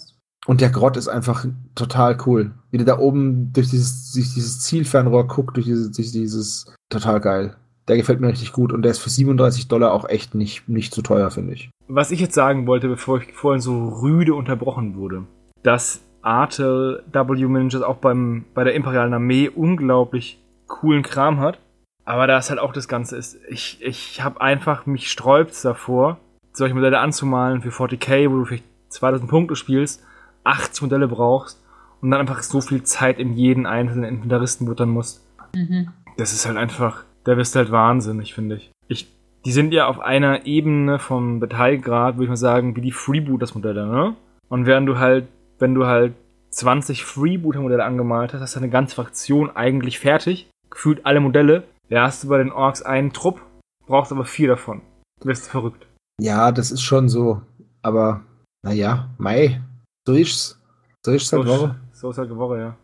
Und 0.48 0.62
der 0.62 0.70
Grott 0.70 0.98
ist 0.98 1.08
einfach 1.08 1.46
total 1.76 2.18
cool. 2.26 2.52
Wie 2.72 2.78
der 2.78 2.86
da 2.86 3.00
oben 3.00 3.52
durch 3.54 3.70
dieses, 3.70 4.14
durch 4.14 4.34
dieses 4.34 4.62
Zielfernrohr 4.62 5.28
guckt, 5.28 5.58
durch 5.58 5.66
dieses, 5.66 5.92
durch 5.92 6.12
dieses, 6.12 6.74
total 6.90 7.20
geil. 7.20 7.56
Der 7.88 7.98
gefällt 7.98 8.22
mir 8.22 8.30
richtig 8.30 8.54
gut 8.54 8.72
und 8.72 8.84
der 8.84 8.92
ist 8.92 9.00
für 9.00 9.10
37 9.10 9.68
Dollar 9.68 9.92
auch 9.92 10.08
echt 10.08 10.34
nicht, 10.34 10.70
nicht 10.70 10.94
zu 10.94 11.02
teuer, 11.02 11.30
finde 11.32 11.54
ich. 11.54 11.70
Was 11.88 12.12
ich 12.12 12.20
jetzt 12.20 12.36
sagen 12.36 12.66
wollte, 12.68 12.88
bevor 12.88 13.20
ich 13.20 13.34
vorhin 13.34 13.62
so 13.62 13.90
rüde 13.90 14.34
unterbrochen 14.34 14.96
wurde, 14.96 15.24
dass 15.64 16.02
Artel 16.22 17.04
W 17.12 17.48
Miniatures 17.48 17.84
auch 17.84 17.98
beim, 17.98 18.46
bei 18.54 18.64
der 18.64 18.76
Imperialen 18.76 19.14
Armee 19.14 19.50
unglaublich 19.50 20.40
coolen 20.68 21.04
Kram 21.04 21.40
hat. 21.40 21.60
Aber 22.06 22.28
da 22.28 22.38
es 22.38 22.50
halt 22.50 22.60
auch 22.60 22.74
das 22.74 22.88
Ganze 22.88 23.18
ist, 23.18 23.38
ich, 23.50 23.82
ich 23.82 24.24
habe 24.24 24.42
einfach 24.42 24.86
mich 24.86 25.12
sträubt 25.12 25.54
davor, 25.64 26.18
solche 26.54 26.76
Modelle 26.76 27.00
anzumalen 27.00 27.62
für 27.62 27.70
40k, 27.70 28.30
wo 28.30 28.38
du 28.38 28.46
vielleicht 28.46 28.66
2000 28.90 29.30
Punkte 29.30 29.56
spielst, 29.56 30.04
80 30.44 30.84
Modelle 30.84 31.08
brauchst 31.08 31.62
und 32.02 32.12
dann 32.12 32.20
einfach 32.20 32.42
so 32.42 32.62
viel 32.62 32.84
Zeit 32.84 33.20
in 33.20 33.34
jeden 33.34 33.66
einzelnen 33.66 34.04
Inventaristen 34.04 34.66
buttern 34.66 34.90
musst. 34.90 35.24
Mhm. 35.56 35.90
Das 36.18 36.34
ist 36.34 36.46
halt 36.46 36.58
einfach, 36.58 37.04
da 37.24 37.38
wirst 37.38 37.56
du 37.56 37.60
halt 37.60 37.72
wahnsinnig, 37.72 38.34
finde 38.34 38.56
ich. 38.56 38.72
ich. 38.88 39.08
Die 39.46 39.52
sind 39.52 39.74
ja 39.74 39.88
auf 39.88 40.00
einer 40.00 40.46
Ebene 40.46 41.00
vom 41.00 41.40
Detailgrad, 41.40 42.16
würde 42.16 42.26
ich 42.26 42.30
mal 42.30 42.36
sagen, 42.36 42.76
wie 42.76 42.82
die 42.82 42.92
Freebooters-Modelle, 42.92 43.88
ne? 43.88 44.16
Und 44.50 44.66
während 44.66 44.88
du 44.88 45.00
halt, 45.00 45.28
wenn 45.60 45.74
du 45.74 45.86
halt 45.86 46.14
20 46.50 47.06
Freebooter-Modelle 47.06 47.84
angemalt 47.84 48.34
hast, 48.34 48.42
hast 48.42 48.56
du 48.56 48.60
eine 48.60 48.70
ganze 48.70 48.96
Fraktion 48.96 49.50
eigentlich 49.56 50.00
fertig. 50.00 50.50
Gefühlt 50.70 51.06
alle 51.06 51.22
Modelle. 51.22 51.64
Da 51.92 52.04
hast 52.04 52.24
du 52.24 52.30
bei 52.30 52.38
den 52.38 52.54
Orks 52.54 52.82
einen 52.82 53.12
Trupp, 53.12 53.42
brauchst 53.86 54.14
aber 54.14 54.24
vier 54.24 54.48
davon. 54.48 54.82
Du 55.20 55.28
wirst 55.28 55.50
verrückt. 55.50 55.86
Ja, 56.22 56.52
das 56.54 56.72
ist 56.72 56.82
schon 56.82 57.10
so. 57.10 57.42
Aber, 57.82 58.24
naja, 58.64 59.10
Mai, 59.18 59.62
so 60.08 60.14
ist's. 60.14 60.58
So 61.06 61.12
ist's 61.12 61.34
halt 61.34 61.46
So, 61.46 61.50
Woche. 61.50 61.76
so 61.92 62.10
ist 62.12 62.18
halt 62.18 62.34
Woche, 62.36 62.60
ja. 62.60 62.78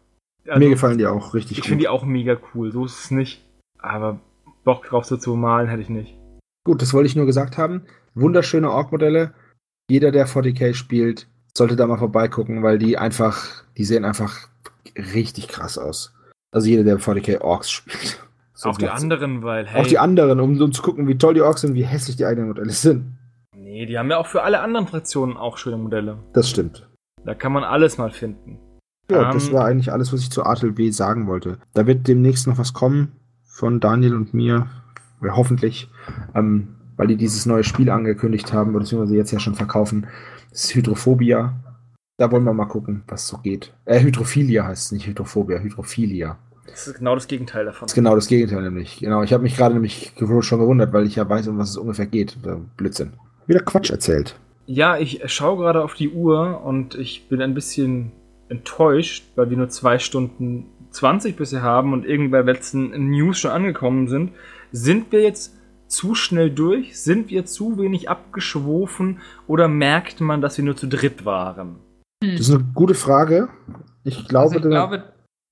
Mir 0.45 0.53
Also, 0.53 0.69
gefallen 0.69 0.97
die 0.97 1.05
auch 1.07 1.33
richtig 1.33 1.57
Ich 1.57 1.63
gut. 1.63 1.69
finde 1.69 1.83
die 1.83 1.87
auch 1.87 2.03
mega 2.03 2.37
cool, 2.53 2.71
so 2.71 2.85
ist 2.85 2.99
es 3.05 3.11
nicht. 3.11 3.45
Aber 3.79 4.19
Bock 4.65 4.85
drauf 4.85 5.05
so 5.05 5.15
zu 5.15 5.35
malen 5.35 5.69
hätte 5.69 5.81
ich 5.81 5.89
nicht. 5.89 6.17
Gut, 6.65 6.81
das 6.81 6.93
wollte 6.93 7.07
ich 7.07 7.15
nur 7.15 7.25
gesagt 7.25 7.57
haben. 7.57 7.85
Wunderschöne 8.13 8.69
Ork-Modelle. 8.69 9.33
Jeder, 9.89 10.11
der 10.11 10.27
40k 10.27 10.73
spielt, 10.73 11.27
sollte 11.55 11.77
da 11.77 11.87
mal 11.87 11.97
vorbeigucken, 11.97 12.61
weil 12.61 12.77
die 12.77 12.97
einfach, 12.97 13.63
die 13.77 13.85
sehen 13.85 14.03
einfach 14.03 14.49
richtig 14.97 15.47
krass 15.47 15.77
aus. 15.77 16.13
Also 16.51 16.67
jeder, 16.67 16.83
der 16.83 16.99
40k 16.99 17.39
Orks 17.39 17.71
spielt. 17.71 18.21
So 18.57 18.69
auch 18.69 18.77
die 18.79 18.89
anderen, 18.89 19.43
weil, 19.43 19.67
hey. 19.67 19.79
Auch 19.79 19.85
die 19.85 19.99
anderen, 19.99 20.39
um, 20.39 20.59
um 20.59 20.71
zu 20.71 20.81
gucken, 20.81 21.07
wie 21.07 21.15
toll 21.15 21.35
die 21.35 21.41
Orks 21.41 21.61
sind, 21.61 21.75
wie 21.75 21.85
hässlich 21.85 22.15
die 22.15 22.25
eigenen 22.25 22.47
Modelle 22.47 22.71
sind. 22.71 23.15
Nee, 23.55 23.85
die 23.85 23.99
haben 23.99 24.09
ja 24.09 24.17
auch 24.17 24.25
für 24.25 24.41
alle 24.41 24.61
anderen 24.61 24.87
Fraktionen 24.87 25.37
auch 25.37 25.59
schöne 25.59 25.77
Modelle. 25.77 26.17
Das 26.33 26.49
stimmt. 26.49 26.87
Da 27.23 27.35
kann 27.35 27.51
man 27.51 27.63
alles 27.63 27.99
mal 27.99 28.09
finden. 28.09 28.57
Ja, 29.11 29.27
Ähm, 29.27 29.33
das 29.33 29.51
war 29.51 29.65
eigentlich 29.65 29.91
alles, 29.91 30.11
was 30.11 30.21
ich 30.21 30.31
zu 30.31 30.43
Artel 30.43 30.71
B 30.71 30.89
sagen 30.89 31.27
wollte. 31.27 31.59
Da 31.75 31.85
wird 31.85 32.07
demnächst 32.07 32.47
noch 32.47 32.57
was 32.57 32.73
kommen 32.73 33.11
von 33.43 33.79
Daniel 33.79 34.15
und 34.15 34.33
mir. 34.33 34.65
Ja, 35.21 35.35
hoffentlich. 35.35 35.91
Ähm, 36.33 36.77
weil 36.95 37.07
die 37.07 37.17
dieses 37.17 37.45
neue 37.45 37.63
Spiel 37.63 37.91
angekündigt 37.91 38.53
haben, 38.53 38.73
beziehungsweise 38.73 39.15
jetzt 39.15 39.31
ja 39.31 39.39
schon 39.39 39.53
verkaufen. 39.53 40.07
Das 40.49 40.63
ist 40.63 40.73
Hydrophobia. 40.73 41.53
Da 42.17 42.31
wollen 42.31 42.43
wir 42.43 42.53
mal 42.53 42.65
gucken, 42.65 43.03
was 43.07 43.27
so 43.27 43.37
geht. 43.37 43.71
Äh, 43.85 43.99
Hydrophilia 43.99 44.65
heißt 44.65 44.85
es, 44.85 44.91
nicht 44.93 45.05
Hydrophobia, 45.05 45.59
Hydrophilia. 45.59 46.39
Das 46.67 46.87
ist 46.87 46.97
genau 46.97 47.15
das 47.15 47.27
Gegenteil 47.27 47.65
davon. 47.65 47.85
Das 47.85 47.91
ist 47.91 47.95
genau 47.95 48.15
das 48.15 48.27
Gegenteil 48.27 48.61
nämlich. 48.61 48.99
Genau, 48.99 49.23
ich 49.23 49.33
habe 49.33 49.43
mich 49.43 49.55
gerade 49.55 49.73
nämlich 49.73 50.13
schon 50.41 50.59
gewundert, 50.59 50.93
weil 50.93 51.05
ich 51.05 51.15
ja 51.15 51.27
weiß, 51.27 51.47
um 51.47 51.57
was 51.57 51.71
es 51.71 51.77
ungefähr 51.77 52.05
geht. 52.07 52.37
Blödsinn. 52.77 53.13
Wieder 53.47 53.61
Quatsch 53.61 53.89
erzählt. 53.89 54.39
Ja, 54.65 54.97
ich 54.97 55.21
schaue 55.31 55.57
gerade 55.57 55.83
auf 55.83 55.93
die 55.93 56.09
Uhr 56.09 56.61
und 56.63 56.95
ich 56.95 57.29
bin 57.29 57.41
ein 57.41 57.53
bisschen 57.53 58.11
enttäuscht, 58.49 59.25
weil 59.35 59.49
wir 59.49 59.57
nur 59.57 59.69
zwei 59.69 59.99
Stunden 59.99 60.65
20 60.91 61.35
bisher 61.35 61.61
haben 61.61 61.93
und 61.93 62.05
irgendwie 62.05 62.31
bei 62.31 62.41
letzten 62.41 63.09
News 63.09 63.39
schon 63.39 63.51
angekommen 63.51 64.07
sind. 64.07 64.31
Sind 64.71 65.11
wir 65.11 65.21
jetzt 65.21 65.53
zu 65.87 66.15
schnell 66.15 66.49
durch? 66.49 66.99
Sind 66.99 67.29
wir 67.29 67.45
zu 67.45 67.77
wenig 67.77 68.09
abgeschwofen 68.09 69.19
oder 69.47 69.67
merkt 69.67 70.19
man, 70.21 70.41
dass 70.41 70.57
wir 70.57 70.65
nur 70.65 70.75
zu 70.75 70.87
dritt 70.87 71.25
waren? 71.25 71.77
Das 72.19 72.41
ist 72.41 72.51
eine 72.51 72.63
gute 72.73 72.93
Frage. 72.93 73.47
Ich 74.03 74.27
glaube, 74.27 74.55
Also 74.55 74.57
ich 74.57 74.71
glaube, 74.71 75.03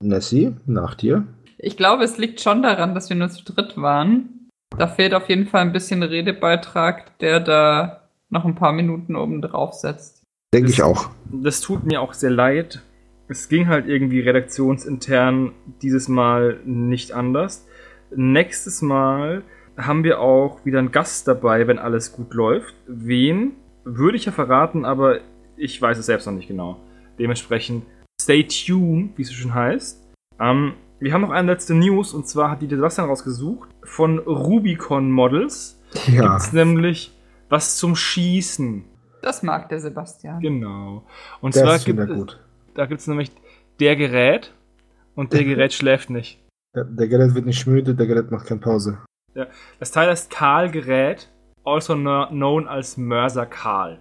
Nessie, 0.02 0.56
nach 0.66 0.96
dir. 0.96 1.26
ich 1.58 1.78
glaube, 1.78 2.04
es 2.04 2.18
liegt 2.18 2.42
schon 2.42 2.62
daran, 2.62 2.94
dass 2.94 3.10
wir 3.10 3.16
nur 3.16 3.30
zu 3.30 3.44
dritt 3.44 3.78
waren. 3.78 4.50
Da 4.78 4.88
fehlt 4.88 5.14
auf 5.14 5.30
jeden 5.30 5.48
Fall 5.48 5.62
ein 5.62 5.72
bisschen 5.72 6.04
Redebeitrag, 6.04 7.18
der 7.20 7.40
da 7.40 8.10
noch 8.30 8.46
ein 8.46 8.56
paar 8.56 8.74
Minuten 8.74 9.16
oben 9.16 9.42
drauf 9.42 9.74
setzt. 9.74 10.24
Denke 10.54 10.70
ich 10.70 10.84
auch. 10.84 11.10
Das 11.32 11.62
tut 11.62 11.86
mir 11.86 12.02
auch 12.02 12.14
sehr 12.14 12.30
leid. 12.30 12.82
Es 13.28 13.50
ging 13.50 13.68
halt 13.68 13.88
irgendwie 13.88 14.20
redaktionsintern 14.20 15.54
dieses 15.82 16.08
Mal 16.08 16.60
nicht 16.66 17.14
anders. 17.14 17.66
Nächstes 18.16 18.82
Mal 18.82 19.44
haben 19.78 20.04
wir 20.04 20.20
auch 20.20 20.66
wieder 20.66 20.80
einen 20.80 20.92
Gast 20.92 21.28
dabei, 21.28 21.68
wenn 21.68 21.80
alles 21.80 22.12
gut 22.12 22.34
läuft. 22.34 22.76
Wen 22.88 23.54
würde 23.84 24.18
ich 24.18 24.26
ja 24.26 24.32
verraten, 24.32 24.86
aber 24.86 25.20
ich 25.58 25.82
weiß 25.82 25.98
es 25.98 26.06
selbst 26.06 26.26
noch 26.26 26.34
nicht 26.34 26.48
genau. 26.48 26.80
Dementsprechend 27.18 27.84
stay 28.22 28.44
tuned, 28.44 29.18
wie 29.18 29.22
es 29.22 29.30
so 29.30 29.34
schön 29.34 29.54
heißt. 29.54 30.02
Ähm, 30.40 30.74
wir 31.00 31.14
haben 31.14 31.22
noch 31.22 31.30
eine 31.32 31.52
letzte 31.52 31.74
News 31.76 32.14
und 32.14 32.28
zwar 32.28 32.52
hat 32.52 32.62
die 32.62 32.68
der 32.68 32.78
Sebastian 32.78 33.08
rausgesucht 33.08 33.70
von 33.84 34.20
Rubicon 34.20 35.12
Models. 35.12 35.80
Ja. 36.08 36.32
Gibt's 36.32 36.54
nämlich 36.54 37.12
was 37.50 37.78
zum 37.78 37.96
Schießen. 37.96 38.84
Das 39.22 39.44
mag 39.44 39.70
der 39.70 39.80
Sebastian. 39.80 40.40
Genau. 40.42 41.06
Und 41.42 41.56
Das 41.56 41.64
zwar 41.64 41.76
ist 41.76 41.86
gibt 41.86 42.00
es, 42.00 42.08
gut. 42.10 42.40
da 42.76 42.86
gibt 42.86 43.02
es 43.02 43.08
nämlich 43.08 43.32
der 43.80 43.96
Gerät 43.96 44.54
und 45.16 45.34
der 45.34 45.44
Gerät 45.46 45.74
schläft 45.74 46.10
nicht. 46.10 46.42
Der, 46.76 46.84
der 46.86 47.08
Gerät 47.08 47.34
wird 47.36 47.46
nicht 47.46 47.66
müde, 47.68 47.96
der 47.96 48.08
Gerät 48.08 48.32
macht 48.32 48.48
keine 48.48 48.60
Pause. 48.60 48.98
Das 49.80 49.92
Teil 49.92 50.10
heißt 50.10 50.30
Karl 50.30 50.72
Gerät, 50.72 51.30
also 51.66 51.94
kno- 51.94 52.28
known 52.30 52.68
als 52.68 52.98
Mörser 52.98 53.46
Karl. 53.46 54.00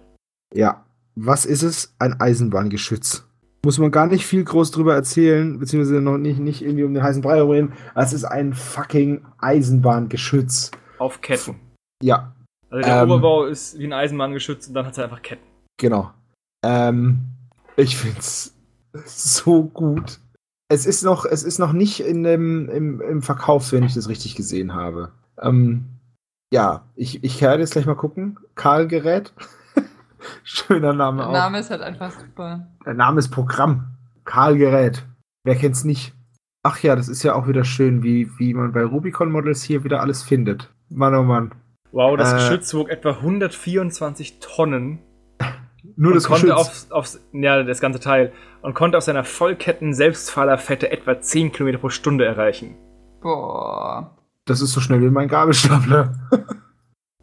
Ja. 0.53 0.85
Was 1.15 1.45
ist 1.45 1.63
es? 1.63 1.95
Ein 1.99 2.19
Eisenbahngeschütz. 2.19 3.25
Muss 3.65 3.79
man 3.79 3.89
gar 3.89 4.05
nicht 4.05 4.27
viel 4.27 4.43
groß 4.43 4.69
drüber 4.69 4.93
erzählen, 4.93 5.57
beziehungsweise 5.57 5.99
noch 5.99 6.19
nicht, 6.19 6.39
nicht 6.39 6.61
irgendwie 6.61 6.83
um 6.83 6.93
den 6.93 7.01
heißen 7.01 7.23
Brei 7.23 7.41
reden. 7.41 7.73
Es 7.95 8.13
ist 8.13 8.23
ein 8.23 8.53
fucking 8.53 9.25
Eisenbahngeschütz. 9.39 10.69
Auf 10.99 11.19
Ketten. 11.21 11.55
Ja, 12.03 12.35
Also 12.69 12.83
der 12.87 13.01
Ähm. 13.01 13.09
Oberbau 13.09 13.45
ist 13.45 13.79
wie 13.79 13.85
ein 13.85 13.93
Eisenbahngeschütz 13.93 14.67
und 14.67 14.75
dann 14.75 14.85
hat 14.85 14.95
er 14.99 15.05
einfach 15.05 15.23
Ketten. 15.23 15.47
Genau. 15.77 16.11
Ähm, 16.63 17.21
ich 17.75 17.97
find's 17.97 18.55
so 19.05 19.63
gut. 19.63 20.19
Es 20.69 20.85
ist 20.85 21.03
noch, 21.03 21.25
es 21.25 21.41
ist 21.41 21.57
noch 21.57 21.73
nicht 21.73 22.01
in 22.01 22.23
dem, 22.23 22.69
im, 22.69 23.01
im 23.01 23.21
Verkauf, 23.23 23.71
wenn 23.71 23.83
ich 23.83 23.95
das 23.95 24.09
richtig 24.09 24.35
gesehen 24.35 24.75
habe. 24.75 25.11
Ähm, 25.41 25.85
ja, 26.53 26.85
ich, 26.95 27.23
ich 27.23 27.41
werde 27.41 27.61
jetzt 27.61 27.71
gleich 27.71 27.87
mal 27.87 27.95
gucken. 27.95 28.37
Karl 28.53 28.87
Gerät. 28.87 29.33
Schöner 30.43 30.93
Name 30.93 31.17
Der 31.19 31.27
auch. 31.29 31.33
Name 31.33 31.59
ist 31.59 31.69
halt 31.71 31.81
einfach 31.81 32.11
super. 32.11 32.67
Der 32.85 32.93
Name 32.93 33.19
ist 33.19 33.29
Programm. 33.29 33.87
Karl 34.23 34.57
Gerät. 34.57 35.05
Wer 35.43 35.55
kennt's 35.55 35.83
nicht? 35.83 36.13
Ach 36.63 36.79
ja, 36.79 36.95
das 36.95 37.09
ist 37.09 37.21
ja 37.23 37.35
auch 37.35 37.47
wieder 37.47 37.63
schön, 37.63 38.01
wie, 38.03 38.29
wie 38.39 38.53
man 38.53 38.71
bei 38.73 38.83
Rubicon 38.83 39.31
Models 39.31 39.61
hier 39.63 39.83
wieder 39.83 40.01
alles 40.01 40.23
findet. 40.23 40.73
Mann, 40.89 41.13
oh 41.15 41.23
Mann. 41.23 41.51
Wow, 41.91 42.17
das 42.17 42.33
Äh. 42.33 42.35
Geschütz 42.37 42.73
wog 42.73 42.89
etwa 42.89 43.11
124 43.11 44.39
Tonnen 44.39 44.99
Nur 45.95 46.09
und 46.11 46.15
das 46.15 46.25
konnte 46.25 46.47
Geschütz. 46.47 46.87
auf, 46.89 47.13
auf, 47.15 47.19
ja, 47.33 47.61
das 47.63 47.79
ganze 47.79 47.99
Teil 47.99 48.33
und 48.61 48.73
konnte 48.73 48.97
auf 48.97 49.03
seiner 49.03 49.23
Vollketten 49.23 49.93
Selbstfahlerfette 49.93 50.91
etwa 50.91 51.21
10 51.21 51.51
Kilometer 51.51 51.77
pro 51.77 51.89
Stunde 51.89 52.25
erreichen. 52.25 52.75
Boah. 53.21 54.17
Das 54.45 54.61
ist 54.61 54.73
so 54.73 54.81
schnell 54.81 55.01
wie 55.01 55.09
mein 55.09 55.27
Gabelstapler. 55.27 56.13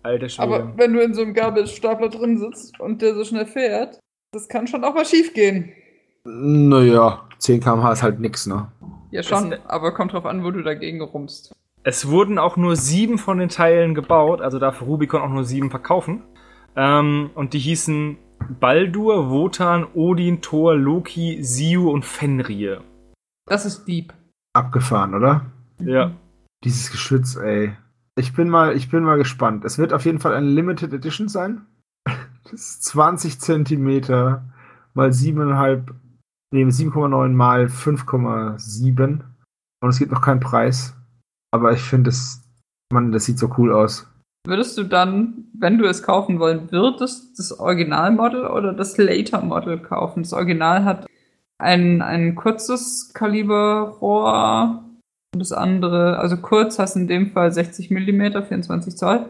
Alter 0.02 0.28
Schwede. 0.28 0.42
Aber 0.54 0.76
wenn 0.78 0.92
du 0.92 1.00
in 1.00 1.14
so 1.14 1.22
einem 1.22 1.34
Gabelstapler 1.34 2.08
drin 2.08 2.38
sitzt 2.38 2.80
und 2.80 3.02
der 3.02 3.14
so 3.14 3.24
schnell 3.24 3.46
fährt, 3.46 3.98
das 4.32 4.48
kann 4.48 4.66
schon 4.66 4.84
auch 4.84 4.94
mal 4.94 5.04
schief 5.06 5.34
gehen. 5.34 5.72
Naja, 6.24 7.28
10 7.38 7.60
km/h 7.60 7.92
ist 7.92 8.02
halt 8.02 8.20
nix, 8.20 8.46
ne? 8.46 8.70
Ja, 9.10 9.22
schon, 9.22 9.50
Das- 9.50 9.60
aber 9.66 9.92
kommt 9.92 10.12
drauf 10.12 10.24
an, 10.26 10.44
wo 10.44 10.50
du 10.50 10.62
dagegen 10.62 11.00
rumpst. 11.02 11.52
Es 11.84 12.08
wurden 12.08 12.38
auch 12.38 12.56
nur 12.56 12.76
sieben 12.76 13.18
von 13.18 13.38
den 13.38 13.48
Teilen 13.48 13.94
gebaut, 13.94 14.40
also 14.40 14.58
darf 14.58 14.82
Rubicon 14.82 15.20
auch 15.20 15.28
nur 15.28 15.44
sieben 15.44 15.70
verkaufen. 15.70 16.22
Ähm, 16.76 17.30
und 17.34 17.52
die 17.54 17.58
hießen 17.58 18.16
Baldur, 18.60 19.30
Wotan, 19.30 19.86
Odin, 19.94 20.40
Thor, 20.40 20.74
Loki, 20.76 21.42
Siu 21.42 21.90
und 21.90 22.04
Fenrir. 22.04 22.82
Das 23.46 23.66
ist 23.66 23.84
deep. 23.86 24.14
Abgefahren, 24.54 25.14
oder? 25.14 25.46
Ja. 25.80 26.12
Dieses 26.64 26.90
Geschütz, 26.92 27.36
ey. 27.36 27.72
Ich 28.14 28.34
bin 28.34 28.48
mal, 28.48 28.76
ich 28.76 28.90
bin 28.90 29.04
mal 29.04 29.16
gespannt. 29.16 29.64
Es 29.64 29.78
wird 29.78 29.92
auf 29.92 30.04
jeden 30.04 30.18
Fall 30.18 30.34
eine 30.34 30.48
Limited 30.48 30.92
Edition 30.92 31.28
sein. 31.28 31.66
Das 32.44 32.60
ist 32.60 32.84
20 32.84 33.40
Zentimeter 33.40 34.44
mal 34.94 35.08
7,5, 35.08 35.94
nee, 36.52 36.64
7,9 36.64 37.28
mal 37.28 37.66
5,7. 37.66 39.20
Und 39.80 39.88
es 39.88 39.98
gibt 39.98 40.12
noch 40.12 40.20
keinen 40.20 40.40
Preis. 40.40 40.94
Aber 41.52 41.72
ich 41.72 41.80
finde 41.80 42.10
es, 42.10 42.42
Mann, 42.92 43.12
das 43.12 43.24
sieht 43.24 43.38
so 43.38 43.54
cool 43.56 43.72
aus. 43.72 44.06
Würdest 44.46 44.76
du 44.76 44.82
dann, 44.82 45.44
wenn 45.58 45.78
du 45.78 45.86
es 45.86 46.02
kaufen 46.02 46.40
wollen 46.40 46.70
würdest, 46.72 47.38
das 47.38 47.58
Originalmodel 47.58 48.46
oder 48.48 48.72
das 48.72 48.98
Later-Model 48.98 49.78
kaufen? 49.78 50.24
Das 50.24 50.32
Original 50.32 50.84
hat 50.84 51.06
ein, 51.58 52.02
ein 52.02 52.34
kurzes 52.34 53.12
Kaliberrohr 53.14 54.84
und 55.32 55.40
das 55.40 55.52
andere, 55.52 56.18
also 56.18 56.36
kurz 56.36 56.78
heißt 56.78 56.96
in 56.96 57.08
dem 57.08 57.30
Fall 57.30 57.52
60 57.52 57.90
Millimeter, 57.90 58.42
24 58.42 58.96
Zoll. 58.96 59.26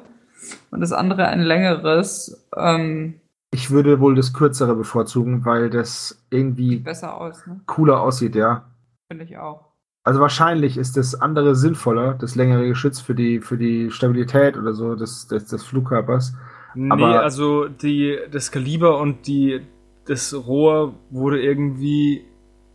Und 0.73 0.81
das 0.81 0.93
andere 0.93 1.27
ein 1.29 1.41
längeres, 1.41 2.45
ähm, 2.57 3.15
Ich 3.53 3.71
würde 3.71 4.01
wohl 4.01 4.17
das 4.17 4.33
kürzere 4.33 4.75
bevorzugen, 4.75 5.45
weil 5.45 5.71
das 5.71 6.21
irgendwie 6.31 6.79
besser 6.79 7.17
aus, 7.21 7.47
ne? 7.47 7.61
cooler 7.67 8.01
aussieht, 8.01 8.35
ja. 8.35 8.65
Finde 9.09 9.25
ich 9.25 9.37
auch. 9.39 9.69
Also 10.05 10.19
wahrscheinlich 10.21 10.77
ist 10.79 10.97
das 10.97 11.15
andere 11.21 11.55
sinnvoller, 11.55 12.15
das 12.15 12.35
längere 12.35 12.67
Geschütz 12.67 12.99
für 13.01 13.15
die, 13.15 13.41
für 13.41 13.57
die 13.57 13.93
Stabilität 13.93 14.57
oder 14.57 14.73
so 14.73 14.97
des, 14.97 15.29
des, 15.29 15.45
des 15.47 15.63
Flugkörpers. 15.63 16.35
Nee, 16.75 16.91
Aber- 16.91 17.21
also 17.23 17.69
die, 17.69 18.19
das 18.33 18.51
Kaliber 18.51 18.99
und 18.99 19.29
die, 19.29 19.61
das 20.07 20.35
Rohr 20.35 20.95
wurde 21.11 21.41
irgendwie 21.41 22.25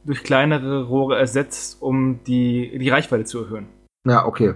durch 0.08 0.24
kleinere 0.24 0.86
Rohre 0.86 1.20
ersetzt, 1.20 1.82
um 1.82 2.24
die, 2.24 2.78
die 2.80 2.90
Reichweite 2.90 3.26
zu 3.26 3.44
erhöhen. 3.44 3.68
Ja, 4.08 4.26
okay. 4.26 4.56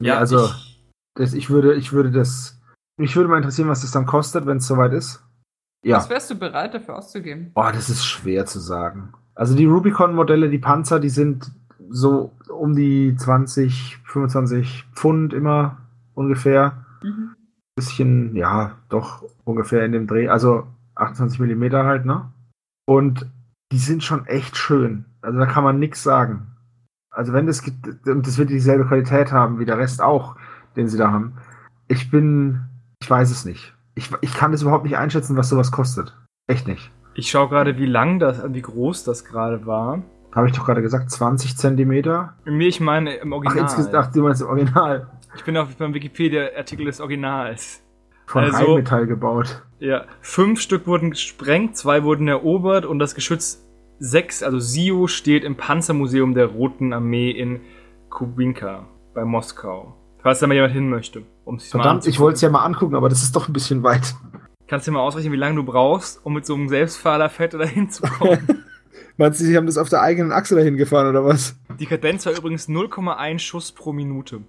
Ja, 0.00 0.18
also 0.18 0.46
ich, 0.46 0.84
das, 1.14 1.34
ich 1.34 1.50
würde, 1.50 1.74
ich 1.74 1.92
würde 1.92 2.10
das, 2.10 2.60
mich 2.98 3.14
würde 3.14 3.28
mal 3.28 3.36
interessieren, 3.36 3.68
was 3.68 3.82
das 3.82 3.92
dann 3.92 4.06
kostet, 4.06 4.44
wenn 4.46 4.58
es 4.58 4.66
soweit 4.66 4.92
ist. 4.92 5.24
Ja. 5.84 5.98
Was 5.98 6.10
wärst 6.10 6.30
du 6.30 6.34
bereit 6.34 6.74
dafür 6.74 6.98
auszugeben? 6.98 7.52
Boah, 7.54 7.70
das 7.72 7.88
ist 7.88 8.04
schwer 8.04 8.44
zu 8.44 8.58
sagen. 8.58 9.12
Also 9.36 9.54
die 9.54 9.66
Rubicon-Modelle, 9.66 10.50
die 10.50 10.58
Panzer, 10.58 10.98
die 10.98 11.10
sind 11.10 11.52
so 11.88 12.32
um 12.48 12.74
die 12.74 13.14
20, 13.14 13.98
25 14.04 14.86
Pfund 14.94 15.32
immer 15.32 15.78
ungefähr. 16.14 16.84
Mhm. 17.04 17.36
Bisschen, 17.76 18.34
ja, 18.34 18.78
doch 18.88 19.24
ungefähr 19.44 19.84
in 19.84 19.92
dem 19.92 20.08
Dreh. 20.08 20.26
Also 20.26 20.66
28 20.96 21.38
Millimeter 21.38 21.84
halt, 21.84 22.04
ne? 22.04 22.32
Und 22.84 23.30
die 23.72 23.78
sind 23.78 24.02
schon 24.02 24.26
echt 24.26 24.56
schön. 24.56 25.04
Also 25.22 25.38
da 25.38 25.46
kann 25.46 25.64
man 25.64 25.78
nichts 25.78 26.02
sagen. 26.02 26.54
Also 27.10 27.32
wenn 27.32 27.46
das 27.46 27.62
gibt, 27.62 28.06
und 28.06 28.26
das 28.26 28.38
wird 28.38 28.50
dieselbe 28.50 28.86
Qualität 28.86 29.32
haben 29.32 29.58
wie 29.58 29.64
der 29.64 29.78
Rest 29.78 30.00
auch, 30.02 30.36
den 30.76 30.88
sie 30.88 30.98
da 30.98 31.10
haben. 31.10 31.34
Ich 31.88 32.10
bin, 32.10 32.60
ich 33.02 33.10
weiß 33.10 33.30
es 33.30 33.44
nicht. 33.44 33.74
Ich, 33.94 34.10
ich 34.20 34.34
kann 34.34 34.52
das 34.52 34.62
überhaupt 34.62 34.84
nicht 34.84 34.96
einschätzen, 34.96 35.36
was 35.36 35.48
sowas 35.48 35.72
kostet. 35.72 36.16
Echt 36.46 36.66
nicht. 36.68 36.90
ich 37.14 37.30
schaue 37.30 37.48
gerade, 37.48 37.76
wie 37.78 37.86
lang 37.86 38.18
das, 38.20 38.42
wie 38.52 38.62
groß 38.62 39.04
das 39.04 39.24
gerade 39.24 39.66
war. 39.66 40.02
Habe 40.34 40.46
ich 40.48 40.54
doch 40.54 40.64
gerade 40.66 40.82
gesagt, 40.82 41.10
20 41.10 41.56
Zentimeter. 41.56 42.34
Mir, 42.44 42.68
ich 42.68 42.80
meine 42.80 43.14
im 43.16 43.32
Ach, 43.32 43.36
Original. 43.38 43.62
insgesamt, 43.64 43.94
ach, 43.94 44.12
du 44.12 44.22
meinst 44.22 44.40
im 44.42 44.48
Original. 44.48 45.10
Ich 45.34 45.44
bin 45.44 45.56
auf 45.56 45.74
beim 45.76 45.92
Wikipedia-Artikel 45.94 46.84
des 46.86 47.00
Originals. 47.00 47.82
Von 48.26 48.44
Also- 48.44 48.64
Rheinmetall 48.64 49.06
gebaut. 49.06 49.62
Ja, 49.80 50.06
fünf 50.20 50.60
Stück 50.60 50.86
wurden 50.86 51.10
gesprengt, 51.10 51.76
zwei 51.76 52.02
wurden 52.02 52.26
erobert 52.26 52.84
und 52.84 52.98
das 52.98 53.14
Geschütz 53.14 53.64
6, 54.00 54.42
also 54.42 54.58
Sio, 54.58 55.06
steht 55.06 55.44
im 55.44 55.56
Panzermuseum 55.56 56.34
der 56.34 56.46
Roten 56.46 56.92
Armee 56.92 57.30
in 57.30 57.60
Kubinka 58.10 58.88
bei 59.14 59.24
Moskau. 59.24 59.94
Falls 60.22 60.40
da 60.40 60.46
mal 60.46 60.54
jemand 60.54 60.72
hin 60.72 60.88
möchte. 60.88 61.22
Um 61.44 61.58
sich 61.58 61.72
mal 61.74 61.82
Verdammt, 61.82 62.06
ich 62.06 62.18
wollte 62.18 62.36
es 62.36 62.40
ja 62.40 62.50
mal 62.50 62.64
angucken, 62.64 62.96
aber 62.96 63.08
das 63.08 63.22
ist 63.22 63.34
doch 63.36 63.48
ein 63.48 63.52
bisschen 63.52 63.82
weit. 63.82 64.14
Kannst 64.66 64.86
du 64.86 64.90
dir 64.90 64.96
mal 64.96 65.02
ausrechnen, 65.02 65.32
wie 65.32 65.38
lange 65.38 65.56
du 65.56 65.62
brauchst, 65.62 66.24
um 66.24 66.34
mit 66.34 66.44
so 66.44 66.54
einem 66.54 66.68
Selbstfahrerfett 66.68 67.54
dahin 67.54 67.88
zu 67.88 68.02
kommen? 68.02 68.64
Meinst 69.16 69.40
du, 69.40 69.44
sie 69.44 69.56
haben 69.56 69.66
das 69.66 69.78
auf 69.78 69.88
der 69.88 70.02
eigenen 70.02 70.32
Achse 70.32 70.54
dahin 70.54 70.76
gefahren 70.76 71.08
oder 71.08 71.24
was? 71.24 71.56
Die 71.78 71.86
Kadenz 71.86 72.26
war 72.26 72.36
übrigens 72.36 72.68
0,1 72.68 73.38
Schuss 73.38 73.72
pro 73.72 73.92
Minute. 73.92 74.42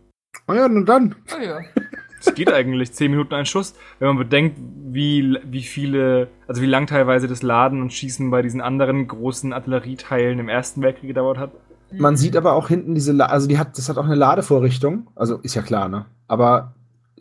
Oh 0.48 0.54
ja, 0.54 0.68
nun 0.68 0.86
dann. 0.86 1.16
Oh 1.36 1.42
ja. 1.42 1.60
Es 2.20 2.34
geht 2.34 2.52
eigentlich 2.52 2.92
10 2.94 3.12
Minuten 3.12 3.34
ein 3.34 3.46
Schuss, 3.46 3.74
wenn 4.00 4.10
man 4.10 4.18
bedenkt, 4.18 4.58
wie, 4.92 5.38
wie 5.46 5.64
viele, 5.64 6.28
also 6.48 6.62
wie 6.62 6.68
lang 6.68 6.88
teilweise 6.88 7.28
das 7.28 7.44
Laden 7.44 7.82
und 7.82 7.94
Schießen 7.94 8.30
bei 8.30 8.42
diesen 8.42 8.62
anderen 8.62 9.08
großen 9.08 9.54
Artillerieteilen 9.54 10.40
im 10.40 10.50
Ersten 10.50 10.82
Weltkrieg 10.82 11.10
gedauert 11.10 11.38
hat. 11.38 11.52
Man 11.92 12.18
sieht 12.18 12.36
aber 12.36 12.54
auch 12.54 12.68
hinten 12.68 12.94
diese, 12.94 13.14
La 13.14 13.28
also 13.28 13.48
die 13.48 13.58
hat, 13.58 13.78
das 13.78 13.90
hat 13.90 13.98
auch 13.98 14.06
eine 14.06 14.16
Ladevorrichtung. 14.16 15.08
Also 15.16 15.38
ist 15.38 15.56
ja 15.56 15.62
klar, 15.62 15.90
ne? 15.90 16.06
Aber 16.28 16.76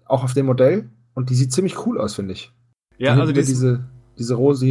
auch 0.04 0.24
auf 0.24 0.34
dem 0.34 0.46
Modell. 0.46 0.90
Und 1.14 1.30
die 1.30 1.34
sieht 1.34 1.52
ziemlich 1.52 1.86
cool 1.86 1.98
aus, 1.98 2.14
finde 2.14 2.32
ich. 2.32 2.52
Ja, 2.98 3.14
Da 3.14 3.20
also 3.20 3.32
die, 3.32 3.42
diese, 3.42 3.84
diese 4.18 4.34
rose 4.34 4.66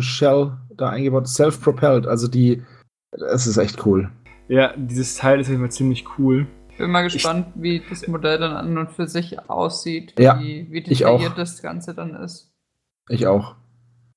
Shell 0.00 0.52
da 0.76 0.88
eingebaut, 0.88 1.28
self-propelled. 1.28 2.06
Also 2.06 2.28
die, 2.28 2.62
das 3.10 3.46
ist 3.46 3.56
echt 3.56 3.84
cool. 3.86 4.10
ja, 4.48 4.74
dieses 4.76 5.16
Teil 5.16 5.40
ist 5.40 5.48
Fall 5.60 5.70
ziemlich 5.70 6.06
cool. 6.18 6.46
Bin 6.78 6.90
mal 6.90 7.02
gespannt, 7.02 7.48
wie 7.54 7.82
das 7.88 8.06
Modell 8.08 8.38
dann 8.38 8.52
an 8.52 8.78
und 8.78 8.90
für 8.90 9.06
sich 9.06 9.48
aussieht. 9.50 10.18
Ja, 10.18 10.40
wie, 10.40 10.68
wie 10.70 10.78
ich 10.78 11.04
auch. 11.04 11.18
detailliert 11.18 11.38
das 11.38 11.62
Ganze 11.62 11.94
dann 11.94 12.14
ist. 12.14 12.52
Ich 13.08 13.26
auch. 13.26 13.56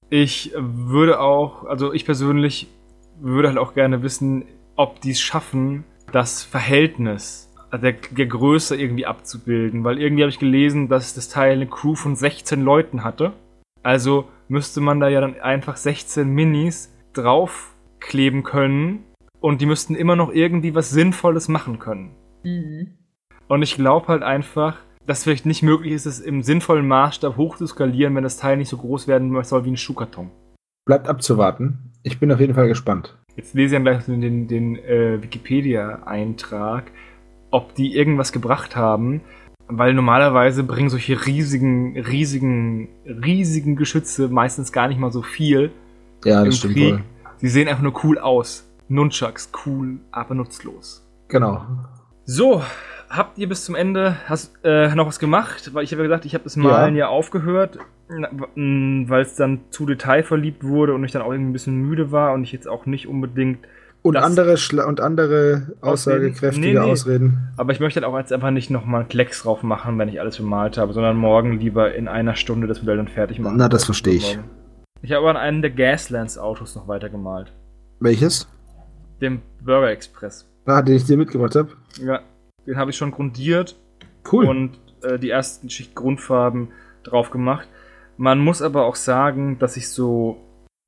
Ich 0.09 0.53
würde 0.57 1.19
auch, 1.19 1.65
also 1.65 1.93
ich 1.93 2.05
persönlich 2.05 2.67
würde 3.19 3.49
halt 3.49 3.57
auch 3.57 3.73
gerne 3.73 4.03
wissen, 4.03 4.45
ob 4.75 5.01
die 5.01 5.11
es 5.11 5.19
schaffen, 5.19 5.83
das 6.11 6.43
Verhältnis 6.43 7.45
der, 7.77 7.93
der 7.93 8.25
Größe 8.27 8.75
irgendwie 8.75 9.05
abzubilden. 9.05 9.83
Weil 9.83 9.99
irgendwie 9.99 10.23
habe 10.23 10.29
ich 10.29 10.39
gelesen, 10.39 10.87
dass 10.87 11.13
das 11.13 11.29
Teil 11.29 11.53
eine 11.53 11.67
Crew 11.67 11.95
von 11.95 12.15
16 12.15 12.61
Leuten 12.61 13.03
hatte. 13.03 13.33
Also 13.83 14.27
müsste 14.47 14.81
man 14.81 14.99
da 14.99 15.07
ja 15.07 15.21
dann 15.21 15.39
einfach 15.39 15.77
16 15.77 16.27
Minis 16.29 16.93
draufkleben 17.13 18.43
können 18.43 19.03
und 19.39 19.61
die 19.61 19.65
müssten 19.65 19.95
immer 19.95 20.15
noch 20.15 20.31
irgendwie 20.33 20.75
was 20.75 20.89
Sinnvolles 20.89 21.47
machen 21.47 21.79
können. 21.79 22.15
Mhm. 22.45 22.91
Und 23.47 23.61
ich 23.61 23.75
glaube 23.75 24.07
halt 24.07 24.23
einfach, 24.23 24.77
dass 25.05 25.23
vielleicht 25.23 25.45
nicht 25.45 25.61
möglich 25.63 25.93
ist, 25.93 26.05
es 26.05 26.19
im 26.19 26.41
sinnvollen 26.41 26.87
Maßstab 26.87 27.37
hoch 27.37 27.57
zu 27.57 27.67
skalieren, 27.67 28.15
wenn 28.15 28.23
das 28.23 28.37
Teil 28.37 28.57
nicht 28.57 28.69
so 28.69 28.77
groß 28.77 29.07
werden 29.07 29.43
soll 29.43 29.65
wie 29.65 29.71
ein 29.71 29.77
Schuhkarton. 29.77 30.31
Bleibt 30.85 31.07
abzuwarten. 31.07 31.91
Ich 32.03 32.19
bin 32.19 32.31
auf 32.31 32.39
jeden 32.39 32.53
Fall 32.53 32.67
gespannt. 32.67 33.15
Jetzt 33.35 33.53
lese 33.53 33.75
ich 33.75 33.83
dann 33.83 33.83
gleich 33.83 34.05
den, 34.05 34.21
den, 34.21 34.47
den 34.47 34.75
äh, 34.77 35.21
Wikipedia-Eintrag, 35.21 36.91
ob 37.51 37.75
die 37.75 37.95
irgendwas 37.95 38.31
gebracht 38.31 38.75
haben, 38.75 39.21
weil 39.67 39.93
normalerweise 39.93 40.63
bringen 40.63 40.89
solche 40.89 41.25
riesigen, 41.25 41.99
riesigen, 41.99 42.89
riesigen 43.05 43.75
Geschütze 43.75 44.29
meistens 44.29 44.71
gar 44.71 44.87
nicht 44.87 44.99
mal 44.99 45.11
so 45.11 45.21
viel. 45.21 45.71
Ja, 46.23 46.39
Im 46.39 46.45
das 46.45 46.57
stimmt 46.57 46.75
Krieg. 46.75 46.93
wohl. 46.93 47.01
Sie 47.37 47.49
sehen 47.49 47.67
einfach 47.67 47.83
nur 47.83 48.03
cool 48.03 48.17
aus. 48.19 48.69
Nunchucks, 48.87 49.51
cool, 49.65 49.99
aber 50.11 50.35
nutzlos. 50.35 51.05
Genau. 51.27 51.65
So, 52.25 52.63
habt 53.09 53.37
ihr 53.37 53.47
bis 53.47 53.65
zum 53.65 53.75
Ende 53.75 54.15
hast, 54.27 54.53
äh, 54.63 54.93
noch 54.95 55.07
was 55.07 55.19
gemacht? 55.19 55.73
Weil 55.73 55.83
ich 55.83 55.91
habe 55.91 56.01
ja 56.01 56.07
gesagt, 56.07 56.25
ich 56.25 56.33
habe 56.33 56.43
das 56.43 56.55
Malen 56.55 56.95
ja, 56.95 57.07
aufgehört, 57.07 57.77
na, 58.09 58.29
w- 58.31 58.45
m, 58.55 59.05
weil 59.07 59.21
es 59.21 59.35
dann 59.35 59.61
zu 59.69 59.85
detailverliebt 59.85 60.63
wurde 60.63 60.93
und 60.93 61.03
ich 61.03 61.11
dann 61.11 61.21
auch 61.21 61.31
irgendwie 61.31 61.51
ein 61.51 61.53
bisschen 61.53 61.75
müde 61.75 62.11
war 62.11 62.33
und 62.33 62.43
ich 62.43 62.51
jetzt 62.51 62.67
auch 62.67 62.85
nicht 62.85 63.07
unbedingt. 63.07 63.59
Und 64.01 64.17
andere, 64.17 64.57
Schla 64.57 64.85
und 64.85 65.01
andere 65.01 65.71
aussagekräftige 65.81 66.67
Nee, 66.67 66.73
nee. 66.73 66.91
Ausreden. 66.91 67.49
Aber 67.57 67.71
ich 67.73 67.79
möchte 67.79 67.99
halt 68.01 68.07
auch 68.11 68.17
jetzt 68.17 68.31
einfach 68.31 68.51
nicht 68.51 68.69
nochmal 68.69 69.05
Klecks 69.05 69.41
drauf 69.43 69.63
machen, 69.63 69.97
wenn 69.97 70.09
ich 70.09 70.19
alles 70.19 70.37
bemalt 70.37 70.77
habe, 70.77 70.93
sondern 70.93 71.17
morgen 71.17 71.59
lieber 71.59 71.93
in 71.95 72.07
einer 72.07 72.35
Stunde 72.35 72.67
das 72.67 72.81
Modell 72.81 72.97
dann 72.97 73.07
fertig 73.07 73.39
machen. 73.39 73.57
Na, 73.57 73.67
das 73.67 73.83
verstehe 73.85 74.15
ich. 74.15 74.37
Ich 75.01 75.11
habe 75.11 75.27
an 75.29 75.37
einem 75.37 75.61
der 75.63 75.71
Gaslands-Autos 75.71 76.75
noch 76.75 76.87
weiter 76.87 77.09
gemalt. 77.09 77.51
Welches? 77.99 78.47
Dem 79.21 79.41
Burger 79.63 79.89
Express. 79.89 80.47
Ah, 80.67 80.81
den 80.83 80.95
ich 80.97 81.05
dir 81.05 81.17
mitgebracht 81.17 81.55
habe. 81.55 81.69
Ja, 81.99 82.21
den 82.65 82.77
habe 82.77 82.91
ich 82.91 82.97
schon 82.97 83.11
grundiert 83.11 83.75
Cool. 84.31 84.45
und 84.45 84.79
äh, 85.01 85.19
die 85.19 85.29
ersten 85.29 85.69
Schicht 85.69 85.95
Grundfarben 85.95 86.69
drauf 87.03 87.29
gemacht. 87.31 87.67
Man 88.17 88.39
muss 88.39 88.61
aber 88.61 88.85
auch 88.85 88.95
sagen, 88.95 89.59
dass 89.59 89.77
ich 89.77 89.89
so 89.89 90.37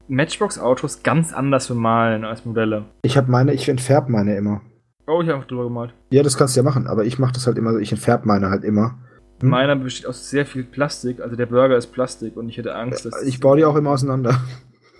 Matchbox-Autos 0.07 1.03
ganz 1.03 1.33
anders 1.33 1.67
bemalen 1.67 2.23
als 2.23 2.45
Modelle. 2.45 2.85
ich 3.03 3.17
habe 3.17 3.29
meine, 3.29 3.53
ich 3.53 3.67
entfärbe 3.67 4.11
meine 4.11 4.35
immer. 4.35 4.61
Oh, 5.05 5.21
ich 5.21 5.29
habe 5.29 5.45
drüber 5.45 5.65
gemalt. 5.65 5.93
Ja, 6.11 6.23
das 6.23 6.37
kannst 6.37 6.55
du 6.55 6.59
ja 6.59 6.63
machen, 6.63 6.87
aber 6.87 7.05
ich 7.05 7.19
mache 7.19 7.33
das 7.33 7.47
halt 7.47 7.57
immer, 7.57 7.77
ich 7.77 7.91
entfärbe 7.91 8.27
meine 8.27 8.49
halt 8.49 8.63
immer. 8.63 8.97
Hm? 9.41 9.49
Meiner 9.49 9.75
besteht 9.75 10.05
aus 10.05 10.29
sehr 10.29 10.45
viel 10.45 10.63
Plastik, 10.63 11.21
also 11.21 11.35
der 11.35 11.45
Burger 11.45 11.77
ist 11.77 11.87
Plastik 11.87 12.35
und 12.35 12.49
ich 12.49 12.57
hätte 12.57 12.75
Angst, 12.75 13.05
dass. 13.05 13.21
Ich 13.23 13.39
baue 13.39 13.57
die 13.57 13.65
auch 13.65 13.75
immer 13.75 13.91
auseinander. 13.91 14.41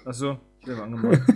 Achso, 0.06 0.38
ich 0.62 0.70
habe 0.70 0.84
angemalt. 0.84 1.22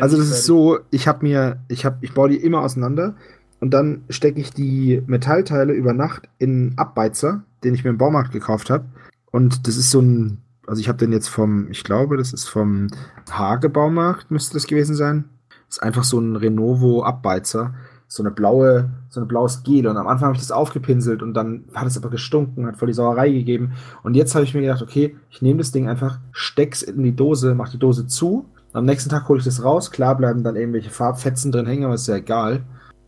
Also 0.00 0.16
das 0.16 0.28
ist 0.28 0.44
so, 0.44 0.78
ich 0.92 1.08
habe 1.08 1.26
mir, 1.26 1.64
ich 1.66 1.84
habe, 1.84 1.98
ich 2.02 2.14
baue 2.14 2.28
die 2.28 2.36
immer 2.36 2.60
auseinander 2.60 3.16
und 3.62 3.70
dann 3.70 4.02
stecke 4.08 4.40
ich 4.40 4.52
die 4.52 5.04
Metallteile 5.06 5.72
über 5.72 5.92
Nacht 5.92 6.28
in 6.38 6.72
Abbeizer, 6.76 7.44
den 7.62 7.74
ich 7.74 7.84
mir 7.84 7.90
im 7.90 7.96
Baumarkt 7.96 8.32
gekauft 8.32 8.70
habe. 8.70 8.86
Und 9.30 9.68
das 9.68 9.76
ist 9.76 9.92
so 9.92 10.00
ein, 10.00 10.38
also 10.66 10.80
ich 10.80 10.88
habe 10.88 10.98
den 10.98 11.12
jetzt 11.12 11.28
vom, 11.28 11.70
ich 11.70 11.84
glaube, 11.84 12.16
das 12.16 12.32
ist 12.32 12.48
vom 12.48 12.88
Hage 13.30 13.68
Baumarkt, 13.68 14.32
müsste 14.32 14.54
das 14.54 14.66
gewesen 14.66 14.96
sein. 14.96 15.26
Das 15.68 15.76
ist 15.76 15.82
einfach 15.84 16.02
so 16.02 16.18
ein 16.18 16.34
Renovo 16.34 17.04
Abbeizer, 17.04 17.72
so 18.08 18.24
eine 18.24 18.32
blaue, 18.32 18.90
so 19.10 19.20
ein 19.20 19.28
blaues 19.28 19.62
Gel. 19.62 19.86
Und 19.86 19.96
am 19.96 20.08
Anfang 20.08 20.30
habe 20.30 20.36
ich 20.36 20.42
das 20.42 20.50
aufgepinselt 20.50 21.22
und 21.22 21.34
dann 21.34 21.66
hat 21.72 21.86
es 21.86 21.96
aber 21.96 22.10
gestunken, 22.10 22.66
hat 22.66 22.78
voll 22.78 22.88
die 22.88 22.94
Sauerei 22.94 23.30
gegeben. 23.30 23.74
Und 24.02 24.14
jetzt 24.14 24.34
habe 24.34 24.44
ich 24.44 24.54
mir 24.54 24.62
gedacht, 24.62 24.82
okay, 24.82 25.16
ich 25.30 25.40
nehme 25.40 25.58
das 25.58 25.70
Ding 25.70 25.88
einfach, 25.88 26.18
steck's 26.32 26.82
in 26.82 27.04
die 27.04 27.14
Dose, 27.14 27.54
mach 27.54 27.68
die 27.68 27.78
Dose 27.78 28.08
zu 28.08 28.44
am 28.74 28.86
nächsten 28.86 29.10
Tag 29.10 29.28
hole 29.28 29.38
ich 29.38 29.44
das 29.44 29.62
raus. 29.62 29.90
Klar 29.90 30.16
bleiben 30.16 30.42
dann 30.42 30.56
irgendwelche 30.56 30.90
Farbfetzen 30.90 31.52
drin 31.52 31.66
hängen, 31.66 31.84
aber 31.84 31.94
ist 31.94 32.08
ja 32.08 32.16
egal. 32.16 32.62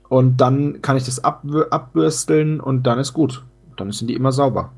Und 0.09 0.36
dann 0.39 0.82
kann 0.82 0.97
ich 0.97 1.05
das 1.05 1.24
abbürsteln 1.24 2.60
und 2.60 2.85
dann 2.85 2.98
ist 2.98 3.12
gut. 3.12 3.44
Dann 3.76 3.90
sind 3.90 4.09
die 4.09 4.14
immer 4.14 4.32
sauber. 4.32 4.72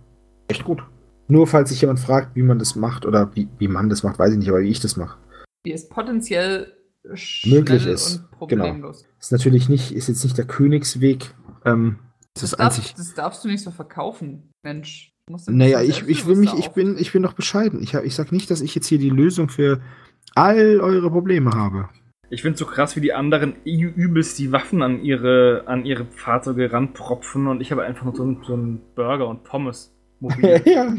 Echt 0.48 0.65
gut. 0.65 0.82
Nur 1.28 1.47
falls 1.47 1.70
sich 1.70 1.81
jemand 1.81 2.01
fragt, 2.01 2.36
wie 2.36 2.43
man 2.43 2.59
das 2.59 2.77
macht 2.77 3.05
oder 3.05 3.35
wie, 3.35 3.48
wie 3.59 3.69
man 3.69 3.89
das 3.89 4.03
macht, 4.03 4.19
weiß 4.19 4.32
ich 4.32 4.39
nicht, 4.39 4.48
aber 4.48 4.61
wie 4.61 4.70
ich 4.70 4.81
das 4.81 4.97
mache. 4.97 5.19
Wie 5.65 5.73
es 5.73 5.89
potenziell 5.89 6.73
Möglich 7.44 7.86
ist, 7.86 8.24
und 8.39 8.48
genau. 8.48 8.65
problemlos. 8.65 9.05
Ist 9.20 9.32
natürlich 9.32 9.69
nicht, 9.69 9.93
ist 9.93 10.09
jetzt 10.09 10.24
nicht 10.24 10.36
der 10.36 10.44
Königsweg. 10.44 11.35
Ähm, 11.65 11.98
das 12.35 12.43
ist 12.44 12.59
darf, 12.59 12.77
einzig. 12.77 12.94
das 12.94 13.15
darfst 13.15 13.44
du 13.44 13.48
nicht 13.48 13.62
so 13.62 13.70
verkaufen, 13.70 14.51
Mensch. 14.62 15.12
Naja, 15.48 15.82
ich, 15.82 16.07
ich 16.07 16.27
will 16.27 16.36
mich, 16.36 16.53
ich 16.55 16.69
bin, 16.70 16.97
ich 16.98 17.12
bin 17.12 17.23
doch 17.23 17.32
bescheiden. 17.32 17.82
Ich, 17.82 17.94
ich 17.94 18.15
sag 18.15 18.31
nicht, 18.31 18.51
dass 18.51 18.61
ich 18.61 18.74
jetzt 18.74 18.86
hier 18.86 18.98
die 18.98 19.11
Lösung 19.11 19.48
für 19.48 19.81
all 20.35 20.81
eure 20.81 21.11
Probleme 21.11 21.51
habe. 21.51 21.89
Ich 22.28 22.43
finde 22.43 22.59
so 22.59 22.66
krass, 22.66 22.97
wie 22.97 23.01
die 23.01 23.12
anderen 23.12 23.55
übelst 23.65 24.39
die 24.39 24.51
Waffen 24.51 24.82
an 24.82 25.03
ihre, 25.03 25.62
an 25.66 25.85
ihre 25.85 26.07
Fahrzeuge 26.07 26.73
ranpropfen 26.73 27.47
und 27.47 27.61
ich 27.61 27.70
habe 27.70 27.85
einfach 27.85 28.05
nur 28.05 28.16
so 28.16 28.23
einen, 28.23 28.43
so 28.43 28.55
einen 28.55 28.81
Burger 28.94 29.28
und 29.28 29.44
Pommes. 29.44 29.94
mobil. 30.20 30.61
ja. 30.66 30.93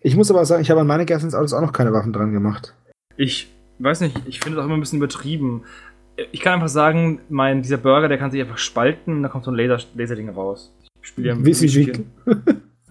Ich 0.00 0.16
muss 0.16 0.30
aber 0.30 0.44
sagen, 0.44 0.62
ich 0.62 0.70
habe 0.70 0.80
an 0.80 0.86
meine 0.86 1.06
Gersens 1.06 1.34
Autos 1.34 1.52
auch 1.52 1.60
noch 1.60 1.72
keine 1.72 1.92
Waffen 1.92 2.12
dran 2.12 2.32
gemacht. 2.32 2.74
ich 3.16 3.48
weiß 3.78 4.00
nicht, 4.00 4.20
ich 4.26 4.40
finde 4.40 4.56
das 4.56 4.62
auch 4.62 4.66
immer 4.66 4.76
ein 4.76 4.80
bisschen 4.80 4.98
übertrieben. 4.98 5.62
Ich 6.32 6.40
kann 6.40 6.54
einfach 6.54 6.68
sagen, 6.68 7.20
mein, 7.28 7.62
dieser 7.62 7.76
Burger, 7.76 8.08
der 8.08 8.18
kann 8.18 8.30
sich 8.30 8.40
einfach 8.40 8.58
spalten 8.58 9.16
und 9.16 9.22
da 9.22 9.28
kommt 9.28 9.44
so 9.44 9.50
ein 9.50 9.56
Laser, 9.56 9.78
Laserding 9.94 10.30
raus. 10.30 10.74
Ich 11.02 11.08
spiele 11.08 11.28
ja 11.28 11.54
sie 11.54 11.68
Spiel. 11.68 12.06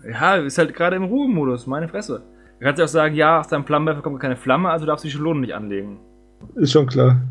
Ja, 0.07 0.35
ist 0.35 0.57
halt 0.57 0.75
gerade 0.75 0.95
im 0.95 1.05
Ruhemodus, 1.05 1.65
meine 1.65 1.87
Fresse. 1.87 2.21
Du 2.59 2.65
kannst 2.65 2.79
ja 2.79 2.85
auch 2.85 2.89
sagen, 2.89 3.15
ja, 3.15 3.39
aus 3.39 3.47
deinem 3.47 3.65
Flammenwerfer 3.65 4.01
kommt 4.01 4.19
keine 4.19 4.35
Flamme, 4.35 4.69
also 4.69 4.85
darfst 4.85 5.03
du 5.03 5.07
die 5.07 5.13
Schalone 5.13 5.41
nicht 5.41 5.55
anlegen. 5.55 5.99
Ist 6.55 6.71
schon 6.71 6.85
klar. 6.85 7.21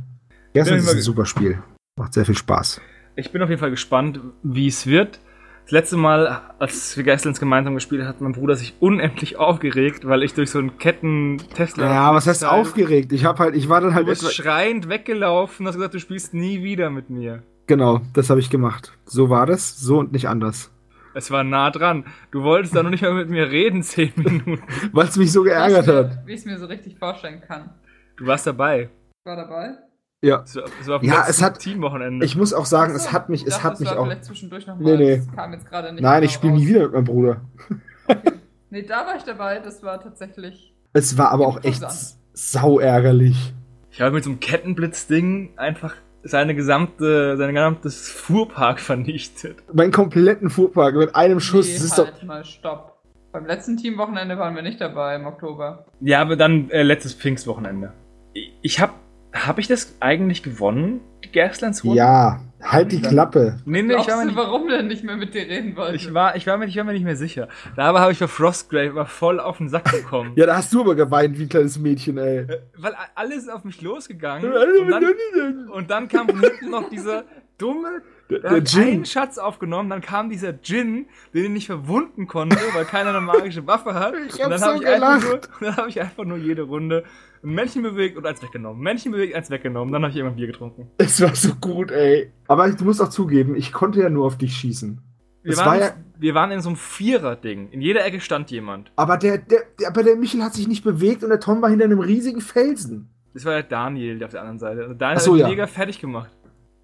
Ich 0.55 0.61
ist 0.71 0.87
mal 0.87 0.95
ein 0.95 1.01
super 1.03 1.27
Spiel. 1.27 1.63
Macht 1.99 2.15
sehr 2.15 2.25
viel 2.25 2.37
Spaß. 2.37 2.81
Ich 3.17 3.31
bin 3.33 3.43
auf 3.43 3.49
jeden 3.49 3.61
Fall 3.61 3.71
gespannt, 3.71 4.21
wie 4.43 4.69
es 4.69 4.87
wird. 4.87 5.21
Das 5.65 5.71
letzte 5.73 5.97
Mal, 5.97 6.43
als 6.59 6.97
wir 6.97 7.05
Geistlands 7.05 7.41
gemeinsam 7.41 7.75
gespielt 7.75 8.03
haben, 8.03 8.09
hat 8.09 8.21
mein 8.21 8.33
Bruder 8.33 8.55
sich 8.55 8.75
unendlich 8.81 9.37
aufgeregt, 9.39 10.07
weil 10.07 10.23
ich 10.23 10.35
durch 10.35 10.51
so 10.51 10.59
einen 10.59 10.79
Ketten-Tesla. 10.79 11.85
Ja, 11.87 12.15
was 12.15 12.27
heißt 12.27 12.45
aufgeregt? 12.45 13.13
Ich 13.13 13.25
habe 13.25 13.39
halt, 13.39 13.55
ich 13.57 13.69
war 13.69 13.81
dann 13.81 13.91
Du 13.91 13.97
halt 13.97 14.07
bist 14.07 14.23
etwa, 14.23 14.33
schreiend 14.33 14.89
weggelaufen 14.89 15.65
und 15.65 15.69
hast 15.69 15.77
gesagt, 15.77 15.95
du 15.95 16.01
spielst 16.01 16.35
nie 16.35 16.63
wieder 16.63 16.91
mit 16.91 17.09
mir. 17.11 17.43
Genau, 17.67 18.03
das 18.13 18.29
habe 18.31 18.41
ich 18.41 18.51
gemacht. 18.51 18.93
So 19.07 19.31
war 19.31 19.47
das, 19.47 19.79
so 19.79 19.99
und 19.99 20.13
nicht 20.13 20.29
anders. 20.29 20.71
Es 21.15 21.31
war 21.31 21.45
nah 21.45 21.71
dran. 21.71 22.05
Du 22.31 22.43
wolltest 22.43 22.75
da 22.77 22.83
noch 22.83 22.91
nicht 22.91 23.03
mal 23.03 23.15
mit 23.15 23.31
mir 23.31 23.49
reden, 23.51 23.83
zehn 23.85 24.13
Minuten. 24.17 24.61
Weil 24.93 25.07
es 25.09 25.17
mich 25.17 25.33
so 25.33 25.43
geärgert 25.45 25.87
mir- 25.87 25.95
hat. 25.95 26.27
Wie 26.27 26.33
ich 26.33 26.41
es 26.41 26.45
mir 26.47 26.59
so 26.59 26.67
richtig 26.67 26.99
vorstellen 26.99 27.41
kann. 27.41 27.71
Du 28.17 28.27
warst 28.27 28.47
dabei. 28.47 28.91
War 29.25 29.37
dabei? 29.37 29.77
Ja. 30.25 30.43
Es 30.45 30.57
war, 30.57 30.65
es 30.81 30.87
war 30.89 31.05
Ja, 31.05 31.25
es 31.29 31.43
hat- 31.43 31.59
Teamwochenende. 31.59 32.25
Ich 32.25 32.37
muss 32.37 32.53
auch 32.53 32.67
sagen, 32.67 32.95
es 32.95 33.13
hat 33.13 33.29
mich, 33.29 33.43
ich 33.43 33.49
es 33.49 33.63
hat 33.63 33.79
mich 33.81 33.89
war 33.91 33.99
auch. 33.99 34.05
Vielleicht 34.07 34.25
zwischendurch 34.25 34.67
noch 34.67 34.77
Nee, 34.79 34.85
mal. 34.93 34.97
nee. 34.99 35.17
Das 35.19 35.33
kam 35.37 35.53
jetzt 35.53 35.67
gerade 35.69 35.93
nicht. 35.93 36.03
Nein, 36.03 36.15
genau 36.21 36.25
ich 36.27 36.33
spiele 36.33 36.53
nie 36.55 36.67
wieder 36.67 36.81
mit 36.83 36.93
meinem 36.93 37.05
Bruder. 37.05 37.41
Nee, 38.71 38.83
da 38.83 39.07
war 39.07 39.17
ich 39.17 39.23
dabei. 39.23 39.61
Das 39.61 39.85
war 39.85 40.01
tatsächlich. 40.03 40.75
Es 40.93 41.17
war 41.17 41.31
aber 41.31 41.47
auch 41.47 41.63
echt 41.63 41.85
sau 42.33 42.81
ärgerlich. 42.81 43.55
Ich 43.93 44.01
habe 44.01 44.11
mit 44.13 44.25
so 44.25 44.31
einem 44.31 44.41
Kettenblitzding 44.41 45.51
einfach 45.57 45.95
seine 46.25 46.57
gesamte, 46.57 47.37
sein 47.37 47.55
gesamtes 47.55 48.09
Fuhrpark 48.09 48.81
vernichtet. 48.81 49.59
Meinen 49.73 49.93
kompletten 49.93 50.51
Fuhrpark 50.51 50.97
mit 50.97 51.15
einem 51.15 51.39
Schuss. 51.39 51.69
nee, 51.69 51.75
das 51.75 51.85
ist 51.85 51.99
doch, 51.99 52.07
halt 52.07 52.25
mal, 52.25 52.45
stopp. 52.45 52.99
Beim 53.31 53.47
letzten 53.47 53.77
Teamwochenende 53.77 54.39
waren 54.39 54.57
wir 54.57 54.63
nicht 54.63 54.81
dabei 54.81 55.15
im 55.17 55.27
Oktober. 55.27 55.87
Ja, 56.01 56.21
aber 56.21 56.35
dann 56.35 56.69
äh, 56.71 56.83
letztes 56.83 57.15
Pfingstwochenende. 57.15 57.93
Ich, 58.33 58.53
ich 58.63 58.81
hab, 58.81 58.95
hab 59.35 59.59
ich 59.59 59.67
das 59.69 59.97
eigentlich 60.01 60.43
gewonnen, 60.43 61.01
die 61.25 61.33
Gaslands 61.33 61.85
Runde? 61.85 61.97
Ja, 61.99 62.41
halt 62.63 62.93
die 62.93 63.03
Klappe. 63.03 63.59
Nee, 63.65 63.83
nee, 63.83 63.95
ich 63.95 64.07
war, 64.09 64.19
mir 64.19 64.27
nicht, 64.27 64.37
warum 64.37 64.69
der 64.69 64.83
nicht 64.83 65.03
mehr 65.05 65.17
mit 65.17 65.35
dir 65.35 65.43
reden 65.43 65.77
wollte? 65.77 65.97
ich, 65.97 66.15
war, 66.15 66.37
ich, 66.37 66.47
war 66.47 66.57
mir, 66.57 66.67
ich 66.67 66.77
war 66.77 66.85
mir 66.85 66.93
nicht 66.93 67.05
mehr 67.05 67.17
sicher. 67.17 67.49
Dabei 67.77 68.01
habe 68.01 68.13
ich 68.13 68.19
für 68.19 68.29
Frostgrave 68.29 68.93
mal 68.93 69.05
voll 69.05 69.41
auf 69.41 69.59
den 69.59 69.69
Sack 69.69 69.91
bekommen. 69.91 70.33
Ja, 70.37 70.47
da 70.47 70.57
hast 70.57 70.73
du 70.73 70.81
aber 70.81 70.95
geweint 70.95 71.39
wie 71.39 71.43
ein 71.43 71.49
kleines 71.49 71.79
Mädchen, 71.79 72.17
ey. 72.19 72.39
Äh, 72.39 72.61
Weil 72.79 72.95
a- 72.95 73.09
alle 73.17 73.41
sind 73.41 73.51
auf 73.53 73.65
mich 73.65 73.83
losgegangen. 73.83 74.51
Und 74.53 74.91
dann, 74.91 75.69
und 75.69 75.91
dann 75.91 76.09
kam 76.09 76.29
von 76.29 76.41
hinten 76.41 76.71
noch 76.71 76.89
dieser 76.89 77.25
dumme. 77.59 78.03
Der, 78.31 78.39
Der 78.41 78.51
hat 78.53 78.73
Djinn. 78.73 78.89
einen 78.89 79.05
Schatz 79.05 79.37
aufgenommen, 79.39 79.91
dann 79.91 80.01
kam 80.01 80.31
dieser 80.31 80.53
Djinn, 80.53 81.07
den 81.35 81.45
ich 81.45 81.51
nicht 81.51 81.67
verwunden 81.67 82.27
konnte, 82.27 82.57
weil 82.73 82.85
keiner 82.87 83.11
eine 83.11 83.21
magische 83.21 83.67
Waffe 83.67 83.95
hat. 83.95 84.15
Ich 84.29 84.43
und 84.43 84.51
dann 84.51 84.59
so 84.59 84.67
habe 84.67 84.79
ich, 84.79 84.87
einfach 84.87 85.21
gelacht. 85.21 85.51
nur- 85.61 85.61
dann 85.69 85.77
hab 85.77 85.89
ich 85.89 86.01
einfach 86.01 86.25
nur 86.25 86.39
jede 86.39 86.63
Runde 86.63 87.05
ein 87.43 87.51
Männchen 87.51 87.83
bewegt 87.83 88.17
und 88.17 88.27
eins 88.27 88.43
weggenommen. 88.43 88.83
Männchen 88.83 89.13
bewegt, 89.13 89.35
eins 89.35 89.51
weggenommen. 89.51 89.93
Dann 89.93 90.03
habe 90.03 90.11
ich 90.11 90.17
irgendwann 90.17 90.37
Bier 90.37 90.47
getrunken. 90.47 90.89
Es 90.97 91.21
war 91.21 91.35
so 91.35 91.55
gut, 91.57 91.91
ey. 91.91 92.33
Aber 92.49 92.71
du 92.71 92.85
musst 92.85 93.03
auch 93.03 93.11
zugeben, 93.11 93.55
ich 93.55 93.73
konnte 93.73 94.01
ja 94.01 94.09
nur 94.09 94.25
auf 94.27 94.39
dich 94.39 94.57
schießen. 94.57 95.01
Wir, 95.43 95.57
waren, 95.59 95.67
war 95.67 95.79
ja, 95.79 95.91
wir 96.19 96.35
waren 96.35 96.51
in 96.53 96.63
so 96.63 96.71
einem 96.71 96.77
Vierer-Ding. 96.77 97.69
In 97.71 97.83
jeder 97.83 98.03
Ecke 98.07 98.21
stand 98.21 98.51
jemand. 98.51 98.91
aber 98.97 99.19
der, 99.19 99.37
der, 99.37 99.65
der, 99.79 99.89
aber 99.89 100.03
der 100.03 100.17
Michel 100.17 100.43
hat 100.43 100.55
sich 100.55 100.67
nicht 100.67 100.83
bewegt 100.83 101.23
und 101.23 101.29
der 101.29 101.41
Tom 101.41 101.61
war 101.61 101.69
hinter 101.69 101.85
einem 101.85 101.99
riesigen 102.01 102.41
Felsen. 102.41 103.11
Das 103.35 103.45
war 103.45 103.53
der 103.53 103.65
Daniel 103.65 104.19
der 104.19 104.27
auf 104.29 104.31
der 104.33 104.41
anderen 104.41 104.59
Seite. 104.59 104.81
Also 104.83 104.95
Daniel 104.95 105.21
so, 105.21 105.27
hat 105.27 105.33
mich 105.35 105.43
ja. 105.43 105.49
mega 105.49 105.67
fertig 105.67 106.01
gemacht. 106.01 106.31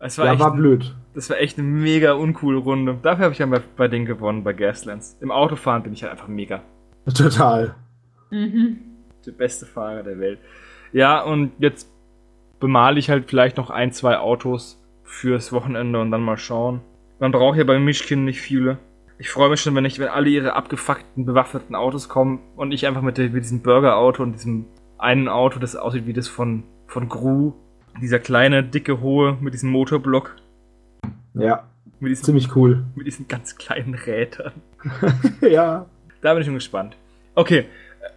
Es 0.00 0.18
war 0.18 0.26
Ja, 0.26 0.32
echt 0.32 0.40
war 0.40 0.54
blöd. 0.54 0.94
Das 1.14 1.28
war 1.28 1.38
echt 1.38 1.58
eine 1.58 1.68
mega 1.68 2.12
uncoole 2.14 2.58
Runde. 2.58 2.98
Dafür 3.02 3.24
habe 3.24 3.32
ich 3.32 3.38
dann 3.38 3.50
bei, 3.50 3.60
bei 3.76 3.88
Ding 3.88 4.06
gewonnen, 4.06 4.42
bei 4.42 4.52
Gaslands. 4.52 5.18
Im 5.20 5.30
Autofahren 5.30 5.82
bin 5.82 5.92
ich 5.92 6.02
halt 6.02 6.12
einfach 6.12 6.28
mega. 6.28 6.62
Total. 7.14 7.74
Mhm. 8.30 8.78
Der 9.26 9.32
beste 9.32 9.66
Fahrer 9.66 10.02
der 10.02 10.18
Welt. 10.18 10.38
Ja, 10.92 11.20
und 11.22 11.52
jetzt 11.58 11.88
bemale 12.58 12.98
ich 12.98 13.10
halt 13.10 13.28
vielleicht 13.28 13.58
noch 13.58 13.70
ein, 13.70 13.92
zwei 13.92 14.18
Autos 14.18 14.82
fürs 15.02 15.52
Wochenende 15.52 16.00
und 16.00 16.10
dann 16.10 16.22
mal 16.22 16.38
schauen. 16.38 16.80
Man 17.18 17.32
braucht 17.32 17.58
ja 17.58 17.64
bei 17.64 17.78
Mischkin 17.78 18.24
nicht 18.24 18.40
viele. 18.40 18.78
Ich 19.18 19.28
freue 19.28 19.50
mich 19.50 19.60
schon, 19.60 19.74
wenn 19.74 19.84
ich, 19.84 19.98
wenn 19.98 20.08
alle 20.08 20.30
ihre 20.30 20.54
abgefuckten, 20.54 21.26
bewaffneten 21.26 21.74
Autos 21.74 22.08
kommen 22.08 22.40
und 22.56 22.72
ich 22.72 22.86
einfach 22.86 23.02
mit, 23.02 23.18
der, 23.18 23.28
mit 23.28 23.44
diesem 23.44 23.60
Burger-Auto 23.60 24.22
und 24.22 24.32
diesem 24.32 24.64
einen 24.96 25.28
Auto, 25.28 25.58
das 25.58 25.76
aussieht 25.76 26.06
wie 26.06 26.14
das 26.14 26.28
von, 26.28 26.62
von 26.86 27.08
Gru, 27.08 27.52
dieser 28.00 28.18
kleine, 28.18 28.62
dicke, 28.62 29.00
hohe, 29.00 29.36
mit 29.40 29.54
diesem 29.54 29.70
Motorblock, 29.70 30.36
Ja, 31.34 31.64
mit 31.98 32.10
diesen, 32.10 32.24
ziemlich 32.24 32.54
cool. 32.56 32.84
mit 32.94 33.06
diesen 33.06 33.28
ganz 33.28 33.56
kleinen 33.56 33.94
Rädern. 33.94 34.52
ja. 35.40 35.86
Da 36.22 36.32
bin 36.34 36.40
ich 36.40 36.46
schon 36.46 36.54
gespannt. 36.54 36.96
Okay, 37.34 37.66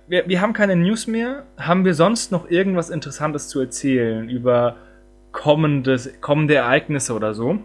wir, 0.08 0.28
wir 0.28 0.42
haben 0.42 0.54
keine 0.54 0.76
News 0.76 1.08
mehr. 1.08 1.44
Haben 1.58 1.86
wir 1.86 1.94
sonst 1.94 2.32
noch 2.32 2.50
irgendwas 2.50 2.90
Interessantes 2.90 3.48
zu 3.50 3.60
erzählen 3.60 4.30
über 4.30 4.76
kommendes, 5.32 6.10
kommende 6.22 6.56
Ereignisse 6.56 7.14
oder 7.14 7.34
so? 7.34 7.60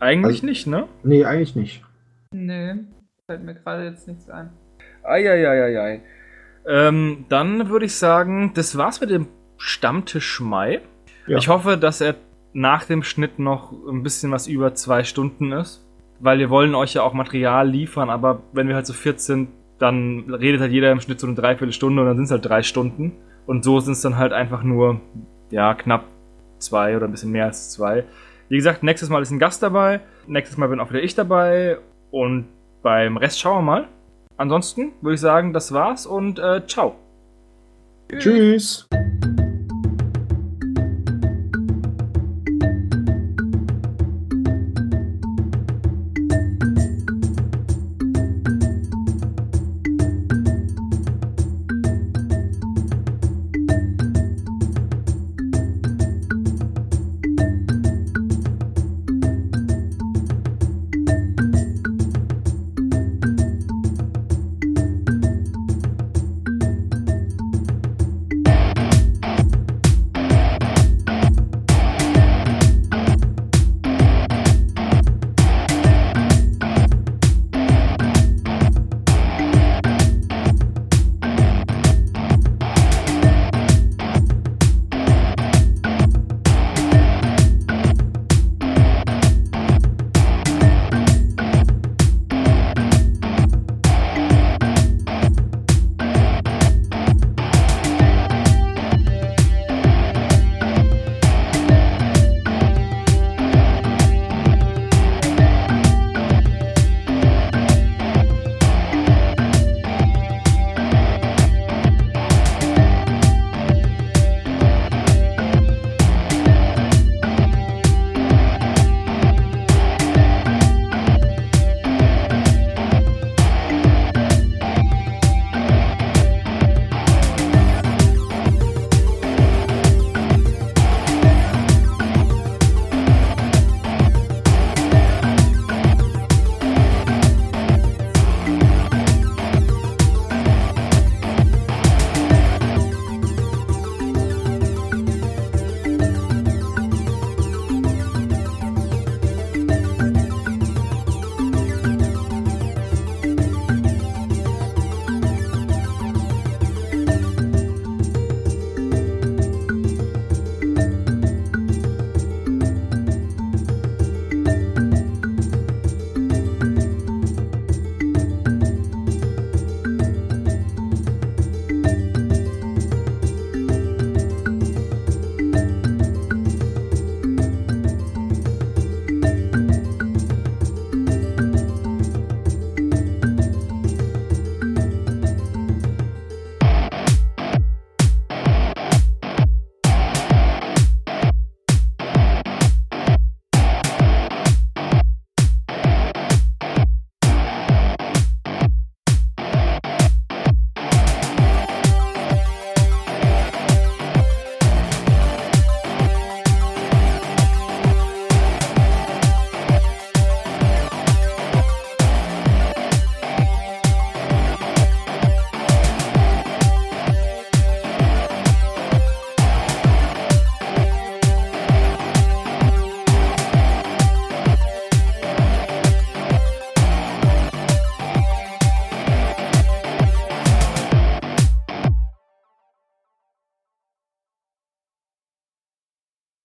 Eigentlich 0.00 0.36
Also- 0.42 0.46
nicht, 0.46 0.66
ne? 0.66 0.88
Nee, 1.02 1.24
eigentlich 1.24 1.54
nicht. 1.56 1.82
Nee, 2.32 2.74
fällt 3.30 3.44
mir 3.44 3.54
gerade 3.54 3.84
jetzt 3.84 4.08
nichts 4.08 4.28
ein. 4.28 4.50
Eieieiei. 5.04 6.02
Ähm, 6.66 7.26
dann 7.28 7.68
würde 7.68 7.86
ich 7.86 7.94
sagen, 7.94 8.52
das 8.54 8.76
war's 8.78 9.00
mit 9.00 9.10
dem 9.10 9.28
Stammtisch 9.58 10.40
Mai. 10.40 10.80
Ja. 11.26 11.38
Ich 11.38 11.48
hoffe, 11.48 11.76
dass 11.76 12.00
er 12.00 12.16
nach 12.52 12.84
dem 12.84 13.02
Schnitt 13.02 13.38
noch 13.38 13.72
ein 13.72 14.02
bisschen 14.02 14.30
was 14.30 14.46
über 14.46 14.74
zwei 14.74 15.04
Stunden 15.04 15.52
ist. 15.52 15.84
Weil 16.20 16.38
wir 16.38 16.48
wollen 16.48 16.74
euch 16.74 16.94
ja 16.94 17.02
auch 17.02 17.12
Material 17.12 17.68
liefern, 17.68 18.08
aber 18.08 18.40
wenn 18.52 18.68
wir 18.68 18.76
halt 18.76 18.86
so 18.86 18.92
14, 18.92 19.48
dann 19.78 20.32
redet 20.32 20.60
halt 20.60 20.70
jeder 20.72 20.92
im 20.92 21.00
Schnitt 21.00 21.18
so 21.18 21.26
eine 21.26 21.34
Dreiviertelstunde 21.34 22.00
und 22.00 22.06
dann 22.06 22.16
sind 22.16 22.26
es 22.26 22.30
halt 22.30 22.46
drei 22.46 22.62
Stunden. 22.62 23.12
Und 23.46 23.64
so 23.64 23.80
sind 23.80 23.92
es 23.92 24.00
dann 24.00 24.16
halt 24.16 24.32
einfach 24.32 24.62
nur, 24.62 25.00
ja, 25.50 25.74
knapp 25.74 26.04
zwei 26.58 26.96
oder 26.96 27.06
ein 27.06 27.10
bisschen 27.10 27.32
mehr 27.32 27.46
als 27.46 27.70
zwei. 27.70 28.04
Wie 28.48 28.56
gesagt, 28.56 28.82
nächstes 28.82 29.10
Mal 29.10 29.22
ist 29.22 29.32
ein 29.32 29.38
Gast 29.38 29.62
dabei. 29.62 30.00
Nächstes 30.26 30.56
Mal 30.56 30.68
bin 30.68 30.80
auch 30.80 30.90
wieder 30.90 31.02
ich 31.02 31.14
dabei. 31.14 31.78
Und 32.10 32.46
beim 32.82 33.16
Rest 33.16 33.40
schauen 33.40 33.58
wir 33.58 33.72
mal. 33.72 33.88
Ansonsten 34.36 34.92
würde 35.00 35.14
ich 35.14 35.20
sagen, 35.20 35.52
das 35.52 35.72
war's 35.72 36.06
und 36.06 36.38
äh, 36.38 36.62
ciao. 36.66 36.96
Tschüss. 38.18 38.86